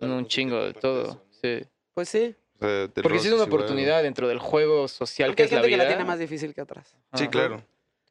Un 0.00 0.26
chingo 0.26 0.64
de 0.64 0.72
todo. 0.74 1.22
Sí. 1.42 1.60
Pues 1.92 2.08
sí. 2.08 2.34
O 2.54 2.58
sea, 2.60 2.68
del 2.88 3.02
Porque 3.02 3.18
sí 3.18 3.26
es 3.28 3.34
una 3.34 3.44
igual. 3.44 3.60
oportunidad 3.60 4.02
dentro 4.02 4.26
del 4.28 4.38
juego 4.38 4.88
social 4.88 5.30
Porque 5.30 5.36
que 5.36 5.42
hay 5.42 5.46
es 5.46 5.52
la 5.52 5.56
gente 5.58 5.68
que 5.70 5.74
vida. 5.76 5.84
la 5.84 5.88
tiene 5.90 6.04
más 6.04 6.18
difícil 6.18 6.54
que 6.54 6.62
otras. 6.62 6.88
Sí, 7.14 7.24
Ajá. 7.24 7.30
claro. 7.30 7.62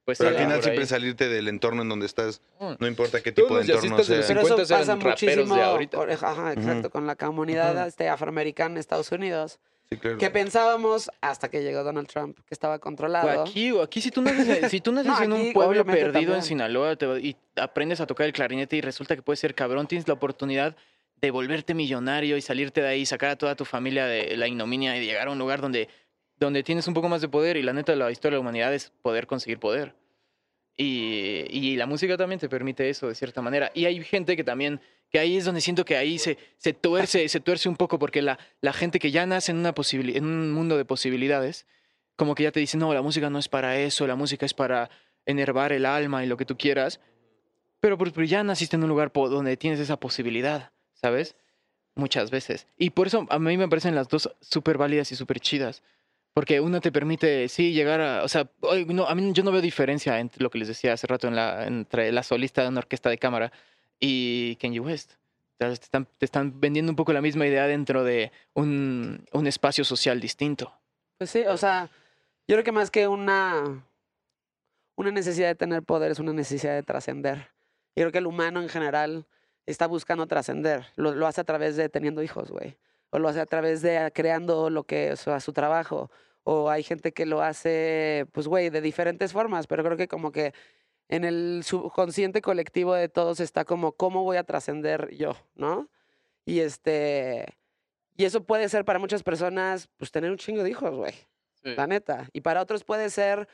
Pues 0.07 0.19
Pero 0.19 0.29
al 0.29 0.37
final 0.37 0.61
siempre 0.63 0.83
ahí. 0.83 0.87
salirte 0.87 1.27
del 1.27 1.49
entorno 1.49 1.81
en 1.81 1.89
donde 1.89 2.05
estás, 2.05 2.39
Mm. 2.61 2.71
no 2.79 2.87
importa 2.87 3.19
qué 3.21 3.33
Todos 3.33 3.47
tipo 3.49 3.55
de 3.57 3.65
entorno 3.65 4.03
sea. 4.05 4.21
Pero 4.25 4.39
eso 4.39 4.47
50 4.55 4.77
pasa 4.77 4.95
de 4.95 5.03
muchísimo 5.03 5.55
ahorita. 5.55 5.97
ajá, 6.23 6.53
exacto, 6.53 6.89
con 6.89 7.05
la 7.05 7.17
comunidad 7.17 7.85
este, 7.85 8.07
afroamericana 8.07 8.71
en 8.75 8.77
Estados 8.77 9.11
Unidos. 9.11 9.59
Sí, 9.89 9.97
claro. 9.97 10.17
Que 10.17 10.29
pensábamos, 10.29 11.11
hasta 11.19 11.49
que 11.49 11.61
llegó 11.61 11.83
Donald 11.83 12.07
Trump, 12.07 12.37
que 12.47 12.53
estaba 12.53 12.77
O 12.77 12.79
controlado. 12.79 13.41
Aquí, 13.41 13.69
o 13.73 13.81
aquí 13.81 13.99
si 13.99 14.09
tú 14.09 14.21
naces, 14.21 14.71
si 14.71 14.79
tú 14.79 14.93
naces 14.93 15.11
No, 15.11 15.21
en 15.23 15.33
un 15.33 15.51
pueblo 15.51 15.83
perdido 15.85 16.35
en. 16.35 16.41
Sinaloa 16.41 16.95
te 16.95 17.05
y 17.19 17.35
aprendes 17.57 17.99
a 17.99 18.07
tocar 18.07 18.27
el 18.27 18.31
clarinete 18.31 18.77
y 18.77 18.81
resulta 18.81 19.13
que 19.13 19.21
puedes 19.21 19.41
ser 19.41 19.55
cabrón, 19.55 19.87
tienes 19.87 20.07
la 20.07 20.13
oportunidad 20.13 20.73
de 21.19 21.31
volverte 21.31 21.73
millonario 21.73 22.37
y 22.37 22.41
salirte 22.41 22.81
de 22.81 22.87
ahí, 22.87 23.05
sacar 23.05 23.31
a 23.31 23.35
toda 23.35 23.55
tu 23.55 23.65
familia 23.65 24.05
de 24.05 24.37
la 24.37 24.47
ignominia 24.47 24.95
y 24.95 25.05
llegar 25.05 25.27
a 25.27 25.31
un 25.31 25.37
lugar 25.39 25.59
donde, 25.59 25.89
donde 26.39 26.63
tienes 26.63 26.87
un 26.87 26.93
poco 26.93 27.09
más 27.09 27.21
de 27.21 27.27
poder 27.27 27.57
y 27.57 27.63
la 27.63 27.73
neta 27.73 27.95
la 27.95 28.11
historia 28.11 28.35
de 28.35 28.37
la 28.37 28.41
humanidad 28.41 28.73
es 28.73 28.91
poder 29.01 29.27
conseguir 29.27 29.59
poder. 29.59 29.95
Y, 30.79 31.45
y 31.49 31.75
la 31.75 31.87
música 31.87 32.15
también 32.17 32.39
te 32.39 32.47
permite 32.47 32.87
eso 32.89 33.07
de 33.07 33.15
cierta 33.15 33.41
manera. 33.41 33.71
Y 33.73 33.85
hay 33.85 34.03
gente 34.03 34.37
que 34.37 34.43
también, 34.43 34.79
que 35.09 35.17
ahí 35.17 35.35
es 35.35 35.45
donde 35.45 35.61
siento 35.61 35.83
que 35.83 35.97
ahí 35.97 36.19
se, 36.19 36.37
se 36.57 36.73
tuerce, 36.73 37.27
se 37.29 37.39
tuerce 37.39 37.67
un 37.67 37.75
poco 37.75 37.97
porque 37.97 38.21
la, 38.21 38.37
la 38.61 38.73
gente 38.73 38.99
que 38.99 39.09
ya 39.09 39.25
nace 39.25 39.51
en, 39.51 39.57
una 39.57 39.73
en 39.91 40.25
un 40.25 40.51
mundo 40.51 40.77
de 40.77 40.85
posibilidades, 40.85 41.65
como 42.15 42.35
que 42.35 42.43
ya 42.43 42.51
te 42.51 42.59
dice, 42.59 42.77
no, 42.77 42.93
la 42.93 43.01
música 43.01 43.29
no 43.31 43.39
es 43.39 43.49
para 43.49 43.79
eso, 43.79 44.05
la 44.05 44.15
música 44.15 44.45
es 44.45 44.53
para 44.53 44.91
enervar 45.25 45.73
el 45.73 45.85
alma 45.85 46.23
y 46.23 46.27
lo 46.27 46.37
que 46.37 46.45
tú 46.45 46.57
quieras. 46.57 46.99
Pero, 47.79 47.97
pues, 47.97 48.11
pero 48.11 48.25
ya 48.25 48.43
naciste 48.43 48.75
en 48.75 48.83
un 48.83 48.89
lugar 48.89 49.11
donde 49.13 49.57
tienes 49.57 49.79
esa 49.79 49.97
posibilidad, 49.97 50.71
¿sabes? 50.93 51.35
Muchas 51.95 52.29
veces. 52.29 52.67
Y 52.77 52.91
por 52.91 53.07
eso 53.07 53.25
a 53.29 53.39
mí 53.39 53.57
me 53.57 53.67
parecen 53.67 53.95
las 53.95 54.09
dos 54.09 54.29
súper 54.41 54.77
válidas 54.77 55.11
y 55.11 55.15
súper 55.15 55.39
chidas. 55.39 55.81
Porque 56.37 56.59
una 56.59 56.79
te 56.79 56.91
permite, 56.91 57.49
sí, 57.49 57.73
llegar 57.73 57.99
a... 57.99 58.23
O 58.23 58.27
sea, 58.27 58.47
no, 58.89 59.07
a 59.07 59.15
mí 59.15 59.33
yo 59.33 59.41
no 59.41 59.51
veo 59.51 59.59
diferencia 59.59 60.19
entre 60.19 60.43
lo 60.43 60.51
que 60.51 60.59
les 60.59 60.67
decía 60.67 60.93
hace 60.93 61.07
rato 61.07 61.27
en 61.27 61.35
la, 61.35 61.65
entre 61.65 62.11
la 62.11 62.21
solista 62.21 62.61
de 62.61 62.67
una 62.67 62.77
orquesta 62.77 63.09
de 63.09 63.17
cámara 63.17 63.51
y 63.99 64.55
Kanye 64.57 64.79
West. 64.79 65.13
Te 65.57 65.67
están, 65.71 66.05
te 66.05 66.25
están 66.25 66.59
vendiendo 66.59 66.91
un 66.91 66.95
poco 66.95 67.11
la 67.11 67.21
misma 67.21 67.47
idea 67.47 67.65
dentro 67.65 68.03
de 68.03 68.31
un, 68.53 69.25
un 69.31 69.47
espacio 69.47 69.83
social 69.83 70.21
distinto. 70.21 70.71
Pues 71.17 71.31
sí, 71.31 71.41
o 71.47 71.57
sea, 71.57 71.89
yo 72.47 72.53
creo 72.53 72.63
que 72.63 72.71
más 72.71 72.91
que 72.91 73.07
una, 73.07 73.83
una 74.95 75.09
necesidad 75.09 75.47
de 75.47 75.55
tener 75.55 75.81
poder 75.81 76.11
es 76.11 76.19
una 76.19 76.33
necesidad 76.33 76.75
de 76.75 76.83
trascender. 76.83 77.47
Y 77.95 78.01
creo 78.01 78.11
que 78.11 78.19
el 78.19 78.27
humano 78.27 78.61
en 78.61 78.69
general 78.69 79.25
está 79.65 79.87
buscando 79.87 80.27
trascender. 80.27 80.85
Lo, 80.97 81.25
hace 81.25 81.41
a 81.41 81.45
través 81.45 81.77
de 81.77 81.89
teniendo 81.89 82.21
hijos, 82.21 82.51
güey. 82.51 82.77
O 83.09 83.17
lo 83.17 83.27
hace 83.27 83.39
a 83.39 83.47
través 83.47 83.81
de 83.81 84.11
creando 84.13 84.69
lo 84.69 84.83
que 84.83 85.13
o 85.13 85.39
su 85.39 85.51
trabajo. 85.51 86.11
O 86.49 86.69
hay 86.69 86.81
gente 86.81 87.11
que 87.11 87.25
lo 87.25 87.41
hace, 87.41 88.25
pues, 88.31 88.47
güey, 88.47 88.69
de 88.69 88.79
diferentes 88.79 89.33
formas. 89.33 89.67
Pero 89.67 89.83
creo 89.83 89.97
que 89.97 90.07
como 90.07 90.31
que 90.31 90.53
en 91.09 91.25
el 91.25 91.61
subconsciente 91.65 92.41
colectivo 92.41 92.93
de 92.93 93.09
todos 93.09 93.41
está 93.41 93.65
como, 93.65 93.91
¿cómo 93.91 94.23
voy 94.23 94.37
a 94.37 94.45
trascender 94.45 95.13
yo? 95.13 95.35
¿No? 95.55 95.89
Y 96.45 96.61
este... 96.61 97.57
Y 98.15 98.23
eso 98.23 98.45
puede 98.45 98.69
ser 98.69 98.85
para 98.85 98.97
muchas 98.97 99.23
personas, 99.23 99.89
pues, 99.97 100.09
tener 100.09 100.31
un 100.31 100.37
chingo 100.37 100.63
de 100.63 100.69
hijos, 100.69 100.95
güey. 100.95 101.11
Sí. 101.61 101.75
La 101.75 101.85
neta. 101.85 102.29
Y 102.31 102.39
para 102.39 102.61
otros 102.61 102.85
puede 102.85 103.09
ser, 103.09 103.49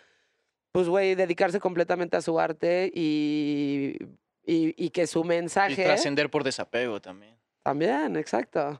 pues, 0.72 0.88
güey, 0.88 1.16
dedicarse 1.16 1.60
completamente 1.60 2.16
a 2.16 2.22
su 2.22 2.40
arte 2.40 2.92
y, 2.94 3.98
y, 4.46 4.76
y 4.78 4.92
que 4.92 5.08
su 5.08 5.22
Y 5.22 5.28
mensaje... 5.30 5.84
trascender 5.84 6.30
por 6.30 6.44
desapego 6.44 7.02
también. 7.02 7.36
También, 7.64 8.18
exacto. 8.18 8.80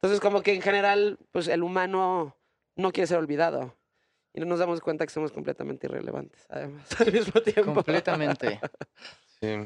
Entonces, 0.00 0.18
como 0.18 0.42
que 0.42 0.52
en 0.52 0.62
general, 0.62 1.16
pues 1.30 1.46
el 1.46 1.62
humano 1.62 2.36
no 2.76 2.92
quiere 2.92 3.06
ser 3.06 3.18
olvidado. 3.18 3.76
Y 4.34 4.40
no 4.40 4.46
nos 4.46 4.58
damos 4.58 4.80
cuenta 4.80 5.04
que 5.04 5.12
somos 5.12 5.30
completamente 5.30 5.86
irrelevantes, 5.86 6.46
además, 6.48 6.88
al 7.00 7.12
mismo 7.12 7.40
tiempo. 7.42 7.74
Completamente. 7.74 8.60
Sí. 9.40 9.58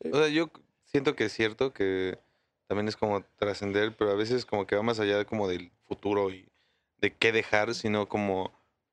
Sí. 0.00 0.10
O 0.12 0.16
sea, 0.16 0.28
yo 0.28 0.48
siento 0.84 1.16
que 1.16 1.24
es 1.24 1.32
cierto 1.32 1.72
que 1.72 2.20
también 2.68 2.86
es 2.86 2.96
como 2.96 3.24
trascender, 3.34 3.96
pero 3.96 4.12
a 4.12 4.14
veces 4.14 4.46
como 4.46 4.64
que 4.64 4.76
va 4.76 4.82
más 4.84 5.00
allá 5.00 5.24
como 5.24 5.48
del 5.48 5.72
futuro 5.88 6.30
y 6.30 6.48
de 6.98 7.12
qué 7.12 7.32
dejar, 7.32 7.74
sino 7.74 8.08
como 8.08 8.52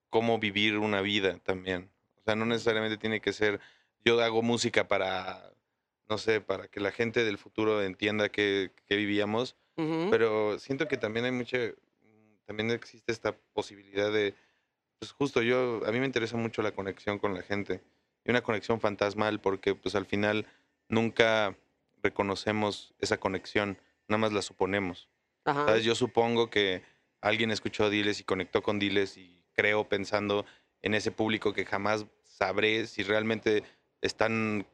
cómo 0.09 0.39
vivir 0.39 0.79
una 0.79 1.01
vida 1.01 1.37
también. 1.43 1.91
O 2.17 2.23
sea, 2.23 2.35
no 2.35 2.47
necesariamente 2.47 2.97
tiene 2.97 3.21
que 3.21 3.33
ser 3.33 3.61
yo 4.03 4.19
hago 4.21 4.41
música 4.41 4.87
para, 4.87 5.53
no 6.09 6.17
sé, 6.17 6.41
para 6.41 6.67
que 6.67 6.79
la 6.79 6.91
gente 6.91 7.23
del 7.23 7.37
futuro 7.37 7.83
entienda 7.83 8.29
que, 8.29 8.71
que 8.87 8.95
vivíamos, 8.95 9.55
pero 10.11 10.59
siento 10.59 10.87
que 10.87 10.97
también 10.97 11.25
hay 11.25 11.31
mucha, 11.31 11.57
también 12.51 12.71
existe 12.71 13.13
esta 13.13 13.33
posibilidad 13.53 14.11
de, 14.11 14.35
pues 14.99 15.13
justo 15.13 15.41
yo, 15.41 15.79
a 15.85 15.91
mí 15.93 16.01
me 16.01 16.05
interesa 16.05 16.35
mucho 16.35 16.61
la 16.61 16.73
conexión 16.73 17.17
con 17.17 17.33
la 17.33 17.43
gente 17.43 17.81
y 18.25 18.29
una 18.29 18.41
conexión 18.41 18.81
fantasmal 18.81 19.39
porque 19.39 19.73
pues 19.73 19.95
al 19.95 20.05
final 20.05 20.45
nunca 20.89 21.55
reconocemos 22.03 22.93
esa 22.99 23.21
conexión, 23.21 23.77
nada 24.09 24.17
más 24.17 24.33
la 24.33 24.41
suponemos. 24.41 25.07
Ajá. 25.45 25.65
¿Sabes? 25.65 25.85
Yo 25.85 25.95
supongo 25.95 26.49
que 26.49 26.83
alguien 27.21 27.51
escuchó 27.51 27.89
Diles 27.89 28.19
y 28.19 28.25
conectó 28.25 28.61
con 28.61 28.79
Diles 28.79 29.15
y 29.15 29.45
creo 29.53 29.87
pensando 29.87 30.45
en 30.81 30.93
ese 30.93 31.13
público 31.13 31.53
que 31.53 31.65
jamás 31.65 32.05
sabré 32.25 32.85
si 32.85 33.03
realmente 33.03 33.63
están 34.01 34.67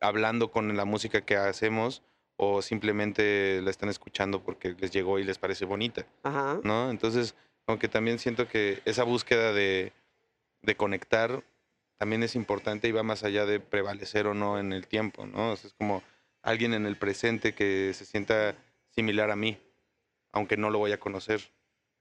hablando 0.00 0.52
con 0.52 0.76
la 0.76 0.84
música 0.84 1.22
que 1.22 1.36
hacemos 1.36 2.04
o 2.36 2.62
simplemente 2.62 3.60
la 3.62 3.70
están 3.70 3.88
escuchando 3.88 4.42
porque 4.42 4.74
les 4.78 4.90
llegó 4.90 5.18
y 5.18 5.24
les 5.24 5.38
parece 5.38 5.64
bonita, 5.64 6.06
Ajá. 6.22 6.60
¿no? 6.64 6.90
Entonces, 6.90 7.34
como 7.64 7.78
que 7.78 7.88
también 7.88 8.18
siento 8.18 8.48
que 8.48 8.82
esa 8.84 9.04
búsqueda 9.04 9.52
de, 9.52 9.92
de 10.62 10.76
conectar 10.76 11.42
también 11.96 12.22
es 12.22 12.34
importante 12.34 12.88
y 12.88 12.92
va 12.92 13.02
más 13.02 13.22
allá 13.22 13.46
de 13.46 13.60
prevalecer 13.60 14.26
o 14.26 14.34
no 14.34 14.58
en 14.58 14.72
el 14.72 14.86
tiempo, 14.88 15.26
¿no? 15.26 15.52
O 15.52 15.56
sea, 15.56 15.68
es 15.68 15.74
como 15.74 16.02
alguien 16.42 16.74
en 16.74 16.86
el 16.86 16.96
presente 16.96 17.54
que 17.54 17.92
se 17.94 18.04
sienta 18.04 18.56
similar 18.90 19.30
a 19.30 19.36
mí, 19.36 19.58
aunque 20.32 20.56
no 20.56 20.70
lo 20.70 20.78
voy 20.78 20.92
a 20.92 20.98
conocer. 21.00 21.52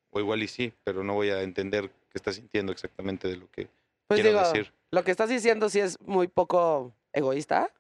O 0.09 0.19
igual 0.19 0.43
y 0.43 0.47
sí, 0.47 0.73
pero 0.83 1.03
no 1.03 1.13
voy 1.13 1.29
a 1.29 1.41
entender 1.41 1.89
qué 1.89 2.15
está 2.15 2.33
sintiendo 2.33 2.71
exactamente 2.71 3.27
de 3.27 3.37
lo 3.37 3.49
que 3.51 3.67
Pues 4.07 4.19
quiero 4.19 4.37
digo, 4.37 4.47
decir. 4.51 4.73
lo 4.91 5.03
que 5.03 5.11
estás 5.11 5.29
diciendo 5.29 5.69
sí 5.69 5.79
es 5.79 5.99
muy 6.01 6.27
poco 6.27 6.93
egoísta, 7.13 7.71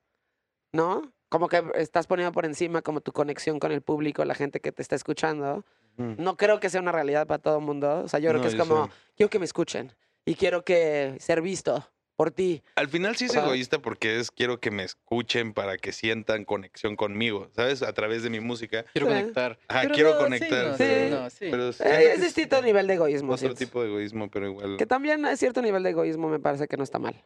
¿no? 0.71 1.11
Como 1.33 1.47
que 1.49 1.63
estás 1.77 2.05
poniendo 2.05 2.31
por 2.31 2.45
encima 2.45 2.83
como 2.83 3.01
tu 3.01 3.11
conexión 3.11 3.57
con 3.57 3.71
el 3.71 3.81
público, 3.81 4.23
la 4.23 4.35
gente 4.35 4.59
que 4.59 4.71
te 4.71 4.83
está 4.83 4.93
escuchando. 4.95 5.65
Ujú. 5.97 6.13
No 6.19 6.37
creo 6.37 6.59
que 6.59 6.69
sea 6.69 6.79
una 6.79 6.91
realidad 6.91 7.25
para 7.25 7.41
todo 7.41 7.57
el 7.57 7.65
mundo. 7.65 8.01
O 8.03 8.07
sea, 8.07 8.19
yo 8.19 8.29
creo 8.29 8.37
No, 8.37 8.43
que 8.47 8.49
es 8.49 8.55
como, 8.55 8.85
sé. 8.85 8.91
quiero 9.17 9.31
que 9.31 9.39
me 9.39 9.45
escuchen 9.45 9.95
y 10.25 10.35
quiero 10.35 10.63
que 10.63 11.15
ser 11.19 11.41
visto 11.41 11.89
por 12.15 12.29
ti. 12.29 12.61
Al 12.75 12.87
final 12.87 13.15
sí 13.15 13.25
es 13.25 13.35
Ajá. 13.35 13.47
egoísta 13.47 13.79
porque 13.79 14.19
es 14.19 14.29
quiero 14.29 14.59
que 14.59 14.69
me 14.69 14.83
escuchen 14.83 15.53
para 15.55 15.77
que 15.79 15.91
sientan 15.91 16.45
conexión 16.45 16.95
conmigo, 16.95 17.49
¿sabes? 17.55 17.81
A 17.81 17.93
través 17.93 18.21
de 18.21 18.29
mi 18.29 18.39
música. 18.39 18.83
Quiero 18.93 19.07
Sí. 19.07 19.13
conectar. 19.13 19.57
Pero 19.67 19.95
quiero 19.95 20.11
no, 20.13 20.17
conectar. 20.19 20.67
no, 20.67 20.77
Sí. 20.77 20.83
sí, 20.83 21.09
no, 21.09 21.29
sí. 21.31 21.47
Pero 21.49 21.69
Eh, 21.69 22.11
es 22.13 22.21
distinto 22.21 22.61
nivel 22.61 22.85
de 22.85 22.93
egoísmo. 22.93 23.29
Otro 23.33 23.39
siento. 23.39 23.57
tipo 23.57 23.81
de 23.81 23.87
egoísmo, 23.87 24.29
pero 24.29 24.45
igual. 24.49 24.77
Que 24.77 24.85
también 24.85 25.25
hay 25.25 25.35
cierto 25.35 25.63
nivel 25.63 25.81
de 25.81 25.89
egoísmo, 25.89 26.29
me 26.29 26.39
parece 26.39 26.67
que 26.67 26.77
no 26.77 26.83
está 26.83 26.99
mal. 26.99 27.25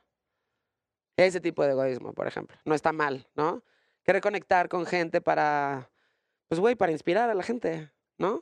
Ese 1.18 1.42
tipo 1.42 1.62
de 1.66 1.72
egoísmo, 1.72 2.14
por 2.14 2.26
ejemplo, 2.26 2.56
no 2.64 2.74
está 2.74 2.94
mal, 2.94 3.28
¿no? 3.36 3.64
Querer 4.08 4.22
conectar 4.22 4.70
con 4.70 4.86
gente 4.86 5.20
para, 5.20 5.90
pues, 6.48 6.62
güey, 6.62 6.76
para 6.76 6.94
inspirar 6.94 7.30
a 7.30 7.34
la 7.34 7.44
gente, 7.44 7.92
¿no? 8.18 8.42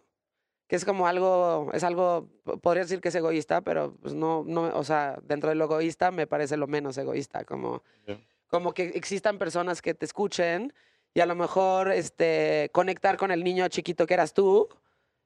Que 0.68 0.76
es 0.76 0.86
como 0.86 1.08
algo, 1.08 1.72
es 1.74 1.84
algo, 1.84 2.30
po- 2.44 2.60
podría 2.60 2.84
decir 2.84 3.02
que 3.02 3.08
es 3.10 3.16
egoísta, 3.16 3.62
pero 3.62 3.96
pues 4.00 4.14
no, 4.14 4.44
no, 4.46 4.66
o 4.78 4.84
sea, 4.84 5.18
dentro 5.24 5.50
de 5.50 5.56
lo 5.56 5.66
egoísta 5.66 6.12
me 6.12 6.28
parece 6.28 6.56
lo 6.56 6.68
menos 6.68 7.00
egoísta, 7.00 7.46
como, 7.46 7.82
Ya. 8.06 8.20
como 8.48 8.76
que 8.76 8.90
existan 8.90 9.40
personas 9.40 9.82
que 9.82 9.96
te 9.96 10.06
escuchen 10.06 10.72
y 11.16 11.22
a 11.22 11.26
lo 11.26 11.34
mejor, 11.34 11.92
este, 11.92 12.70
conectar 12.72 13.18
con 13.18 13.32
el 13.32 13.44
niño 13.44 13.68
chiquito 13.68 14.06
que 14.06 14.14
eras 14.14 14.36
tú 14.36 14.70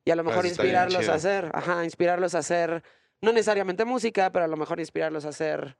y 0.05 0.11
a 0.11 0.15
lo 0.15 0.23
mejor 0.23 0.45
está 0.45 0.63
bien 0.63 0.73
inspirarlos 0.75 1.09
a 1.09 1.15
hacer, 1.15 1.51
ajá, 1.53 1.83
inspirarlos 1.83 2.33
a 2.35 2.37
hacer, 2.39 2.81
no 3.19 3.33
necesariamente 3.33 3.83
música, 3.83 4.31
pero 4.31 4.45
a 4.45 4.47
lo 4.47 4.55
mejor 4.55 4.79
inspirarlos 4.79 5.25
a 5.25 5.29
hacer 5.29 5.75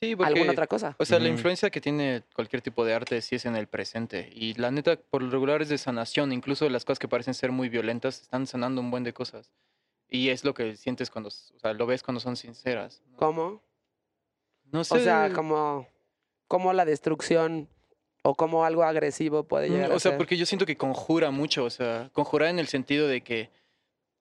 Sí, 0.00 0.16
porque, 0.16 0.32
alguna 0.34 0.52
otra 0.52 0.66
cosa. 0.66 0.96
o 0.98 1.04
sea, 1.04 1.18
la 1.18 1.28
influencia 1.28 1.70
que 1.70 1.80
tiene 1.80 2.22
cualquier 2.34 2.60
tipo 2.62 2.84
de 2.84 2.94
arte 2.94 3.20
sí 3.22 3.36
es 3.36 3.44
en 3.46 3.56
el 3.56 3.68
presente. 3.68 4.28
Y 4.34 4.54
la 4.54 4.70
neta, 4.70 4.96
por 4.96 5.22
lo 5.22 5.30
regular 5.30 5.62
es 5.62 5.68
de 5.68 5.78
sanación. 5.78 6.32
Incluso 6.32 6.68
las 6.68 6.84
cosas 6.84 6.98
que 6.98 7.08
parecen 7.08 7.32
ser 7.34 7.52
muy 7.52 7.68
violentas 7.68 8.20
están 8.22 8.46
sanando 8.46 8.80
un 8.80 8.90
buen 8.90 9.04
de 9.04 9.12
cosas. 9.12 9.52
Y 10.08 10.28
es 10.30 10.44
lo 10.44 10.52
que 10.52 10.76
sientes 10.76 11.10
cuando, 11.10 11.28
o 11.28 11.58
sea, 11.58 11.72
lo 11.72 11.86
ves 11.86 12.02
cuando 12.02 12.20
son 12.20 12.36
sinceras. 12.36 13.02
¿no? 13.10 13.16
¿Cómo? 13.16 13.62
No 14.72 14.84
sé. 14.84 14.94
O 14.96 14.98
sea, 15.00 15.30
como, 15.32 15.88
como 16.48 16.72
la 16.72 16.84
destrucción 16.84 17.68
o 18.22 18.34
como 18.34 18.64
algo 18.64 18.82
agresivo 18.82 19.44
puede 19.44 19.68
Mm, 19.68 19.72
llegar 19.72 19.92
a 19.92 19.94
O 19.94 20.00
sea, 20.00 20.12
ser. 20.12 20.18
porque 20.18 20.36
yo 20.36 20.44
siento 20.46 20.66
que 20.66 20.76
conjura 20.76 21.30
mucho, 21.30 21.64
o 21.64 21.70
sea, 21.70 22.10
conjurar 22.12 22.48
en 22.50 22.58
el 22.58 22.66
sentido 22.68 23.06
de 23.06 23.22
que 23.22 23.50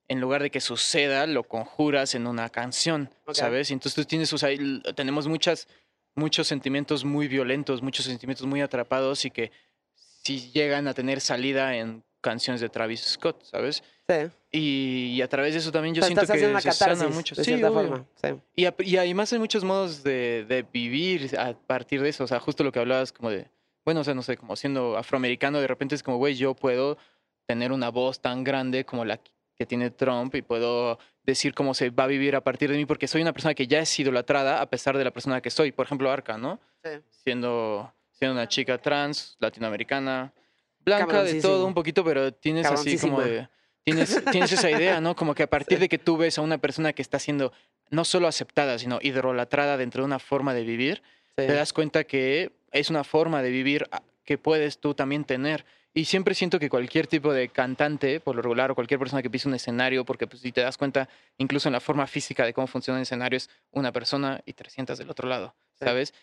en 0.08 0.20
lugar 0.20 0.44
de 0.44 0.52
que 0.52 0.60
suceda, 0.62 1.26
lo 1.28 1.44
conjuras 1.44 2.16
en 2.16 2.28
una 2.28 2.50
canción, 2.50 3.10
Ok. 3.26 3.36
¿sabes? 3.36 3.70
Y 3.70 3.74
entonces 3.74 3.96
tú 3.96 4.06
tienes, 4.08 4.32
o 4.34 4.38
sea, 4.38 4.50
tenemos 4.96 5.28
muchas, 5.28 5.68
muchos 6.16 6.48
sentimientos 6.48 7.06
muy 7.06 7.28
violentos, 7.28 7.82
muchos 7.82 8.06
sentimientos 8.06 8.46
muy 8.46 8.62
atrapados 8.62 9.26
y 9.26 9.32
que 9.32 9.52
sí 9.96 10.52
llegan 10.54 10.88
a 10.88 10.94
tener 10.94 11.22
salida 11.22 11.76
en 11.76 12.04
canciones 12.22 12.62
de 12.62 12.70
Travis 12.70 13.02
Scott, 13.02 13.44
¿sabes? 13.44 13.84
Sí. 14.08 14.16
Y, 14.52 15.14
y 15.16 15.22
a 15.22 15.28
través 15.28 15.54
de 15.54 15.60
eso 15.60 15.72
también 15.72 15.94
yo 15.94 16.02
O 16.02 16.06
sea, 16.06 16.08
siento 16.08 16.34
que 16.34 16.62
se 16.62 16.72
sana 16.72 17.08
mucho. 17.10 17.36
de 17.36 17.44
Sí, 17.44 17.52
cierta 17.52 17.72
forma. 17.72 18.06
Sí. 18.22 18.30
Y, 18.56 18.96
además 18.98 19.32
hay 19.34 19.40
muchos 19.40 19.64
modos 19.64 20.04
de, 20.04 20.46
de 20.48 20.64
vivir 20.64 21.38
a 21.38 21.54
partir 21.54 22.02
de 22.02 22.10
eso. 22.10 22.24
O 22.24 22.28
sea, 22.28 22.40
justo 22.40 22.64
lo 22.64 22.72
que 22.72 22.80
hablabas 22.80 23.12
como 23.12 23.30
de, 23.30 23.48
bueno, 23.86 24.02
o 24.02 24.04
sea, 24.04 24.14
no 24.14 24.22
sé, 24.22 24.38
como 24.38 24.56
siendo 24.56 24.98
afroamericano, 24.98 25.60
de 25.60 25.68
repente 25.68 25.96
es 25.96 26.04
como, 26.04 26.18
güey, 26.18 26.36
yo 26.36 26.54
puedo 26.54 26.98
tener 27.46 27.72
una 27.74 27.90
voz 27.90 28.22
tan 28.22 28.44
grande 28.44 28.86
como 28.86 29.04
la 29.04 29.20
que 29.56 29.66
tiene 29.66 29.92
Trump 29.92 30.34
y 30.36 30.42
puedo 30.42 30.98
decir 31.24 31.54
cómo 31.54 31.74
se 31.74 31.90
va 31.90 32.06
a 32.06 32.08
vivir 32.08 32.36
a 32.36 32.42
partir 32.44 32.70
de 32.72 32.78
mí 32.78 32.86
porque 32.86 33.08
soy 33.08 33.22
una 33.22 33.34
persona 33.34 33.54
que 33.54 33.68
ya 33.68 33.80
es 33.80 34.00
idolatrada 34.00 34.62
a 34.62 34.70
pesar 34.70 34.98
de 34.98 35.04
la 35.04 35.12
persona 35.12 35.42
que 35.42 35.50
soy. 35.50 35.72
Por 35.72 35.86
ejemplo, 35.86 36.12
Arca, 36.12 36.38
¿no? 36.38 36.60
Sí. 36.84 36.90
Siendo, 37.10 37.94
siendo 38.12 38.34
una 38.34 38.48
chica 38.48 38.78
trans, 38.78 39.38
latinoamericana, 39.40 40.34
blanca 40.80 41.24
de 41.24 41.42
todo 41.42 41.66
un 41.66 41.74
poquito, 41.74 42.04
pero 42.04 42.34
tienes 42.34 42.66
así 42.68 42.98
como 42.98 43.22
de... 43.22 43.48
Tienes, 43.86 44.24
tienes 44.32 44.52
esa 44.54 44.72
idea, 44.72 45.02
¿no? 45.02 45.14
Como 45.14 45.36
que 45.36 45.44
a 45.44 45.50
partir 45.50 45.78
de 45.78 45.90
que 45.90 45.98
tú 45.98 46.16
ves 46.16 46.38
a 46.38 46.42
una 46.42 46.58
persona 46.58 46.94
que 46.94 47.02
está 47.02 47.20
siendo 47.20 47.52
no 47.90 48.06
solo 48.06 48.28
aceptada, 48.30 48.80
sino 48.80 48.98
idolatrada 49.02 49.76
dentro 49.76 50.04
de 50.04 50.06
una 50.06 50.20
forma 50.20 50.54
de 50.54 50.64
vivir, 50.64 51.04
Sí. 51.36 51.48
te 51.48 51.54
das 51.54 51.74
cuenta 51.74 52.04
que 52.04 52.52
es 52.72 52.90
una 52.92 53.04
forma 53.04 53.42
de 53.42 53.50
vivir 53.50 53.88
a- 53.92 54.02
que 54.24 54.38
puedes 54.38 54.80
tú 54.80 54.94
también 54.94 55.26
tener. 55.26 55.66
Y 55.96 56.06
siempre 56.06 56.34
siento 56.34 56.58
que 56.60 56.70
cualquier 56.70 57.06
tipo 57.06 57.32
de 57.34 57.50
cantante, 57.50 58.20
por 58.20 58.36
lo 58.36 58.42
regular, 58.42 58.72
o 58.72 58.76
cualquier 58.76 59.00
persona 59.00 59.22
que 59.22 59.30
pise 59.30 59.48
un 59.48 59.54
escenario, 59.54 60.06
porque 60.06 60.26
pues, 60.26 60.42
si 60.42 60.52
te 60.52 60.62
das 60.62 60.78
cuenta, 60.78 61.08
incluso 61.38 61.70
en 61.70 61.74
la 61.74 61.80
forma 61.80 62.08
física 62.08 62.46
de 62.46 62.54
cómo 62.54 62.66
funciona 62.66 62.98
un 62.98 63.04
escenario, 63.04 63.38
es 63.38 63.50
una 63.72 63.92
persona 63.92 64.42
y 64.46 64.54
300 64.54 64.98
del 64.98 65.10
otro 65.12 65.30
lado, 65.30 65.56
Sí. 65.74 65.86
¿sabes? 65.86 66.14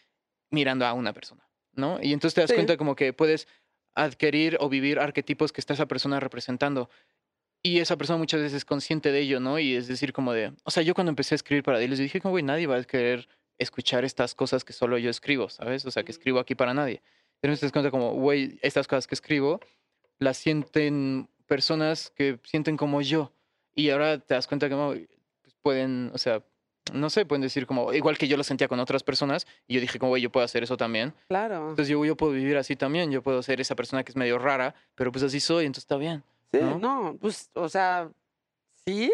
Mirando 0.50 0.86
a 0.86 0.92
una 0.92 1.12
persona, 1.12 1.48
¿no? 1.72 2.00
Y 2.02 2.12
entonces 2.12 2.34
te 2.34 2.40
das 2.40 2.50
Sí. 2.50 2.56
cuenta 2.56 2.76
como 2.76 2.96
que 2.96 3.12
puedes 3.12 3.46
adquirir 3.94 4.56
o 4.60 4.68
vivir 4.68 4.98
arquetipos 4.98 5.52
que 5.52 5.60
está 5.60 5.74
esa 5.74 5.86
persona 5.86 6.18
representando. 6.18 6.90
Y 7.62 7.78
esa 7.78 7.96
persona 7.96 8.18
muchas 8.18 8.40
veces 8.40 8.56
es 8.56 8.64
consciente 8.64 9.12
de 9.12 9.20
ello, 9.20 9.38
¿no? 9.38 9.58
Y 9.60 9.76
es 9.76 9.86
decir, 9.86 10.12
como 10.12 10.32
de, 10.32 10.52
o 10.64 10.70
sea, 10.72 10.82
yo 10.82 10.94
cuando 10.94 11.10
empecé 11.10 11.34
a 11.34 11.36
escribir 11.36 11.62
para 11.62 11.78
Diles, 11.78 11.98
dije, 11.98 12.20
como, 12.20 12.32
güey, 12.32 12.42
nadie 12.42 12.66
va 12.66 12.76
a 12.76 12.84
querer 12.84 13.28
escuchar 13.58 14.04
estas 14.04 14.34
cosas 14.34 14.64
que 14.64 14.72
solo 14.72 14.96
yo 14.98 15.10
escribo, 15.10 15.48
¿sabes? 15.50 15.84
O 15.86 15.90
sea, 15.92 16.02
que 16.02 16.10
escribo 16.10 16.40
aquí 16.40 16.54
para 16.56 16.72
nadie. 16.74 17.02
Pero 17.40 17.56
te 17.56 17.66
das 17.66 17.72
cuenta 17.72 17.90
como, 17.90 18.12
güey, 18.14 18.58
estas 18.62 18.86
cosas 18.86 19.06
que 19.06 19.14
escribo 19.14 19.60
las 20.18 20.36
sienten 20.36 21.28
personas 21.46 22.12
que 22.14 22.38
sienten 22.44 22.76
como 22.76 23.00
yo. 23.00 23.32
Y 23.74 23.90
ahora 23.90 24.18
te 24.18 24.34
das 24.34 24.46
cuenta 24.46 24.68
que 24.68 24.74
no, 24.74 24.90
pues, 24.90 25.54
pueden, 25.62 26.10
o 26.14 26.18
sea, 26.18 26.44
no 26.92 27.10
sé, 27.10 27.24
pueden 27.24 27.42
decir 27.42 27.66
como, 27.66 27.92
igual 27.92 28.18
que 28.18 28.28
yo 28.28 28.36
lo 28.36 28.44
sentía 28.44 28.68
con 28.68 28.80
otras 28.80 29.02
personas, 29.02 29.46
y 29.66 29.74
yo 29.74 29.80
dije 29.80 29.98
como, 29.98 30.10
güey, 30.10 30.22
yo 30.22 30.30
puedo 30.30 30.44
hacer 30.44 30.62
eso 30.62 30.76
también. 30.76 31.14
Claro. 31.28 31.70
Entonces 31.70 31.88
yo, 31.88 32.04
yo 32.04 32.16
puedo 32.16 32.32
vivir 32.32 32.56
así 32.56 32.76
también, 32.76 33.10
yo 33.10 33.22
puedo 33.22 33.42
ser 33.42 33.60
esa 33.60 33.74
persona 33.74 34.04
que 34.04 34.12
es 34.12 34.16
medio 34.16 34.38
rara, 34.38 34.74
pero 34.94 35.10
pues 35.12 35.24
así 35.24 35.40
soy, 35.40 35.66
entonces 35.66 35.84
está 35.84 35.96
bien. 35.96 36.22
Sí, 36.52 36.58
¿no? 36.60 36.78
no, 36.78 37.16
pues, 37.20 37.50
o 37.54 37.68
sea, 37.68 38.10
sí. 38.84 39.12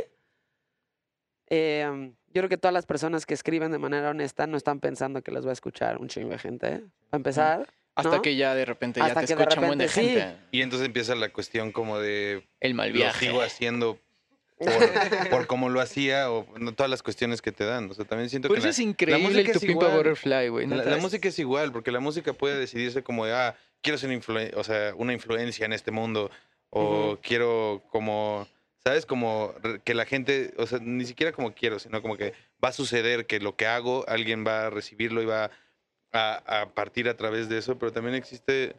Em, 1.48 2.10
yo 2.32 2.40
creo 2.42 2.48
que 2.48 2.58
todas 2.58 2.74
las 2.74 2.86
personas 2.86 3.24
que 3.24 3.34
escriben 3.34 3.70
de 3.70 3.78
manera 3.78 4.10
honesta 4.10 4.46
no 4.46 4.56
están 4.56 4.80
pensando 4.80 5.22
que 5.22 5.30
les 5.30 5.44
va 5.46 5.50
a 5.50 5.52
escuchar 5.52 5.98
un 5.98 6.08
chingo 6.08 6.30
de 6.30 6.38
gente. 6.38 6.82
Para 7.10 7.18
empezar, 7.18 7.68
Hasta 7.96 8.16
¿no? 8.16 8.22
que 8.22 8.36
ya 8.36 8.54
de 8.54 8.64
repente 8.64 9.00
ya 9.00 9.06
Hasta 9.06 9.20
te 9.22 9.26
que 9.26 9.34
de 9.34 9.42
escucha 9.42 9.60
un 9.60 9.66
buen 9.66 9.78
de 9.78 9.86
repente 9.86 10.10
gente. 10.20 10.36
Y 10.52 10.60
entonces 10.62 10.86
empieza 10.86 11.14
la 11.14 11.30
cuestión 11.30 11.72
como 11.72 11.98
de 11.98 12.46
El 12.60 12.74
mal 12.74 12.90
lo 12.90 12.94
viaje. 12.94 13.26
sigo 13.26 13.40
haciendo 13.42 13.98
por, 14.58 15.28
por 15.30 15.46
cómo 15.46 15.68
lo 15.68 15.80
hacía 15.80 16.30
o 16.30 16.46
no, 16.58 16.72
todas 16.74 16.88
las 16.90 17.02
cuestiones 17.02 17.42
que 17.42 17.52
te 17.52 17.64
dan. 17.64 17.90
O 17.90 17.94
sea, 17.94 18.04
también 18.04 18.30
siento 18.30 18.48
Por 18.48 18.56
que 18.56 18.58
eso 18.60 18.66
la- 18.68 18.70
es 18.70 18.78
increíble 18.78 19.22
música 19.28 19.50
el 19.50 19.56
es 19.56 19.62
igual. 19.64 19.96
Butterfly, 19.96 20.48
güey. 20.48 20.66
la, 20.66 20.96
música 20.98 21.28
es 21.28 21.38
igual, 21.38 21.72
porque 21.72 21.90
la 21.90 22.00
música 22.00 22.32
puede 22.32 22.58
decidirse 22.58 23.02
como 23.02 23.26
de, 23.26 23.32
ah, 23.34 23.56
quiero 23.82 23.98
ser 23.98 24.10
influen- 24.10 24.52
o 24.56 24.64
sea, 24.64 24.94
una 24.96 25.12
influencia 25.12 25.66
en 25.66 25.72
este 25.72 25.90
mundo 25.90 26.30
o 26.70 27.18
quiero 27.22 27.82
como, 27.90 28.46
¿sabes? 28.84 29.06
Como 29.06 29.54
re- 29.62 29.80
que 29.84 29.94
la 29.94 30.04
gente, 30.06 30.52
o 30.58 30.66
sea, 30.66 30.78
ni 30.82 31.04
siquiera 31.06 31.32
como 31.32 31.54
quiero, 31.54 31.78
sino 31.78 32.02
como 32.02 32.16
que 32.16 32.32
va 32.62 32.70
a 32.70 32.72
suceder 32.72 33.26
que 33.26 33.40
lo 33.40 33.56
que 33.56 33.66
hago, 33.66 34.04
alguien 34.08 34.44
va 34.46 34.66
a 34.66 34.70
recibirlo 34.70 35.22
y 35.22 35.26
va 35.26 35.50
a, 36.12 36.60
a 36.62 36.74
partir 36.74 37.08
a 37.08 37.16
través 37.16 37.48
de 37.48 37.58
eso, 37.58 37.78
pero 37.78 37.92
también 37.92 38.14
existe 38.14 38.76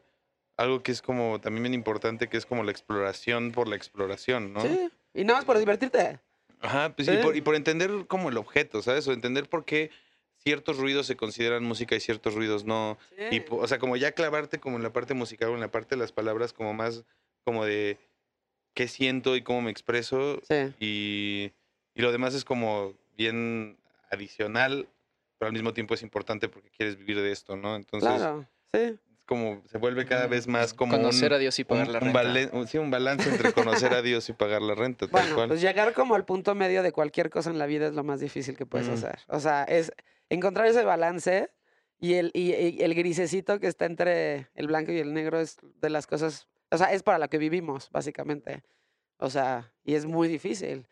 algo 0.55 0.81
que 0.81 0.91
es 0.91 1.01
como 1.01 1.39
también 1.39 1.63
bien 1.63 1.73
importante, 1.73 2.29
que 2.29 2.37
es 2.37 2.45
como 2.45 2.63
la 2.63 2.71
exploración 2.71 3.51
por 3.51 3.67
la 3.67 3.75
exploración, 3.75 4.53
¿no? 4.53 4.61
Sí. 4.61 4.89
Y 5.13 5.23
nada 5.23 5.39
más 5.39 5.45
por 5.45 5.57
divertirte. 5.59 6.19
Ajá, 6.61 6.95
pues, 6.95 7.07
Sí. 7.07 7.13
y, 7.13 7.17
por, 7.17 7.35
y 7.35 7.41
por 7.41 7.55
entender 7.55 8.07
como 8.07 8.29
el 8.29 8.37
objeto, 8.37 8.81
¿sabes? 8.81 9.07
O 9.07 9.13
entender 9.13 9.47
por 9.47 9.65
qué 9.65 9.91
ciertos 10.37 10.77
ruidos 10.77 11.05
se 11.05 11.15
consideran 11.15 11.63
música 11.63 11.95
y 11.95 11.99
ciertos 11.99 12.33
ruidos 12.33 12.65
no. 12.65 12.97
Y, 13.31 13.41
po- 13.41 13.57
o 13.57 13.67
sea, 13.67 13.77
como 13.79 13.95
ya 13.97 14.13
clavarte 14.13 14.59
como 14.59 14.77
en 14.77 14.83
la 14.83 14.93
parte 14.93 15.13
musical 15.13 15.49
o 15.49 15.53
en 15.55 15.59
la 15.61 15.69
parte 15.71 15.95
de 15.95 15.99
las 16.01 16.11
palabras 16.11 16.53
como 16.53 16.73
más 16.73 17.03
como 17.43 17.63
de 17.65 17.97
qué 18.73 18.87
siento 18.87 19.35
y 19.35 19.41
cómo 19.43 19.61
me 19.61 19.71
expreso 19.71 20.39
Sí. 20.47 20.73
y, 20.79 21.51
y 21.95 22.01
lo 22.01 22.11
demás 22.11 22.33
es 22.33 22.43
como 22.45 22.93
bien 23.17 23.77
adicional, 24.11 24.87
pero 25.37 25.47
al 25.47 25.53
mismo 25.53 25.73
tiempo 25.73 25.93
es 25.93 26.01
importante 26.01 26.49
porque 26.49 26.69
quieres 26.69 26.97
vivir 26.97 27.21
de 27.21 27.31
esto, 27.31 27.55
¿no? 27.55 27.75
Entonces, 27.75 28.09
Claro. 28.09 28.47
Sí. 28.73 28.79
es 28.79 28.95
como 29.25 29.61
se 29.67 29.77
vuelve 29.77 30.05
cada 30.05 30.27
vez 30.27 30.47
más 30.47 30.73
como 30.73 30.95
Conocer 30.95 31.31
un, 31.31 31.35
a 31.35 31.37
Dios 31.39 31.59
y 31.59 31.63
pagar 31.65 31.87
un- 31.87 31.93
la 31.93 31.99
renta. 31.99 32.57
un- 32.57 32.67
sí, 32.67 32.77
un 32.77 32.89
balance 32.91 33.29
entre 33.29 33.51
conocer 33.53 33.93
a 33.93 34.01
Dios 34.01 34.27
y 34.29 34.33
pagar 34.33 34.61
la 34.61 34.73
renta, 34.75 35.07
tal 35.07 35.11
Bueno, 35.21 35.35
cual. 35.35 35.47
pues 35.49 35.61
llegar 35.61 35.93
como 35.93 36.15
al 36.15 36.25
punto 36.25 36.55
medio 36.55 36.81
de 36.83 36.91
cualquier 36.91 37.29
cosa 37.29 37.49
en 37.49 37.59
la 37.59 37.65
vida 37.65 37.87
es 37.87 37.93
lo 37.93 38.03
más 38.03 38.19
difícil 38.19 38.55
que 38.57 38.65
puedes 38.65 38.87
Mm. 38.89 38.93
hacer. 38.93 39.19
O 39.27 39.39
sea, 39.39 39.63
es 39.65 39.91
encontrar 40.29 40.67
ese 40.67 40.83
balance 40.83 41.49
y 41.99 42.13
el, 42.13 42.31
y, 42.33 42.53
y 42.53 42.81
el 42.83 42.93
grisecito 42.95 43.59
que 43.59 43.67
está 43.67 43.85
entre 43.85 44.47
el 44.55 44.67
blanco 44.67 44.91
y 44.91 44.99
el 44.99 45.13
negro 45.13 45.39
es 45.39 45.57
de 45.81 45.89
las 45.89 46.07
cosas, 46.07 46.47
o 46.71 46.77
sea, 46.77 46.93
es 46.93 47.03
para 47.03 47.19
lo 47.19 47.27
que 47.29 47.37
vivimos, 47.37 47.89
básicamente. 47.91 48.63
O 49.17 49.29
sea, 49.29 49.71
y 49.83 49.95
es 49.95 50.05
muy 50.05 50.27
difícil. 50.27 50.87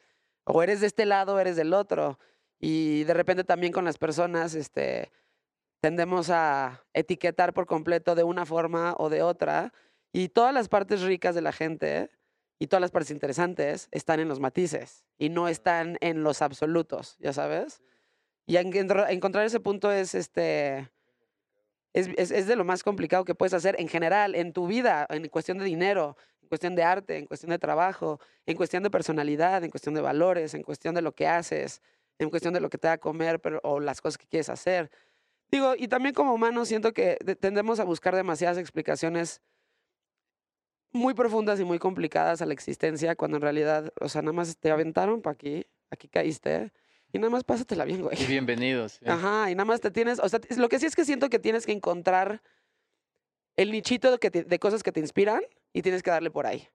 O 0.45 0.61
eres 0.63 0.81
de 0.81 0.87
este 0.87 1.05
lado 1.05 1.35
o 1.35 1.39
eres 1.39 1.55
del 1.55 1.73
otro. 1.73 2.19
Y 2.59 3.03
de 3.03 3.13
repente 3.13 3.43
también 3.43 3.73
con 3.73 3.85
las 3.85 3.97
personas, 3.97 4.55
este, 4.55 5.11
tendemos 5.81 6.29
a 6.29 6.83
etiquetar 6.93 7.53
por 7.53 7.65
completo 7.67 8.15
de 8.15 8.23
una 8.23 8.45
forma 8.45 8.95
o 8.97 9.09
de 9.09 9.21
otra. 9.23 9.73
Y 10.13 10.29
todas 10.29 10.53
las 10.53 10.69
partes 10.69 11.01
ricas 11.01 11.35
de 11.35 11.41
la 11.41 11.51
gente 11.51 12.09
y 12.59 12.67
todas 12.67 12.81
las 12.81 12.91
partes 12.91 13.11
interesantes 13.11 13.89
están 13.91 14.19
en 14.19 14.27
los 14.29 14.39
matices 14.39 15.05
y 15.17 15.29
no 15.29 15.47
están 15.49 15.97
en 16.01 16.23
los 16.23 16.41
absolutos, 16.41 17.17
¿ya 17.19 17.33
sabes? 17.33 17.83
Y 18.47 18.57
encontrar 18.57 19.45
ese 19.45 19.59
punto 19.59 19.91
es 19.91 20.15
este. 20.15 20.89
Es, 21.93 22.09
es- 22.17 22.31
es 22.31 22.47
de 22.47 22.55
lo 22.55 22.65
más 22.65 22.83
complicado 22.83 23.25
que 23.25 23.35
puedes 23.35 23.53
hacer 23.53 23.75
en 23.79 23.87
general, 23.87 24.35
en 24.35 24.53
tu 24.53 24.67
vida, 24.67 25.05
en 25.09 25.27
cuestión 25.29 25.57
de 25.57 25.65
dinero, 25.65 26.17
en 26.41 26.49
cuestión 26.49 26.75
de 26.75 26.83
arte, 26.83 27.17
en 27.17 27.25
cuestión 27.25 27.51
de 27.51 27.59
trabajo, 27.59 28.19
en 28.45 28.57
cuestión 28.57 28.83
de 28.83 28.89
personalidad, 28.91 29.63
en 29.63 29.69
cuestión 29.71 29.95
de 29.95 30.01
valores, 30.01 30.53
en 30.53 30.63
cuestión 30.63 30.93
de 30.95 31.01
lo 31.01 31.13
que 31.13 31.27
haces, 31.27 31.81
en 32.19 32.29
cuestión 32.29 32.53
de 32.53 32.59
lo 32.61 32.69
que 32.69 32.77
te 32.77 32.87
da 32.87 32.93
a 32.93 32.97
comer 32.97 33.39
pero, 33.41 33.59
o 33.63 33.79
las 33.79 34.01
cosas 34.01 34.17
que 34.17 34.27
quieres 34.27 34.49
hacer. 34.49 34.89
Digo, 35.51 35.73
y 35.77 35.87
también 35.87 36.13
como 36.15 36.33
humanos 36.33 36.67
siento 36.67 36.93
que 36.93 37.17
de- 37.23 37.35
tendemos 37.35 37.79
a 37.79 37.83
buscar 37.83 38.15
demasiadas 38.15 38.57
explicaciones 38.57 39.41
muy 40.91 41.13
profundas 41.13 41.59
y 41.59 41.65
muy 41.65 41.77
complicadas 41.77 42.41
a 42.41 42.45
la 42.45 42.53
existencia 42.53 43.15
cuando 43.15 43.37
en 43.37 43.41
realidad, 43.41 43.91
o 43.99 44.07
sea, 44.07 44.21
nada 44.21 44.33
más 44.33 44.57
te 44.57 44.71
aventaron 44.71 45.21
para 45.21 45.33
aquí, 45.33 45.65
aquí 45.91 46.07
caíste 46.07 46.71
y 47.11 47.19
nada 47.19 47.29
más 47.29 47.43
pásatela 47.43 47.83
bien, 47.85 48.01
güey. 48.01 48.21
Y 48.21 48.25
bienvenidos. 48.27 48.99
Ajá, 49.05 49.51
y 49.51 49.55
nada 49.55 49.65
más 49.65 49.81
te 49.81 49.91
tienes, 49.91 50.19
o 50.19 50.29
sea, 50.29 50.39
lo 50.57 50.69
que 50.69 50.79
sí 50.79 50.85
es 50.85 50.95
que 50.95 51.03
siento 51.05 51.29
que 51.29 51.39
tienes 51.39 51.65
que 51.65 51.73
encontrar 51.73 52.41
el 53.57 53.71
nichito 53.71 54.17
que 54.19 54.31
te- 54.31 54.43
de 54.43 54.59
cosas 54.59 54.83
que 54.83 54.91
te 54.91 54.99
inspiran 55.01 55.41
y 55.73 55.81
tienes 55.81 56.01
que 56.01 56.11
darle 56.11 56.31
por 56.31 56.45
ahí. 56.47 56.67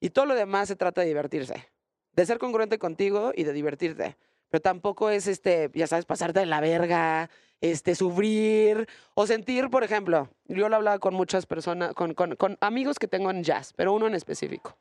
Y 0.00 0.10
todo 0.10 0.26
lo 0.26 0.34
demás 0.34 0.68
se 0.68 0.76
trata 0.76 1.00
de 1.00 1.06
divertirse, 1.08 1.70
de 2.12 2.26
ser 2.26 2.38
congruente 2.38 2.78
contigo 2.78 3.32
y 3.34 3.44
de 3.44 3.52
divertirte. 3.54 4.16
Pero 4.50 4.62
tampoco 4.62 5.10
es, 5.10 5.26
este, 5.26 5.70
ya 5.74 5.86
sabes, 5.86 6.04
pasarte 6.06 6.40
de 6.40 6.46
la 6.46 6.60
verga, 6.60 7.30
este, 7.60 7.94
sufrir 7.94 8.86
o 9.14 9.26
sentir, 9.26 9.70
por 9.70 9.82
ejemplo, 9.82 10.28
yo 10.44 10.68
lo 10.68 10.76
hablaba 10.76 10.98
con 10.98 11.14
muchas 11.14 11.46
personas, 11.46 11.94
con, 11.94 12.14
con- 12.14 12.36
con 12.36 12.56
amigos 12.60 12.98
que 12.98 13.08
tengo 13.08 13.30
en 13.30 13.42
jazz, 13.42 13.72
pero 13.74 13.92
uno 13.92 14.06
en 14.06 14.14
específico. 14.14 14.76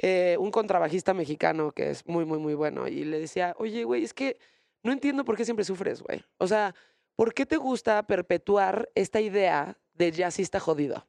Eh, 0.00 0.36
un 0.38 0.50
contrabajista 0.50 1.12
mexicano 1.12 1.72
que 1.72 1.90
es 1.90 2.06
muy, 2.06 2.24
muy, 2.24 2.38
muy 2.38 2.54
bueno. 2.54 2.86
Y 2.88 3.04
le 3.04 3.18
decía, 3.18 3.54
oye, 3.58 3.84
güey, 3.84 4.04
es 4.04 4.14
que 4.14 4.38
no 4.82 4.92
entiendo 4.92 5.24
por 5.24 5.36
qué 5.36 5.44
siempre 5.44 5.64
sufres, 5.64 6.02
güey. 6.02 6.24
O 6.38 6.46
sea, 6.46 6.74
¿por 7.16 7.34
qué 7.34 7.46
te 7.46 7.56
gusta 7.56 8.04
perpetuar 8.04 8.88
esta 8.94 9.20
idea 9.20 9.76
de 9.94 10.12
jazzista 10.12 10.60
jodido? 10.60 11.06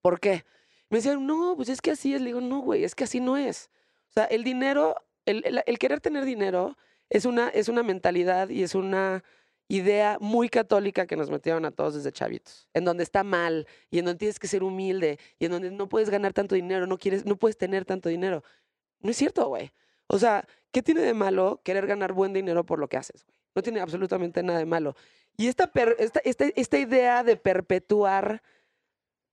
¿Por 0.00 0.18
qué? 0.18 0.44
Me 0.88 0.98
decían, 0.98 1.26
no, 1.26 1.54
pues 1.56 1.68
es 1.68 1.82
que 1.82 1.90
así 1.90 2.14
es. 2.14 2.20
Le 2.22 2.28
digo, 2.28 2.40
no, 2.40 2.60
güey, 2.60 2.84
es 2.84 2.94
que 2.94 3.04
así 3.04 3.20
no 3.20 3.36
es. 3.36 3.70
O 4.08 4.12
sea, 4.14 4.24
el 4.24 4.44
dinero, 4.44 4.96
el, 5.26 5.42
el- 5.44 5.62
el 5.66 5.78
querer 5.78 6.00
tener 6.00 6.24
dinero 6.24 6.76
es 7.08 7.24
una, 7.24 7.48
es 7.48 7.68
una 7.68 7.82
mentalidad 7.82 8.48
y 8.48 8.62
es 8.62 8.74
una 8.74 9.22
idea 9.68 10.18
muy 10.20 10.48
católica 10.48 11.06
que 11.06 11.16
nos 11.16 11.30
metieron 11.30 11.64
a 11.64 11.70
todos 11.70 11.94
desde 11.94 12.10
chavitos, 12.12 12.68
en 12.74 12.84
donde 12.84 13.04
está 13.04 13.22
mal 13.22 13.68
y 13.90 14.00
en 14.00 14.04
donde 14.06 14.18
tienes 14.18 14.38
que 14.40 14.48
ser 14.48 14.62
humilde 14.64 15.18
y 15.38 15.44
en 15.44 15.52
donde 15.52 15.70
no 15.70 15.88
puedes 15.88 16.10
ganar 16.10 16.32
tanto 16.32 16.54
dinero, 16.56 16.86
no 16.88 16.98
quieres, 16.98 17.24
no 17.24 17.36
puedes 17.36 17.56
tener 17.56 17.84
tanto 17.84 18.08
dinero. 18.08 18.42
No 19.00 19.10
es 19.10 19.16
cierto, 19.16 19.46
güey. 19.48 19.70
O 20.08 20.18
sea, 20.18 20.44
¿qué 20.72 20.82
tiene 20.82 21.02
de 21.02 21.14
malo 21.14 21.60
querer 21.64 21.86
ganar 21.86 22.12
buen 22.12 22.32
dinero 22.32 22.66
por 22.66 22.80
lo 22.80 22.88
que 22.88 22.96
haces, 22.96 23.24
güey? 23.24 23.38
No 23.54 23.62
tiene 23.62 23.80
absolutamente 23.80 24.42
nada 24.42 24.58
de 24.58 24.66
malo. 24.66 24.96
Y 25.36 25.46
esta, 25.46 25.68
per- 25.68 25.94
esta, 26.00 26.20
esta, 26.24 26.46
esta 26.56 26.78
idea 26.78 27.22
de 27.22 27.36
perpetuar, 27.36 28.42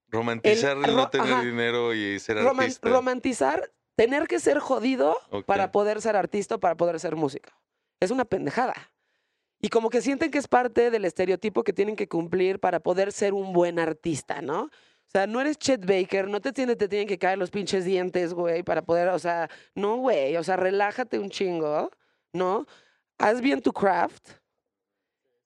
Romantizar 0.10 0.78
el, 0.78 0.96
no 0.96 1.10
tener 1.10 1.34
ajá. 1.34 1.42
dinero 1.44 1.94
y 1.94 2.18
ser 2.20 2.38
roman- 2.38 2.60
artista. 2.66 2.90
romantizar, 2.90 3.72
tener 3.98 4.28
que 4.28 4.40
ser 4.40 4.60
jodido 4.60 5.18
Ok. 5.32 5.46
para 5.46 5.72
poder 5.72 6.02
ser 6.02 6.16
artista 6.16 6.58
para 6.60 6.78
poder 6.78 7.00
ser 7.00 7.16
músico. 7.16 7.50
Es 8.00 8.12
una 8.12 8.26
pendejada. 8.26 8.76
Y 9.60 9.70
como 9.70 9.90
que 9.90 10.02
sienten 10.02 10.30
que 10.30 10.38
es 10.38 10.48
parte 10.48 10.92
del 10.92 11.04
estereotipo 11.04 11.64
que 11.64 11.74
tienen 11.74 11.96
que 11.96 12.08
cumplir 12.08 12.60
para 12.60 12.80
poder 12.80 13.12
ser 13.12 13.34
un 13.34 13.54
buen 13.54 13.80
artista, 13.80 14.42
¿no? 14.42 14.66
O 14.66 15.10
sea, 15.10 15.26
no 15.26 15.42
eres 15.42 15.58
Chet 15.58 15.84
Baker, 15.84 16.28
no 16.28 16.40
te, 16.42 16.54
tiene, 16.54 16.76
te 16.76 16.88
tienen 16.88 17.08
que 17.08 17.18
caer 17.18 17.40
los 17.40 17.50
pinches 17.50 17.86
dientes, 17.86 18.34
güey, 18.36 18.62
para 18.62 18.84
poder, 18.84 19.08
o 19.10 19.18
sea, 19.20 19.50
no, 19.74 19.96
güey, 19.98 20.38
o 20.38 20.44
sea, 20.44 20.58
relájate 20.58 21.18
un 21.18 21.30
chingo, 21.30 21.90
¿no? 22.34 22.68
Haz 23.18 23.42
bien 23.42 23.62
tu 23.62 23.74
craft 23.74 24.30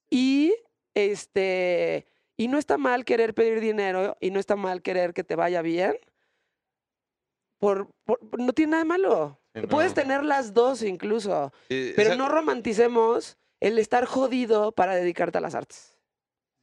y, 0.10 0.54
este, 0.94 2.06
y 2.36 2.50
no 2.50 2.58
está 2.58 2.78
mal 2.78 3.06
querer 3.06 3.34
pedir 3.34 3.62
dinero 3.62 4.18
y 4.20 4.32
no 4.32 4.40
está 4.42 4.58
mal 4.58 4.82
querer 4.82 5.14
que 5.14 5.24
te 5.24 5.38
vaya 5.38 5.62
bien. 5.62 5.96
Por, 7.62 7.88
por- 8.06 8.20
no 8.40 8.54
tiene 8.54 8.72
nada 8.72 8.84
de 8.84 8.88
malo. 8.90 9.40
Sí, 9.54 9.62
Puedes 9.68 9.94
tener 9.94 10.24
las 10.24 10.54
dos 10.54 10.82
incluso. 10.82 11.54
Sí, 11.70 11.94
Pero 11.96 12.16
no 12.16 12.28
romanticemos 12.28 13.38
el 13.60 13.78
estar 13.78 14.06
jodido 14.06 14.72
para 14.72 14.96
dedicarte 14.96 15.38
a 15.38 15.42
las 15.42 15.54
artes. 15.56 15.96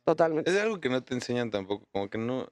Totalmente. 0.05 0.51
Es 0.51 0.59
algo 0.59 0.81
que 0.81 0.89
no 0.89 1.03
te 1.03 1.15
enseñan 1.15 1.51
tampoco, 1.51 1.87
como 1.93 2.09
que 2.11 2.19
no, 2.19 2.49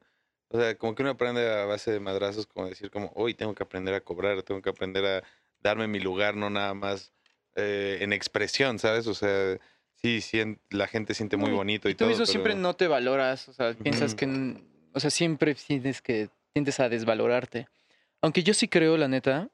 o 0.51 0.59
sea, 0.61 0.76
como 0.78 0.94
que 0.94 1.03
uno 1.03 1.11
aprende 1.12 1.51
a 1.51 1.64
base 1.64 1.90
de 1.90 1.99
madrazos, 2.01 2.47
como 2.47 2.68
decir 2.68 2.90
como, 2.90 3.11
hoy 3.16 3.34
tengo 3.34 3.55
que 3.55 3.62
aprender 3.64 3.94
a 3.94 4.01
cobrar, 4.01 4.42
tengo 4.42 4.62
que 4.62 4.70
aprender 4.70 5.05
a 5.07 5.22
darme 5.61 5.88
mi 5.88 5.99
lugar, 5.99 6.36
no 6.36 6.49
nada 6.51 6.74
más 6.74 7.12
eh, 7.57 7.99
en 8.03 8.12
expresión, 8.12 8.78
¿sabes? 8.78 9.07
O 9.09 9.14
sea, 9.14 9.59
sí, 9.94 10.20
sien- 10.20 10.61
la 10.70 10.86
gente 10.86 11.14
siente 11.14 11.36
muy 11.36 11.51
bonito 11.51 11.88
y, 11.88 11.92
Y 11.92 11.94
tú 11.94 12.01
todo, 12.05 12.09
mismo 12.11 12.26
siempre 12.26 12.55
no 12.55 12.76
te 12.76 12.86
valoras, 12.86 13.49
o 13.49 13.53
sea, 13.55 13.72
piensas 13.74 14.14
que, 14.14 14.26
o 14.92 15.01
sea, 15.01 15.11
siempre 15.11 15.55
tienes 15.55 16.01
que, 16.03 16.28
tiendes 16.53 16.78
a 16.78 16.88
desvalorarte. 16.90 17.66
Aunque 18.26 18.42
yo 18.42 18.54
sí 18.54 18.66
creo, 18.66 18.96
la 18.96 19.06
neta, 19.06 19.48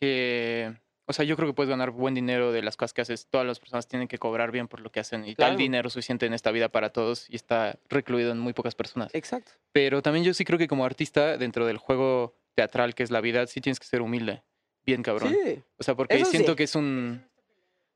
que, 0.00 0.72
o 1.06 1.12
sea, 1.12 1.24
yo 1.26 1.36
creo 1.36 1.46
que 1.48 1.52
puedes 1.54 1.68
ganar 1.68 1.90
buen 1.90 2.14
dinero 2.14 2.52
de 2.52 2.62
las 2.62 2.76
cosas 2.76 2.94
que 2.94 3.02
haces. 3.02 3.26
Todas 3.28 3.46
las 3.46 3.60
personas 3.60 3.86
tienen 3.86 4.08
que 4.08 4.16
cobrar 4.18 4.50
bien 4.50 4.66
por 4.66 4.80
lo 4.80 4.90
que 4.90 5.00
hacen 5.00 5.26
y 5.26 5.34
Claro. 5.34 5.50
tal 5.52 5.58
dinero 5.58 5.90
suficiente 5.90 6.24
en 6.24 6.32
esta 6.32 6.50
vida 6.50 6.70
para 6.70 6.88
todos 6.90 7.26
y 7.28 7.36
está 7.36 7.78
recluido 7.90 8.32
en 8.32 8.38
muy 8.38 8.54
pocas 8.54 8.74
personas. 8.74 9.14
Exacto. 9.14 9.52
Pero 9.72 10.00
también 10.00 10.24
yo 10.24 10.32
sí 10.32 10.44
creo 10.44 10.58
que 10.58 10.68
como 10.68 10.84
artista, 10.86 11.36
dentro 11.36 11.66
del 11.66 11.76
juego 11.76 12.34
teatral 12.54 12.94
que 12.94 13.02
es 13.02 13.10
la 13.10 13.20
vida, 13.20 13.46
sí 13.46 13.60
tienes 13.60 13.78
que 13.78 13.86
ser 13.86 14.00
humilde, 14.00 14.42
bien 14.86 15.02
cabrón. 15.02 15.36
Sí. 15.44 15.62
O 15.76 15.82
sea, 15.82 15.94
porque 15.94 16.16
Eso 16.16 16.24
siento 16.30 16.52
sí. 16.52 16.56
que 16.56 16.62
es 16.64 16.74
un... 16.74 17.26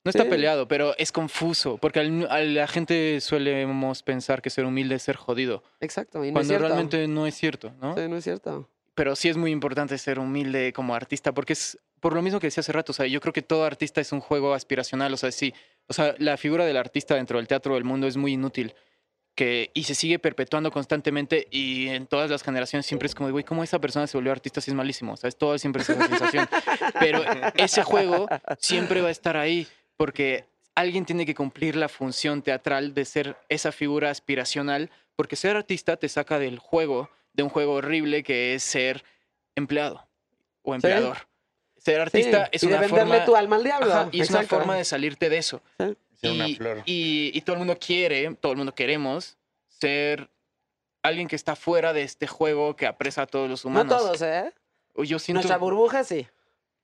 No 0.05 0.11
está 0.11 0.25
Sí. 0.25 0.29
peleado, 0.29 0.69
pero 0.69 0.95
es 0.99 1.11
confuso, 1.11 1.79
porque 1.79 2.01
al- 2.01 2.29
a 2.31 2.41
la 2.41 2.67
gente 2.69 3.21
suelemos 3.21 4.03
pensar 4.03 4.41
que 4.43 4.51
ser 4.51 4.65
humilde 4.65 4.95
es 4.95 5.03
ser 5.03 5.17
jodido, 5.17 5.63
Exacto. 5.81 6.19
Y 6.19 6.21
no 6.21 6.27
es 6.29 6.33
cuando 6.33 6.49
cierto. 6.49 6.67
realmente 6.67 7.09
no 7.09 7.27
es 7.27 7.35
cierto, 7.35 7.73
¿no? 7.81 7.95
Sí, 7.97 8.09
no 8.09 8.17
es 8.17 8.25
cierto. 8.25 8.69
Pero 8.99 9.15
sí 9.15 9.29
es 9.29 9.37
muy 9.37 9.53
importante 9.53 9.97
ser 9.97 10.19
humilde 10.19 10.73
como 10.73 10.93
artista, 10.93 11.31
porque 11.33 11.53
es 11.53 11.79
por 12.01 12.15
lo 12.15 12.21
mismo 12.21 12.41
que 12.41 12.49
decía 12.49 12.63
hace 12.63 12.73
rato, 12.73 12.93
o 12.99 13.05
yo 13.05 13.21
creo 13.21 13.33
que 13.33 13.43
todo 13.43 13.65
artista 13.65 14.01
es 14.01 14.11
un 14.11 14.19
juego 14.19 14.55
aspiracional, 14.55 15.15
o 15.15 15.17
sea, 15.17 15.31
sí, 15.31 15.55
o 15.87 15.93
sea, 15.93 16.17
la 16.19 16.37
figura 16.37 16.67
del 16.67 16.77
artista 16.77 17.15
dentro 17.15 17.39
del 17.39 17.47
teatro 17.47 17.75
del 17.75 17.85
mundo 17.85 18.09
es 18.09 18.17
muy 18.17 18.33
inútil. 18.33 18.75
Que, 19.37 19.71
y 19.73 19.85
se 19.85 19.95
sigue 19.95 20.19
perpetuando 20.19 20.73
constantemente 20.73 21.47
y 21.49 21.87
en 21.91 22.09
todas 22.09 22.29
las 22.29 22.43
generaciones 22.43 22.87
siempre 22.87 23.07
es 23.07 23.15
como, 23.15 23.31
güey, 23.31 23.45
¿cómo 23.45 23.63
esa 23.63 23.79
persona 23.79 24.09
se 24.09 24.17
volvió 24.17 24.33
artista 24.33 24.61
si 24.61 24.73
es 24.73 24.75
malísimo? 24.75 25.13
O 25.13 25.17
sea, 25.17 25.29
es 25.29 25.39
todo 25.39 25.57
siempre 25.59 25.83
es 25.83 25.91
esa 25.91 26.09
sensación. 26.09 26.49
Pero 26.99 27.23
ese 27.55 27.85
juego 27.85 28.27
siempre 28.59 29.01
va 29.01 29.09
a 29.09 29.13
estar 29.13 29.37
ahí 29.37 29.69
porque 29.97 30.47
alguien 30.75 31.05
tiene 31.05 31.25
que 31.25 31.37
cumplir 31.37 31.77
la 31.77 31.89
función 31.89 32.43
teatral 32.43 32.95
de 32.95 33.05
ser 33.05 33.37
esa 33.49 33.71
figura 33.71 34.11
aspiracional, 34.11 34.91
porque 35.15 35.37
ser 35.37 35.55
artista 35.55 35.97
te 35.97 36.09
saca 36.09 36.41
del 36.41 36.59
juego, 36.59 37.09
de 37.39 37.45
un 37.45 37.49
juego 37.51 37.75
horrible 37.75 38.25
que 38.25 38.55
es 38.55 38.65
ser 38.65 39.05
empleado 39.55 40.05
o 40.63 40.75
empleador. 40.75 41.19
Ser 41.77 42.01
artista 42.01 42.47
Sí, 42.47 42.51
es 42.53 42.63
y 42.65 42.67
una 42.67 42.81
de 42.81 42.87
venderle 42.89 43.13
forma... 43.13 43.25
tu 43.25 43.37
alma 43.37 43.57
al 43.57 43.63
diablo. 43.65 43.93
Ajá, 43.95 44.09
y 44.11 44.21
es 44.21 44.31
una 44.31 44.43
forma 44.43 44.75
de 44.75 44.85
salirte 44.85 45.31
de 45.31 45.39
eso. 45.39 45.63
Ser 45.79 46.33
una 46.33 46.49
Y, 46.49 46.57
flor. 46.57 46.83
y- 46.85 47.31
y 47.33 47.41
todo 47.43 47.55
el 47.55 47.59
mundo 47.61 47.79
quiere, 47.79 48.35
todo 48.35 48.51
el 48.53 48.59
mundo 48.59 48.75
queremos 48.75 49.39
ser 49.69 50.29
alguien 51.05 51.29
que 51.29 51.37
está 51.37 51.55
fuera 51.55 51.93
de 51.93 52.03
este 52.03 52.27
juego 52.27 52.75
que 52.75 52.87
apresa 52.89 53.23
a 53.23 53.27
todos 53.29 53.49
los 53.49 53.65
No 53.65 53.71
humanos. 53.71 53.97
todos, 53.97 54.21
¿eh? 54.23 54.53
O 54.95 55.05
Yo 55.05 55.21
siento, 55.21 55.39
Nuestra 55.39 55.59
burbuja 55.59 56.03
sí. 56.03 56.27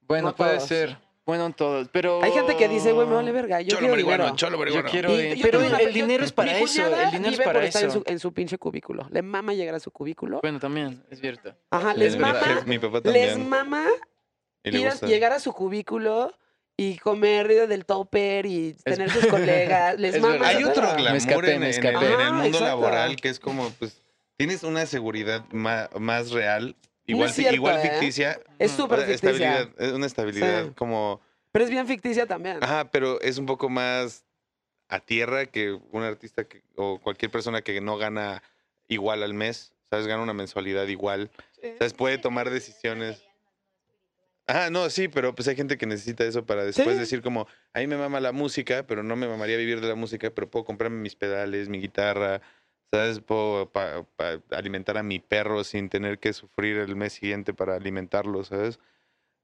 bueno, 0.03 0.29
no 0.29 0.37
puede 0.37 0.55
todos. 0.59 0.69
ser. 0.69 0.97
Bueno, 1.27 1.51
todos, 1.55 1.89
pero 1.91 2.23
Hay 2.23 2.33
gente 2.33 2.55
que 2.57 2.69
dice, 2.69 2.93
güey, 2.93 3.07
me 3.07 3.15
vale 3.15 3.33
verga. 3.33 3.61
Yo 3.63 3.69
Cholo 3.71 3.79
quiero 3.81 3.93
marihuano, 3.95 4.25
dinero. 4.25 4.37
cholo 4.37 4.53
Yo 4.53 4.59
marihuano. 4.59 4.91
quiero, 4.91 5.13
Y 5.15 5.17
de- 5.17 5.37
yo 5.37 5.43
pero 5.43 5.59
tengo 5.59 5.71
una- 5.75 5.79
el 5.83 5.87
yo- 5.89 5.93
dinero 5.95 6.25
es 6.25 6.33
para 6.33 6.53
mi 6.53 6.59
eso. 6.59 6.67
cuñada 6.83 7.05
El 7.05 7.11
dinero 7.13 7.31
es 7.31 7.39
vive 7.39 7.45
para 7.45 7.65
estar 7.65 7.83
eso. 7.85 7.97
En 7.99 8.05
su, 8.05 8.11
en 8.13 8.19
su 8.19 8.33
pinche 8.35 8.59
cubículo. 8.59 9.09
Le 9.11 9.23
mama 9.23 9.55
llegar 9.55 9.75
a 9.75 9.81
su 9.81 9.91
cubículo. 9.91 10.41
Bueno, 10.43 10.61
también, 10.61 11.03
es 11.11 11.21
cierto. 11.21 11.55
Ajá, 11.71 11.93
Es 11.93 11.97
les 11.99 12.17
verdad, 12.19 12.41
mama. 12.47 12.63
Mi 12.67 12.79
papá 12.79 13.01
Les 13.11 13.29
también. 13.31 13.49
mama 13.49 13.87
y 14.63 14.71
le 14.71 14.79
ir 14.81 14.87
a- 14.87 14.91
gusta. 14.91 15.07
llegar 15.07 15.33
a 15.33 15.41
su 15.41 15.53
cubículo 15.55 16.33
y 16.77 16.99
comer 16.99 17.69
del 17.69 17.87
topper 17.87 18.45
y 18.45 18.75
tener 18.85 19.09
sus 19.11 19.25
colegas. 19.27 19.97
Les 19.99 20.17
es 20.17 20.21
mama. 20.21 20.35
verdad. 20.35 20.49
Hay 20.49 20.65
otro 20.65 20.83
glamour 20.83 21.11
Me 21.13 21.17
escapé, 21.17 21.55
en, 21.55 21.61
me 21.61 21.67
en 21.67 21.71
escapé. 21.71 21.97
el, 21.97 22.05
en 22.05 22.13
el 22.13 22.21
Ajá, 22.21 22.33
mundo 22.33 22.47
exacto. 22.49 22.67
laboral 22.67 23.17
que 23.17 23.29
es 23.31 23.41
como, 23.41 23.71
pues, 23.79 24.03
tienes 24.37 24.63
una 24.63 24.85
seguridad 24.85 25.43
ma- 25.53 25.89
más, 25.99 26.33
real, 26.33 26.77
igual, 27.07 27.29
es 27.31 27.35
cierto, 27.37 27.55
igual 27.55 27.77
¿eh? 27.79 27.91
ficticia. 27.91 28.41
Es 28.59 28.71
súper 28.73 29.01
ficticia. 29.07 29.71
es 29.79 29.93
una 29.93 30.07
estabilidad 30.07 30.67
Sí. 30.67 30.73
como... 30.77 31.21
Pero 31.53 31.65
es 31.65 31.71
bien 31.71 31.87
ficticia 31.87 32.27
también. 32.27 32.59
Ajá, 32.63 32.91
pero 32.91 33.21
es 33.21 33.39
un 33.39 33.47
poco 33.47 33.69
más 33.69 34.25
a 34.89 35.01
tierra 35.01 35.47
que 35.47 35.73
un 35.93 36.03
artista 36.03 36.45
que, 36.45 36.63
o 36.77 36.99
cualquier 37.01 37.31
persona 37.31 37.63
que 37.63 37.81
no 37.81 37.97
gana 37.97 38.43
igual 38.89 39.23
al 39.23 39.35
mes, 39.35 39.73
¿sabes? 39.89 40.07
Gana 40.07 40.23
una 40.23 40.35
mensualidad 40.35 40.87
igual, 40.89 41.31
¿sabes? 41.79 41.93
Puede 41.95 42.19
tomar 42.19 42.51
decisiones. 42.51 43.23
Ajá, 44.47 44.69
no, 44.69 44.91
sí, 44.91 45.09
pero 45.09 45.35
pues 45.35 45.49
hay 45.49 45.57
gente 45.57 45.79
que 45.79 45.87
necesita 45.87 46.25
eso 46.25 46.45
para 46.45 46.65
después 46.65 46.95
Sí. 46.95 46.99
decir 46.99 47.23
como, 47.23 47.47
a 47.73 47.79
mí 47.79 47.87
me 47.87 47.97
mama 47.97 48.21
la 48.21 48.33
música, 48.33 48.85
pero 48.87 49.03
no 49.03 49.17
me 49.17 49.27
mamaría 49.27 49.57
vivir 49.57 49.81
de 49.81 49.89
la 49.89 49.95
música, 49.95 50.31
pero 50.31 50.51
puedo 50.51 50.67
comprarme 50.67 50.99
mis 51.01 51.17
pedales, 51.17 51.69
mi 51.71 51.81
guitarra, 51.81 52.43
¿sabes? 52.95 53.19
Puedo 53.21 53.69
pa- 53.71 54.05
pa- 54.17 54.41
alimentar 54.57 54.97
a 54.99 55.03
mi 55.03 55.19
perro 55.19 55.65
sin 55.65 55.89
tener 55.89 56.19
que 56.21 56.33
sufrir 56.33 56.77
el 56.77 56.95
mes 56.95 57.13
siguiente 57.15 57.53
para 57.53 57.75
alimentarlo, 57.75 58.45
¿sabes? 58.45 58.79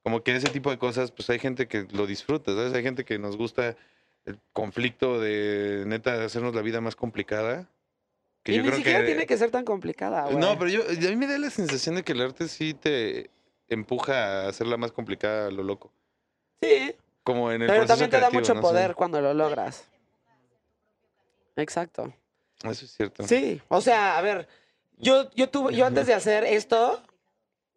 Como 0.04 0.22
que 0.22 0.36
ese 0.36 0.48
tipo 0.50 0.70
de 0.70 0.78
cosas, 0.78 1.10
pues 1.10 1.28
hay 1.30 1.38
gente 1.40 1.66
que 1.66 1.86
lo 1.90 2.06
disfruta, 2.06 2.54
¿sabes? 2.54 2.72
Hay 2.74 2.82
gente 2.82 3.04
que 3.04 3.18
nos 3.18 3.36
gusta 3.36 3.76
el 4.24 4.38
conflicto 4.52 5.20
de 5.20 5.82
neta 5.86 6.22
hacernos 6.24 6.54
la 6.54 6.62
vida 6.62 6.80
más 6.80 6.94
complicada. 6.94 7.68
Que 8.44 8.52
y 8.52 8.56
yo 8.56 8.62
ni 8.62 8.68
creo 8.68 8.78
siquiera 8.78 9.00
que... 9.00 9.06
tiene 9.06 9.26
que 9.26 9.36
ser 9.36 9.50
tan 9.50 9.64
complicada, 9.64 10.26
güey. 10.26 10.36
No, 10.36 10.56
pero 10.56 10.70
yo, 10.70 10.82
a 10.82 11.10
mí 11.10 11.16
me 11.16 11.26
da 11.26 11.36
la 11.36 11.50
sensación 11.50 11.96
de 11.96 12.02
que 12.04 12.12
el 12.12 12.20
arte 12.22 12.46
sí 12.48 12.72
te 12.72 13.30
empuja 13.68 14.44
a 14.44 14.48
hacerla 14.48 14.76
más 14.76 14.92
complicada 14.92 15.48
a 15.48 15.50
lo 15.50 15.62
loco. 15.64 15.92
Sí, 16.62 16.94
Como 17.24 17.50
en 17.50 17.62
el 17.62 17.66
pero 17.68 17.80
proceso 17.80 17.94
también 17.94 18.10
te 18.10 18.16
da 18.16 18.20
creativo, 18.28 18.40
mucho 18.40 18.54
no 18.54 18.60
poder 18.60 18.94
cuando 18.94 19.20
lo 19.20 19.34
logras. 19.34 19.88
Exacto. 21.56 22.14
Eso 22.64 22.84
es 22.84 22.92
cierto. 22.92 23.26
Sí, 23.26 23.60
o 23.68 23.80
sea, 23.80 24.18
a 24.18 24.20
ver, 24.20 24.48
yo, 24.96 25.30
yo 25.32 25.48
tuve, 25.48 25.74
yo 25.74 25.86
antes 25.86 26.06
de 26.06 26.14
hacer 26.14 26.44
esto, 26.44 27.02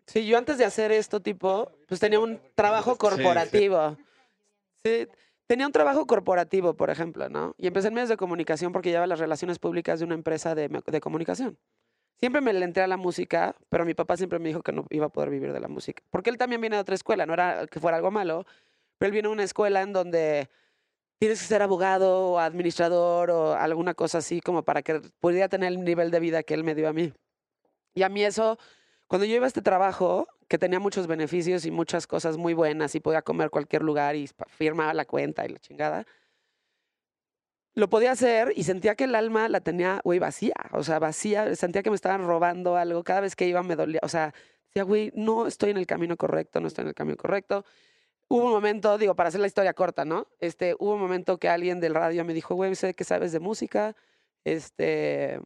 sí, 0.06 0.26
yo 0.26 0.38
antes 0.38 0.58
de 0.58 0.66
hacer 0.66 0.92
esto 0.92 1.22
tipo, 1.22 1.72
pues 1.88 2.00
tenía 2.00 2.20
un 2.20 2.40
trabajo 2.56 2.98
corporativo. 2.98 3.98
Sí, 4.84 5.08
tenía 5.48 5.66
un 5.66 5.72
trabajo 5.72 6.06
corporativo, 6.06 6.74
por 6.74 6.90
ejemplo, 6.90 7.30
¿no? 7.30 7.56
Y 7.58 7.68
empecé 7.68 7.88
en 7.88 7.94
medios 7.94 8.10
de 8.10 8.18
comunicación 8.18 8.74
porque 8.74 8.90
llevaba 8.90 9.08
las 9.08 9.20
relaciones 9.20 9.60
públicas 9.60 10.00
de 10.00 10.06
una 10.06 10.16
empresa 10.16 10.54
de, 10.56 10.68
de 10.68 11.00
comunicación. 11.00 11.58
Siempre 12.20 12.42
me 12.42 12.54
le 12.54 12.64
entré 12.64 12.84
a 12.84 12.88
la 12.88 12.98
música, 12.98 13.56
pero 13.70 13.86
mi 13.86 13.94
papá 13.94 14.18
siempre 14.18 14.40
me 14.40 14.50
dijo 14.50 14.62
que 14.62 14.72
no 14.72 14.86
iba 14.90 15.08
a 15.08 15.10
poder 15.10 15.30
vivir 15.30 15.52
de 15.52 15.60
la 15.60 15.68
música. 15.68 16.04
Porque 16.10 16.30
él 16.30 16.38
también 16.38 16.62
viene 16.62 16.76
de 16.76 16.82
otra 16.82 16.96
escuela, 16.96 17.26
no 17.26 17.34
era 17.34 17.68
que 17.68 17.80
fuera 17.80 17.98
algo 17.98 18.12
malo, 18.12 18.46
pero 18.98 19.08
él 19.08 19.12
viene 19.14 19.28
de 19.28 19.34
una 19.34 19.44
escuela 19.44 19.82
en 19.82 19.94
donde 19.94 20.50
tienes 21.20 21.40
que 21.42 21.48
ser 21.48 21.62
abogado 21.62 22.32
o 22.32 22.40
administrador 22.40 23.32
o 23.32 23.54
alguna 23.54 23.94
cosa 23.94 24.20
así 24.20 24.42
como 24.42 24.64
para 24.64 24.82
que 24.82 25.02
pudiera 25.20 25.50
tener 25.50 25.72
el 25.72 25.84
nivel 25.84 26.12
de 26.12 26.20
vida 26.20 26.44
que 26.44 26.54
él 26.54 26.64
me 26.64 26.76
dio 26.76 26.90
a 26.90 26.94
mí. 26.94 27.14
Y 27.96 28.04
a 28.04 28.10
mí 28.10 28.24
eso, 28.24 28.58
cuando 29.08 29.26
yo 29.26 29.36
iba 29.36 29.46
a 29.46 29.48
este 29.48 29.62
trabajo, 29.62 30.28
que 30.48 30.58
tenía 30.58 30.80
muchos 30.80 31.08
beneficios 31.08 31.66
y 31.66 31.72
muchas 31.72 32.08
cosas 32.08 32.38
muy 32.38 32.54
buenas 32.54 32.96
y 32.96 33.00
podía 33.00 33.22
comer 33.22 33.50
cualquier 33.50 33.84
lugar 33.84 34.16
y 34.16 34.30
firmaba 34.48 34.94
la 34.94 35.06
cuenta 35.06 35.46
y 35.46 35.50
la 35.50 35.60
chingada, 35.60 36.06
lo 37.76 37.90
podía 37.90 38.12
hacer 38.12 38.54
y 38.56 38.64
sentía 38.64 38.96
que 38.96 39.06
el 39.06 39.16
alma 39.16 39.50
la 39.50 39.62
tenía, 39.62 40.00
güey, 40.04 40.20
vacía. 40.20 40.56
O 40.74 40.84
sea, 40.84 41.00
vacía, 41.00 41.56
sentía 41.56 41.82
que 41.82 41.90
me 41.90 41.96
estaban 41.96 42.26
robando 42.26 42.76
algo. 42.76 43.04
Cada 43.04 43.22
vez 43.22 43.36
que 43.36 43.48
iba 43.48 43.64
me 43.64 43.76
dolía. 43.76 44.00
O 44.04 44.10
sea, 44.10 44.34
decía, 44.68 44.84
güey, 44.84 45.12
no 45.16 45.48
estoy 45.48 45.72
en 45.72 45.78
el 45.78 45.88
camino 45.88 46.16
correcto, 46.18 46.60
no 46.60 46.68
estoy 46.68 46.84
en 46.84 46.90
el 46.90 46.94
camino 46.94 47.18
correcto. 47.18 47.66
Hubo 48.30 48.46
un 48.46 48.52
momento, 48.52 48.98
digo, 48.98 49.16
para 49.16 49.30
hacer 49.30 49.42
la 49.42 49.48
historia 49.48 49.74
corta, 49.74 50.06
¿no? 50.06 50.28
Este, 50.40 50.76
hubo 50.80 50.94
un 50.94 51.00
momento 51.00 51.38
que 51.38 51.50
alguien 51.50 51.80
del 51.80 51.94
radio 51.94 52.26
me 52.26 52.34
dijo, 52.34 52.56
güey, 52.56 52.76
sé 52.76 52.94
que 52.94 53.04
sabes 53.04 53.32
de 53.32 53.40
música, 53.40 53.96
este, 54.44 55.40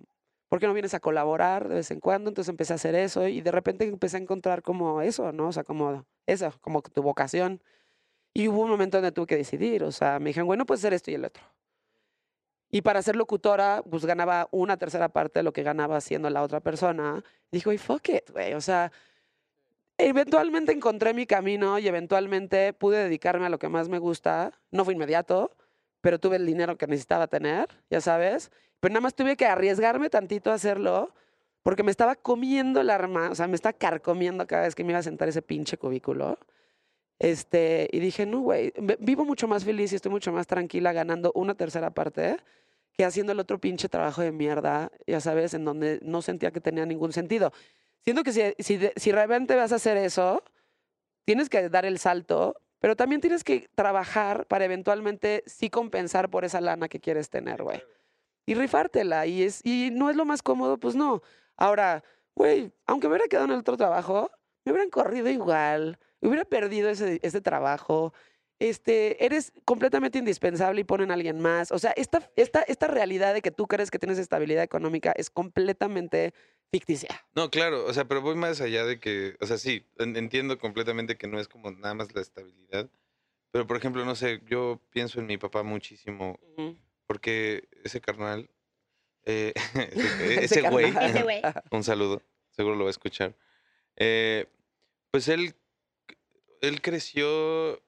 ¿por 0.49 0.59
qué 0.59 0.67
no 0.67 0.73
vienes 0.73 0.93
a 0.93 0.99
colaborar 0.99 1.67
de 1.67 1.75
vez 1.75 1.91
en 1.91 1.99
cuando? 1.99 2.30
Entonces 2.30 2.49
empecé 2.49 2.73
a 2.73 2.75
hacer 2.78 2.95
eso 2.95 3.28
y 3.28 3.41
de 3.41 3.51
repente 3.51 3.86
empecé 3.86 4.17
a 4.17 4.21
encontrar 4.21 4.61
como 4.61 5.01
eso, 5.01 5.32
¿no? 5.32 5.49
O 5.49 5.51
sea, 5.51 5.63
como 5.63 6.05
eso, 6.25 6.53
como 6.61 6.82
tu 6.82 7.01
vocación. 7.03 7.61
Y 8.34 8.47
hubo 8.47 8.61
un 8.61 8.69
momento 8.69 8.97
donde 8.97 9.11
tuve 9.11 9.28
que 9.28 9.38
decidir, 9.38 9.84
o 9.84 9.91
sea, 9.91 10.19
me 10.19 10.30
dijeron, 10.30 10.47
bueno, 10.47 10.65
puedes 10.65 10.82
hacer 10.82 10.93
esto 10.93 11.11
y 11.11 11.15
el 11.15 11.25
otro. 11.25 11.43
Y 12.69 12.82
para 12.82 13.01
ser 13.01 13.15
locutora, 13.15 13.82
pues 13.89 14.05
ganaba 14.05 14.49
una 14.51 14.78
tercera 14.78 15.09
parte 15.09 15.39
de 15.39 15.43
lo 15.43 15.53
que 15.53 15.63
ganaba 15.63 16.01
siendo 16.01 16.30
la 16.30 16.43
otra 16.43 16.59
persona. 16.59 17.23
Y 17.49 17.57
dije, 17.57 17.65
güey, 17.65 17.78
fuck 17.78 18.09
it, 18.09 18.30
güey. 18.32 18.53
O 18.53 18.61
sea, 18.61 18.91
eventualmente 19.98 20.72
encontré 20.72 21.14
mi 21.14 21.26
camino 21.26 21.80
y 21.80 21.88
eventualmente 21.88 22.74
pude 22.74 23.04
dedicarme 23.04 23.45
a 23.45 23.50
lo 23.50 23.60
que 23.60 23.70
más 23.70 23.89
me 23.89 24.00
gusta. 24.00 24.52
No 24.72 24.86
fue 24.86 24.93
inmediato, 24.93 25.56
pero 26.02 26.20
tuve 26.20 26.38
el 26.38 26.45
dinero 26.45 26.78
que 26.78 26.88
necesitaba 26.88 27.28
tener, 27.28 27.68
ya 27.89 28.02
sabes. 28.02 28.52
Pero 28.80 28.93
nada 28.93 29.02
más 29.02 29.16
tuve 29.16 29.36
que 29.36 29.45
arriesgarme 29.45 30.10
tantito 30.10 30.52
a 30.52 30.56
hacerlo 30.56 31.14
porque 31.64 31.84
me 31.84 31.91
estaba 31.91 32.16
comiendo 32.16 32.80
el 32.80 32.89
arma, 32.89 33.30
o 33.30 33.36
sea, 33.36 33.48
me 33.48 33.56
estaba 33.56 33.74
carcomiendo 33.74 34.48
cada 34.48 34.64
vez 34.64 34.76
que 34.76 34.84
me 34.86 34.91
iba 34.91 35.00
a 35.00 35.04
sentar 35.04 35.28
ese 35.28 35.41
pinche 35.41 35.78
cubículo. 35.78 36.38
Este, 37.20 37.89
y 37.91 38.00
dije, 38.00 38.26
no, 38.26 38.41
güey, 38.41 38.72
vivo 39.00 39.26
mucho 39.26 39.48
más 39.48 39.66
feliz 39.66 39.91
y 39.91 39.95
estoy 39.95 40.12
mucho 40.12 40.32
más 40.32 40.48
tranquila 40.48 40.93
ganando 40.93 41.32
una 41.36 41.56
tercera 41.56 41.89
parte 41.89 42.38
que 42.93 43.06
haciendo 43.06 43.34
el 43.34 43.39
otro 43.39 43.60
pinche 43.60 43.89
trabajo 43.89 44.22
de 44.22 44.32
mierda, 44.32 44.91
ya 45.06 45.20
sabes, 45.20 45.54
en 45.54 45.66
donde 45.66 46.00
no 46.04 46.22
sentía 46.22 46.52
que 46.52 46.62
tenía 46.62 46.86
ningún 46.86 47.12
sentido. 47.14 47.52
Siento 48.08 48.24
que 48.24 48.55
si, 48.95 49.12
realmente 49.12 49.53
vas 49.58 49.74
a 49.74 49.76
hacer 49.76 49.97
eso, 49.97 50.41
tienes 51.26 51.49
que 51.49 51.68
dar 51.68 51.86
el 51.86 51.99
salto, 51.99 52.55
pero 52.80 52.95
también 52.95 53.20
tienes 53.20 53.43
que 53.43 53.68
trabajar 53.76 54.45
para 54.47 54.64
eventualmente 54.64 55.43
sí 55.45 55.70
compensar 55.70 56.30
por 56.30 56.45
esa 56.45 56.62
lana 56.62 56.88
que 56.88 57.01
quieres 57.01 57.30
tener, 57.30 57.64
güey. 57.64 57.84
Y 58.45 58.53
rifártela. 58.53 59.26
Y, 59.26 59.43
es, 59.43 59.59
y 59.66 59.89
no 59.92 60.09
es 60.09 60.16
lo 60.16 60.24
más 60.24 60.42
cómodo, 60.42 60.78
pues 60.78 60.96
no. 60.96 61.21
Ahora, 61.58 62.01
güey, 62.34 62.71
aunque 62.86 63.09
me 63.09 63.16
hubiera 63.16 63.28
quedado 63.28 63.47
en 63.47 63.51
el 63.51 63.59
otro 63.59 63.75
trabajo, 63.75 64.32
me 64.63 64.71
hubieran 64.71 64.89
corrido 64.89 65.28
igual, 65.28 66.00
hubiera 66.21 66.46
perdido 66.46 66.89
ese, 66.89 67.20
ese 67.24 67.42
trabajo. 67.42 68.13
Este, 68.58 69.25
eres 69.25 69.51
completamente 69.66 70.17
indispensable 70.17 70.79
y 70.79 70.86
ponen 70.86 71.12
a 71.12 71.16
alguien 71.16 71.42
más. 71.42 71.74
O 71.74 71.78
sea, 71.78 71.92
esta, 71.97 72.32
esta, 72.38 72.62
esta 72.62 72.88
realidad 72.88 73.34
de 73.34 73.42
que 73.42 73.51
tú 73.51 73.67
crees 73.67 73.92
que 73.92 74.00
tienes 74.00 74.17
estabilidad 74.17 74.63
económica 74.63 75.12
es 75.17 75.29
completamente 75.29 76.34
ficticia. 76.72 77.26
No, 77.36 77.50
claro, 77.50 77.86
o 77.86 77.94
sea, 77.94 78.06
pero 78.08 78.22
voy 78.22 78.36
más 78.36 78.62
allá 78.62 78.86
de 78.86 79.00
que, 79.00 79.38
o 79.39 79.46
sea, 79.46 79.58
sí, 79.58 79.86
en- 79.98 80.16
entiendo 80.18 80.58
completamente 80.60 81.18
que 81.18 81.28
no 81.28 81.39
es 81.39 81.48
como 81.48 81.72
nada 81.72 81.94
más 81.94 82.14
la 82.14 82.22
estabilidad, 82.22 82.89
pero 83.52 83.66
por 83.68 83.78
ejemplo, 83.78 84.04
no 84.06 84.16
sé, 84.16 84.42
yo 84.48 84.82
pienso 84.92 85.20
en 85.20 85.28
mi 85.28 85.38
papá 85.38 85.64
muchísimo, 85.64 86.39
porque 87.06 87.68
ese 87.84 88.02
carnal, 88.02 88.50
eh, 89.26 89.54
ese, 89.92 90.44
ese 90.46 90.62
güey, 90.70 90.92
carnal. 90.94 91.10
Ese 91.12 91.24
güey. 91.24 91.42
un 91.72 91.84
saludo, 91.84 92.22
seguro 92.52 92.76
lo 92.76 92.84
va 92.84 92.89
a 92.89 92.92
escuchar, 92.92 93.36
eh, 93.96 94.48
pues 95.12 95.28
él, 95.30 95.56
él 96.62 96.82
creció 96.82 97.82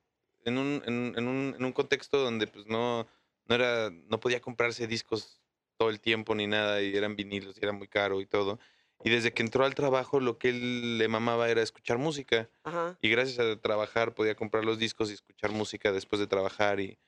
en 0.46 0.58
un, 0.58 0.82
en, 0.86 0.94
un- 0.94 1.18
en 1.18 1.28
un, 1.28 1.56
en 1.58 1.66
un 1.66 1.72
contexto 1.74 2.18
donde 2.20 2.48
pues 2.48 2.66
no, 2.68 3.08
no 3.46 3.56
era, 3.56 3.90
no 3.90 4.20
podía 4.20 4.40
comprarse 4.40 4.88
discos 4.88 5.39
todo 5.80 5.90
el 5.90 6.02
tiempo 6.02 6.36
ni 6.36 6.46
nada, 6.46 6.82
y 6.82 6.94
eran 6.96 7.16
vinilos, 7.16 7.56
y 7.58 7.64
era 7.64 7.72
muy 7.72 7.88
caro 7.88 8.20
y 8.20 8.26
todo. 8.26 8.60
Y 9.02 9.10
desde 9.10 9.32
que 9.32 9.42
entró 9.42 9.64
al 9.64 9.76
trabajo, 9.76 10.20
lo 10.20 10.38
que 10.38 10.50
él 10.50 10.98
le 10.98 11.08
mamaba 11.08 11.50
era 11.50 11.62
escuchar 11.62 11.98
música. 11.98 12.50
Ajá. 12.64 12.98
Y 13.02 13.10
gracias 13.10 13.40
a 13.40 13.56
trabajar 13.56 14.14
podía 14.14 14.36
comprar 14.36 14.66
los 14.66 14.78
discos 14.78 15.10
y 15.10 15.14
escuchar 15.14 15.52
música 15.52 15.94
después 15.94 16.20
de 16.20 16.28
trabajar. 16.28 16.82
Y, 16.82 17.00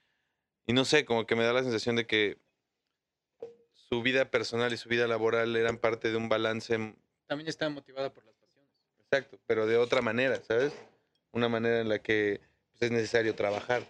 y 0.66 0.72
no 0.72 0.86
sé, 0.86 1.04
como 1.04 1.28
que 1.28 1.36
me 1.36 1.44
da 1.44 1.52
la 1.52 1.64
sensación 1.64 1.98
de 1.98 2.08
que 2.08 2.38
su 3.74 4.02
vida 4.02 4.32
personal 4.32 4.72
y 4.72 4.78
su 4.78 4.88
vida 4.88 5.06
laboral 5.06 5.54
eran 5.58 5.78
parte 5.78 6.10
de 6.10 6.16
un 6.16 6.30
balance 6.30 6.96
También 7.28 7.50
estaba 7.50 7.70
motivada 7.70 8.14
por 8.14 8.24
las 8.24 8.36
pasiones. 8.36 8.70
exacto, 9.02 9.38
pero 9.46 9.68
de 9.68 9.76
otra 9.76 10.02
manera, 10.02 10.42
¿sabes? 10.44 10.72
Una 11.34 11.50
manera 11.50 11.82
en 11.82 11.90
la 11.90 12.00
que 12.00 12.40
pues, 12.72 12.84
es 12.84 12.92
necesario 12.92 13.36
trabajar, 13.36 13.84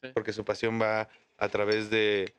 Sí. 0.00 0.08
porque 0.14 0.32
su 0.32 0.46
pasión 0.46 0.80
va 0.80 1.10
a 1.36 1.48
través 1.50 1.90
de... 1.90 2.32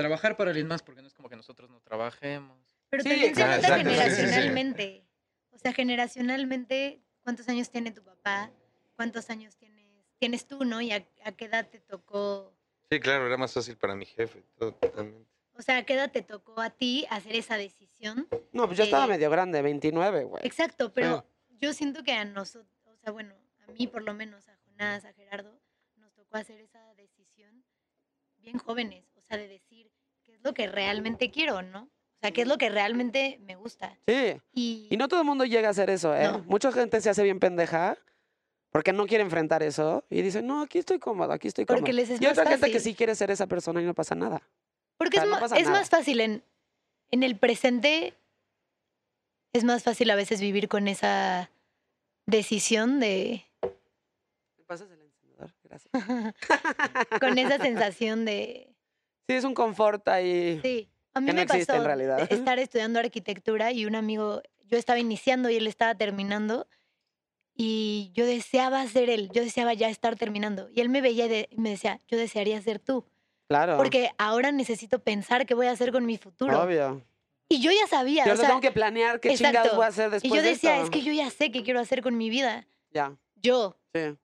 Trabajar 0.00 0.36
para 0.36 0.50
alguien 0.50 0.66
más, 0.66 0.82
porque 0.82 1.00
no 1.02 1.08
es 1.08 1.14
como 1.14 1.28
que 1.28 1.36
nosotros 1.36 1.70
no 1.70 1.80
trabajemos. 1.80 2.58
Pero 2.88 3.02
Sí, 3.02 3.08
también 3.10 3.34
se 3.34 3.40
nota 3.42 3.56
exacto, 3.56 3.90
sí, 3.90 3.96
sí, 3.96 4.00
sí. 4.00 4.06
generacionalmente. 4.10 5.06
O 5.50 5.58
sea, 5.58 5.72
generacionalmente, 5.72 7.00
¿cuántos 7.22 7.48
años 7.48 7.70
tiene 7.70 7.90
tu 7.92 8.02
papá? 8.02 8.50
¿Cuántos 8.96 9.30
años 9.30 9.56
tienes, 9.56 9.86
tienes 10.18 10.46
tú, 10.46 10.64
no? 10.64 10.80
¿Y 10.80 10.92
a, 10.92 11.06
a 11.24 11.32
qué 11.32 11.44
edad 11.46 11.68
te 11.68 11.80
tocó? 11.80 12.52
Sí, 12.90 12.98
claro, 13.00 13.26
era 13.26 13.36
más 13.36 13.52
fácil 13.52 13.76
para 13.76 13.94
mi 13.94 14.04
jefe, 14.06 14.42
totalmente. 14.58 15.28
O 15.54 15.62
sea, 15.62 15.78
¿a 15.78 15.82
qué 15.84 15.94
edad 15.94 16.10
te 16.10 16.22
tocó 16.22 16.60
a 16.60 16.70
ti 16.70 17.06
hacer 17.10 17.36
esa 17.36 17.56
decisión? 17.56 18.26
No, 18.52 18.66
pues 18.66 18.78
yo 18.78 18.84
estaba 18.84 19.04
Eh, 19.04 19.08
medio 19.08 19.30
grande, 19.30 19.60
29, 19.62 20.24
güey. 20.24 20.42
Exacto, 20.46 20.92
pero 20.92 21.26
yo 21.50 21.72
siento 21.74 22.02
que 22.02 22.12
a 22.12 22.24
nosotros, 22.24 22.72
o 22.86 22.96
sea, 22.96 23.12
bueno, 23.12 23.34
a 23.68 23.70
mí 23.72 23.86
por 23.86 24.02
lo 24.02 24.14
menos, 24.14 24.48
a 24.48 24.56
Jonás, 24.64 25.04
a 25.04 25.12
Gerardo, 25.12 25.60
nos 25.96 26.12
tocó 26.14 26.36
hacer 26.38 26.58
esa 26.60 26.82
decisión 26.94 27.62
bien 28.38 28.58
jóvenes, 28.58 29.04
o 29.16 29.20
sea, 29.20 29.36
de 29.36 29.46
decir 29.48 29.69
lo 30.42 30.54
que 30.54 30.66
realmente 30.66 31.30
quiero, 31.30 31.62
¿no? 31.62 31.82
O 31.82 32.20
sea, 32.20 32.32
qué 32.32 32.42
es 32.42 32.48
lo 32.48 32.58
que 32.58 32.68
realmente 32.68 33.38
me 33.46 33.56
gusta. 33.56 33.96
Sí. 34.06 34.40
Y, 34.52 34.88
Y 34.90 34.96
no 34.96 35.08
todo 35.08 35.20
el 35.20 35.26
mundo 35.26 35.44
llega 35.44 35.68
a 35.68 35.70
hacer 35.70 35.88
eso, 35.88 36.14
¿eh? 36.14 36.24
No. 36.24 36.40
Mucha 36.40 36.70
gente 36.70 37.00
se 37.00 37.08
hace 37.08 37.22
bien 37.22 37.40
pendeja 37.40 37.96
porque 38.70 38.92
no 38.92 39.06
quiere 39.06 39.24
enfrentar 39.24 39.62
eso 39.62 40.04
y 40.10 40.22
dice, 40.22 40.42
no, 40.42 40.62
aquí 40.62 40.78
estoy 40.78 40.98
cómodo, 40.98 41.32
aquí 41.32 41.48
estoy 41.48 41.64
cómodo. 41.64 41.80
porque 41.80 41.92
les 41.92 42.10
es 42.10 42.20
y 42.20 42.24
más 42.24 42.32
otra 42.32 42.50
gente 42.50 42.66
que 42.66 42.74
fácil. 42.74 42.92
sí 42.92 42.94
quiere 42.94 43.14
ser 43.14 43.30
esa 43.30 43.46
persona 43.46 43.80
y 43.80 43.84
no 43.84 43.94
pasa 43.94 44.14
nada. 44.14 44.42
Porque 44.96 45.16
sea, 45.16 45.24
es, 45.24 45.30
no 45.30 45.46
es 45.56 45.68
más 45.68 45.88
fácil 45.88 46.20
en, 46.20 46.44
en 47.10 47.22
el 47.22 47.36
presente, 47.36 48.14
es 49.52 49.64
más 49.64 49.82
fácil 49.82 50.10
a 50.10 50.14
veces 50.14 50.40
vivir 50.40 50.68
con 50.68 50.88
esa 50.88 51.50
decisión 52.26 53.00
de, 53.00 53.46
¿Me 54.58 54.64
pasas 54.66 54.90
el 54.90 55.00
encendedor? 55.00 55.54
Gracias. 55.64 55.90
con 57.20 57.38
esa 57.38 57.58
sensación 57.58 58.24
de, 58.24 58.69
Sí, 59.30 59.36
es 59.36 59.44
un 59.44 59.54
confort 59.54 60.06
ahí. 60.08 60.58
sí. 60.62 60.88
A 61.12 61.20
mí 61.20 61.26
Que 61.26 61.32
no 61.32 61.36
me 61.38 61.42
existe 61.42 61.66
pasó 61.66 61.78
en 61.80 61.86
realidad. 61.86 62.28
de 62.28 62.34
estar 62.34 62.58
estudiando 62.60 62.98
arquitectura 63.00 63.72
y 63.72 63.84
un 63.86 63.94
amigo, 63.96 64.42
yo 64.66 64.78
estaba 64.78 64.98
iniciando 65.00 65.50
y 65.50 65.56
él 65.56 65.66
estaba 65.66 65.94
terminando 65.96 66.68
y 67.54 68.10
yo 68.14 68.24
deseaba 68.26 68.86
ser 68.86 69.10
él, 69.10 69.28
yo 69.32 69.42
deseaba 69.42 69.74
ya 69.74 69.88
estar 69.88 70.16
terminando 70.16 70.68
y 70.72 70.80
él 70.80 70.88
me 70.88 71.00
veía 71.00 71.26
y 71.26 71.28
de- 71.28 71.48
y 71.50 71.56
me 71.60 71.70
decía, 71.70 71.98
yo 72.08 72.16
desearía 72.16 72.60
ser 72.62 72.78
tú, 72.78 73.04
Claro. 73.48 73.76
porque 73.76 74.10
ahora 74.18 74.52
necesito 74.52 75.00
pensar 75.02 75.46
qué 75.46 75.54
voy 75.54 75.66
a 75.66 75.72
hacer 75.72 75.92
con 75.92 76.06
mi 76.06 76.16
futuro. 76.16 76.62
Obvio. 76.62 77.04
Y 77.48 77.60
yo 77.60 77.70
ya 77.72 77.86
sabía, 77.88 78.24
Yo 78.24 78.32
o 78.32 78.34
no 78.34 78.40
sea, 78.40 78.48
tengo 78.50 78.60
que 78.60 78.70
planear 78.70 79.18
qué 79.20 79.30
exacto. 79.32 79.58
chingados 79.58 79.76
voy 79.76 79.84
a 79.84 79.88
hacer 79.88 80.10
después 80.10 80.32
y 80.32 80.36
yo 80.36 80.42
de 80.42 80.48
decía, 80.50 80.74
esto. 80.76 80.84
es 80.84 80.90
que 80.90 81.02
yo 81.02 81.12
ya 81.12 81.28
sé 81.30 81.50
qué 81.50 81.62
quiero 81.64 81.80
hacer 81.80 82.02
con 82.02 82.16
mi 82.16 82.30
vida, 82.30 82.66
Ya, 82.92 83.16
yo, 83.34 83.76
sí. 83.92 84.16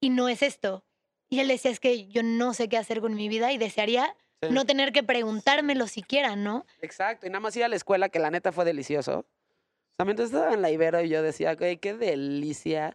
y 0.00 0.10
no 0.10 0.28
es 0.28 0.42
esto. 0.42 0.84
Y 1.28 1.40
él 1.40 1.48
decía, 1.48 1.70
es 1.72 1.80
que 1.80 2.06
yo 2.06 2.22
no 2.22 2.54
sé 2.54 2.68
qué 2.68 2.76
hacer 2.76 3.00
con 3.00 3.14
mi 3.14 3.28
vida 3.28 3.52
y 3.52 3.58
desearía 3.58 4.14
sí. 4.42 4.48
no 4.52 4.64
tener 4.64 4.92
que 4.92 5.02
preguntármelo 5.02 5.86
siquiera, 5.86 6.36
¿no? 6.36 6.66
Exacto, 6.80 7.26
y 7.26 7.30
nada 7.30 7.40
más 7.40 7.56
ir 7.56 7.64
a 7.64 7.68
la 7.68 7.76
escuela, 7.76 8.08
que 8.08 8.18
la 8.18 8.30
neta 8.30 8.52
fue 8.52 8.64
delicioso. 8.64 9.24
O 9.98 10.04
sea, 10.04 10.24
estaba 10.24 10.52
en 10.54 10.62
la 10.62 10.70
Ibero 10.70 11.00
y 11.02 11.08
yo 11.08 11.22
decía, 11.22 11.54
güey, 11.54 11.76
qué 11.76 11.94
delicia. 11.94 12.94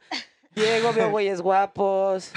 Llego, 0.55 0.91
veo 0.91 1.11
güeyes 1.11 1.39
guapos. 1.41 2.31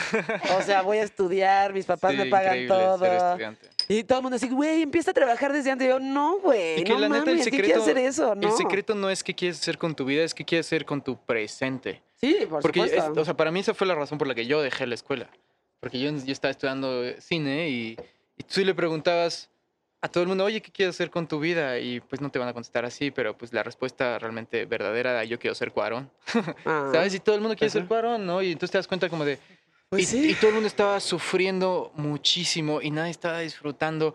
O 0.59 0.62
sea, 0.62 0.82
voy 0.82 0.99
a 0.99 1.03
estudiar, 1.03 1.73
mis 1.73 1.87
papás 1.87 2.15
me 2.15 2.27
pagan 2.27 2.53
ser 2.55 2.69
todo. 2.69 3.05
estudiante. 3.07 3.69
Y 3.89 4.05
todo 4.05 4.19
el 4.19 4.23
mundo 4.23 4.37
así, 4.37 4.49
güey, 4.51 4.82
empieza 4.82 5.11
a 5.11 5.15
trabajar 5.15 5.53
desde 5.53 5.70
antes. 5.70 5.87
Y 5.87 5.91
yo, 5.91 5.99
no, 5.99 6.39
güey, 6.39 6.81
Y 6.81 6.85
que 6.85 6.93
no 6.93 6.99
la 7.01 7.09
neta, 7.09 7.31
el 7.31 7.39
mames, 7.39 7.45
¿qué 7.47 7.51
quieres 7.51 7.69
secreto- 7.70 7.82
hacer 7.82 7.99
eso? 7.99 8.35
No. 8.35 8.49
El 8.49 8.55
secreto 8.55 8.95
no 8.95 9.09
es 9.11 9.24
qué 9.24 9.35
quieres 9.35 9.59
hacer 9.59 9.78
con 9.78 9.95
tu 9.97 10.05
vida, 10.05 10.23
es 10.23 10.35
qué 10.35 10.45
quieres 10.45 10.66
hacer 10.66 10.85
con 10.85 11.03
tu 11.03 11.16
presente. 11.16 12.03
Sí, 12.20 12.37
por 12.49 12.61
Porque, 12.61 12.81
es- 12.82 12.91
supuesto. 12.93 13.20
o 13.23 13.24
sea, 13.24 13.35
para 13.35 13.51
mí 13.51 13.61
esa 13.61 13.73
fue 13.74 13.87
la 13.87 13.95
razón 13.95 14.19
por 14.19 14.28
la 14.28 14.35
que 14.35 14.45
yo 14.47 14.61
dejé 14.61 14.87
la 14.87 14.95
escuela. 14.95 15.31
Porque 15.81 15.99
yo, 15.99 16.11
yo 16.11 16.32
estaba 16.32 16.51
estudiando 16.53 17.03
cine 17.20 17.70
y, 17.70 17.97
y 18.41 18.43
tú 18.43 18.62
le 18.65 18.75
preguntabas 18.75 19.51
a 20.01 20.09
todo 20.09 20.23
el 20.23 20.29
mundo, 20.29 20.47
oye, 20.47 20.62
¿qué 20.62 20.73
quieres 20.73 20.97
hacer 20.97 21.11
con 21.11 21.29
tu 21.29 21.41
vida? 21.41 21.79
Y 21.79 22.01
pues 22.01 22.23
no 22.23 22.31
te 22.31 22.39
van 22.39 22.49
a 22.49 22.55
contestar 22.55 22.87
así, 22.87 23.11
pero 23.11 23.37
pues 23.37 23.53
la 23.53 23.62
respuesta 23.62 24.19
realmente 24.19 24.65
verdadera 24.65 25.11
era, 25.11 25.25
yo 25.25 25.39
quiero 25.39 25.55
ser 25.55 25.73
Cuarón. 25.73 26.11
Ah, 26.65 26.89
¿Sabes? 26.95 27.15
Y 27.15 27.21
todo 27.21 27.35
el 27.35 27.43
mundo 27.43 27.55
quiere 27.55 27.71
ser. 27.71 27.85
Cuarón, 27.85 28.25
¿no? 28.25 28.41
Y 28.41 28.53
entonces 28.53 28.71
te 28.71 28.79
das 28.79 28.89
cuenta 28.89 29.11
como 29.11 29.27
de... 29.27 29.39
Pues 29.91 30.05
y, 30.05 30.07
sí. 30.07 30.31
y 30.31 30.35
todo 30.37 30.49
el 30.49 30.55
mundo 30.55 30.69
estaba 30.69 31.01
sufriendo 31.01 31.93
muchísimo 31.97 32.81
y 32.81 32.91
nadie 32.91 33.11
estaba 33.11 33.41
disfrutando 33.41 34.15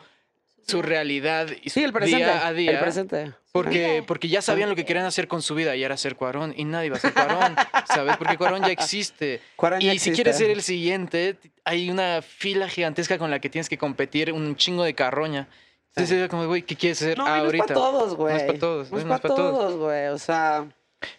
su 0.67 0.81
realidad 0.81 1.47
y 1.61 1.69
su 1.69 1.79
Sí, 1.79 1.83
el 1.83 1.93
presente. 1.93 2.25
día 2.25 2.47
a 2.47 2.53
día. 2.53 2.71
El 2.71 2.79
presente. 2.79 3.33
Porque, 3.51 4.03
porque 4.05 4.27
ya 4.27 4.41
sabían 4.41 4.67
lo 4.69 4.75
que 4.75 4.83
querían 4.83 5.05
hacer 5.05 5.27
con 5.29 5.41
su 5.41 5.55
vida 5.55 5.75
y 5.77 5.83
era 5.83 5.95
ser 5.95 6.15
Cuarón 6.17 6.53
y 6.57 6.65
nadie 6.65 6.87
iba 6.87 6.97
a 6.97 6.99
ser 6.99 7.13
Cuarón, 7.13 7.55
¿sabes? 7.87 8.17
Porque 8.17 8.37
Cuarón 8.37 8.61
ya 8.63 8.71
existe. 8.71 9.41
Cuarón 9.55 9.79
ya 9.79 9.93
Y 9.93 9.99
si 9.99 10.11
quieres 10.11 10.37
ser 10.37 10.49
el 10.49 10.61
siguiente, 10.61 11.37
hay 11.63 11.89
una 11.89 12.21
fila 12.21 12.67
gigantesca 12.67 13.17
con 13.17 13.31
la 13.31 13.39
que 13.39 13.49
tienes 13.49 13.69
que 13.69 13.77
competir, 13.77 14.33
un 14.33 14.55
chingo 14.57 14.83
de 14.83 14.93
carroña. 14.93 15.47
Entonces 15.89 16.17
era 16.17 16.27
como, 16.27 16.45
güey, 16.47 16.63
¿qué 16.63 16.75
quieres 16.75 17.01
No, 17.01 17.11
y 17.11 17.15
no 17.15 17.35
es 17.37 17.43
ahorita? 17.43 17.65
para 17.67 17.75
todos, 17.79 18.15
güey. 18.15 18.33
No 18.33 18.39
es 18.39 18.45
para 18.47 18.59
todos, 18.59 18.91
No 18.91 18.97
es 18.97 19.05
para 19.05 19.19
todos, 19.21 19.75
güey. 19.77 20.07
O 20.07 20.17
sea, 20.17 20.67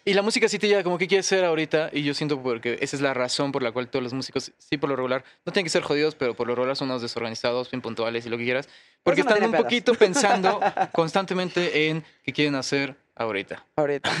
Y 0.05 0.13
la 0.13 0.21
música 0.21 0.47
sí 0.47 0.59
te 0.59 0.67
lleva 0.67 0.83
como, 0.83 0.97
¿qué 0.97 1.07
quieres 1.07 1.25
ser 1.25 1.43
ahorita? 1.45 1.89
Y 1.93 2.03
yo 2.03 2.13
siento 2.13 2.41
porque 2.41 2.77
esa 2.81 2.95
es 2.95 3.01
la 3.01 3.13
razón 3.13 3.51
por 3.51 3.63
la 3.63 3.71
cual 3.71 3.89
todos 3.89 4.03
los 4.03 4.13
músicos, 4.13 4.51
sí 4.57 4.77
por 4.77 4.89
lo 4.89 4.95
regular, 4.95 5.23
no 5.45 5.53
tienen 5.53 5.65
que 5.65 5.69
ser 5.69 5.83
jodidos, 5.83 6.15
pero 6.15 6.35
por 6.35 6.47
lo 6.47 6.55
regular 6.55 6.75
son 6.75 6.89
unos 6.89 7.01
desorganizados, 7.01 7.71
bien 7.71 7.81
puntuales 7.81 8.25
y 8.25 8.29
lo 8.29 8.37
que 8.37 8.45
quieras. 8.45 8.69
Porque 9.03 9.23
no 9.23 9.29
están 9.29 9.49
un 9.49 9.55
poquito 9.55 9.93
pensando 9.93 10.59
constantemente 10.91 11.89
en 11.89 12.03
qué 12.23 12.33
quieren 12.33 12.55
hacer 12.55 12.95
ahorita. 13.15 13.65
ahorita. 13.75 14.11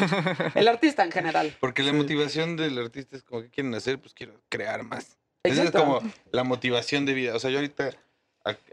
El 0.55 0.67
artista 0.67 1.03
en 1.03 1.11
general. 1.11 1.55
Porque 1.59 1.83
la 1.83 1.93
motivación 1.93 2.55
del 2.55 2.77
artista 2.77 3.17
es 3.17 3.23
como, 3.23 3.41
¿qué 3.41 3.49
quieren 3.49 3.73
hacer? 3.75 3.99
Pues 3.99 4.13
quiero 4.13 4.41
crear 4.49 4.83
más. 4.83 5.17
Esa 5.43 5.61
es 5.63 5.67
Exacto. 5.67 5.79
como 5.79 6.11
la 6.31 6.43
motivación 6.43 7.05
de 7.05 7.13
vida. 7.13 7.35
O 7.35 7.39
sea, 7.39 7.49
yo 7.49 7.57
ahorita 7.57 7.91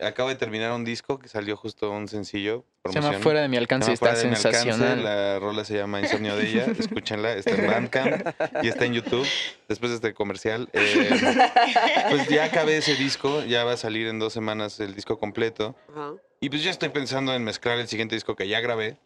acabo 0.01 0.29
de 0.29 0.35
terminar 0.37 0.73
un 0.73 0.85
disco 0.85 1.19
que 1.19 1.29
salió 1.29 1.57
justo 1.57 1.91
un 1.91 2.09
sencillo. 2.09 2.65
Se 2.87 3.01
llama. 3.01 3.19
Fuera 3.19 3.41
de 3.41 3.49
mi 3.49 3.57
alcance, 3.57 3.87
Se 3.87 3.91
llama 3.91 3.95
está 3.95 4.07
Fuera 4.07 4.19
de 4.21 4.29
mi 4.29 4.35
alcance, 4.37 4.59
sensacional. 4.63 5.05
La 5.05 5.39
rola 5.39 5.65
se 5.65 5.77
llama 5.77 6.01
Insomnio 6.01 6.37
de 6.37 6.49
ella. 6.49 6.67
Escúchenla. 6.79 7.33
Está 7.35 7.53
en 7.53 7.67
Bandcamp 7.67 8.27
y 8.63 8.69
está 8.69 8.85
en 8.85 8.95
YouTube. 8.95 9.27
Después 9.69 9.91
de 9.91 9.97
este 9.97 10.15
comercial. 10.15 10.69
eh, 10.73 11.11
pues 12.11 12.29
ya 12.29 12.45
acabé 12.45 12.77
ese 12.79 12.95
disco. 12.95 13.43
Ya 13.45 13.65
va 13.65 13.73
a 13.73 13.77
salir 13.77 14.07
en 14.07 14.19
dos 14.19 14.33
semanas 14.33 14.81
el 14.81 14.95
disco 14.95 15.19
completo. 15.19 15.75
Y 16.41 16.51
pues 16.51 16.63
ya 16.63 16.71
estoy 16.71 16.91
pensando 16.91 17.35
en 17.35 17.43
mezclar 17.45 17.79
el 17.79 17.89
siguiente 17.89 18.15
disco 18.15 18.37
que 18.37 18.49
ya 18.49 18.61
grabé 18.61 18.97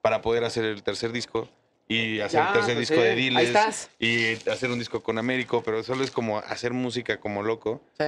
para 0.00 0.22
poder 0.22 0.44
hacer 0.44 0.64
el 0.64 0.82
tercer 0.82 1.12
disco 1.12 1.48
y 1.88 2.20
hacer 2.20 2.40
Ya, 2.40 2.46
el 2.48 2.52
tercer 2.54 2.74
pues 2.76 2.88
disco 2.88 2.94
sí, 2.94 3.00
de 3.02 3.10
ahí 3.10 3.16
Diles 3.16 3.46
estás. 3.48 3.90
y 3.98 4.34
hacer 4.48 4.70
un 4.70 4.78
disco 4.78 5.02
con 5.02 5.18
Américo, 5.18 5.62
pero 5.62 5.82
solo 5.82 6.04
es 6.04 6.10
como 6.10 6.38
hacer 6.38 6.72
música 6.72 7.18
como 7.18 7.42
loco 7.42 7.82
Sí. 7.98 8.04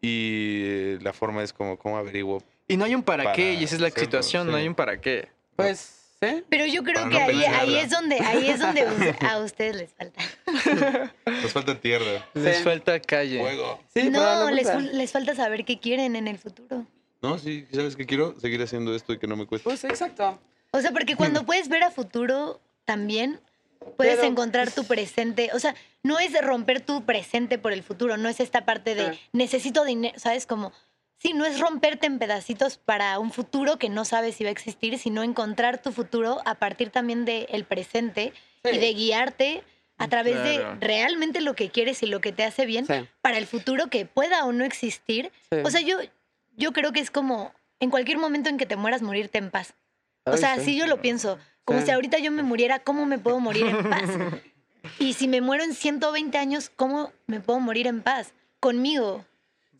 Y 0.00 0.62
eh, 0.64 0.98
la 1.02 1.12
forma 1.12 1.42
es 1.42 1.52
como 1.52 1.78
cómo 1.78 1.96
averiguo. 1.96 2.42
Y 2.68 2.76
no 2.76 2.84
hay 2.84 2.94
un 2.94 3.02
para, 3.02 3.24
Para 3.24 3.36
qué, 3.36 3.54
y 3.54 3.64
esa 3.64 3.74
es 3.76 3.80
la 3.80 3.88
hacerlo, 3.88 4.04
situación, 4.04 4.50
no 4.50 4.56
hay 4.56 4.66
un 4.68 4.74
para 4.74 5.00
qué. 5.00 5.28
Pues, 5.54 6.16
¿sí? 6.20 6.42
Pero 6.48 6.66
yo 6.66 6.82
creo 6.82 7.04
Para 7.04 7.08
que 7.26 7.32
no 7.32 7.38
ahí, 7.40 7.44
ahí 7.44 7.74
es 7.76 7.90
donde, 7.90 8.18
ahí 8.20 8.48
es 8.48 8.58
donde 8.60 8.82
a 9.20 9.38
ustedes 9.38 9.76
les 9.76 9.92
falta. 9.94 10.20
Nos 11.42 11.52
falta 11.52 11.80
tierra, 11.80 12.26
Les 12.34 12.58
Sí. 12.58 12.62
falta 12.64 13.00
calle. 13.00 13.40
fuego. 13.40 13.80
Sí, 13.94 14.10
no, 14.10 14.50
les, 14.50 14.66
les 14.92 15.12
falta 15.12 15.34
saber 15.34 15.64
qué 15.64 15.78
quieren 15.78 16.16
en 16.16 16.26
el 16.28 16.38
futuro. 16.38 16.86
No, 17.22 17.38
sí, 17.38 17.66
¿sabes 17.72 17.96
qué 17.96 18.04
quiero? 18.06 18.38
Seguir 18.38 18.60
haciendo 18.62 18.94
esto 18.94 19.12
y 19.12 19.18
que 19.18 19.26
no 19.26 19.36
me 19.36 19.46
cueste. 19.46 19.64
Pues 19.64 19.82
exacto. 19.84 20.38
O 20.72 20.80
sea, 20.80 20.90
porque 20.92 21.16
cuando 21.16 21.44
puedes 21.46 21.68
ver 21.68 21.82
a 21.84 21.90
futuro 21.90 22.60
también 22.84 23.40
puedes 23.96 24.16
Pero, 24.16 24.28
encontrar 24.28 24.70
tu 24.70 24.84
presente. 24.84 25.50
O 25.54 25.58
sea, 25.58 25.74
no 26.02 26.18
es 26.18 26.32
romper 26.42 26.80
tu 26.80 27.04
presente 27.04 27.58
por 27.58 27.72
el 27.72 27.82
futuro, 27.82 28.16
no 28.16 28.28
es 28.28 28.40
esta 28.40 28.64
parte 28.64 28.94
de 28.94 29.18
necesito 29.32 29.84
dinero, 29.84 30.18
¿sabes? 30.18 30.46
Como, 30.46 30.72
sí, 31.18 31.32
no 31.32 31.44
es 31.44 31.60
romperte 31.60 32.06
en 32.06 32.18
pedacitos 32.18 32.78
para 32.78 33.18
un 33.18 33.32
futuro 33.32 33.78
que 33.78 33.88
no 33.88 34.04
sabes 34.04 34.36
si 34.36 34.44
va 34.44 34.48
a 34.48 34.52
existir, 34.52 34.98
sino 34.98 35.22
encontrar 35.22 35.80
tu 35.82 35.92
futuro 35.92 36.40
a 36.44 36.54
partir 36.56 36.90
también 36.90 37.24
del 37.24 37.64
presente 37.64 38.32
y 38.64 38.78
de 38.78 38.94
guiarte 38.94 39.62
a 39.98 40.08
través 40.08 40.34
Claro. 40.34 40.76
de 40.78 40.86
realmente 40.86 41.40
lo 41.40 41.54
que 41.54 41.70
quieres 41.70 42.02
y 42.02 42.06
lo 42.06 42.20
que 42.20 42.32
te 42.32 42.44
hace 42.44 42.66
bien 42.66 42.86
Sí, 42.86 42.92
para 43.22 43.38
el 43.38 43.46
futuro 43.46 43.86
que 43.88 44.04
pueda 44.04 44.44
o 44.44 44.52
no 44.52 44.64
existir. 44.64 45.32
sí. 45.50 45.58
O 45.64 45.70
sea, 45.70 45.80
yo, 45.80 45.96
yo 46.56 46.72
creo 46.72 46.92
que 46.92 47.00
es 47.00 47.10
como 47.10 47.52
en 47.80 47.90
cualquier 47.90 48.18
momento 48.18 48.48
en 48.50 48.58
que 48.58 48.66
te 48.66 48.76
mueras, 48.76 49.00
morirte 49.02 49.38
en 49.38 49.50
paz. 49.50 49.74
O 50.26 50.36
sea, 50.36 50.54
sí. 50.56 50.60
así 50.60 50.76
yo 50.78 50.86
lo 50.86 51.00
pienso. 51.00 51.38
Como 51.64 51.80
Sí. 51.80 51.86
si 51.86 51.90
ahorita 51.92 52.18
yo 52.18 52.30
me 52.30 52.42
muriera, 52.42 52.78
¿cómo 52.80 53.06
me 53.06 53.18
puedo 53.18 53.40
morir 53.40 53.66
en 53.66 53.88
paz? 53.90 54.10
Y 55.00 55.14
si 55.14 55.26
me 55.26 55.40
muero 55.40 55.64
en 55.64 55.74
120 55.74 56.38
años, 56.38 56.70
¿cómo 56.76 57.12
me 57.26 57.40
puedo 57.40 57.58
morir 57.58 57.86
en 57.88 58.02
paz? 58.02 58.32
conmigo. 58.60 59.24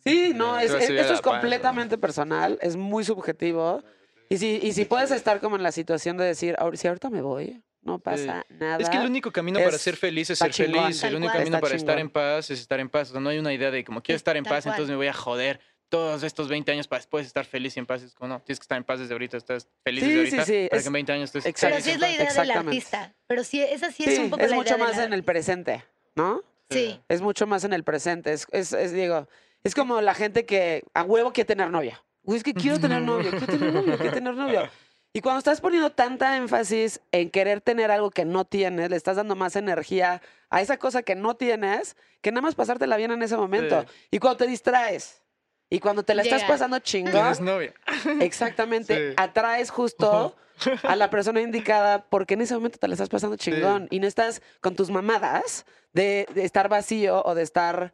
Sí, 0.03 0.31
no, 0.35 0.59
es, 0.59 0.71
es- 0.71 0.89
la 0.89 1.01
es 1.13 1.21
completamente 1.21 1.97
personal, 1.97 2.57
es 2.61 2.75
muy 2.75 3.03
subjetivo. 3.03 3.83
Y 4.29 4.37
si, 4.37 4.59
y 4.61 4.71
si 4.73 4.85
puedes 4.85 5.11
estar 5.11 5.39
como 5.39 5.55
en 5.55 5.63
la 5.63 5.71
situación 5.71 6.15
de 6.17 6.25
decir, 6.25 6.55
"Ahor- 6.59 6.75
si 6.77 6.87
ahorita 6.87 7.09
me 7.09 7.21
voy, 7.21 7.61
no 7.81 7.99
pasa 7.99 8.45
nada. 8.49 8.77
Es 8.79 8.89
que 8.89 8.97
el 8.97 9.05
único 9.07 9.31
camino 9.31 9.59
para 9.59 9.77
ser 9.77 9.95
feliz 9.97 10.29
es 10.29 10.39
ser 10.39 10.51
chingón. 10.51 10.83
feliz. 10.83 10.99
Tal 11.01 11.09
El 11.11 11.15
único 11.17 11.31
cual. 11.31 11.39
camino 11.43 11.55
Está 11.57 11.61
para 11.65 11.75
estar 11.75 11.95
chingón. 11.95 12.07
en 12.07 12.09
paz 12.11 12.49
es 12.51 12.59
estar 12.59 12.79
en 12.79 12.89
paz. 12.89 13.09
O 13.09 13.11
sea, 13.13 13.21
no 13.21 13.29
hay 13.29 13.39
una 13.39 13.53
idea 13.53 13.71
de 13.71 13.83
como 13.85 14.01
quiero 14.01 14.17
Sí, 14.17 14.19
estar 14.21 14.35
en 14.37 14.43
tal 14.43 14.51
paz, 14.55 14.65
entonces 14.65 14.83
cual. 14.85 14.91
me 14.91 14.95
voy 14.97 15.07
a 15.07 15.13
joder 15.13 15.59
todos 15.89 16.23
estos 16.23 16.47
20 16.49 16.71
años 16.71 16.87
para 16.87 16.99
después 16.99 17.25
estar 17.25 17.45
feliz 17.45 17.75
y 17.77 17.79
en 17.79 17.85
paz. 17.85 18.01
Es 18.03 18.13
como, 18.13 18.27
no, 18.29 18.39
tienes 18.41 18.59
que 18.59 18.63
estar 18.63 18.77
en 18.77 18.83
paz 18.83 18.99
desde 18.99 19.13
ahorita, 19.13 19.37
estás 19.37 19.67
feliz 19.83 20.03
Sí, 20.03 20.09
desde 20.11 20.29
sí, 20.29 20.35
ahorita 20.37 20.45
sí, 20.45 20.67
para 20.69 20.77
es- 20.77 20.83
que 20.83 20.87
en 20.87 20.93
20 20.93 21.11
años 21.13 21.23
estés 21.29 21.45
exacto. 21.45 21.75
Pero 21.75 21.85
sí 21.85 21.91
es 21.91 21.99
la 21.99 22.09
idea 22.11 22.33
del 22.33 22.51
artista. 22.51 23.13
Pero 23.27 23.43
sí, 23.43 23.61
esa 23.61 23.91
sí 23.91 24.03
es 24.03 24.15
Sí, 24.15 24.21
un 24.23 24.29
poco 24.29 24.43
es 24.43 24.49
la 24.49 24.55
mucho 24.57 24.75
idea 24.75 24.85
más 24.85 24.95
del 24.97 25.05
en 25.07 25.13
el 25.13 25.23
presente, 25.23 25.83
¿no? 26.15 26.41
Sí. 26.69 26.99
Es 27.07 27.21
mucho 27.21 27.47
más 27.47 27.63
en 27.63 27.71
el 27.73 27.83
presente. 27.83 28.33
Es, 28.33 28.45
es, 28.51 28.73
es, 28.73 28.91
digo, 28.91 29.27
es 29.63 29.73
como 29.75 30.01
la 30.01 30.13
gente 30.13 30.45
que 30.45 30.83
a 30.93 31.03
huevo 31.03 31.31
quiere 31.31 31.47
tener 31.47 31.69
novia. 31.69 32.03
Uy, 32.23 32.35
es 32.37 32.43
que 32.43 32.53
quiero 32.53 32.79
tener 32.81 33.01
novio, 33.01 33.29
quiero 33.31 33.45
tener 33.45 33.71
novio, 33.73 33.95
quiero 33.97 34.13
tener 34.13 34.33
novio. 34.33 34.69
Y 35.13 35.21
cuando 35.21 35.39
estás 35.39 35.61
poniendo 35.61 35.91
tanta 35.93 36.35
énfasis 36.37 36.99
en 37.13 37.29
querer 37.31 37.61
tener 37.61 37.89
algo 37.89 38.11
que 38.11 38.25
no 38.25 38.43
tienes, 38.45 38.89
le 38.89 38.97
estás 38.97 39.15
dando 39.15 39.35
más 39.35 39.55
energía 39.55 40.21
a 40.49 40.61
esa 40.61 40.77
cosa 40.77 41.01
que 41.01 41.15
no 41.15 41.35
tienes, 41.37 41.95
que 42.21 42.31
nada 42.31 42.41
más 42.41 42.55
pasártela 42.55 42.97
bien 42.97 43.11
en 43.11 43.23
ese 43.23 43.37
momento. 43.37 43.81
Sí. 43.81 43.87
Y 44.11 44.19
cuando 44.19 44.37
te 44.37 44.47
distraes, 44.47 45.23
y 45.69 45.79
cuando 45.79 46.03
te 46.03 46.15
la 46.15 46.21
estás 46.23 46.43
pasando 46.45 46.79
chingón, 46.79 47.11
Tienes 47.11 47.39
novia. 47.41 47.73
exactamente, 48.21 49.09
Sí. 49.09 49.13
atraes 49.17 49.69
justo 49.69 50.35
a 50.83 50.95
la 50.95 51.09
persona 51.09 51.41
indicada 51.41 52.05
porque 52.09 52.33
en 52.35 52.41
ese 52.41 52.53
momento 52.55 52.79
te 52.79 52.87
la 52.87 52.93
estás 52.95 53.09
pasando 53.09 53.35
chingón 53.37 53.87
y 53.91 53.99
no 53.99 54.07
estás 54.07 54.41
con 54.61 54.75
tus 54.75 54.89
mamadas 54.89 55.65
de, 55.93 56.27
de 56.33 56.43
estar 56.45 56.67
vacío 56.69 57.21
o 57.25 57.35
de 57.35 57.43
estar 57.43 57.93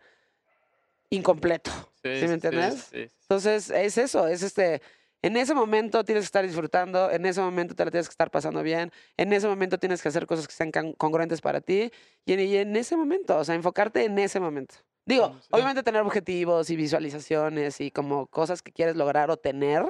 incompleto. 1.10 1.72
¿Sí, 2.02 2.10
me 2.28 2.34
entiendes? 2.34 2.90
sí, 2.92 3.06
sí. 3.08 3.12
Entonces, 3.22 3.70
es 3.70 3.98
eso, 3.98 4.28
es 4.28 4.44
este, 4.44 4.82
en 5.22 5.38
ese 5.38 5.54
momento 5.54 6.04
tienes 6.04 6.24
que 6.24 6.28
estar 6.28 6.46
disfrutando, 6.46 7.10
en 7.12 7.26
ese 7.26 7.40
momento 7.42 7.76
te 7.76 7.86
la 7.86 7.92
tienes 7.92 8.08
que 8.08 8.14
estar 8.14 8.30
pasando 8.30 8.62
bien, 8.62 8.92
en 9.18 9.32
ese 9.34 9.48
momento 9.48 9.78
tienes 9.78 10.02
que 10.02 10.10
hacer 10.10 10.26
cosas 10.28 10.48
que 10.48 10.54
sean 10.54 10.72
congruentes 10.98 11.40
para 11.42 11.62
ti 11.62 11.92
y 12.26 12.34
en, 12.34 12.40
y 12.42 12.58
en 12.58 12.76
ese 12.76 12.96
momento, 12.98 13.38
o 13.38 13.44
sea, 13.44 13.56
enfocarte 13.56 14.04
en 14.06 14.18
ese 14.20 14.40
momento. 14.40 14.76
Digo, 15.06 15.36
sí. 15.42 15.48
obviamente 15.52 15.84
tener 15.84 16.02
objetivos 16.02 16.70
y 16.70 16.76
visualizaciones 16.76 17.82
y 17.82 17.92
como 17.92 18.28
cosas 18.28 18.62
que 18.62 18.72
quieres 18.72 18.96
lograr 18.96 19.30
o 19.32 19.38
tener, 19.38 19.84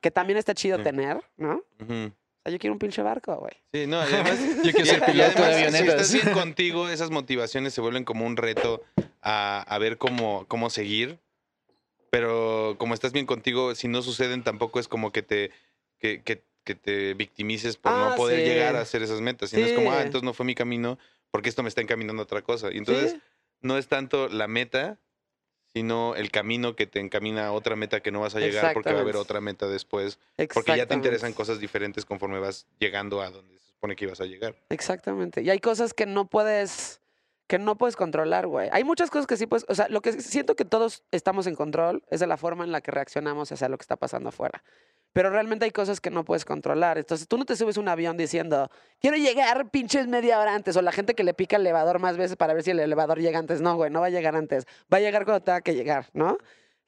que 0.00 0.10
también 0.10 0.38
está 0.38 0.54
chido 0.54 0.78
Sí. 0.78 0.84
tener, 0.84 1.20
¿no? 1.36 1.56
O 1.80 1.86
sea, 1.86 2.52
yo 2.52 2.58
quiero 2.58 2.72
un 2.72 2.78
pinche 2.78 3.02
barco, 3.02 3.36
güey. 3.36 3.52
Sí, 3.72 3.86
no, 3.86 3.98
y 4.08 4.12
además, 4.14 4.38
Yo 4.64 4.72
quiero 4.72 4.86
ser 4.86 5.04
piloto 5.04 5.42
de 5.42 5.70
Si 5.70 5.84
estás 5.86 6.12
bien 6.12 6.32
contigo, 6.32 6.88
esas 6.88 7.10
motivaciones 7.10 7.74
se 7.74 7.80
vuelven 7.80 8.04
como 8.04 8.26
un 8.26 8.36
reto 8.36 8.82
a, 9.22 9.60
a 9.62 9.78
ver 9.78 9.98
cómo, 9.98 10.46
cómo 10.48 10.70
seguir. 10.70 11.18
Pero 12.10 12.76
como 12.78 12.94
estás 12.94 13.12
bien 13.12 13.26
contigo, 13.26 13.74
si 13.74 13.88
no 13.88 14.02
suceden, 14.02 14.44
tampoco 14.44 14.78
es 14.78 14.88
como 14.88 15.10
que 15.12 15.22
te, 15.22 15.50
que, 15.98 16.22
que- 16.22 16.44
que 16.64 16.74
te 16.74 17.12
victimices 17.12 17.76
por 17.76 17.92
Ah, 17.92 17.96
no 17.98 18.14
poder 18.14 18.40
sí. 18.40 18.46
llegar 18.46 18.74
a 18.76 18.80
hacer 18.80 19.02
esas 19.02 19.20
metas. 19.20 19.52
Y 19.52 19.58
no 19.58 19.66
es 19.66 19.72
como, 19.74 19.92
ah, 19.92 20.00
entonces 20.00 20.22
no 20.22 20.32
fue 20.32 20.46
mi 20.46 20.54
camino, 20.54 20.98
porque 21.30 21.50
esto 21.50 21.62
me 21.62 21.68
está 21.68 21.82
encaminando 21.82 22.22
a 22.22 22.24
otra 22.24 22.40
cosa. 22.40 22.72
Y 22.72 22.78
entonces 22.78 23.12
Sí, 23.12 23.20
no 23.64 23.78
es 23.78 23.88
tanto 23.88 24.28
la 24.28 24.46
meta, 24.46 25.00
sino 25.72 26.14
el 26.14 26.30
camino 26.30 26.76
que 26.76 26.86
te 26.86 27.00
encamina 27.00 27.46
a 27.46 27.52
otra 27.52 27.74
meta 27.74 28.00
que 28.00 28.12
no 28.12 28.20
vas 28.20 28.36
a 28.36 28.40
llegar 28.40 28.74
porque 28.74 28.92
va 28.92 28.98
a 28.98 29.02
haber 29.02 29.16
otra 29.16 29.40
meta 29.40 29.66
después. 29.66 30.20
Porque 30.52 30.76
ya 30.76 30.86
te 30.86 30.94
interesan 30.94 31.32
cosas 31.32 31.58
diferentes 31.58 32.04
conforme 32.04 32.38
vas 32.38 32.66
llegando 32.78 33.22
a 33.22 33.30
donde 33.30 33.58
se 33.58 33.66
supone 33.70 33.96
que 33.96 34.04
ibas 34.04 34.20
a 34.20 34.26
llegar. 34.26 34.54
Exactamente. 34.68 35.42
Y 35.42 35.50
hay 35.50 35.58
cosas 35.58 35.94
que 35.94 36.06
no 36.06 36.28
puedes, 36.28 37.00
que 37.48 37.58
no 37.58 37.76
puedes 37.76 37.96
controlar, 37.96 38.46
güey. 38.46 38.68
Hay 38.70 38.84
muchas 38.84 39.10
cosas 39.10 39.26
que 39.26 39.36
sí 39.36 39.46
puedes, 39.46 39.64
o 39.68 39.74
sea, 39.74 39.88
lo 39.88 40.02
que 40.02 40.12
siento 40.12 40.54
que 40.54 40.64
todos 40.64 41.02
estamos 41.10 41.46
en 41.46 41.56
control 41.56 42.04
es 42.10 42.20
de 42.20 42.26
la 42.26 42.36
forma 42.36 42.64
en 42.64 42.70
la 42.70 42.82
que 42.82 42.90
reaccionamos 42.90 43.50
hacia 43.50 43.68
lo 43.68 43.78
que 43.78 43.82
está 43.82 43.96
pasando 43.96 44.28
afuera. 44.28 44.62
Pero 45.14 45.30
realmente 45.30 45.64
hay 45.64 45.70
cosas 45.70 46.00
que 46.00 46.10
no 46.10 46.24
puedes 46.24 46.44
controlar. 46.44 46.98
Entonces 46.98 47.28
tú 47.28 47.38
no 47.38 47.44
te 47.44 47.54
subes 47.54 47.76
un 47.76 47.88
avión 47.88 48.16
diciendo, 48.16 48.68
quiero 49.00 49.16
llegar 49.16 49.70
pinches 49.70 50.08
media 50.08 50.40
hora 50.40 50.56
antes. 50.56 50.76
O 50.76 50.82
la 50.82 50.90
gente 50.90 51.14
que 51.14 51.22
le 51.22 51.34
pica 51.34 51.54
el 51.54 51.62
elevador 51.62 52.00
más 52.00 52.16
veces 52.16 52.36
para 52.36 52.52
ver 52.52 52.64
si 52.64 52.72
el 52.72 52.80
elevador 52.80 53.20
llega 53.20 53.38
antes. 53.38 53.60
No, 53.60 53.76
güey, 53.76 53.92
no 53.92 54.00
va 54.00 54.08
a 54.08 54.10
llegar 54.10 54.34
antes. 54.34 54.66
Va 54.92 54.98
a 54.98 55.00
llegar 55.00 55.24
cuando 55.24 55.40
tenga 55.44 55.60
que 55.60 55.76
llegar, 55.76 56.08
¿no? 56.14 56.36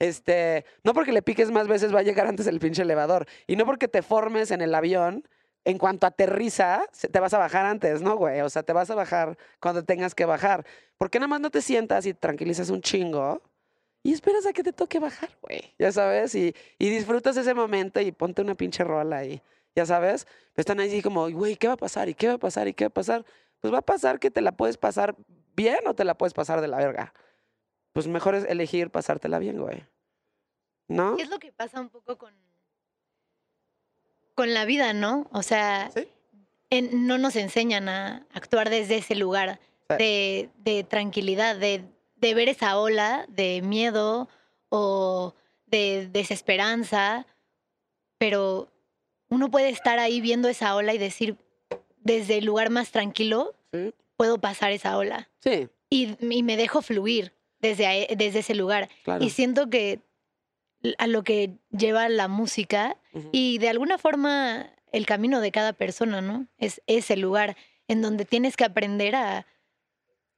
Este, 0.01 0.65
no 0.83 0.93
porque 0.93 1.13
le 1.13 1.23
piques 1.23 1.53
más 1.53 1.69
veces 1.69 1.95
va 1.95 2.01
a 2.01 2.03
llegar 2.03 2.27
antes 2.27 2.49
el 2.49 2.59
pinche 2.59 2.83
elevador. 2.83 3.27
Y 3.47 3.55
no 3.55 3.65
porque 3.65 3.87
te 3.87 4.03
formes 4.03 4.51
en 4.51 4.61
el 4.61 4.75
avión, 4.75 5.23
en 5.65 5.79
cuanto 5.79 6.09
aterriza, 6.09 6.83
te 7.13 7.21
vas 7.21 7.33
a 7.33 7.39
bajar 7.39 7.65
antes, 7.65 8.03
¿no, 8.03 8.17
güey? 8.17 8.41
O 8.41 8.51
sea, 8.51 8.65
te 8.65 8.73
vas 8.73 8.91
a 8.91 8.97
bajar 8.97 9.39
cuando 9.61 9.85
tengas 9.85 10.17
que 10.17 10.25
bajar. 10.25 10.67
¿Por 10.99 11.11
qué 11.11 11.21
nada 11.21 11.29
más 11.29 11.41
no 11.41 11.51
te 11.51 11.63
sientas 11.63 12.07
y 12.07 12.15
tranquilizas 12.15 12.71
un 12.71 12.83
chingo? 12.83 13.41
Y 14.07 14.13
esperas 14.13 14.47
a 14.47 14.53
que 14.53 14.63
te 14.63 14.73
toque 14.73 14.99
bajar, 15.01 15.31
güey. 15.43 15.75
Ya 15.79 15.91
sabes, 15.91 16.35
y, 16.35 16.55
y 16.79 16.91
disfrutas 16.91 17.37
ese 17.37 17.55
momento 17.55 18.01
y 18.01 18.13
ponte 18.13 18.41
una 18.43 18.55
pinche 18.55 18.85
rola 18.85 19.17
ahí. 19.19 19.43
Ya 19.75 19.85
sabes, 19.85 20.27
están 20.55 20.79
ahí 20.81 21.03
como, 21.03 21.29
güey, 21.31 21.57
¿qué 21.57 21.67
va 21.67 21.75
a 21.75 21.77
pasar? 21.77 22.09
¿Y 22.09 22.15
qué 22.15 22.29
va 22.29 22.35
a 22.35 22.39
pasar? 22.39 22.69
¿Y 22.69 22.73
qué 22.75 22.85
va 22.85 22.89
a 22.89 22.95
pasar? 22.95 23.25
Pues 23.61 23.73
va 23.75 23.79
a 23.79 23.83
pasar 23.83 24.21
que 24.21 24.31
te 24.31 24.41
la 24.43 24.53
puedes 24.53 24.77
pasar 24.79 25.17
bien 25.57 25.81
o 25.87 25.95
te 25.95 26.05
la 26.05 26.17
puedes 26.17 26.35
pasar 26.35 26.61
de 26.61 26.69
la 26.69 26.77
verga. 26.79 27.13
Pues 27.93 28.07
mejor 28.07 28.35
es 28.37 28.45
elegir 28.45 28.91
pasártela 28.91 29.39
bien, 29.41 29.59
güey. 29.61 29.85
¿No? 30.89 31.17
Es 31.19 31.29
lo 31.29 31.39
que 31.41 31.51
pasa 31.53 31.81
un 31.81 31.89
poco 31.89 32.17
con, 32.17 32.33
con 34.35 34.55
la 34.55 34.65
vida, 34.67 34.93
¿no? 34.93 35.27
O 35.33 35.43
sea, 35.43 35.91
Sí. 35.93 36.07
en- 36.71 37.07
no 37.07 37.19
nos 37.19 37.37
enseñan 37.37 37.89
a 37.89 38.27
actuar 38.33 38.71
desde 38.71 38.99
ese 38.99 39.15
lugar 39.17 39.59
Sí. 39.91 39.97
de, 39.99 40.51
de 40.59 40.85
tranquilidad, 40.85 41.57
de, 41.57 41.85
de 42.17 42.35
ver 42.35 42.49
esa 42.49 42.79
ola 42.79 43.27
de 43.29 43.63
miedo 43.63 44.29
o 44.69 45.35
de 45.67 46.09
desesperanza, 46.09 47.27
pero 48.19 48.71
uno 49.29 49.51
puede 49.51 49.69
estar 49.71 49.99
ahí 49.99 50.21
viendo 50.21 50.49
esa 50.49 50.75
ola 50.77 50.95
y 50.95 50.99
decir, 50.99 51.37
desde 52.01 52.39
el 52.39 52.45
lugar 52.45 52.71
más 52.71 52.91
tranquilo, 52.93 53.55
Sí. 53.73 53.93
puedo 54.17 54.39
pasar 54.39 54.73
esa 54.73 54.97
ola. 54.97 55.29
Sí, 55.41 55.69
Y, 55.91 56.17
y 56.35 56.43
me 56.43 56.57
dejo 56.57 56.83
fluir 56.83 57.33
desde, 57.61 57.87
ahí- 57.87 58.07
desde 58.17 58.41
ese 58.41 58.55
lugar. 58.55 58.89
claro. 59.05 59.23
Y 59.25 59.31
siento 59.31 59.69
que 59.71 60.01
a 60.99 61.07
lo 61.07 61.23
que 61.25 61.53
lleva 61.71 62.09
la 62.09 62.29
música 62.29 62.97
y 63.33 63.59
de 63.59 63.69
alguna 63.69 63.99
forma 63.99 64.71
el 64.93 65.05
camino 65.07 65.41
de 65.41 65.51
cada 65.53 65.73
persona, 65.73 66.21
¿no? 66.21 66.47
Es 66.59 66.81
ese 66.87 67.17
lugar 67.17 67.57
en 67.89 68.03
donde 68.03 68.25
tienes 68.25 68.57
que 68.57 68.65
aprender 68.65 69.17
a, 69.17 69.47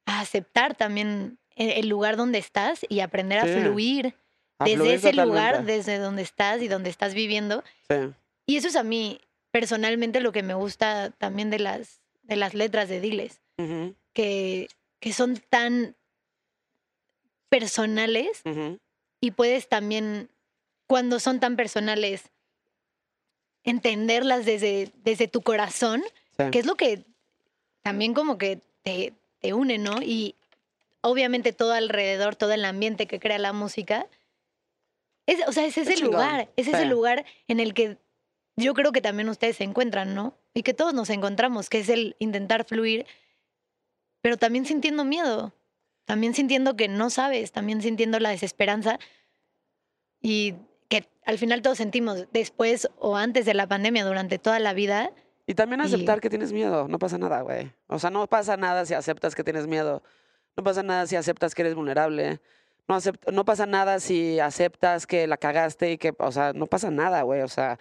a 0.06 0.20
aceptar 0.20 0.74
también 0.74 1.38
e- 1.47 1.47
el 1.58 1.88
lugar 1.88 2.16
donde 2.16 2.38
estás 2.38 2.86
y 2.88 3.00
aprender 3.00 3.38
a 3.38 3.44
Sí, 3.44 3.60
fluir 3.60 4.14
A 4.58 4.64
desde 4.64 4.76
fluir 4.76 4.94
ese 4.94 5.12
lugar, 5.12 5.64
desde 5.64 5.98
donde 5.98 6.22
estás 6.22 6.62
y 6.62 6.68
donde 6.68 6.90
estás 6.90 7.14
viviendo. 7.14 7.62
Sí. 7.88 7.96
Y 8.46 8.56
eso 8.56 8.68
es 8.68 8.76
a 8.76 8.82
mí 8.82 9.20
personalmente 9.50 10.20
lo 10.20 10.32
que 10.32 10.42
me 10.42 10.54
gusta 10.54 11.10
también 11.10 11.50
de 11.50 11.58
las, 11.58 12.00
de 12.22 12.36
las 12.36 12.54
letras 12.54 12.88
de 12.88 13.00
Diles, 13.00 13.40
que, 14.12 14.68
que 15.00 15.12
son 15.12 15.36
tan 15.50 15.96
personales 17.48 18.42
y 19.20 19.30
puedes 19.32 19.68
también, 19.68 20.28
cuando 20.86 21.18
son 21.18 21.40
tan 21.40 21.56
personales, 21.56 22.30
entenderlas 23.64 24.44
desde, 24.46 24.92
desde 25.02 25.28
tu 25.28 25.42
corazón, 25.42 26.02
Sí. 26.38 26.50
que 26.52 26.60
es 26.60 26.66
lo 26.66 26.76
que 26.76 27.04
también 27.82 28.14
como 28.14 28.38
que 28.38 28.60
te, 28.82 29.12
te 29.40 29.54
une, 29.54 29.76
¿no? 29.78 30.00
Y 30.02 30.36
obviamente 31.00 31.52
todo 31.52 31.72
alrededor, 31.72 32.36
todo 32.36 32.52
el 32.52 32.64
ambiente 32.64 33.06
que 33.06 33.20
crea 33.20 33.38
la 33.38 33.52
música, 33.52 34.06
es, 35.26 35.46
o 35.46 35.52
sea, 35.52 35.66
es 35.66 35.76
ese 35.76 35.98
lugar, 35.98 36.48
es 36.56 36.68
ese 36.68 36.86
lugar 36.86 37.24
en 37.48 37.60
el 37.60 37.74
que 37.74 37.98
yo 38.56 38.74
creo 38.74 38.92
que 38.92 39.00
también 39.00 39.28
ustedes 39.28 39.56
se 39.56 39.64
encuentran, 39.64 40.14
¿no? 40.14 40.34
Y 40.54 40.62
que 40.62 40.74
todos 40.74 40.94
nos 40.94 41.10
encontramos, 41.10 41.68
que 41.68 41.78
es 41.80 41.88
el 41.88 42.16
intentar 42.18 42.64
fluir, 42.64 43.06
pero 44.22 44.36
también 44.36 44.64
sintiendo 44.66 45.04
miedo, 45.04 45.52
también 46.06 46.34
sintiendo 46.34 46.76
que 46.76 46.88
no 46.88 47.10
sabes, 47.10 47.52
también 47.52 47.82
sintiendo 47.82 48.18
la 48.18 48.30
desesperanza 48.30 48.98
y 50.20 50.54
que 50.88 51.06
al 51.24 51.38
final 51.38 51.62
todos 51.62 51.78
sentimos 51.78 52.26
después 52.32 52.88
o 52.98 53.16
antes 53.16 53.44
de 53.44 53.54
la 53.54 53.66
pandemia, 53.66 54.04
durante 54.04 54.38
toda 54.38 54.58
la 54.58 54.72
vida. 54.72 55.10
Y 55.46 55.54
también 55.54 55.82
Y- 55.82 55.84
aceptar 55.84 56.20
que 56.20 56.30
tienes 56.30 56.52
miedo, 56.52 56.88
no 56.88 56.98
pasa 56.98 57.18
nada, 57.18 57.42
güey. 57.42 57.70
O 57.86 57.98
sea, 57.98 58.10
no 58.10 58.26
pasa 58.26 58.56
nada 58.56 58.86
si 58.86 58.94
aceptas 58.94 59.34
que 59.34 59.44
tienes 59.44 59.66
miedo. 59.66 60.02
No 60.58 60.64
pasa 60.64 60.82
nada 60.82 61.06
si 61.06 61.14
aceptas 61.14 61.54
que 61.54 61.62
eres 61.62 61.76
vulnerable. 61.76 62.40
No, 62.88 62.96
acept- 62.96 63.30
no 63.32 63.44
pasa 63.44 63.64
nada 63.64 64.00
si 64.00 64.40
aceptas 64.40 65.06
que 65.06 65.28
la 65.28 65.36
cagaste 65.36 65.92
y 65.92 65.98
que, 65.98 66.12
o 66.18 66.32
sea, 66.32 66.52
no 66.52 66.66
pasa 66.66 66.90
nada, 66.90 67.22
güey. 67.22 67.42
O 67.42 67.48
sea, 67.48 67.78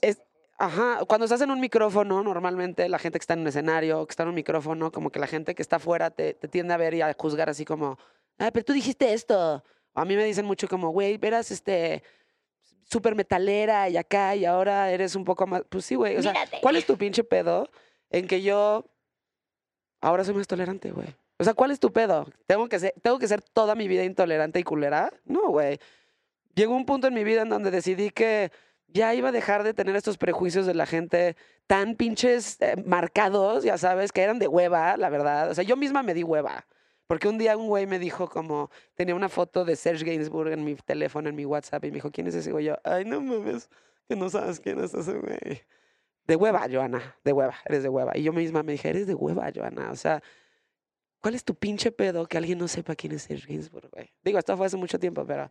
es, 0.00 0.22
ajá, 0.56 1.00
cuando 1.06 1.26
estás 1.26 1.42
en 1.42 1.50
un 1.50 1.60
micrófono, 1.60 2.22
normalmente 2.22 2.88
la 2.88 2.98
gente 2.98 3.18
que 3.18 3.22
está 3.22 3.34
en 3.34 3.40
un 3.40 3.48
escenario, 3.48 4.06
que 4.06 4.12
está 4.12 4.22
en 4.22 4.30
un 4.30 4.34
micrófono, 4.34 4.90
como 4.90 5.10
que 5.10 5.18
la 5.18 5.26
gente 5.26 5.54
que 5.54 5.60
está 5.60 5.76
afuera 5.76 6.08
te, 6.10 6.32
te 6.32 6.48
tiende 6.48 6.72
a 6.72 6.78
ver 6.78 6.94
y 6.94 7.02
a 7.02 7.12
juzgar 7.12 7.50
así 7.50 7.66
como, 7.66 7.98
ah, 8.38 8.50
pero 8.50 8.64
tú 8.64 8.72
dijiste 8.72 9.12
esto. 9.12 9.62
A 9.92 10.04
mí 10.06 10.16
me 10.16 10.24
dicen 10.24 10.46
mucho 10.46 10.68
como, 10.68 10.88
güey, 10.88 11.18
verás, 11.18 11.50
este, 11.50 12.02
súper 12.84 13.14
metalera 13.14 13.90
y 13.90 13.98
acá 13.98 14.34
y 14.36 14.46
ahora 14.46 14.90
eres 14.90 15.14
un 15.16 15.24
poco 15.26 15.46
más, 15.46 15.64
pues 15.68 15.84
sí, 15.84 15.96
güey. 15.96 16.16
O 16.16 16.22
sea, 16.22 16.32
Mírate. 16.32 16.60
¿cuál 16.62 16.76
es 16.76 16.86
tu 16.86 16.96
pinche 16.96 17.24
pedo 17.24 17.68
en 18.08 18.26
que 18.26 18.40
yo 18.40 18.86
ahora 20.00 20.24
soy 20.24 20.32
más 20.32 20.46
tolerante, 20.46 20.92
güey? 20.92 21.08
O 21.38 21.44
sea, 21.44 21.54
¿cuál 21.54 21.70
es 21.70 21.78
tu 21.78 21.92
pedo? 21.92 22.26
¿Tengo 22.46 22.68
que 22.68 22.78
ser, 22.78 22.94
¿tengo 23.00 23.18
que 23.18 23.28
ser 23.28 23.40
toda 23.40 23.74
mi 23.74 23.86
vida 23.86 24.04
intolerante 24.04 24.58
y 24.58 24.64
culera? 24.64 25.12
No, 25.24 25.48
güey. 25.50 25.78
Llegó 26.54 26.74
un 26.74 26.84
punto 26.84 27.06
en 27.06 27.14
mi 27.14 27.22
vida 27.22 27.42
en 27.42 27.48
donde 27.48 27.70
decidí 27.70 28.10
que 28.10 28.50
ya 28.88 29.14
iba 29.14 29.28
a 29.28 29.32
dejar 29.32 29.62
de 29.62 29.74
tener 29.74 29.94
estos 29.94 30.18
prejuicios 30.18 30.66
de 30.66 30.74
la 30.74 30.86
gente 30.86 31.36
tan 31.66 31.94
pinches 31.94 32.60
eh, 32.60 32.82
marcados, 32.84 33.62
ya 33.62 33.78
sabes, 33.78 34.10
que 34.10 34.22
eran 34.22 34.38
de 34.38 34.48
hueva, 34.48 34.96
la 34.96 35.10
verdad. 35.10 35.50
O 35.50 35.54
sea, 35.54 35.62
yo 35.62 35.76
misma 35.76 36.02
me 36.02 36.14
di 36.14 36.24
hueva. 36.24 36.66
Porque 37.06 37.28
un 37.28 37.38
día 37.38 37.56
un 37.56 37.68
güey 37.68 37.86
me 37.86 37.98
dijo 37.98 38.28
como, 38.28 38.70
tenía 38.94 39.14
una 39.14 39.28
foto 39.28 39.64
de 39.64 39.76
Serge 39.76 40.04
Gainsbourg 40.04 40.52
en 40.52 40.64
mi 40.64 40.74
teléfono, 40.74 41.28
en 41.28 41.36
mi 41.36 41.46
WhatsApp, 41.46 41.84
y 41.84 41.88
me 41.88 41.94
dijo, 41.94 42.10
¿quién 42.10 42.26
es 42.26 42.34
ese 42.34 42.52
güey? 42.52 42.66
Yo, 42.66 42.76
ay, 42.84 43.04
no 43.04 43.20
mames, 43.20 43.70
que 44.08 44.16
no 44.16 44.28
sabes 44.28 44.60
quién 44.60 44.82
es 44.82 44.92
ese 44.92 45.14
güey. 45.14 45.62
De 46.26 46.36
hueva, 46.36 46.66
Joana, 46.70 47.16
de 47.24 47.32
hueva, 47.32 47.54
eres 47.64 47.82
de 47.82 47.88
hueva. 47.88 48.12
Y 48.14 48.24
yo 48.24 48.34
misma 48.34 48.62
me 48.62 48.72
dije, 48.72 48.90
eres 48.90 49.06
de 49.06 49.14
hueva, 49.14 49.50
Joana. 49.54 49.90
O 49.90 49.96
sea, 49.96 50.22
¿cuál 51.20 51.34
es 51.34 51.44
tu 51.44 51.54
pinche 51.54 51.92
pedo 51.92 52.26
que 52.26 52.38
alguien 52.38 52.58
no 52.58 52.68
sepa 52.68 52.94
quién 52.94 53.12
es 53.12 53.22
Serge 53.22 53.46
Gainsbourg, 53.46 53.90
güey? 53.90 54.12
Digo, 54.24 54.38
esto 54.38 54.56
fue 54.56 54.66
hace 54.66 54.76
mucho 54.76 54.98
tiempo, 54.98 55.24
pero 55.26 55.50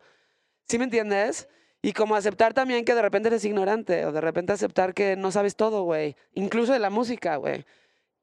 ¿sí 0.68 0.78
me 0.78 0.86
entiendes? 0.86 1.48
Y 1.82 1.94
como 1.94 2.16
aceptar 2.16 2.54
también 2.54 2.86
que 2.86 2.96
de 2.96 3.02
repente 3.02 3.30
eres 3.30 3.46
ignorante, 3.46 4.06
o 4.06 4.12
de 4.12 4.22
repente 4.22 4.54
aceptar 4.54 4.94
que 4.94 5.16
no 5.16 5.32
sabes 5.32 5.56
todo, 5.56 5.84
güey. 5.84 6.16
Incluso 6.34 6.74
de 6.74 6.80
la 6.80 6.90
música, 6.90 7.36
güey. 7.38 7.66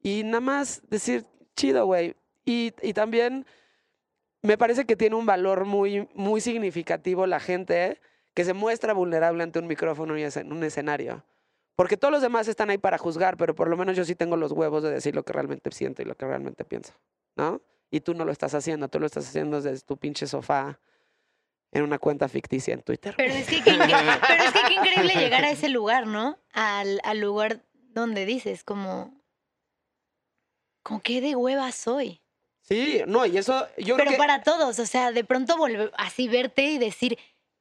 Y 0.01 0.23
nada 0.23 0.41
más 0.41 0.81
decir, 0.89 1.25
chido, 1.55 1.85
güey. 1.85 2.15
Y, 2.43 2.73
y 2.81 2.93
también 2.93 3.45
me 4.41 4.57
parece 4.57 4.85
que 4.85 4.95
tiene 4.95 5.15
un 5.15 5.25
valor 5.25 5.65
muy, 5.65 6.07
muy 6.13 6.41
significativo 6.41 7.25
la 7.25 7.39
gente 7.39 7.99
que 8.33 8.43
se 8.43 8.53
muestra 8.53 8.93
vulnerable 8.93 9.41
ante 9.43 9.59
un 9.59 9.67
micrófono 9.67 10.17
y 10.17 10.23
en 10.23 10.51
un 10.51 10.63
escenario. 10.63 11.23
Porque 11.75 11.97
todos 11.97 12.11
los 12.11 12.21
demás 12.21 12.47
están 12.47 12.69
ahí 12.69 12.77
para 12.77 12.97
juzgar, 12.97 13.37
pero 13.37 13.55
por 13.55 13.69
lo 13.69 13.75
menos 13.77 13.97
yo 13.97 14.05
sí 14.05 14.15
tengo 14.15 14.37
los 14.37 14.51
huevos 14.51 14.83
de 14.83 14.91
decir 14.91 15.15
lo 15.15 15.23
que 15.23 15.33
realmente 15.33 15.71
siento 15.71 16.01
y 16.01 16.05
lo 16.05 16.15
que 16.15 16.25
realmente 16.25 16.63
pienso, 16.63 16.93
¿no? 17.35 17.61
Y 17.91 18.01
tú 18.01 18.13
no 18.13 18.25
lo 18.25 18.31
estás 18.31 18.53
haciendo, 18.53 18.87
tú 18.87 18.99
lo 18.99 19.05
estás 19.05 19.27
haciendo 19.27 19.61
desde 19.61 19.85
tu 19.85 19.97
pinche 19.97 20.27
sofá 20.27 20.79
en 21.71 21.83
una 21.83 21.99
cuenta 21.99 22.27
ficticia 22.27 22.73
en 22.73 22.81
Twitter. 22.81 23.13
Pero 23.17 23.33
es 23.33 23.47
que 23.47 23.61
qué, 23.63 23.71
incre- 23.71 24.19
pero 24.27 24.43
es 24.43 24.51
que 24.51 24.59
qué 24.67 24.73
increíble 24.73 25.13
llegar 25.15 25.43
a 25.43 25.49
ese 25.51 25.69
lugar, 25.69 26.07
¿no? 26.07 26.37
Al, 26.53 26.99
al 27.03 27.19
lugar 27.19 27.61
donde 27.93 28.25
dices, 28.25 28.63
como, 28.63 29.13
como 30.83 31.01
qué 31.01 31.21
de 31.21 31.35
hueva 31.35 31.71
soy. 31.71 32.21
Sí, 32.61 33.01
no, 33.07 33.25
y 33.25 33.37
eso 33.37 33.67
yo 33.77 33.95
Pero 33.95 34.07
creo 34.09 34.11
que... 34.11 34.17
para 34.17 34.41
todos, 34.41 34.79
o 34.79 34.85
sea, 34.85 35.11
de 35.11 35.23
pronto 35.23 35.55
volver 35.57 35.91
así 35.97 36.27
verte 36.27 36.63
y 36.63 36.77
decir, 36.79 37.17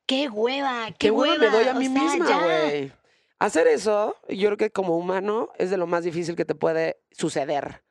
qué 0.07 0.29
hueva, 0.29 0.87
qué, 0.93 0.95
qué 0.99 1.11
hueva 1.11 1.37
me 1.37 1.51
doy 1.51 1.69
a 1.69 1.73
o 1.73 1.75
mí 1.75 1.87
sea, 1.89 2.03
misma, 2.03 2.43
güey. 2.45 2.93
Hacer 3.39 3.67
eso, 3.67 4.17
yo 4.29 4.49
creo 4.49 4.57
que 4.57 4.71
como 4.71 4.97
humano 4.97 5.51
es 5.59 5.69
de 5.71 5.77
lo 5.77 5.87
más 5.87 6.05
difícil 6.05 6.37
que 6.37 6.47
te 6.47 6.55
puede 6.55 6.99
suceder. 7.11 7.84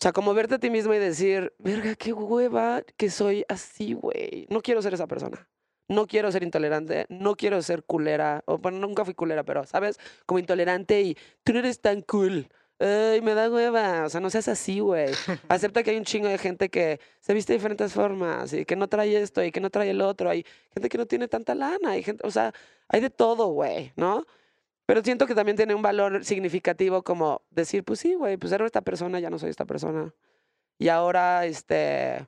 O 0.00 0.02
sea, 0.02 0.12
como 0.12 0.32
verte 0.32 0.54
a 0.54 0.58
ti 0.58 0.70
mismo 0.70 0.94
y 0.94 0.98
decir, 0.98 1.52
verga, 1.58 1.94
qué 1.94 2.14
hueva 2.14 2.82
que 2.96 3.10
soy 3.10 3.44
así, 3.50 3.92
güey. 3.92 4.46
No 4.48 4.62
quiero 4.62 4.80
ser 4.80 4.94
esa 4.94 5.06
persona. 5.06 5.46
No 5.88 6.06
quiero 6.06 6.32
ser 6.32 6.42
intolerante, 6.42 7.04
no 7.10 7.36
quiero 7.36 7.60
ser 7.60 7.84
culera. 7.84 8.42
O 8.46 8.56
bueno, 8.56 8.78
nunca 8.78 9.04
fui 9.04 9.12
culera, 9.12 9.44
pero, 9.44 9.66
¿sabes? 9.66 9.98
Como 10.24 10.38
intolerante 10.38 11.02
y 11.02 11.18
tú 11.44 11.52
no 11.52 11.58
eres 11.58 11.82
tan 11.82 12.00
cool. 12.00 12.48
Ay, 12.78 13.20
me 13.20 13.34
da 13.34 13.50
hueva. 13.50 14.06
O 14.06 14.08
sea, 14.08 14.22
no 14.22 14.30
seas 14.30 14.48
así, 14.48 14.80
güey. 14.80 15.10
Acepta 15.50 15.82
que 15.82 15.90
hay 15.90 15.98
un 15.98 16.04
chingo 16.04 16.28
de 16.28 16.38
gente 16.38 16.70
que 16.70 16.98
se 17.20 17.34
viste 17.34 17.52
de 17.52 17.58
diferentes 17.58 17.92
formas 17.92 18.54
y 18.54 18.64
que 18.64 18.76
no 18.76 18.88
trae 18.88 19.20
esto 19.20 19.44
y 19.44 19.52
que 19.52 19.60
no 19.60 19.68
trae 19.68 19.90
el 19.90 20.00
otro. 20.00 20.30
Hay 20.30 20.46
gente 20.72 20.88
que 20.88 20.96
no 20.96 21.04
tiene 21.04 21.28
tanta 21.28 21.54
lana. 21.54 21.90
Hay 21.90 22.02
gente, 22.02 22.26
o 22.26 22.30
sea, 22.30 22.54
hay 22.88 23.02
de 23.02 23.10
todo, 23.10 23.48
güey, 23.48 23.92
¿no? 23.96 24.24
Pero 24.90 25.04
siento 25.04 25.28
que 25.28 25.36
también 25.36 25.56
tiene 25.56 25.72
un 25.72 25.82
valor 25.82 26.24
significativo 26.24 27.04
como 27.04 27.42
decir, 27.50 27.84
pues 27.84 28.00
sí, 28.00 28.14
güey, 28.14 28.36
pues 28.36 28.52
era 28.52 28.66
esta 28.66 28.80
persona, 28.80 29.20
ya 29.20 29.30
no 29.30 29.38
soy 29.38 29.50
esta 29.50 29.64
persona. 29.64 30.12
Y 30.80 30.88
ahora, 30.88 31.46
este, 31.46 32.26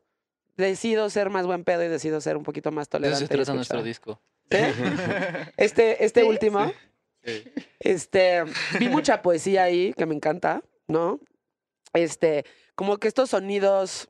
decido 0.56 1.10
ser 1.10 1.28
más 1.28 1.44
buen 1.44 1.64
pedo 1.64 1.82
y 1.82 1.88
decido 1.88 2.20
ser 2.20 2.36
un 2.36 2.44
poquito 2.44 2.70
más 2.70 2.88
tolerante. 2.88 3.18
se 3.18 3.24
y 3.24 3.36
trata 3.36 3.52
nuestro 3.54 3.82
disco. 3.82 4.20
¿Sí? 4.48 4.58
Este, 5.56 6.04
este 6.04 6.20
¿Sí? 6.20 6.28
último, 6.28 6.72
Sí. 7.24 7.42
este, 7.80 8.44
vi 8.78 8.88
mucha 8.88 9.22
poesía 9.22 9.64
ahí 9.64 9.92
que 9.94 10.06
me 10.06 10.14
encanta, 10.14 10.62
¿no? 10.86 11.18
Este, 11.92 12.44
como 12.76 12.98
que 12.98 13.08
estos 13.08 13.30
sonidos 13.30 14.08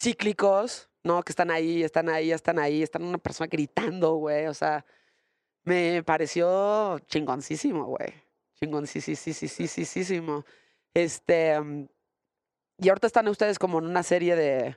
cíclicos, 0.00 0.88
¿no? 1.02 1.24
Que 1.24 1.32
están 1.32 1.50
ahí, 1.50 1.82
están 1.82 2.08
ahí, 2.10 2.30
están 2.30 2.60
ahí, 2.60 2.80
están 2.80 3.02
una 3.02 3.18
persona 3.18 3.48
gritando, 3.50 4.14
güey. 4.14 4.46
O 4.46 4.54
sea, 4.54 4.84
me 5.68 6.02
pareció 6.02 6.98
chingoncísimo, 7.06 7.84
güey. 7.84 8.14
Chingoncísimo. 8.54 10.44
Este, 10.94 11.60
mm, 11.60 11.86
y 12.78 12.88
ahorita 12.88 13.06
están 13.06 13.28
ustedes 13.28 13.58
como 13.58 13.78
en 13.78 13.86
una 13.86 14.02
serie 14.02 14.34
de, 14.34 14.76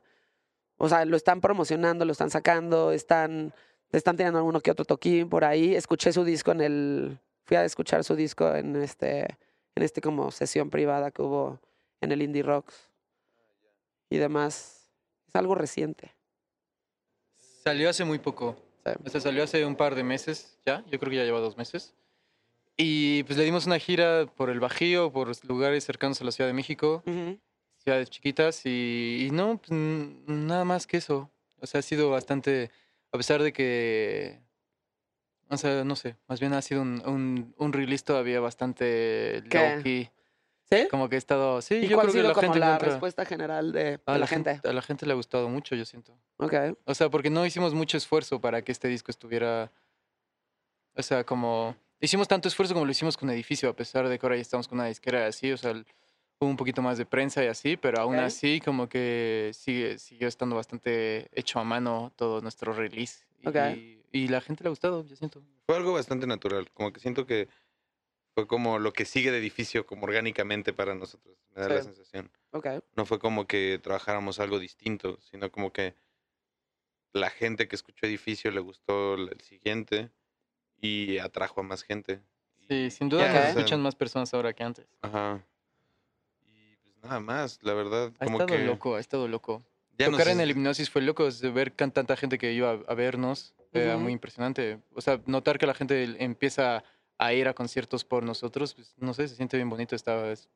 o 0.77 0.89
sea, 0.89 1.05
lo 1.05 1.15
están 1.15 1.39
promocionando, 1.39 2.05
lo 2.05 2.11
están 2.11 2.29
sacando, 2.29 2.91
están, 2.91 3.53
están 3.91 4.17
teniendo 4.17 4.39
alguno 4.39 4.59
que 4.59 4.71
otro 4.71 4.85
toquín 4.85 5.29
por 5.29 5.45
ahí. 5.45 5.75
Escuché 5.75 6.11
su 6.11 6.23
disco 6.23 6.51
en 6.51 6.61
el, 6.61 7.19
fui 7.45 7.57
a 7.57 7.63
escuchar 7.63 8.03
su 8.03 8.15
disco 8.15 8.53
en 8.53 8.75
este, 8.75 9.37
en 9.75 9.83
este 9.83 10.01
como 10.01 10.31
sesión 10.31 10.69
privada 10.69 11.11
que 11.11 11.21
hubo 11.21 11.59
en 12.01 12.11
el 12.11 12.21
Indie 12.21 12.43
Rocks 12.43 12.89
y 14.09 14.17
demás. 14.17 14.91
Es 15.27 15.35
algo 15.35 15.55
reciente. 15.55 16.13
Salió 17.63 17.89
hace 17.89 18.03
muy 18.03 18.19
poco. 18.19 18.70
Sea, 18.83 19.21
salió 19.21 19.43
hace 19.43 19.65
un 19.65 19.75
par 19.75 19.95
de 19.95 20.03
meses 20.03 20.57
ya. 20.65 20.83
Yo 20.89 20.99
creo 20.99 21.09
que 21.09 21.17
ya 21.17 21.23
lleva 21.23 21.39
dos 21.39 21.57
meses. 21.57 21.93
Y 22.77 23.23
pues 23.23 23.37
le 23.37 23.43
dimos 23.43 23.65
una 23.67 23.77
gira 23.77 24.25
por 24.25 24.49
el 24.49 24.59
Bajío, 24.59 25.11
por 25.11 25.31
lugares 25.45 25.83
cercanos 25.83 26.19
a 26.21 26.23
la 26.23 26.31
Ciudad 26.31 26.49
de 26.49 26.53
México, 26.53 27.03
ciudades 27.77 28.09
chiquitas. 28.09 28.65
Y, 28.65 29.27
y 29.27 29.31
no, 29.31 29.57
pues, 29.57 29.71
nada 29.71 30.65
más 30.65 30.87
que 30.87 30.97
eso. 30.97 31.29
O 31.59 31.67
sea, 31.67 31.79
ha 31.79 31.83
sido 31.83 32.09
bastante. 32.09 32.71
A 33.11 33.17
pesar 33.17 33.43
de 33.43 33.53
que. 33.53 34.39
O 35.49 35.57
sea, 35.57 35.83
no 35.83 35.95
sé. 35.95 36.15
Más 36.27 36.39
bien 36.39 36.53
ha 36.53 36.61
sido 36.61 36.81
un, 36.81 37.03
un, 37.05 37.53
un 37.57 37.73
release 37.73 38.03
todavía 38.03 38.39
bastante 38.39 39.43
low-key. 39.51 40.09
¿Sí? 40.71 40.87
Como 40.89 41.09
que 41.09 41.15
he 41.15 41.17
estado. 41.17 41.61
Sí, 41.61 41.75
¿Y 41.75 41.87
yo 41.87 41.97
cuál 41.97 42.07
ha 42.07 42.11
creo 42.11 42.13
que 42.13 42.19
sido 42.19 42.27
la 42.29 42.33
como 42.33 42.41
gente 42.47 42.59
la 42.59 42.65
encuentra- 42.75 42.89
respuesta 42.89 43.25
general 43.25 43.71
de, 43.73 43.83
de 43.83 43.99
a 44.05 44.17
la 44.17 44.27
gente? 44.27 44.61
A 44.63 44.71
la 44.73 44.81
gente 44.81 45.05
le 45.05 45.11
ha 45.11 45.15
gustado 45.15 45.49
mucho, 45.49 45.75
yo 45.75 45.83
siento. 45.85 46.17
Ok. 46.37 46.53
O 46.85 46.93
sea, 46.95 47.09
porque 47.09 47.29
no 47.29 47.45
hicimos 47.45 47.73
mucho 47.73 47.97
esfuerzo 47.97 48.39
para 48.39 48.61
que 48.61 48.71
este 48.71 48.87
disco 48.87 49.11
estuviera. 49.11 49.71
O 50.95 51.01
sea, 51.03 51.25
como. 51.25 51.75
Hicimos 51.99 52.27
tanto 52.27 52.47
esfuerzo 52.47 52.73
como 52.73 52.85
lo 52.85 52.91
hicimos 52.91 53.15
con 53.17 53.29
Edificio, 53.29 53.69
a 53.69 53.75
pesar 53.75 54.07
de 54.07 54.17
que 54.17 54.25
ahora 54.25 54.35
ya 54.35 54.41
estamos 54.41 54.67
con 54.67 54.79
una 54.79 54.87
disquera 54.87 55.27
así. 55.27 55.51
O 55.51 55.57
sea, 55.57 55.71
el- 55.71 55.85
hubo 56.39 56.49
un 56.49 56.57
poquito 56.57 56.81
más 56.81 56.97
de 56.97 57.05
prensa 57.05 57.43
y 57.43 57.47
así, 57.47 57.77
pero 57.77 58.01
aún 58.01 58.15
Ok. 58.15 58.21
así, 58.23 58.59
como 58.65 58.89
que 58.89 59.51
sigue, 59.53 59.99
siguió 59.99 60.27
estando 60.27 60.55
bastante 60.55 61.27
hecho 61.33 61.59
a 61.59 61.63
mano 61.63 62.11
todo 62.15 62.41
nuestro 62.41 62.73
release. 62.73 63.25
Y, 63.41 63.47
Ok. 63.47 63.55
y 64.11 64.27
la 64.29 64.41
gente 64.41 64.63
le 64.63 64.69
ha 64.69 64.71
gustado, 64.71 65.05
yo 65.05 65.15
siento. 65.15 65.43
Fue 65.67 65.75
algo 65.75 65.93
bastante 65.93 66.25
natural, 66.25 66.71
como 66.73 66.91
que 66.91 66.99
siento 66.99 67.27
que 67.27 67.47
fue 68.33 68.47
como 68.47 68.79
lo 68.79 68.93
que 68.93 69.05
sigue 69.05 69.31
de 69.31 69.37
edificio, 69.39 69.85
como 69.85 70.05
orgánicamente 70.05 70.73
para 70.73 70.95
nosotros, 70.95 71.37
me 71.55 71.61
da 71.61 71.69
la 71.69 71.81
sensación. 71.83 72.31
Ok. 72.51 72.67
No 72.95 73.05
fue 73.05 73.19
como 73.19 73.45
que 73.47 73.79
trabajáramos 73.81 74.39
algo 74.39 74.59
distinto, 74.59 75.19
sino 75.21 75.51
como 75.51 75.71
que 75.73 75.95
la 77.13 77.29
gente 77.29 77.67
que 77.67 77.75
escuchó 77.75 78.05
edificio 78.05 78.51
le 78.51 78.61
gustó 78.61 79.15
el 79.15 79.39
siguiente 79.41 80.09
y 80.79 81.17
atrajo 81.17 81.59
a 81.59 81.63
más 81.63 81.83
gente. 81.83 82.21
Sí, 82.69 82.89
sin 82.89 83.09
duda 83.09 83.25
o 83.25 83.31
sea, 83.31 83.49
escuchan 83.49 83.81
más 83.81 83.95
personas 83.95 84.33
ahora 84.33 84.53
que 84.53 84.63
antes. 84.63 84.85
Ajá. 85.01 85.43
Y 86.45 86.77
pues 86.77 86.95
nada 87.03 87.19
más, 87.19 87.59
la 87.63 87.73
verdad, 87.73 88.13
Ha 88.19 88.25
como 88.25 88.39
estado 88.39 88.57
que 88.57 88.63
loco, 88.65 88.95
ha 88.95 88.99
estado 89.01 89.27
loco. 89.27 89.61
ya 89.97 90.05
no 90.05 90.11
Tocar 90.13 90.27
sé 90.27 90.31
en 90.33 90.39
el 90.39 90.47
si- 90.47 90.51
hipnosis 90.53 90.89
fue 90.89 91.01
loco, 91.01 91.27
es 91.27 91.39
de 91.41 91.49
ver 91.51 91.71
tanta 91.71 92.15
gente 92.15 92.37
que 92.37 92.53
iba 92.53 92.71
a, 92.71 92.79
a 92.87 92.93
vernos, 92.93 93.53
era 93.73 93.97
muy 93.97 94.11
impresionante. 94.13 94.79
O 94.93 95.01
sea, 95.01 95.21
notar 95.25 95.57
que 95.57 95.65
la 95.65 95.73
gente 95.73 96.23
empieza 96.23 96.83
a 97.23 97.33
ir 97.33 97.47
a 97.47 97.53
conciertos 97.53 98.03
por 98.03 98.23
nosotros, 98.23 98.73
pues, 98.73 98.93
no 98.97 99.13
sé, 99.13 99.27
se 99.27 99.35
siente 99.35 99.57
bien 99.57 99.69
bonito, 99.69 99.95
está, 99.95 100.31
es- 100.31 100.49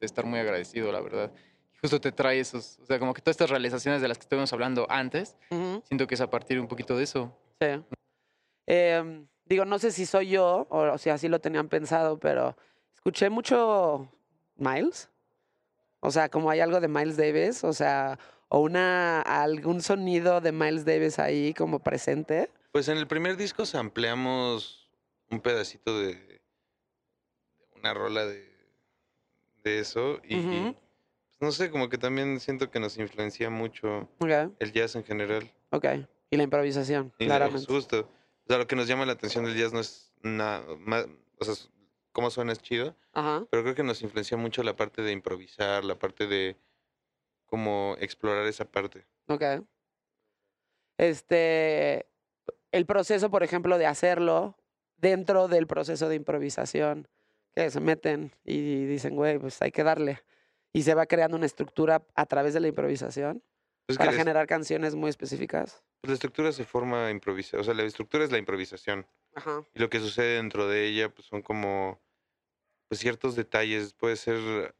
de 0.00 0.06
estar 0.06 0.24
muy 0.24 0.38
agradecido, 0.38 0.90
la 0.92 1.00
verdad. 1.00 1.32
Y 1.74 1.78
justo 1.78 2.00
te 2.00 2.12
trae 2.12 2.40
esos, 2.40 2.78
o 2.82 2.86
sea, 2.86 2.98
como 2.98 3.14
que 3.14 3.20
todas 3.22 3.34
estas 3.34 3.50
realizaciones 3.50 4.00
de 4.02 4.08
las 4.08 4.18
que 4.18 4.22
estuvimos 4.22 4.52
hablando 4.52 4.86
antes, 4.90 5.36
Ujú. 5.50 5.82
siento 5.84 6.06
que 6.06 6.14
es 6.14 6.20
a 6.20 6.28
partir 6.30 6.58
un 6.60 6.68
poquito 6.68 6.96
de 6.96 7.04
eso. 7.04 7.36
Sí. 7.60 7.82
Em, 8.66 9.26
digo, 9.44 9.64
no 9.64 9.78
sé 9.78 9.90
si 9.92 10.06
soy 10.06 10.28
yo 10.30 10.66
o, 10.70 10.78
o 10.92 10.98
si 10.98 11.10
así 11.10 11.28
lo 11.28 11.40
tenían 11.40 11.68
pensado, 11.68 12.18
pero 12.18 12.56
escuché 12.94 13.30
mucho 13.30 14.10
Miles. 14.56 15.08
O 16.00 16.10
sea, 16.10 16.28
como 16.28 16.50
hay 16.50 16.60
algo 16.60 16.80
de 16.80 16.88
Miles 16.88 17.16
Davis, 17.16 17.64
o 17.64 17.72
sea, 17.72 18.18
o 18.48 18.60
una 18.60 19.20
algún 19.22 19.80
sonido 19.82 20.40
de 20.40 20.52
Miles 20.52 20.84
Davis 20.84 21.18
ahí 21.18 21.54
como 21.54 21.80
presente. 21.80 22.50
Pues 22.72 22.88
en 22.88 22.98
el 22.98 23.06
primer 23.08 23.36
disco 23.36 23.64
sampleamos 23.66 24.77
un 25.30 25.40
pedacito 25.40 25.98
de, 25.98 26.14
de 26.14 26.40
una 27.76 27.94
rola 27.94 28.24
de, 28.26 28.48
de 29.64 29.78
eso 29.80 30.20
y 30.24 30.36
pues, 30.40 30.74
no 31.40 31.52
sé, 31.52 31.70
como 31.70 31.88
que 31.88 31.98
también 31.98 32.40
siento 32.40 32.70
que 32.70 32.80
nos 32.80 32.96
influencia 32.98 33.48
mucho 33.50 34.08
el 34.58 34.72
jazz 34.72 34.96
en 34.96 35.04
general. 35.04 35.52
ok. 35.70 35.86
Y 36.30 36.36
la 36.36 36.42
improvisación, 36.42 37.12
Y 37.18 37.24
claramente. 37.24 37.72
Justo. 37.72 38.00
O 38.44 38.46
sea, 38.48 38.58
lo 38.58 38.66
que 38.66 38.76
nos 38.76 38.86
llama 38.86 39.06
la 39.06 39.12
atención 39.12 39.44
del 39.46 39.56
jazz 39.56 39.72
no 39.72 39.80
es 39.80 40.12
nada 40.22 40.62
más, 40.78 41.06
o 41.38 41.44
sea, 41.44 41.54
cómo 42.12 42.28
suena 42.30 42.52
es 42.52 42.60
chido, 42.60 42.94
Ajá. 43.12 43.46
pero 43.50 43.62
creo 43.62 43.74
que 43.74 43.82
nos 43.82 44.02
influencia 44.02 44.36
mucho 44.36 44.62
la 44.62 44.76
parte 44.76 45.00
de 45.02 45.12
improvisar, 45.12 45.84
la 45.84 45.98
parte 45.98 46.26
de 46.26 46.56
como 47.46 47.96
explorar 48.00 48.46
esa 48.46 48.66
parte. 48.70 49.06
Ok. 49.28 49.42
Este, 50.98 52.06
el 52.72 52.84
proceso, 52.86 53.30
por 53.30 53.42
ejemplo, 53.42 53.78
de 53.78 53.86
hacerlo 53.86 54.58
dentro 54.98 55.48
del 55.48 55.66
proceso 55.66 56.08
de 56.08 56.16
improvisación, 56.16 57.08
que 57.54 57.70
se 57.70 57.80
meten 57.80 58.32
y 58.44 58.84
dicen, 58.86 59.16
güey, 59.16 59.38
pues 59.38 59.60
hay 59.62 59.72
que 59.72 59.82
darle. 59.82 60.20
Y 60.72 60.82
se 60.82 60.94
va 60.94 61.06
creando 61.06 61.36
una 61.36 61.46
estructura 61.46 62.02
a 62.14 62.26
través 62.26 62.54
de 62.54 62.60
la 62.60 62.68
improvisación 62.68 63.42
Pues 63.86 63.98
para 63.98 64.12
generar 64.12 64.46
canciones 64.46 64.94
muy 64.94 65.10
específicas. 65.10 65.82
pues 66.02 66.10
la 66.10 66.14
estructura 66.14 66.52
se 66.52 66.64
forma 66.64 67.10
improvisación, 67.10 67.60
o 67.60 67.64
sea, 67.64 67.74
la 67.74 67.84
estructura 67.84 68.24
es 68.24 68.30
la 68.30 68.38
improvisación. 68.38 69.06
Ajá. 69.34 69.62
Y 69.74 69.78
lo 69.78 69.88
que 69.88 70.00
sucede 70.00 70.36
dentro 70.36 70.68
de 70.68 70.86
ella, 70.86 71.08
pues 71.08 71.26
son 71.26 71.42
como 71.42 72.00
pues, 72.88 73.00
ciertos 73.00 73.34
detalles. 73.34 73.94
Puede 73.94 74.16
ser 74.16 74.74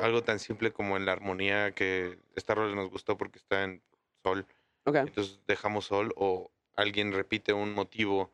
algo 0.00 0.22
tan 0.22 0.38
simple 0.38 0.72
como 0.72 0.96
en 0.96 1.06
la 1.06 1.12
armonía 1.12 1.72
que 1.72 2.18
esta 2.34 2.54
rola 2.54 2.74
nos 2.74 2.90
gustó 2.90 3.16
porque 3.16 3.38
está 3.38 3.64
en 3.64 3.82
sol. 4.22 4.46
Ok. 4.84 4.96
Entonces 4.96 5.40
dejamos 5.46 5.86
sol 5.86 6.12
o 6.16 6.50
alguien 6.74 7.12
repite 7.12 7.52
un 7.52 7.74
motivo 7.74 8.32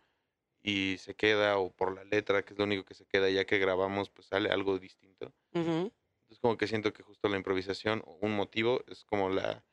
y 0.69 0.99
se 0.99 1.15
queda 1.15 1.57
o 1.57 1.71
por 1.71 1.95
la 1.95 2.05
letra, 2.05 2.43
que 2.43 2.53
es 2.53 2.59
lo 2.59 2.65
único 2.65 2.85
que 2.85 2.95
se 2.95 3.07
queda 3.07 3.31
ya 3.31 3.47
que 3.47 3.59
grabamos, 3.59 4.11
pues 4.11 4.29
sale 4.29 4.51
algo 4.51 4.79
distinto. 4.79 5.33
Ujú. 5.55 5.91
Es 6.29 6.39
como 6.41 6.59
que 6.59 6.67
siento 6.67 6.93
que 6.93 7.03
justo 7.03 7.29
la 7.29 7.39
improvisación 7.39 8.03
o 8.05 8.19
un 8.21 8.37
motivo 8.37 8.83
es 8.87 9.05
como 9.07 9.31
la, 9.31 9.65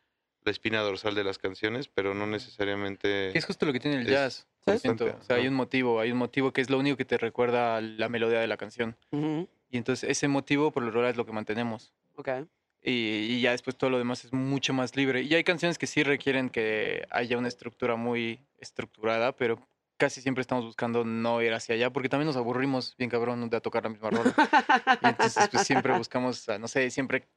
la 0.44 0.52
espina 0.52 0.80
dorsal 0.80 1.14
de 1.14 1.26
las 1.26 1.38
canciones, 1.38 1.90
pero 1.90 2.14
no 2.14 2.28
necesariamente... 2.28 3.38
Es 3.38 3.46
justo 3.46 3.66
lo 3.66 3.74
que 3.74 3.82
tiene 3.82 3.98
el 3.98 4.08
jazz. 4.08 4.48
constante, 4.64 5.04
siento. 5.04 5.20
O 5.20 5.24
sea, 5.24 5.36
hay 5.36 5.50
un 5.50 5.54
motivo, 5.54 6.00
hay 6.00 6.12
un 6.14 6.18
motivo 6.18 6.54
que 6.54 6.62
es 6.62 6.70
lo 6.70 6.80
único 6.80 6.96
que 6.96 7.04
te 7.04 7.18
recuerda 7.18 7.76
a 7.76 7.82
la 7.82 8.08
melodía 8.08 8.40
de 8.40 8.48
la 8.48 8.56
canción. 8.56 8.96
Ujú. 9.12 9.50
Y 9.70 9.78
entonces 9.78 10.10
ese 10.10 10.30
motivo 10.30 10.72
por 10.72 10.84
lo 10.84 10.92
general 10.92 11.12
es 11.12 11.18
lo 11.18 11.26
que 11.26 11.34
mantenemos. 11.34 11.94
Ok. 12.16 12.30
Y, 12.82 12.92
y 12.92 13.42
ya 13.42 13.52
después 13.52 13.76
todo 13.76 13.90
lo 13.90 13.98
demás 13.98 14.24
es 14.24 14.32
mucho 14.32 14.72
más 14.72 14.96
libre. 14.96 15.24
Y 15.24 15.34
hay 15.34 15.44
canciones 15.44 15.78
que 15.78 15.88
sí 15.88 16.04
requieren 16.04 16.50
que 16.50 17.06
haya 17.10 17.38
una 17.38 17.50
estructura 17.50 17.98
muy 17.98 18.40
estructurada, 18.60 19.36
pero 19.36 19.60
casi 19.98 20.22
siempre 20.22 20.42
estamos 20.42 20.66
buscando 20.66 21.04
no 21.04 21.42
ir 21.42 21.54
hacia 21.54 21.76
allá, 21.76 21.92
porque 21.92 22.10
también 22.10 22.28
nos 22.28 22.36
aburrimos 22.36 22.96
bien 22.98 23.10
cabrón 23.10 23.50
de 23.50 23.62
tocar 23.62 23.84
la 23.84 23.90
misma 23.90 24.10
rola. 24.10 24.34
Y 25.02 25.08
entonces 25.08 25.50
pues 25.50 25.66
siempre 25.66 25.94
buscamos, 25.98 26.48
ah, 26.50 26.58
no 26.58 26.68
sé, 26.68 26.90
siempre, 26.90 27.28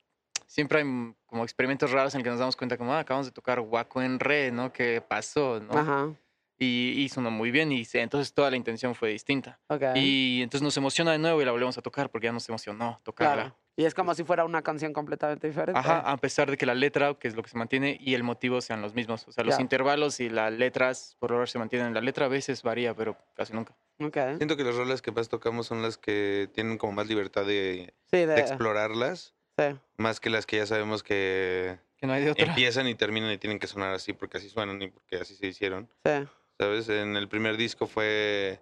siempre 0.46 0.80
hay 0.80 1.14
como 1.26 1.44
experimentos 1.44 1.90
raros 1.90 2.14
en 2.14 2.22
que 2.22 2.30
nos 2.30 2.38
damos 2.38 2.56
cuenta 2.56 2.76
como, 2.76 2.92
ah, 2.92 3.00
acabamos 3.00 3.26
de 3.26 3.32
tocar 3.32 3.60
Waco 3.60 4.02
en 4.02 4.18
re, 4.18 4.50
¿no? 4.50 4.72
¿Qué 4.72 5.02
pasó? 5.06 5.60
¿no? 5.60 5.78
Ajá. 5.78 6.14
Y, 6.60 6.94
y 6.96 7.08
sonó 7.08 7.30
muy 7.30 7.52
bien 7.52 7.70
y 7.70 7.86
entonces 7.92 8.34
toda 8.34 8.50
la 8.50 8.56
intención 8.56 8.96
fue 8.96 9.10
distinta. 9.10 9.60
Ok. 9.68 9.82
Y 9.94 10.42
entonces 10.42 10.62
nos 10.62 10.76
emociona 10.76 11.12
de 11.12 11.18
nuevo 11.18 11.40
y 11.40 11.44
la 11.44 11.52
volvemos 11.52 11.78
a 11.78 11.82
tocar 11.82 12.10
porque 12.10 12.26
ya 12.26 12.32
nos 12.32 12.48
emocionó 12.48 13.00
tocarla. 13.04 13.34
Claro. 13.34 13.67
Y 13.78 13.84
es 13.84 13.94
como 13.94 14.12
si 14.12 14.24
fuera 14.24 14.44
una 14.44 14.62
canción 14.62 14.92
completamente 14.92 15.46
diferente. 15.46 15.78
Ajá, 15.78 16.00
a 16.00 16.16
pesar 16.16 16.50
de 16.50 16.56
que 16.56 16.66
la 16.66 16.74
letra, 16.74 17.14
que 17.14 17.28
es 17.28 17.36
lo 17.36 17.44
que 17.44 17.48
se 17.48 17.56
mantiene, 17.56 17.96
y 18.00 18.14
el 18.14 18.24
motivo 18.24 18.60
sean 18.60 18.82
los 18.82 18.92
mismos. 18.92 19.28
O 19.28 19.30
sea, 19.30 19.44
los 19.44 19.60
intervalos 19.60 20.18
y 20.18 20.28
las 20.28 20.52
letras 20.52 21.16
por 21.20 21.30
ahora 21.30 21.46
se 21.46 21.60
mantienen. 21.60 21.94
La 21.94 22.00
letra 22.00 22.26
a 22.26 22.28
veces 22.28 22.64
varía, 22.64 22.92
pero 22.94 23.16
casi 23.36 23.52
nunca. 23.52 23.76
Ok. 24.00 24.16
Siento 24.38 24.56
que 24.56 24.64
las 24.64 24.74
rolas 24.74 25.00
que 25.00 25.12
más 25.12 25.28
tocamos 25.28 25.68
son 25.68 25.80
las 25.80 25.96
que 25.96 26.50
tienen 26.52 26.76
como 26.76 26.92
más 26.92 27.06
libertad 27.06 27.44
de, 27.46 27.94
Sí, 28.10 28.16
de 28.18 28.26
de. 28.26 28.40
explorarlas, 28.40 29.36
Sí. 29.56 29.76
más 29.96 30.18
que 30.18 30.30
las 30.30 30.44
que 30.44 30.56
ya 30.56 30.66
sabemos 30.66 31.04
que 31.04 31.78
Que 31.98 32.08
no 32.08 32.14
hay 32.14 32.24
de 32.24 32.32
otra. 32.32 32.46
empiezan 32.46 32.88
y 32.88 32.96
terminan 32.96 33.30
y 33.30 33.38
tienen 33.38 33.60
que 33.60 33.68
sonar 33.68 33.94
así 33.94 34.12
porque 34.12 34.38
así 34.38 34.48
suenan 34.48 34.82
y 34.82 34.88
porque 34.88 35.18
así 35.18 35.36
se 35.36 35.46
hicieron. 35.46 35.88
Sí. 36.04 36.26
¿Sabes? 36.58 36.88
En 36.88 37.16
el 37.16 37.28
primer 37.28 37.56
disco 37.56 37.86
fue 37.86 38.58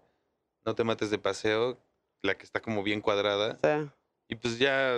No 0.67 0.75
te 0.75 0.85
mates 0.85 1.09
de 1.11 1.17
paseo, 1.19 1.79
la 2.21 2.35
que 2.37 2.45
está 2.45 2.61
como 2.61 2.83
bien 2.83 3.01
cuadrada. 3.01 3.57
Sí. 3.65 3.91
Y 4.29 4.35
pues 4.37 4.59
ya 4.59 4.97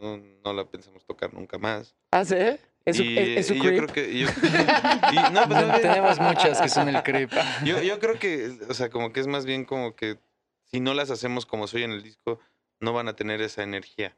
no, 0.00 0.18
no 0.44 0.52
la 0.52 0.64
pensamos 0.64 1.04
tocar 1.04 1.32
nunca 1.32 1.58
más. 1.58 1.94
¿Ah, 2.12 2.24
sí? 2.24 2.36
¿Es 2.84 2.96
su, 2.96 3.02
y, 3.02 3.18
es, 3.18 3.28
es 3.40 3.46
su 3.48 3.54
y 3.54 3.58
yo 3.62 3.70
creo 3.70 3.86
que. 3.86 4.10
y 4.10 4.20
yo- 4.20 4.28
y- 5.12 5.32
no, 5.32 5.46
pues, 5.48 5.64
bien- 5.66 5.82
Tenemos 5.82 6.18
muchas 6.20 6.60
que 6.60 6.68
son 6.68 6.88
el 6.88 7.02
creep. 7.02 7.30
Yo, 7.64 7.82
yo 7.82 7.98
creo 7.98 8.18
que, 8.18 8.58
o 8.68 8.74
sea, 8.74 8.88
como 8.88 9.12
que 9.12 9.20
es 9.20 9.26
más 9.26 9.44
bien 9.44 9.64
como 9.64 9.94
que 9.94 10.18
si 10.64 10.80
no 10.80 10.94
las 10.94 11.10
hacemos 11.10 11.44
como 11.46 11.66
soy 11.66 11.82
en 11.82 11.92
el 11.92 12.02
disco, 12.02 12.40
no 12.80 12.92
van 12.92 13.08
a 13.08 13.16
tener 13.16 13.40
esa 13.42 13.62
energía. 13.62 14.16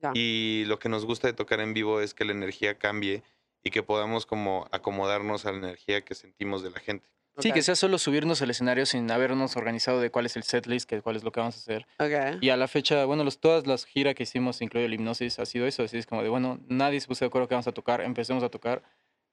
Ya. 0.00 0.12
Y 0.14 0.64
lo 0.66 0.78
que 0.78 0.88
nos 0.88 1.04
gusta 1.04 1.26
de 1.26 1.32
tocar 1.34 1.60
en 1.60 1.74
vivo 1.74 2.00
es 2.00 2.14
que 2.14 2.24
la 2.24 2.32
energía 2.32 2.78
cambie 2.78 3.22
y 3.64 3.70
que 3.70 3.82
podamos 3.82 4.24
como 4.26 4.68
acomodarnos 4.70 5.44
a 5.44 5.50
la 5.52 5.58
energía 5.58 6.02
que 6.04 6.14
sentimos 6.14 6.62
de 6.62 6.70
la 6.70 6.78
gente. 6.80 7.08
Sí, 7.40 7.48
Ok. 7.50 7.54
que 7.54 7.62
sea 7.62 7.74
solo 7.76 7.98
subirnos 7.98 8.42
al 8.42 8.50
escenario 8.50 8.84
sin 8.86 9.10
habernos 9.10 9.56
organizado 9.56 10.00
de 10.00 10.10
cuál 10.10 10.26
es 10.26 10.36
el 10.36 10.42
setlist, 10.42 10.88
que 10.88 11.00
cuál 11.02 11.16
es 11.16 11.24
lo 11.24 11.30
que 11.32 11.40
vamos 11.40 11.56
a 11.56 11.58
hacer. 11.58 11.86
Ok. 11.98 12.42
Y 12.42 12.50
a 12.50 12.56
la 12.56 12.68
fecha, 12.68 13.04
bueno, 13.04 13.24
los, 13.24 13.38
todas 13.40 13.66
las 13.66 13.84
giras 13.84 14.14
que 14.14 14.24
hicimos, 14.24 14.60
incluido 14.62 14.86
el 14.86 14.94
hipnosis, 14.94 15.38
ha 15.38 15.46
sido 15.46 15.66
eso. 15.66 15.82
Así 15.84 15.98
es 15.98 16.06
como 16.06 16.22
de, 16.22 16.28
bueno, 16.28 16.58
nadie 16.68 17.00
se 17.00 17.06
puso 17.06 17.24
de 17.24 17.28
acuerdo 17.28 17.48
que 17.48 17.54
vamos 17.54 17.68
a 17.68 17.72
tocar, 17.72 18.00
empecemos 18.00 18.42
a 18.42 18.48
tocar 18.48 18.82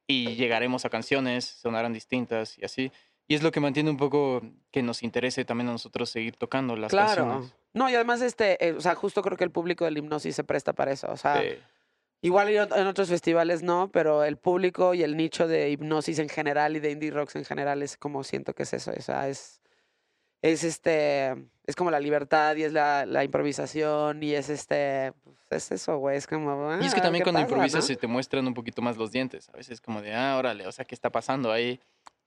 y 0.07 0.36
llegaremos 0.36 0.86
a 0.86 0.90
canciones, 0.90 1.45
sonarán 1.45 1.94
distintas 1.94 2.57
y 2.60 2.65
así. 2.65 2.91
Y 3.27 3.34
es 3.34 3.41
lo 3.41 3.52
que 3.52 3.60
mantiene 3.60 3.90
un 3.90 3.98
poco 3.98 4.44
que 4.69 4.84
nos 4.84 5.02
interese 5.02 5.45
también 5.45 5.68
a 5.69 5.72
nosotros 5.72 6.11
seguir 6.11 6.36
tocando 6.36 6.76
las 6.76 6.91
Claro. 6.91 7.23
canciones. 7.26 7.56
No, 7.73 7.90
y 7.90 7.95
además, 7.95 8.22
este, 8.22 8.64
eh, 8.65 8.73
o 8.73 8.82
sea, 8.82 8.94
justo 8.94 9.23
creo 9.23 9.36
que 9.36 9.44
el 9.44 9.49
público 9.52 9.84
del 9.84 9.98
hipnosis 9.98 10.36
se 10.36 10.44
presta 10.44 10.73
para 10.73 10.91
eso. 10.91 11.07
O 11.11 11.18
sea, 11.18 11.41
Sí. 11.41 11.48
Igual 12.26 12.49
en 12.49 12.88
otros 12.88 13.10
festivales 13.10 13.61
no, 13.64 13.89
pero 13.91 14.23
el 14.23 14.38
público 14.38 14.93
y 14.93 15.03
el 15.03 15.15
nicho 15.18 15.47
de 15.47 15.69
hipnosis 15.69 16.19
en 16.19 16.30
general 16.30 16.76
y 16.76 16.80
de 16.80 16.91
indie 16.91 17.11
rocks 17.11 17.35
en 17.35 17.45
general 17.45 17.81
es 17.84 17.97
como 17.97 18.23
siento 18.23 18.53
que 18.53 18.64
es 18.64 18.73
eso. 18.73 18.91
O 18.97 19.02
sea, 19.02 19.27
es, 19.27 19.61
es 20.41 20.64
este, 20.64 21.35
es 21.65 21.76
como 21.76 21.91
la 21.91 21.99
libertad 21.99 22.56
y 22.56 22.64
es 22.64 22.73
la, 22.73 23.06
la 23.06 23.23
improvisación 23.23 24.22
y 24.23 24.34
es 24.34 24.49
este, 24.49 25.14
pues, 25.23 25.41
es 25.52 25.72
eso, 25.81 25.97
güey. 25.97 26.18
Es 26.18 26.27
como. 26.27 26.76
Y 26.81 26.85
es 26.85 26.93
que 26.93 26.99
ah, 26.99 27.03
también 27.03 27.22
¿qué 27.23 27.31
cuando 27.31 27.41
pasa, 27.41 27.49
improvisas 27.52 27.81
no? 27.84 27.88
se 27.88 27.95
te 27.95 28.07
muestran 28.07 28.47
un 28.47 28.53
poquito 28.53 28.81
más 28.81 28.97
los 28.97 29.11
dientes. 29.11 29.49
A 29.49 29.57
veces 29.57 29.80
como 29.81 30.02
de, 30.02 30.14
ah, 30.14 30.38
órale, 30.38 30.68
o 30.68 30.72
sea, 30.72 30.85
¿qué 30.85 30.95
está 30.95 31.10
pasando 31.11 31.52
ahí? 31.52 31.80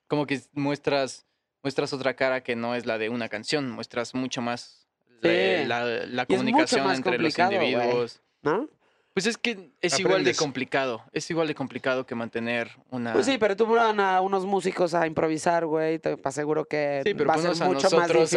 Como 0.06 0.26
que 0.26 0.40
muestras, 0.52 1.26
muestras 1.62 1.92
otra 1.92 2.14
cara 2.14 2.42
que 2.42 2.56
no 2.56 2.74
es 2.74 2.86
la 2.86 2.98
de 2.98 3.08
una 3.08 3.28
canción, 3.28 3.70
muestras 3.70 4.14
mucho 4.14 4.40
más 4.42 4.86
la, 5.20 5.28
Sí. 5.30 5.66
la- 5.66 6.22
es 6.22 6.26
comunicación 6.28 6.84
más 6.86 6.96
entre 6.98 7.18
los 7.18 7.36
individuos. 7.38 8.22
¿No? 8.42 8.68
Pues 9.14 9.26
es 9.26 9.36
que 9.36 9.72
es 9.80 9.98
igual 9.98 10.22
de 10.22 10.32
complicado, 10.34 11.02
es 11.12 11.28
igual 11.28 11.48
de 11.48 11.54
complicado 11.56 12.06
que 12.06 12.14
mantener 12.14 12.70
una... 12.90 13.12
Pues 13.12 13.26
sí, 13.26 13.36
pero 13.36 13.56
tú 13.56 13.66
ponen 13.66 13.98
a 13.98 14.20
unos 14.20 14.46
músicos 14.46 14.94
a 14.94 15.08
improvisar, 15.08 15.66
güey, 15.66 15.98
te 15.98 16.16
aseguro 16.22 16.66
que 16.66 17.02
Sí, 17.04 17.14
pero 17.14 17.28
va 17.28 17.34
a 17.34 17.38
ser 17.38 17.66
mucho 17.66 17.90
más 17.96 18.08
difícil. 18.12 18.36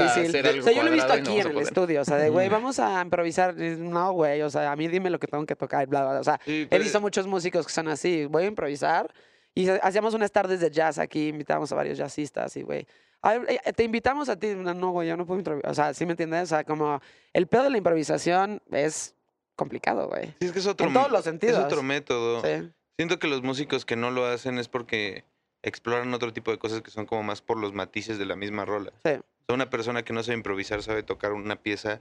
o 0.60 0.64
sea, 0.64 0.72
yo 0.74 0.82
lo 0.82 0.90
he 0.90 0.94
visto 0.94 1.08
no 1.10 1.14
aquí 1.14 1.34
en 1.40 1.46
el 1.48 1.52
poder. 1.54 1.68
estudio, 1.68 2.02
o 2.02 2.06
sea, 2.06 2.18
de, 2.18 2.30
güey, 2.32 2.50
vamos 2.50 2.80
a 2.80 3.00
improvisar. 3.00 3.54
No, 3.56 4.12
güey, 4.14 4.42
o 4.42 4.50
sea, 4.50 4.72
a 4.72 4.76
mí 4.76 4.88
dime 4.88 5.12
lo 5.12 5.20
que 5.20 5.28
tengo 5.28 5.46
que 5.46 5.56
tocar, 5.56 5.86
bla, 5.86 6.02
bla, 6.02 6.12
bla. 6.14 6.20
O 6.22 6.24
sea, 6.24 6.40
Sí, 6.46 6.62
he 6.64 6.68
pero- 6.68 6.84
visto 6.84 7.00
muchos 7.00 7.28
músicos 7.28 7.68
que 7.68 7.74
son 7.74 7.88
así, 7.88 8.26
voy 8.26 8.44
a 8.44 8.48
improvisar. 8.48 9.14
Y 9.54 9.70
ha- 9.70 9.76
hacíamos 9.84 10.16
unas 10.16 10.32
tardes 10.32 10.62
de 10.62 10.72
jazz 10.72 10.98
aquí, 10.98 11.28
invitamos 11.28 11.72
a 11.72 11.76
varios 11.76 12.00
jazzistas 12.00 12.56
y, 12.58 12.64
güey, 12.64 12.88
"Ay, 13.22 13.40
eh, 13.66 13.74
te 13.74 13.84
invitamos 13.84 14.30
a 14.30 14.40
ti. 14.40 14.56
No, 14.56 14.74
no, 14.74 14.92
güey, 14.92 15.10
yo 15.10 15.16
no 15.18 15.28
puedo 15.28 15.38
improvisar. 15.40 15.70
O 15.70 15.76
sea, 15.76 15.94
¿sí 15.94 16.06
me 16.08 16.14
entiendes? 16.14 16.44
O 16.44 16.46
sea, 16.56 16.64
como 16.64 17.02
el 17.34 17.46
pedo 17.46 17.64
de 17.64 17.70
la 17.70 17.78
improvisación 17.78 18.64
es 18.72 19.14
complicado, 19.56 20.08
güey. 20.08 20.28
Sí, 20.40 20.48
es 20.48 20.52
que 20.52 20.60
es 20.60 20.68
otro, 20.68 20.88
En 20.88 20.94
todos 20.94 21.12
los 21.12 21.24
sentidos. 21.24 21.60
Es 21.60 21.66
otro 21.66 21.84
método. 21.84 22.42
Sí. 22.42 22.72
Siento 22.98 23.20
que 23.20 23.28
los 23.28 23.42
músicos 23.42 23.86
que 23.86 23.96
no 23.96 24.12
lo 24.12 24.26
hacen 24.26 24.58
es 24.58 24.68
porque 24.68 25.24
exploran 25.64 26.14
otro 26.14 26.34
tipo 26.34 26.52
de 26.52 26.60
cosas 26.60 26.82
que 26.82 26.92
son 26.92 27.06
como 27.06 27.24
más 27.24 27.42
por 27.42 27.58
los 27.58 27.74
matices 27.74 28.18
de 28.18 28.26
la 28.26 28.36
misma 28.36 28.66
rola. 28.66 28.92
Sí. 29.04 29.12
O 29.12 29.46
sea, 29.48 29.56
una 29.56 29.70
persona 29.70 30.04
que 30.04 30.14
no 30.14 30.24
sabe 30.24 30.38
improvisar 30.38 30.84
sabe 30.84 31.04
tocar 31.04 31.34
una 31.34 31.56
pieza 31.56 32.00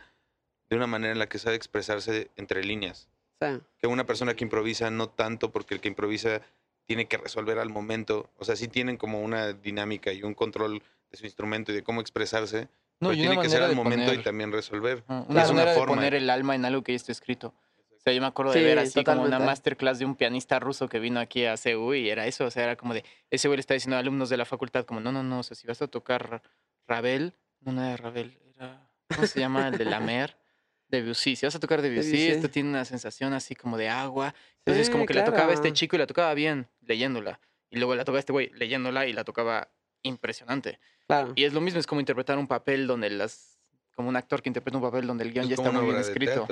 de 0.68 0.76
una 0.76 0.86
manera 0.86 1.12
en 1.12 1.18
la 1.18 1.28
que 1.28 1.38
sabe 1.38 1.56
expresarse 1.56 2.30
entre 2.36 2.64
líneas. 2.64 3.08
Sí. 3.40 3.60
Que 3.78 3.86
una 3.86 4.06
persona 4.06 4.34
que 4.34 4.44
improvisa 4.44 4.90
no 4.90 5.08
tanto 5.08 5.50
porque 5.50 5.74
el 5.74 5.80
que 5.80 5.88
improvisa 5.88 6.42
tiene 6.86 7.06
que 7.06 7.16
resolver 7.16 7.58
al 7.58 7.70
momento. 7.70 8.30
O 8.38 8.44
sea, 8.44 8.56
sí 8.56 8.68
tienen 8.68 8.96
como 8.96 9.20
una 9.20 9.52
dinámica 9.52 10.12
y 10.12 10.22
un 10.22 10.34
control 10.34 10.82
de 11.10 11.16
su 11.16 11.24
instrumento 11.24 11.72
y 11.72 11.74
de 11.74 11.82
cómo 11.82 12.00
expresarse. 12.00 12.68
No, 13.00 13.08
pero 13.08 13.14
y 13.14 13.20
una 13.22 13.30
tiene 13.30 13.42
que 13.42 13.48
ser 13.48 13.62
al 13.62 13.70
de 13.70 13.76
momento 13.76 14.04
poner, 14.06 14.20
y 14.20 14.22
también 14.22 14.52
resolver. 14.52 15.04
ah, 15.08 15.24
una 15.28 15.42
es 15.42 15.48
una 15.48 15.54
manera 15.56 15.70
de 15.72 15.76
forma. 15.78 15.94
poner 15.96 16.14
el 16.14 16.30
alma 16.30 16.54
en 16.54 16.64
algo 16.64 16.82
que 16.82 16.92
ya 16.92 16.96
está 16.96 17.12
escrito. 17.12 17.54
O 17.96 18.02
sea, 18.02 18.12
yo 18.14 18.20
me 18.22 18.26
acuerdo 18.28 18.52
de 18.52 18.60
Sí, 18.60 18.64
ver 18.64 18.78
así 18.78 19.04
como 19.04 19.22
una 19.22 19.38
masterclass 19.38 19.98
de 19.98 20.06
un 20.06 20.16
pianista 20.16 20.58
ruso 20.58 20.88
que 20.88 20.98
vino 21.00 21.20
aquí 21.20 21.44
a 21.44 21.56
CU 21.56 21.92
y 21.94 22.08
era 22.08 22.26
eso, 22.26 22.46
o 22.46 22.50
sea, 22.50 22.64
era 22.64 22.76
como 22.76 22.94
de, 22.94 23.04
ese 23.30 23.48
güey 23.48 23.56
le 23.58 23.60
está 23.60 23.74
diciendo 23.74 23.96
a 23.96 23.98
alumnos 24.00 24.30
de 24.30 24.38
la 24.38 24.46
facultad 24.46 24.84
como, 24.86 25.00
no, 25.00 25.12
no, 25.12 25.22
no, 25.22 25.40
o 25.40 25.42
sea, 25.42 25.54
si 25.54 25.66
vas 25.66 25.82
a 25.82 25.86
tocar 25.88 26.42
Ravel, 26.86 27.34
no, 27.60 27.72
no 27.72 27.84
era 27.84 27.96
Ravel, 27.98 28.38
era, 28.54 28.88
¿cómo 29.14 29.26
se 29.26 29.38
llama? 29.40 29.68
El 29.68 29.76
de 29.76 29.84
la 29.84 30.00
Mer, 30.00 30.38
Debussy, 30.88 31.36
si 31.36 31.44
vas 31.44 31.54
a 31.54 31.60
tocar 31.60 31.82
Debussy, 31.82 32.10
Debussy. 32.12 32.28
esto 32.28 32.48
tiene 32.48 32.70
una 32.70 32.86
sensación 32.86 33.34
así 33.34 33.54
como 33.54 33.76
de 33.76 33.90
agua, 33.90 34.34
entonces 34.64 34.86
Sí, 34.86 34.92
como 34.92 35.04
que 35.04 35.12
la 35.12 35.24
tocaba 35.26 35.52
este 35.52 35.64
claro. 35.64 35.74
chico 35.74 35.96
y 35.96 35.98
la 35.98 36.06
tocaba 36.06 36.32
bien, 36.32 36.68
leyéndola, 36.80 37.38
y 37.68 37.76
luego 37.76 37.94
la 37.96 38.04
tocaba 38.04 38.18
este 38.20 38.32
güey 38.32 38.50
leyéndola 38.54 39.06
y 39.06 39.12
la 39.12 39.24
tocaba 39.24 39.68
impresionante. 40.02 40.78
Claro. 41.06 41.32
Y 41.34 41.44
es 41.44 41.52
lo 41.52 41.60
mismo, 41.60 41.80
es 41.80 41.86
como 41.86 42.00
interpretar 42.00 42.38
un 42.38 42.46
papel 42.46 42.86
donde 42.86 43.10
las, 43.10 43.58
como 43.94 44.08
un 44.08 44.16
actor 44.16 44.42
que 44.42 44.48
interpreta 44.48 44.78
un 44.78 44.82
papel 44.82 45.06
donde 45.06 45.24
el 45.24 45.32
guion 45.32 45.44
Es 45.44 45.50
ya 45.50 45.54
está 45.56 45.70
muy 45.70 45.84
bien 45.84 45.96
escrito. 45.96 46.46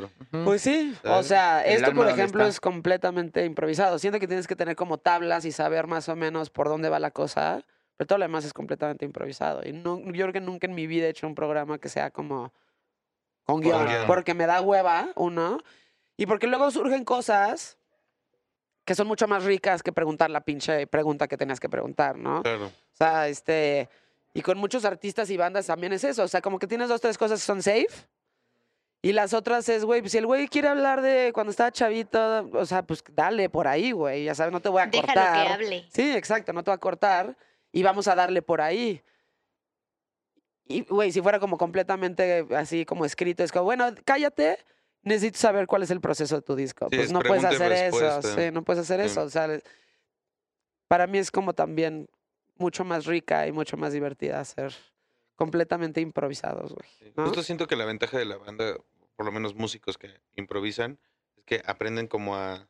Pues 0.45 0.63
sí, 0.63 0.95
o 1.05 1.23
sea, 1.23 1.63
El 1.63 1.77
esto 1.77 1.95
por 1.95 2.09
ejemplo 2.09 2.45
es 2.45 2.61
completamente 2.61 3.45
improvisado. 3.45 3.99
Siento 3.99 4.19
que 4.19 4.27
tienes 4.27 4.47
que 4.47 4.57
tener 4.57 4.77
como 4.77 4.99
tablas 4.99 5.45
y 5.45 5.53
saber 5.53 5.87
más 5.87 6.09
o 6.09 6.17
menos 6.17 6.51
por 6.51 6.69
dónde 6.69 6.89
va 6.89 6.99
la 6.99 7.11
cosa, 7.11 7.65
pero 7.97 8.07
todo 8.07 8.19
lo 8.19 8.25
demás 8.25 8.45
es 8.45 8.53
completamente 8.53 9.05
improvisado. 9.05 9.63
Y 9.65 9.73
no, 9.73 9.99
yo 9.99 10.25
creo 10.25 10.33
que 10.33 10.41
nunca 10.41 10.67
en 10.67 10.75
mi 10.75 10.87
vida 10.87 11.07
he 11.07 11.11
hecho 11.11 11.27
un 11.27 11.35
programa 11.35 11.79
que 11.79 11.89
sea 11.89 12.11
como 12.11 12.53
con 13.45 13.61
guion, 13.61 13.87
guion. 13.87 14.07
porque 14.07 14.35
me 14.35 14.47
da 14.47 14.61
hueva, 14.61 15.09
uno, 15.17 15.59
y 16.17 16.27
porque 16.27 16.47
luego 16.47 16.71
surgen 16.71 17.05
cosas 17.05 17.79
que 18.85 18.95
son 18.95 19.07
mucho 19.07 19.29
más 19.29 19.45
ricas 19.45 19.83
que 19.83 19.93
preguntar 19.93 20.31
la 20.31 20.41
pinche 20.41 20.87
pregunta 20.87 21.29
que 21.29 21.37
tenías 21.37 21.61
que 21.61 21.69
preguntar, 21.69 22.17
¿no? 22.17 22.43
Claro. 22.43 22.73
O 23.01 23.05
sea, 23.05 23.29
este. 23.29 23.89
Y 24.35 24.43
con 24.43 24.59
muchos 24.59 24.85
artistas 24.85 25.31
y 25.31 25.37
bandas 25.37 25.67
también 25.67 25.93
es 25.93 26.05
eso. 26.05 26.23
O 26.25 26.29
sea, 26.29 26.41
como 26.41 26.59
que 26.59 26.67
tienes 26.67 26.89
dos, 26.89 27.01
tres 27.01 27.17
cosas 27.17 27.41
que 27.41 27.47
son 27.47 27.63
safe. 27.63 27.87
Y 29.01 29.13
las 29.13 29.33
otras 29.33 29.69
es, 29.69 29.85
güey, 29.85 30.01
pues, 30.01 30.11
si 30.13 30.19
el 30.19 30.27
güey 30.27 30.49
quiere 30.49 30.67
hablar 30.69 31.01
de 31.03 31.31
cuando 31.33 31.53
estaba 31.53 31.71
chavito, 31.71 32.49
o 32.53 32.67
sea, 32.67 32.83
pues 32.83 33.05
dale 33.13 33.49
por 33.49 33.69
ahí, 33.69 33.93
güey. 33.93 34.25
Ya 34.25 34.35
sabes, 34.35 34.53
no 34.53 34.61
te 34.61 34.69
voy 34.69 34.83
a 34.83 34.87
Déjalo 34.87 35.07
cortar. 35.07 35.47
que 35.47 35.53
hable. 35.53 35.87
Sí, 35.93 36.17
exacto, 36.17 36.53
no 36.53 36.65
te 36.65 36.71
voy 36.73 36.77
a 36.77 36.81
cortar 36.81 37.37
y 37.71 37.85
vamos 37.85 38.09
a 38.09 38.17
darle 38.17 38.43
por 38.43 38.61
ahí. 38.61 39.01
Y, 40.67 40.83
güey, 40.83 41.13
si 41.13 41.23
fuera 41.23 41.39
como 41.39 41.57
completamente 41.57 42.47
así 42.57 42.85
como 42.85 43.05
escrito, 43.05 43.45
es 43.45 43.53
como, 43.53 43.65
bueno, 43.67 43.87
cállate, 44.05 44.59
necesito 45.03 45.39
saber 45.39 45.67
cuál 45.69 45.85
es 45.85 45.91
el 45.93 46.01
proceso 46.01 46.35
de 46.37 46.43
tu 46.43 46.57
disco. 46.57 46.87
Sí, 46.91 46.97
pues 46.97 47.07
es 47.07 47.13
no 47.13 47.21
puedes 47.21 47.45
hacer 47.45 47.73
eso, 47.73 48.21
sí, 48.23 48.51
no 48.53 48.63
puedes 48.65 48.83
hacer 48.83 49.01
Sí. 49.01 49.07
eso. 49.07 49.23
O 49.23 49.31
sea, 49.31 49.49
para 50.89 51.07
mí 51.07 51.19
es 51.19 51.31
como 51.31 51.55
también 51.55 52.09
mucho 52.59 52.85
más 52.85 53.07
rica 53.07 53.47
y 53.47 53.53
mucho 53.53 53.77
más 53.77 53.93
divertida 53.93 54.41
hacer 54.41 54.75
completamente 55.37 56.01
improvisados, 56.01 56.75
güey. 56.75 57.13
¿no? 57.17 57.25
Justo 57.27 57.43
siento 57.43 57.67
que 57.67 57.77
la 57.77 57.85
ventaja 57.85 58.19
de 58.19 58.25
la 58.25 58.37
banda, 58.37 58.77
por 59.17 59.25
lo 59.27 59.33
menos 59.33 59.55
músicos 59.55 59.97
que 59.97 60.13
improvisan, 60.35 60.99
es 61.37 61.45
que 61.45 61.63
aprenden 61.65 62.09
como 62.09 62.37
a, 62.37 62.69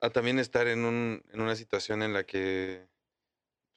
a 0.00 0.10
también 0.10 0.38
estar 0.38 0.66
en, 0.68 0.84
un, 0.84 1.22
en 1.32 1.40
una 1.40 1.56
situación 1.56 2.02
en 2.02 2.12
la 2.12 2.24
que 2.24 2.86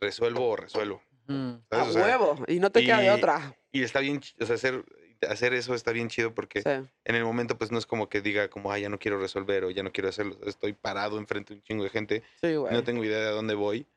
resuelvo 0.01 0.49
o 0.49 0.55
resuelvo. 0.55 1.01
Mm. 1.27 1.53
A. 1.71 1.83
O 1.83 1.91
sea, 1.91 2.03
huevo, 2.03 2.35
y 2.47 2.59
no 2.59 2.71
te 2.71 2.83
queda 2.83 2.99
de 2.99 3.11
otra. 3.11 3.57
Y 3.71 3.83
está 3.83 3.99
bien, 4.01 4.19
ch- 4.19 4.35
o 4.41 4.45
sea, 4.45 4.55
hacer, 4.55 4.83
hacer 5.29 5.53
eso 5.53 5.73
está 5.73 5.91
bien 5.93 6.09
chido 6.09 6.33
porque 6.35 6.61
Sí, 6.61 6.69
en 6.69 7.15
el 7.15 7.23
momento 7.23 7.57
pues 7.57 7.71
no 7.71 7.77
es 7.77 7.85
como 7.85 8.09
que 8.09 8.21
diga 8.21 8.49
como, 8.49 8.71
ah, 8.71 8.77
ya 8.79 8.89
no 8.89 8.99
quiero 8.99 9.19
resolver 9.19 9.63
o 9.63 9.71
ya 9.71 9.83
no 9.83 9.91
quiero 9.93 10.09
hacerlo. 10.09 10.37
Estoy 10.45 10.73
parado 10.73 11.17
enfrente 11.17 11.53
de 11.53 11.59
un 11.59 11.63
chingo 11.63 11.83
de 11.85 11.89
gente, 11.89 12.23
sí, 12.41 12.55
güey. 12.55 12.73
no 12.73 12.83
tengo 12.83 13.03
idea 13.05 13.19
de 13.19 13.27
a 13.27 13.31
dónde 13.31 13.55
voy 13.55 13.87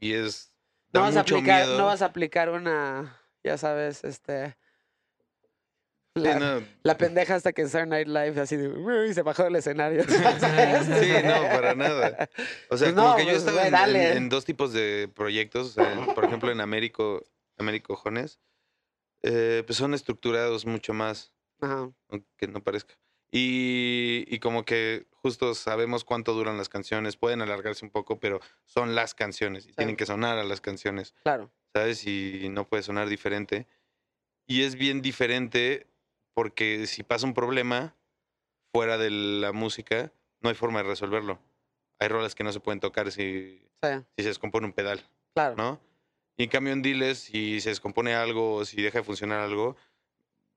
y 0.00 0.14
es... 0.14 0.52
No 0.92 1.02
vas, 1.02 1.14
a 1.14 1.20
mucho 1.20 1.36
aplicar, 1.36 1.62
miedo. 1.66 1.78
no 1.78 1.86
vas 1.86 2.02
a 2.02 2.06
aplicar 2.06 2.50
una, 2.50 3.16
ya 3.44 3.56
sabes, 3.58 4.02
este... 4.04 4.56
Sí, 6.16 6.22
La, 6.22 6.38
no, 6.40 6.66
la 6.82 6.96
pendeja 6.98 7.36
hasta 7.36 7.52
que 7.52 7.62
en 7.62 7.68
Saturday 7.68 8.04
Night 8.04 8.08
Live 8.08 8.40
así 8.40 8.56
de... 8.56 8.66
"Uy", 8.68 9.14
se 9.14 9.22
bajó 9.22 9.44
del 9.44 9.54
escenario. 9.56 10.02
Sí, 10.08 11.12
no, 11.24 11.42
para 11.54 11.74
nada. 11.76 12.28
O 12.68 12.76
sea, 12.76 12.88
Pues 12.88 12.94
como 12.94 13.10
no, 13.10 13.16
que 13.16 13.24
yo 13.26 13.30
pues, 13.32 13.46
en, 13.46 13.66
en- 13.66 13.70
dale. 13.72 14.12
en 14.16 14.28
dos 14.28 14.44
tipos 14.44 14.72
de 14.72 15.08
proyectos. 15.14 15.68
o 15.68 15.70
sea, 15.70 16.06
por 16.14 16.24
ejemplo, 16.24 16.50
en 16.50 16.60
Américo, 16.60 17.22
Américo 17.58 17.94
Jones, 17.94 18.40
eh, 19.22 19.62
pues 19.64 19.76
son 19.78 19.94
estructurados 19.94 20.66
mucho 20.66 20.92
más, 20.94 21.32
Ajá, 21.60 21.88
aunque 22.08 22.48
no 22.48 22.60
parezca. 22.60 22.96
Y, 23.32 24.24
y 24.28 24.38
como 24.40 24.64
que 24.64 25.06
justo 25.12 25.54
sabemos 25.54 26.04
cuánto 26.04 26.32
duran 26.32 26.56
las 26.56 26.68
canciones, 26.68 27.16
pueden 27.16 27.42
alargarse 27.42 27.84
un 27.84 27.90
poco, 27.90 28.18
pero 28.18 28.40
son 28.64 28.94
las 28.94 29.14
canciones 29.14 29.66
y 29.66 29.72
tienen 29.72 29.96
que 29.96 30.06
sonar 30.06 30.38
a 30.38 30.44
las 30.44 30.60
canciones, 30.60 31.14
claro. 31.22 31.50
¿sabes? 31.72 32.06
Y 32.06 32.48
no 32.50 32.66
puede 32.66 32.82
sonar 32.82 33.08
diferente. 33.08 33.66
Y 34.46 34.62
es 34.62 34.74
bien 34.74 35.02
diferente 35.02 35.86
porque 36.34 36.86
si 36.86 37.02
pasa 37.02 37.26
un 37.26 37.34
problema 37.34 37.94
fuera 38.72 38.98
de 38.98 39.10
la 39.10 39.52
música, 39.52 40.12
no 40.40 40.48
hay 40.48 40.54
forma 40.54 40.82
de 40.82 40.88
resolverlo. 40.88 41.38
Hay 41.98 42.08
rolas 42.08 42.34
que 42.34 42.44
no 42.44 42.52
se 42.52 42.60
pueden 42.60 42.80
tocar 42.80 43.12
si, 43.12 43.62
Sí, 43.82 43.88
si 44.16 44.22
se 44.22 44.28
descompone 44.28 44.66
un 44.66 44.72
pedal, 44.72 45.02
claro. 45.34 45.56
¿no? 45.56 45.80
Y 46.36 46.44
en 46.44 46.50
cambio 46.50 46.72
en 46.72 46.82
Diles, 46.82 47.18
si 47.18 47.60
se 47.60 47.70
descompone 47.70 48.14
algo 48.14 48.64
si 48.64 48.80
deja 48.80 48.98
de 48.98 49.04
funcionar 49.04 49.40
algo, 49.40 49.76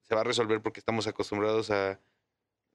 se 0.02 0.16
va 0.16 0.22
a 0.22 0.24
resolver 0.26 0.62
porque 0.62 0.80
estamos 0.80 1.08
acostumbrados 1.08 1.72
a, 1.72 2.00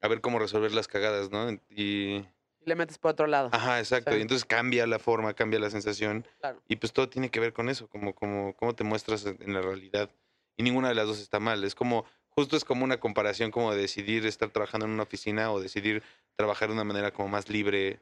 a 0.00 0.08
ver 0.08 0.20
cómo 0.20 0.38
resolver 0.38 0.72
las 0.72 0.88
cagadas, 0.88 1.30
¿no? 1.30 1.50
Y, 1.70 2.24
le 2.64 2.74
metes 2.74 2.98
por 2.98 3.12
otro 3.12 3.26
lado. 3.26 3.48
ajá, 3.52 3.78
exacto. 3.78 4.12
Sí. 4.12 4.18
Y 4.18 4.22
entonces 4.22 4.44
cambia 4.44 4.86
la 4.86 4.98
forma, 4.98 5.32
cambia 5.34 5.58
la 5.58 5.70
sensación. 5.70 6.26
Claro. 6.40 6.60
Y 6.68 6.76
pues 6.76 6.92
todo 6.92 7.08
tiene 7.08 7.30
que 7.30 7.40
ver 7.40 7.52
con 7.52 7.68
eso, 7.68 7.88
como, 7.88 8.14
como 8.14 8.54
cómo 8.56 8.74
te 8.74 8.84
muestras 8.84 9.24
en 9.24 9.38
en 9.40 9.54
la 9.54 9.62
realidad. 9.62 10.10
Y 10.56 10.62
ninguna 10.62 10.88
de 10.88 10.94
las 10.94 11.06
dos 11.06 11.20
está 11.20 11.40
mal. 11.40 11.64
Es 11.64 11.74
como, 11.74 12.04
justo 12.28 12.56
es 12.56 12.64
como 12.64 12.84
una 12.84 12.98
comparación 13.00 13.50
como 13.50 13.72
de 13.72 13.80
decidir 13.80 14.26
estar 14.26 14.50
trabajando 14.50 14.86
en 14.86 14.92
una 14.92 15.04
oficina 15.04 15.50
o 15.50 15.60
decidir 15.60 16.02
trabajar 16.36 16.68
de 16.68 16.74
una 16.74 16.84
manera 16.84 17.12
como 17.12 17.28
más 17.28 17.48
libre 17.48 18.00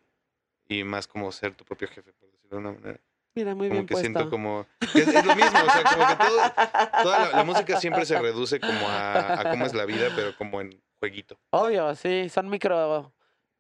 y 0.69 0.83
más 0.83 1.07
como 1.07 1.31
ser 1.33 1.55
tu 1.55 1.65
propio 1.65 1.87
jefe, 1.89 2.13
por 2.13 2.31
decirlo 2.31 2.51
de 2.51 2.57
una 2.57 2.73
manera. 2.73 3.01
Mira, 3.35 3.55
muy 3.55 3.69
como 3.69 3.81
bien 3.81 3.87
que 3.87 3.93
puesto. 3.93 4.11
siento 4.11 4.31
como... 4.31 4.67
que 4.93 5.01
Es, 5.01 5.09
es 5.09 5.25
lo 5.25 5.37
mismo, 5.37 5.59
o 5.59 5.71
sea, 5.71 5.85
como 5.85 6.07
que 6.09 6.17
todo, 6.17 7.03
toda 7.03 7.19
la, 7.19 7.37
la 7.37 7.45
música 7.45 7.79
siempre 7.79 8.07
se 8.07 8.19
reduce 8.21 8.59
como 8.59 8.89
a, 8.89 9.41
a 9.41 9.51
cómo 9.51 9.67
es 9.67 9.75
la 9.75 9.85
vida, 9.85 10.09
pero 10.17 10.35
como 10.37 10.63
en 10.63 10.83
jueguito. 10.99 11.39
Obvio, 11.51 11.95
sí, 11.95 12.29
son 12.29 12.49
micro, 12.49 13.13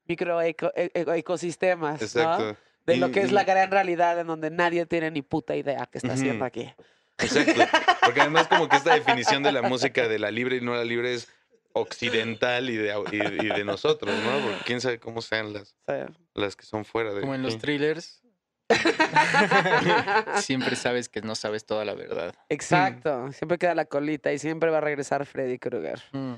micro 0.05 0.41
eco- 0.43 0.73
e- 0.75 0.91
e- 0.95 1.19
ecosistemas, 1.19 2.01
¿no? 2.01 2.05
Exacto. 2.07 2.57
De 2.87 2.97
lo 2.97 3.09
Y- 3.09 3.13
que 3.13 3.21
es 3.21 3.31
y- 3.31 3.35
la 3.35 3.45
gran 3.45 3.71
realidad 3.71 4.19
en 4.21 4.27
donde 4.29 4.51
nadie 4.51 4.87
tiene 4.87 5.11
ni 5.11 5.23
puta 5.23 5.57
idea 5.57 5.87
qué 5.91 5.99
está 5.99 6.13
haciendo 6.15 6.45
aquí. 6.45 6.73
Exacto. 7.19 7.63
Porque 8.03 8.21
además 8.21 8.47
como 8.47 8.69
que 8.69 8.77
esta 8.77 8.95
definición 8.95 9.43
de 9.43 9.51
la 9.53 9.63
música 9.63 10.07
de 10.09 10.19
la 10.19 10.31
libre 10.31 10.57
y 10.57 10.61
no 10.61 10.75
la 10.75 10.85
libre 10.85 11.15
es 11.15 11.29
occidental 11.73 12.71
y 12.71 12.77
de, 12.77 12.95
au- 12.95 13.05
y, 13.13 13.47
y 13.47 13.49
de 13.49 13.65
nosotros, 13.65 14.15
¿no? 14.15 14.39
Porque 14.47 14.65
quién 14.65 14.81
sabe 14.81 14.99
cómo 15.01 15.21
sean 15.21 15.53
las, 15.53 15.77
Sí. 15.87 16.15
las 16.35 16.57
que 16.57 16.65
son 16.65 16.85
fuera 16.85 17.13
de 17.13 17.21
Como 17.21 17.35
en 17.35 17.43
los 17.43 17.59
thrillers, 17.59 18.23
siempre 20.37 20.77
sabes 20.77 21.09
que 21.09 21.21
no 21.23 21.35
sabes 21.35 21.67
toda 21.67 21.85
la 21.85 21.95
verdad. 21.95 22.35
Exacto, 22.49 23.31
siempre 23.33 23.59
queda 23.59 23.75
la 23.75 23.85
colita 23.85 24.33
y 24.33 24.39
siempre 24.39 24.71
va 24.71 24.79
a 24.79 24.81
regresar 24.81 25.27
Freddy 25.27 25.59
Krueger 25.59 26.03
Mm. 26.13 26.35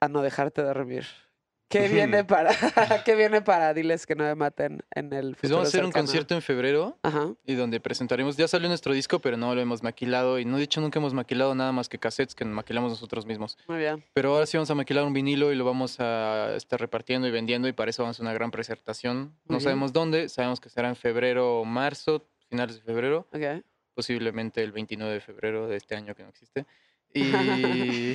A 0.00 0.08
no 0.08 0.22
dejarte 0.22 0.62
dormir. 0.62 1.06
¿Qué 1.68 1.88
viene 1.88 2.22
para, 2.22 2.50
qué 3.04 3.16
viene 3.16 3.42
para 3.42 3.74
diles 3.74 4.06
que 4.06 4.14
no 4.14 4.22
me 4.22 4.36
maten 4.36 4.84
en 4.94 5.12
el 5.12 5.30
Pues 5.30 5.38
futuro 5.38 5.56
vamos 5.56 5.66
a 5.66 5.68
hacer 5.70 5.80
un 5.84 5.88
cercano? 5.88 6.04
concierto 6.06 6.34
en 6.36 6.42
febrero 6.42 6.96
Ajá, 7.02 7.32
y 7.44 7.54
donde 7.56 7.80
presentaremos, 7.80 8.36
ya 8.36 8.46
salió 8.46 8.68
nuestro 8.68 8.92
disco, 8.92 9.18
pero 9.18 9.36
no 9.36 9.52
lo 9.52 9.60
hemos 9.60 9.82
maquilado 9.82 10.38
y 10.38 10.44
no, 10.44 10.58
de 10.58 10.62
hecho 10.62 10.80
nunca 10.80 11.00
hemos 11.00 11.12
maquilado 11.12 11.56
nada 11.56 11.72
más 11.72 11.88
que 11.88 11.98
cassettes 11.98 12.36
que 12.36 12.44
maquilamos 12.44 12.92
nosotros 12.92 13.26
mismos. 13.26 13.58
muy 13.66 13.78
bien. 13.78 14.04
Pero 14.14 14.32
ahora 14.34 14.46
sí 14.46 14.56
vamos 14.56 14.70
a 14.70 14.76
maquilar 14.76 15.02
un 15.04 15.12
vinilo 15.12 15.50
y 15.52 15.56
lo 15.56 15.64
vamos 15.64 15.98
a 15.98 16.54
estar 16.54 16.78
repartiendo 16.78 17.26
y 17.26 17.32
vendiendo 17.32 17.66
y 17.66 17.72
para 17.72 17.90
eso 17.90 18.04
vamos 18.04 18.14
a 18.14 18.16
hacer 18.18 18.26
una 18.26 18.32
gran 18.34 18.52
presentación. 18.52 19.18
Muy 19.18 19.32
No 19.46 19.56
bien. 19.56 19.60
sabemos 19.62 19.92
dónde, 19.92 20.28
sabemos 20.28 20.60
que 20.60 20.68
será 20.68 20.88
en 20.88 20.94
febrero 20.94 21.58
o 21.58 21.64
marzo, 21.64 22.28
finales 22.48 22.76
de 22.76 22.82
febrero, 22.82 23.26
Ok. 23.34 23.64
posiblemente 23.92 24.62
el 24.62 24.70
29 24.70 25.14
de 25.14 25.20
febrero 25.20 25.66
de 25.66 25.78
este 25.78 25.96
año 25.96 26.14
que 26.14 26.22
no 26.22 26.28
existe. 26.28 26.64
Y, 27.14 28.14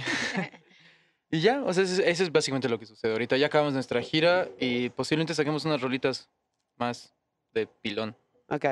y 1.31 1.41
ya, 1.41 1.61
o 1.63 1.73
sea, 1.73 1.83
eso, 1.83 1.93
es- 1.93 1.99
eso 2.07 2.23
es 2.23 2.31
básicamente 2.31 2.69
lo 2.69 2.77
que 2.79 2.85
sucede 2.85 3.11
ahorita. 3.13 3.37
Ya 3.37 3.47
acabamos 3.47 3.73
nuestra 3.73 4.01
gira 4.01 4.47
y 4.59 4.89
posiblemente 4.89 5.33
saquemos 5.33 5.65
unas 5.65 5.81
rolitas 5.81 6.29
más 6.77 7.13
de 7.53 7.67
pilón. 7.67 8.15
Ok. 8.49 8.65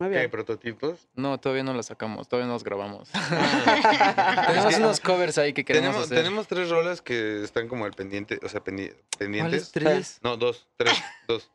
Muy 0.00 0.10
¿Qué, 0.10 0.18
bien. 0.18 0.30
prototipos? 0.30 1.06
No, 1.14 1.38
todavía 1.38 1.62
no 1.62 1.72
las 1.72 1.86
sacamos, 1.86 2.28
todavía 2.28 2.48
no 2.48 2.54
las 2.54 2.64
grabamos. 2.64 3.10
Ah. 3.14 4.44
Tenemos 4.48 4.66
Es 4.72 4.76
que 4.76 4.82
unos 4.82 5.00
covers 5.00 5.38
ahí 5.38 5.52
que 5.52 5.64
queremos 5.64 5.88
Tenemos, 5.90 6.06
hacer. 6.06 6.18
tenemos 6.18 6.46
tres 6.48 6.68
rolas 6.70 7.00
que 7.02 7.42
están 7.44 7.68
como 7.68 7.84
al 7.84 7.92
pendiente, 7.92 8.40
o 8.42 8.48
sea, 8.48 8.60
pendi- 8.62 8.88
¿Cuáles 8.92 9.18
pendientes. 9.18 9.72
tres? 9.72 10.18
No, 10.22 10.36
dos, 10.36 10.66
tres, 10.76 10.94
dos, 11.28 11.50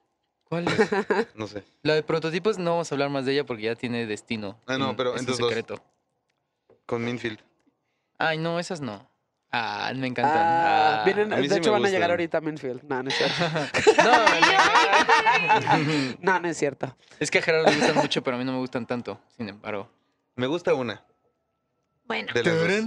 ¿Cuáles? 0.45 0.74
no 1.36 1.48
sé. 1.48 1.64
La 1.84 1.95
de 1.95 2.03
prototipos 2.03 2.57
no 2.57 2.72
vamos 2.72 2.91
a 2.91 2.95
hablar 2.95 3.10
más 3.10 3.26
de 3.26 3.34
ella 3.34 3.45
porque 3.45 3.64
ya 3.64 3.76
tiene 3.76 4.06
destino. 4.06 4.60
Ah, 4.66 4.78
no, 4.78 4.91
y 4.91 4.95
pero 4.95 5.10
es 5.10 5.16
un 5.16 5.20
entonces 5.20 5.40
dos. 5.41 5.49
secreto. 5.49 5.84
Con 6.86 7.03
Minfield. 7.03 7.40
Ay, 8.18 8.38
no, 8.38 8.57
esas 8.60 8.82
no. 8.82 9.07
Ah, 9.51 9.91
me 9.95 10.07
encantan. 10.07 10.38
Ah, 10.38 11.01
Ah. 11.01 11.03
vienen, 11.05 11.30
de 11.30 11.49
sí 11.49 11.55
hecho 11.55 11.71
van 11.71 11.84
a 11.85 11.89
llegar 11.89 12.11
ahorita 12.11 12.38
a 12.38 12.41
Minfield. 12.41 12.84
No, 12.84 13.01
no 13.01 13.09
es 13.09 13.15
cierto. 13.17 13.35
no, 14.03 14.11
No, 16.34 16.39
no 16.39 16.47
es 16.47 16.57
cierto. 16.57 16.95
es 17.19 17.31
que 17.31 17.39
a 17.39 17.41
Gerardo 17.41 17.67
le 17.69 17.76
gustan 17.77 17.95
mucho, 17.95 18.21
pero 18.23 18.35
a 18.35 18.39
mí 18.39 18.45
no 18.45 18.51
me 18.51 18.59
gustan 18.59 18.85
tanto. 18.85 19.19
Sin 19.35 19.49
embargo. 19.49 19.89
Me 20.35 20.45
gusta 20.47 20.73
una 20.76 21.03
Bueno, 22.05 22.31
de 22.34 22.43
las. 22.43 22.85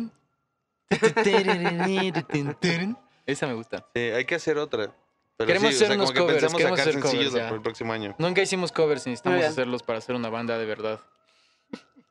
Esa 3.26 3.46
me 3.46 3.54
gusta. 3.54 3.86
Sí, 3.94 4.00
hay 4.00 4.24
que 4.24 4.34
hacer 4.34 4.58
otra. 4.58 4.92
Pero 5.36 5.46
Queremos 5.46 5.70
sí, 5.70 5.76
hacer 5.76 5.86
o 5.86 5.88
sea, 5.88 5.96
unos 5.96 6.12
como 6.12 6.14
que 6.14 6.20
covers, 6.20 6.34
pensamos 6.42 6.58
queremos 6.58 6.78
sacar 6.78 6.90
hacer 6.90 7.00
covers, 7.00 7.10
sencillos 7.18 7.34
ya. 7.34 7.44
para 7.44 7.56
el 7.56 7.62
próximo 7.62 7.92
año. 7.92 8.14
Nunca 8.18 8.42
hicimos 8.42 8.70
covers 8.72 9.06
y 9.06 9.10
necesitamos 9.10 9.44
hacerlos 9.44 9.82
para 9.82 9.98
hacer 9.98 10.14
una 10.14 10.28
banda 10.28 10.58
de 10.58 10.66
verdad. 10.66 11.00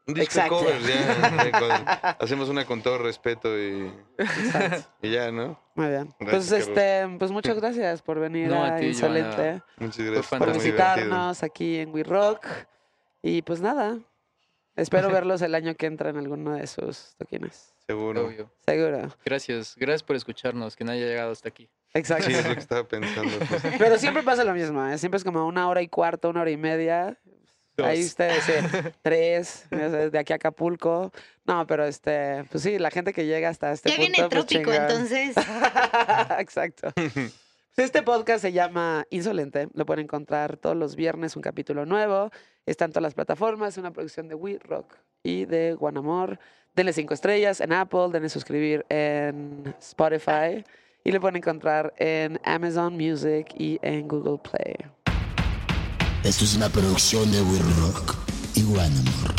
Un 0.07 0.13
disco 0.15 0.39
Exacto. 0.39 0.57
cover, 0.59 0.81
ya. 0.81 1.51
ya, 1.51 1.59
con- 1.59 2.15
hacemos 2.25 2.49
una 2.49 2.65
con 2.65 2.81
todo 2.81 2.97
respeto 2.97 3.57
y, 3.57 3.91
y 5.01 5.11
ya, 5.11 5.31
¿no? 5.31 5.59
Muy 5.75 5.87
bien. 5.89 6.09
Gracias, 6.19 6.49
Pues 6.49 6.67
este, 6.67 7.07
pues 7.19 7.31
muchas 7.31 7.57
gracias 7.57 8.01
por 8.01 8.19
venir 8.19 8.47
No, 8.49 8.63
a 8.63 8.75
a 8.75 8.77
ti, 8.77 8.87
Insolente, 8.87 9.35
Joana. 9.35 9.65
Muchas 9.77 10.05
gracias. 10.05 10.27
Por 10.27 10.47
muy 10.49 10.57
visitarnos 10.57 11.43
aquí 11.43 11.77
en 11.77 11.93
We 11.93 12.03
Rock. 12.03 12.45
Y 13.21 13.43
pues 13.43 13.61
nada, 13.61 13.99
espero 14.75 15.09
verlos 15.11 15.41
el 15.43 15.53
año 15.53 15.75
que 15.75 15.85
entra 15.85 16.09
en 16.09 16.17
alguno 16.17 16.53
de 16.55 16.65
sus 16.65 17.13
toquines. 17.17 17.73
Seguro. 17.85 18.25
Obvio. 18.25 18.51
Seguro. 18.65 19.07
Gracias. 19.23 19.75
Gracias 19.77 20.01
por 20.03 20.15
escucharnos, 20.15 20.75
que 20.75 20.83
no 20.83 20.91
haya 20.93 21.05
llegado 21.05 21.31
hasta 21.31 21.49
aquí. 21.49 21.69
Exacto. 21.93 22.25
Sí, 22.25 22.33
es 22.33 22.47
lo 22.47 22.53
que 22.53 22.59
estaba 22.59 22.87
pensando. 22.87 23.29
justo. 23.37 23.69
Pero 23.77 23.97
siempre 23.99 24.23
pasa 24.23 24.43
lo 24.43 24.53
mismo, 24.53 24.83
¿eh? 24.87 24.97
siempre 24.97 25.17
es 25.17 25.23
como 25.23 25.45
una 25.45 25.67
hora 25.69 25.81
y 25.81 25.87
cuarto, 25.89 26.29
una 26.29 26.41
hora 26.41 26.51
y 26.51 26.57
media. 26.57 27.19
Ahí 27.85 28.03
ustedes, 28.03 28.43
tres, 29.01 29.65
ya 29.71 29.89
de 29.89 30.19
aquí 30.19 30.33
a 30.33 30.37
Acapulco. 30.37 31.11
No, 31.45 31.65
pero 31.67 31.85
este, 31.85 32.43
pues 32.51 32.63
sí, 32.63 32.77
la 32.79 32.91
gente 32.91 33.13
que 33.13 33.25
llega 33.25 33.49
hasta 33.49 33.71
este 33.71 33.89
ya 33.89 33.95
punto. 33.95 34.11
viene 34.11 34.29
pues 34.29 34.45
trópico, 34.45 34.71
chingón. 34.71 34.89
entonces. 34.89 35.35
Exacto. 36.39 36.93
Este 37.77 38.03
podcast 38.03 38.41
se 38.41 38.51
llama 38.51 39.05
Insolente. 39.11 39.69
Lo 39.73 39.85
pueden 39.85 40.03
encontrar 40.03 40.57
todos 40.57 40.75
los 40.75 40.97
viernes, 40.97 41.37
un 41.37 41.41
capítulo 41.41 41.85
nuevo. 41.85 42.29
Está 42.65 42.83
en 42.83 42.91
todas 42.91 43.03
las 43.03 43.13
plataformas. 43.13 43.69
Es 43.69 43.77
una 43.77 43.91
producción 43.91 44.27
de 44.27 44.35
We 44.35 44.59
Rock 44.61 44.93
y 45.23 45.45
de 45.45 45.73
Guanamor. 45.75 46.37
Denle 46.75 46.91
cinco 46.91 47.13
estrellas 47.13 47.61
en 47.61 47.71
Apple. 47.71 48.09
Denle 48.11 48.27
suscribir 48.27 48.85
en 48.89 49.73
Spotify. 49.79 50.65
Y 51.05 51.13
lo 51.13 51.21
pueden 51.21 51.37
encontrar 51.37 51.93
en 51.97 52.41
Amazon 52.43 52.93
Music 52.93 53.47
y 53.57 53.79
en 53.81 54.05
Google 54.09 54.39
Play. 54.39 54.75
Esto 56.23 56.45
es 56.45 56.55
una 56.55 56.69
producción 56.69 57.31
de 57.31 57.41
We 57.41 57.59
Rock 57.79 58.15
y 58.53 58.61
Guanamor. 58.61 59.30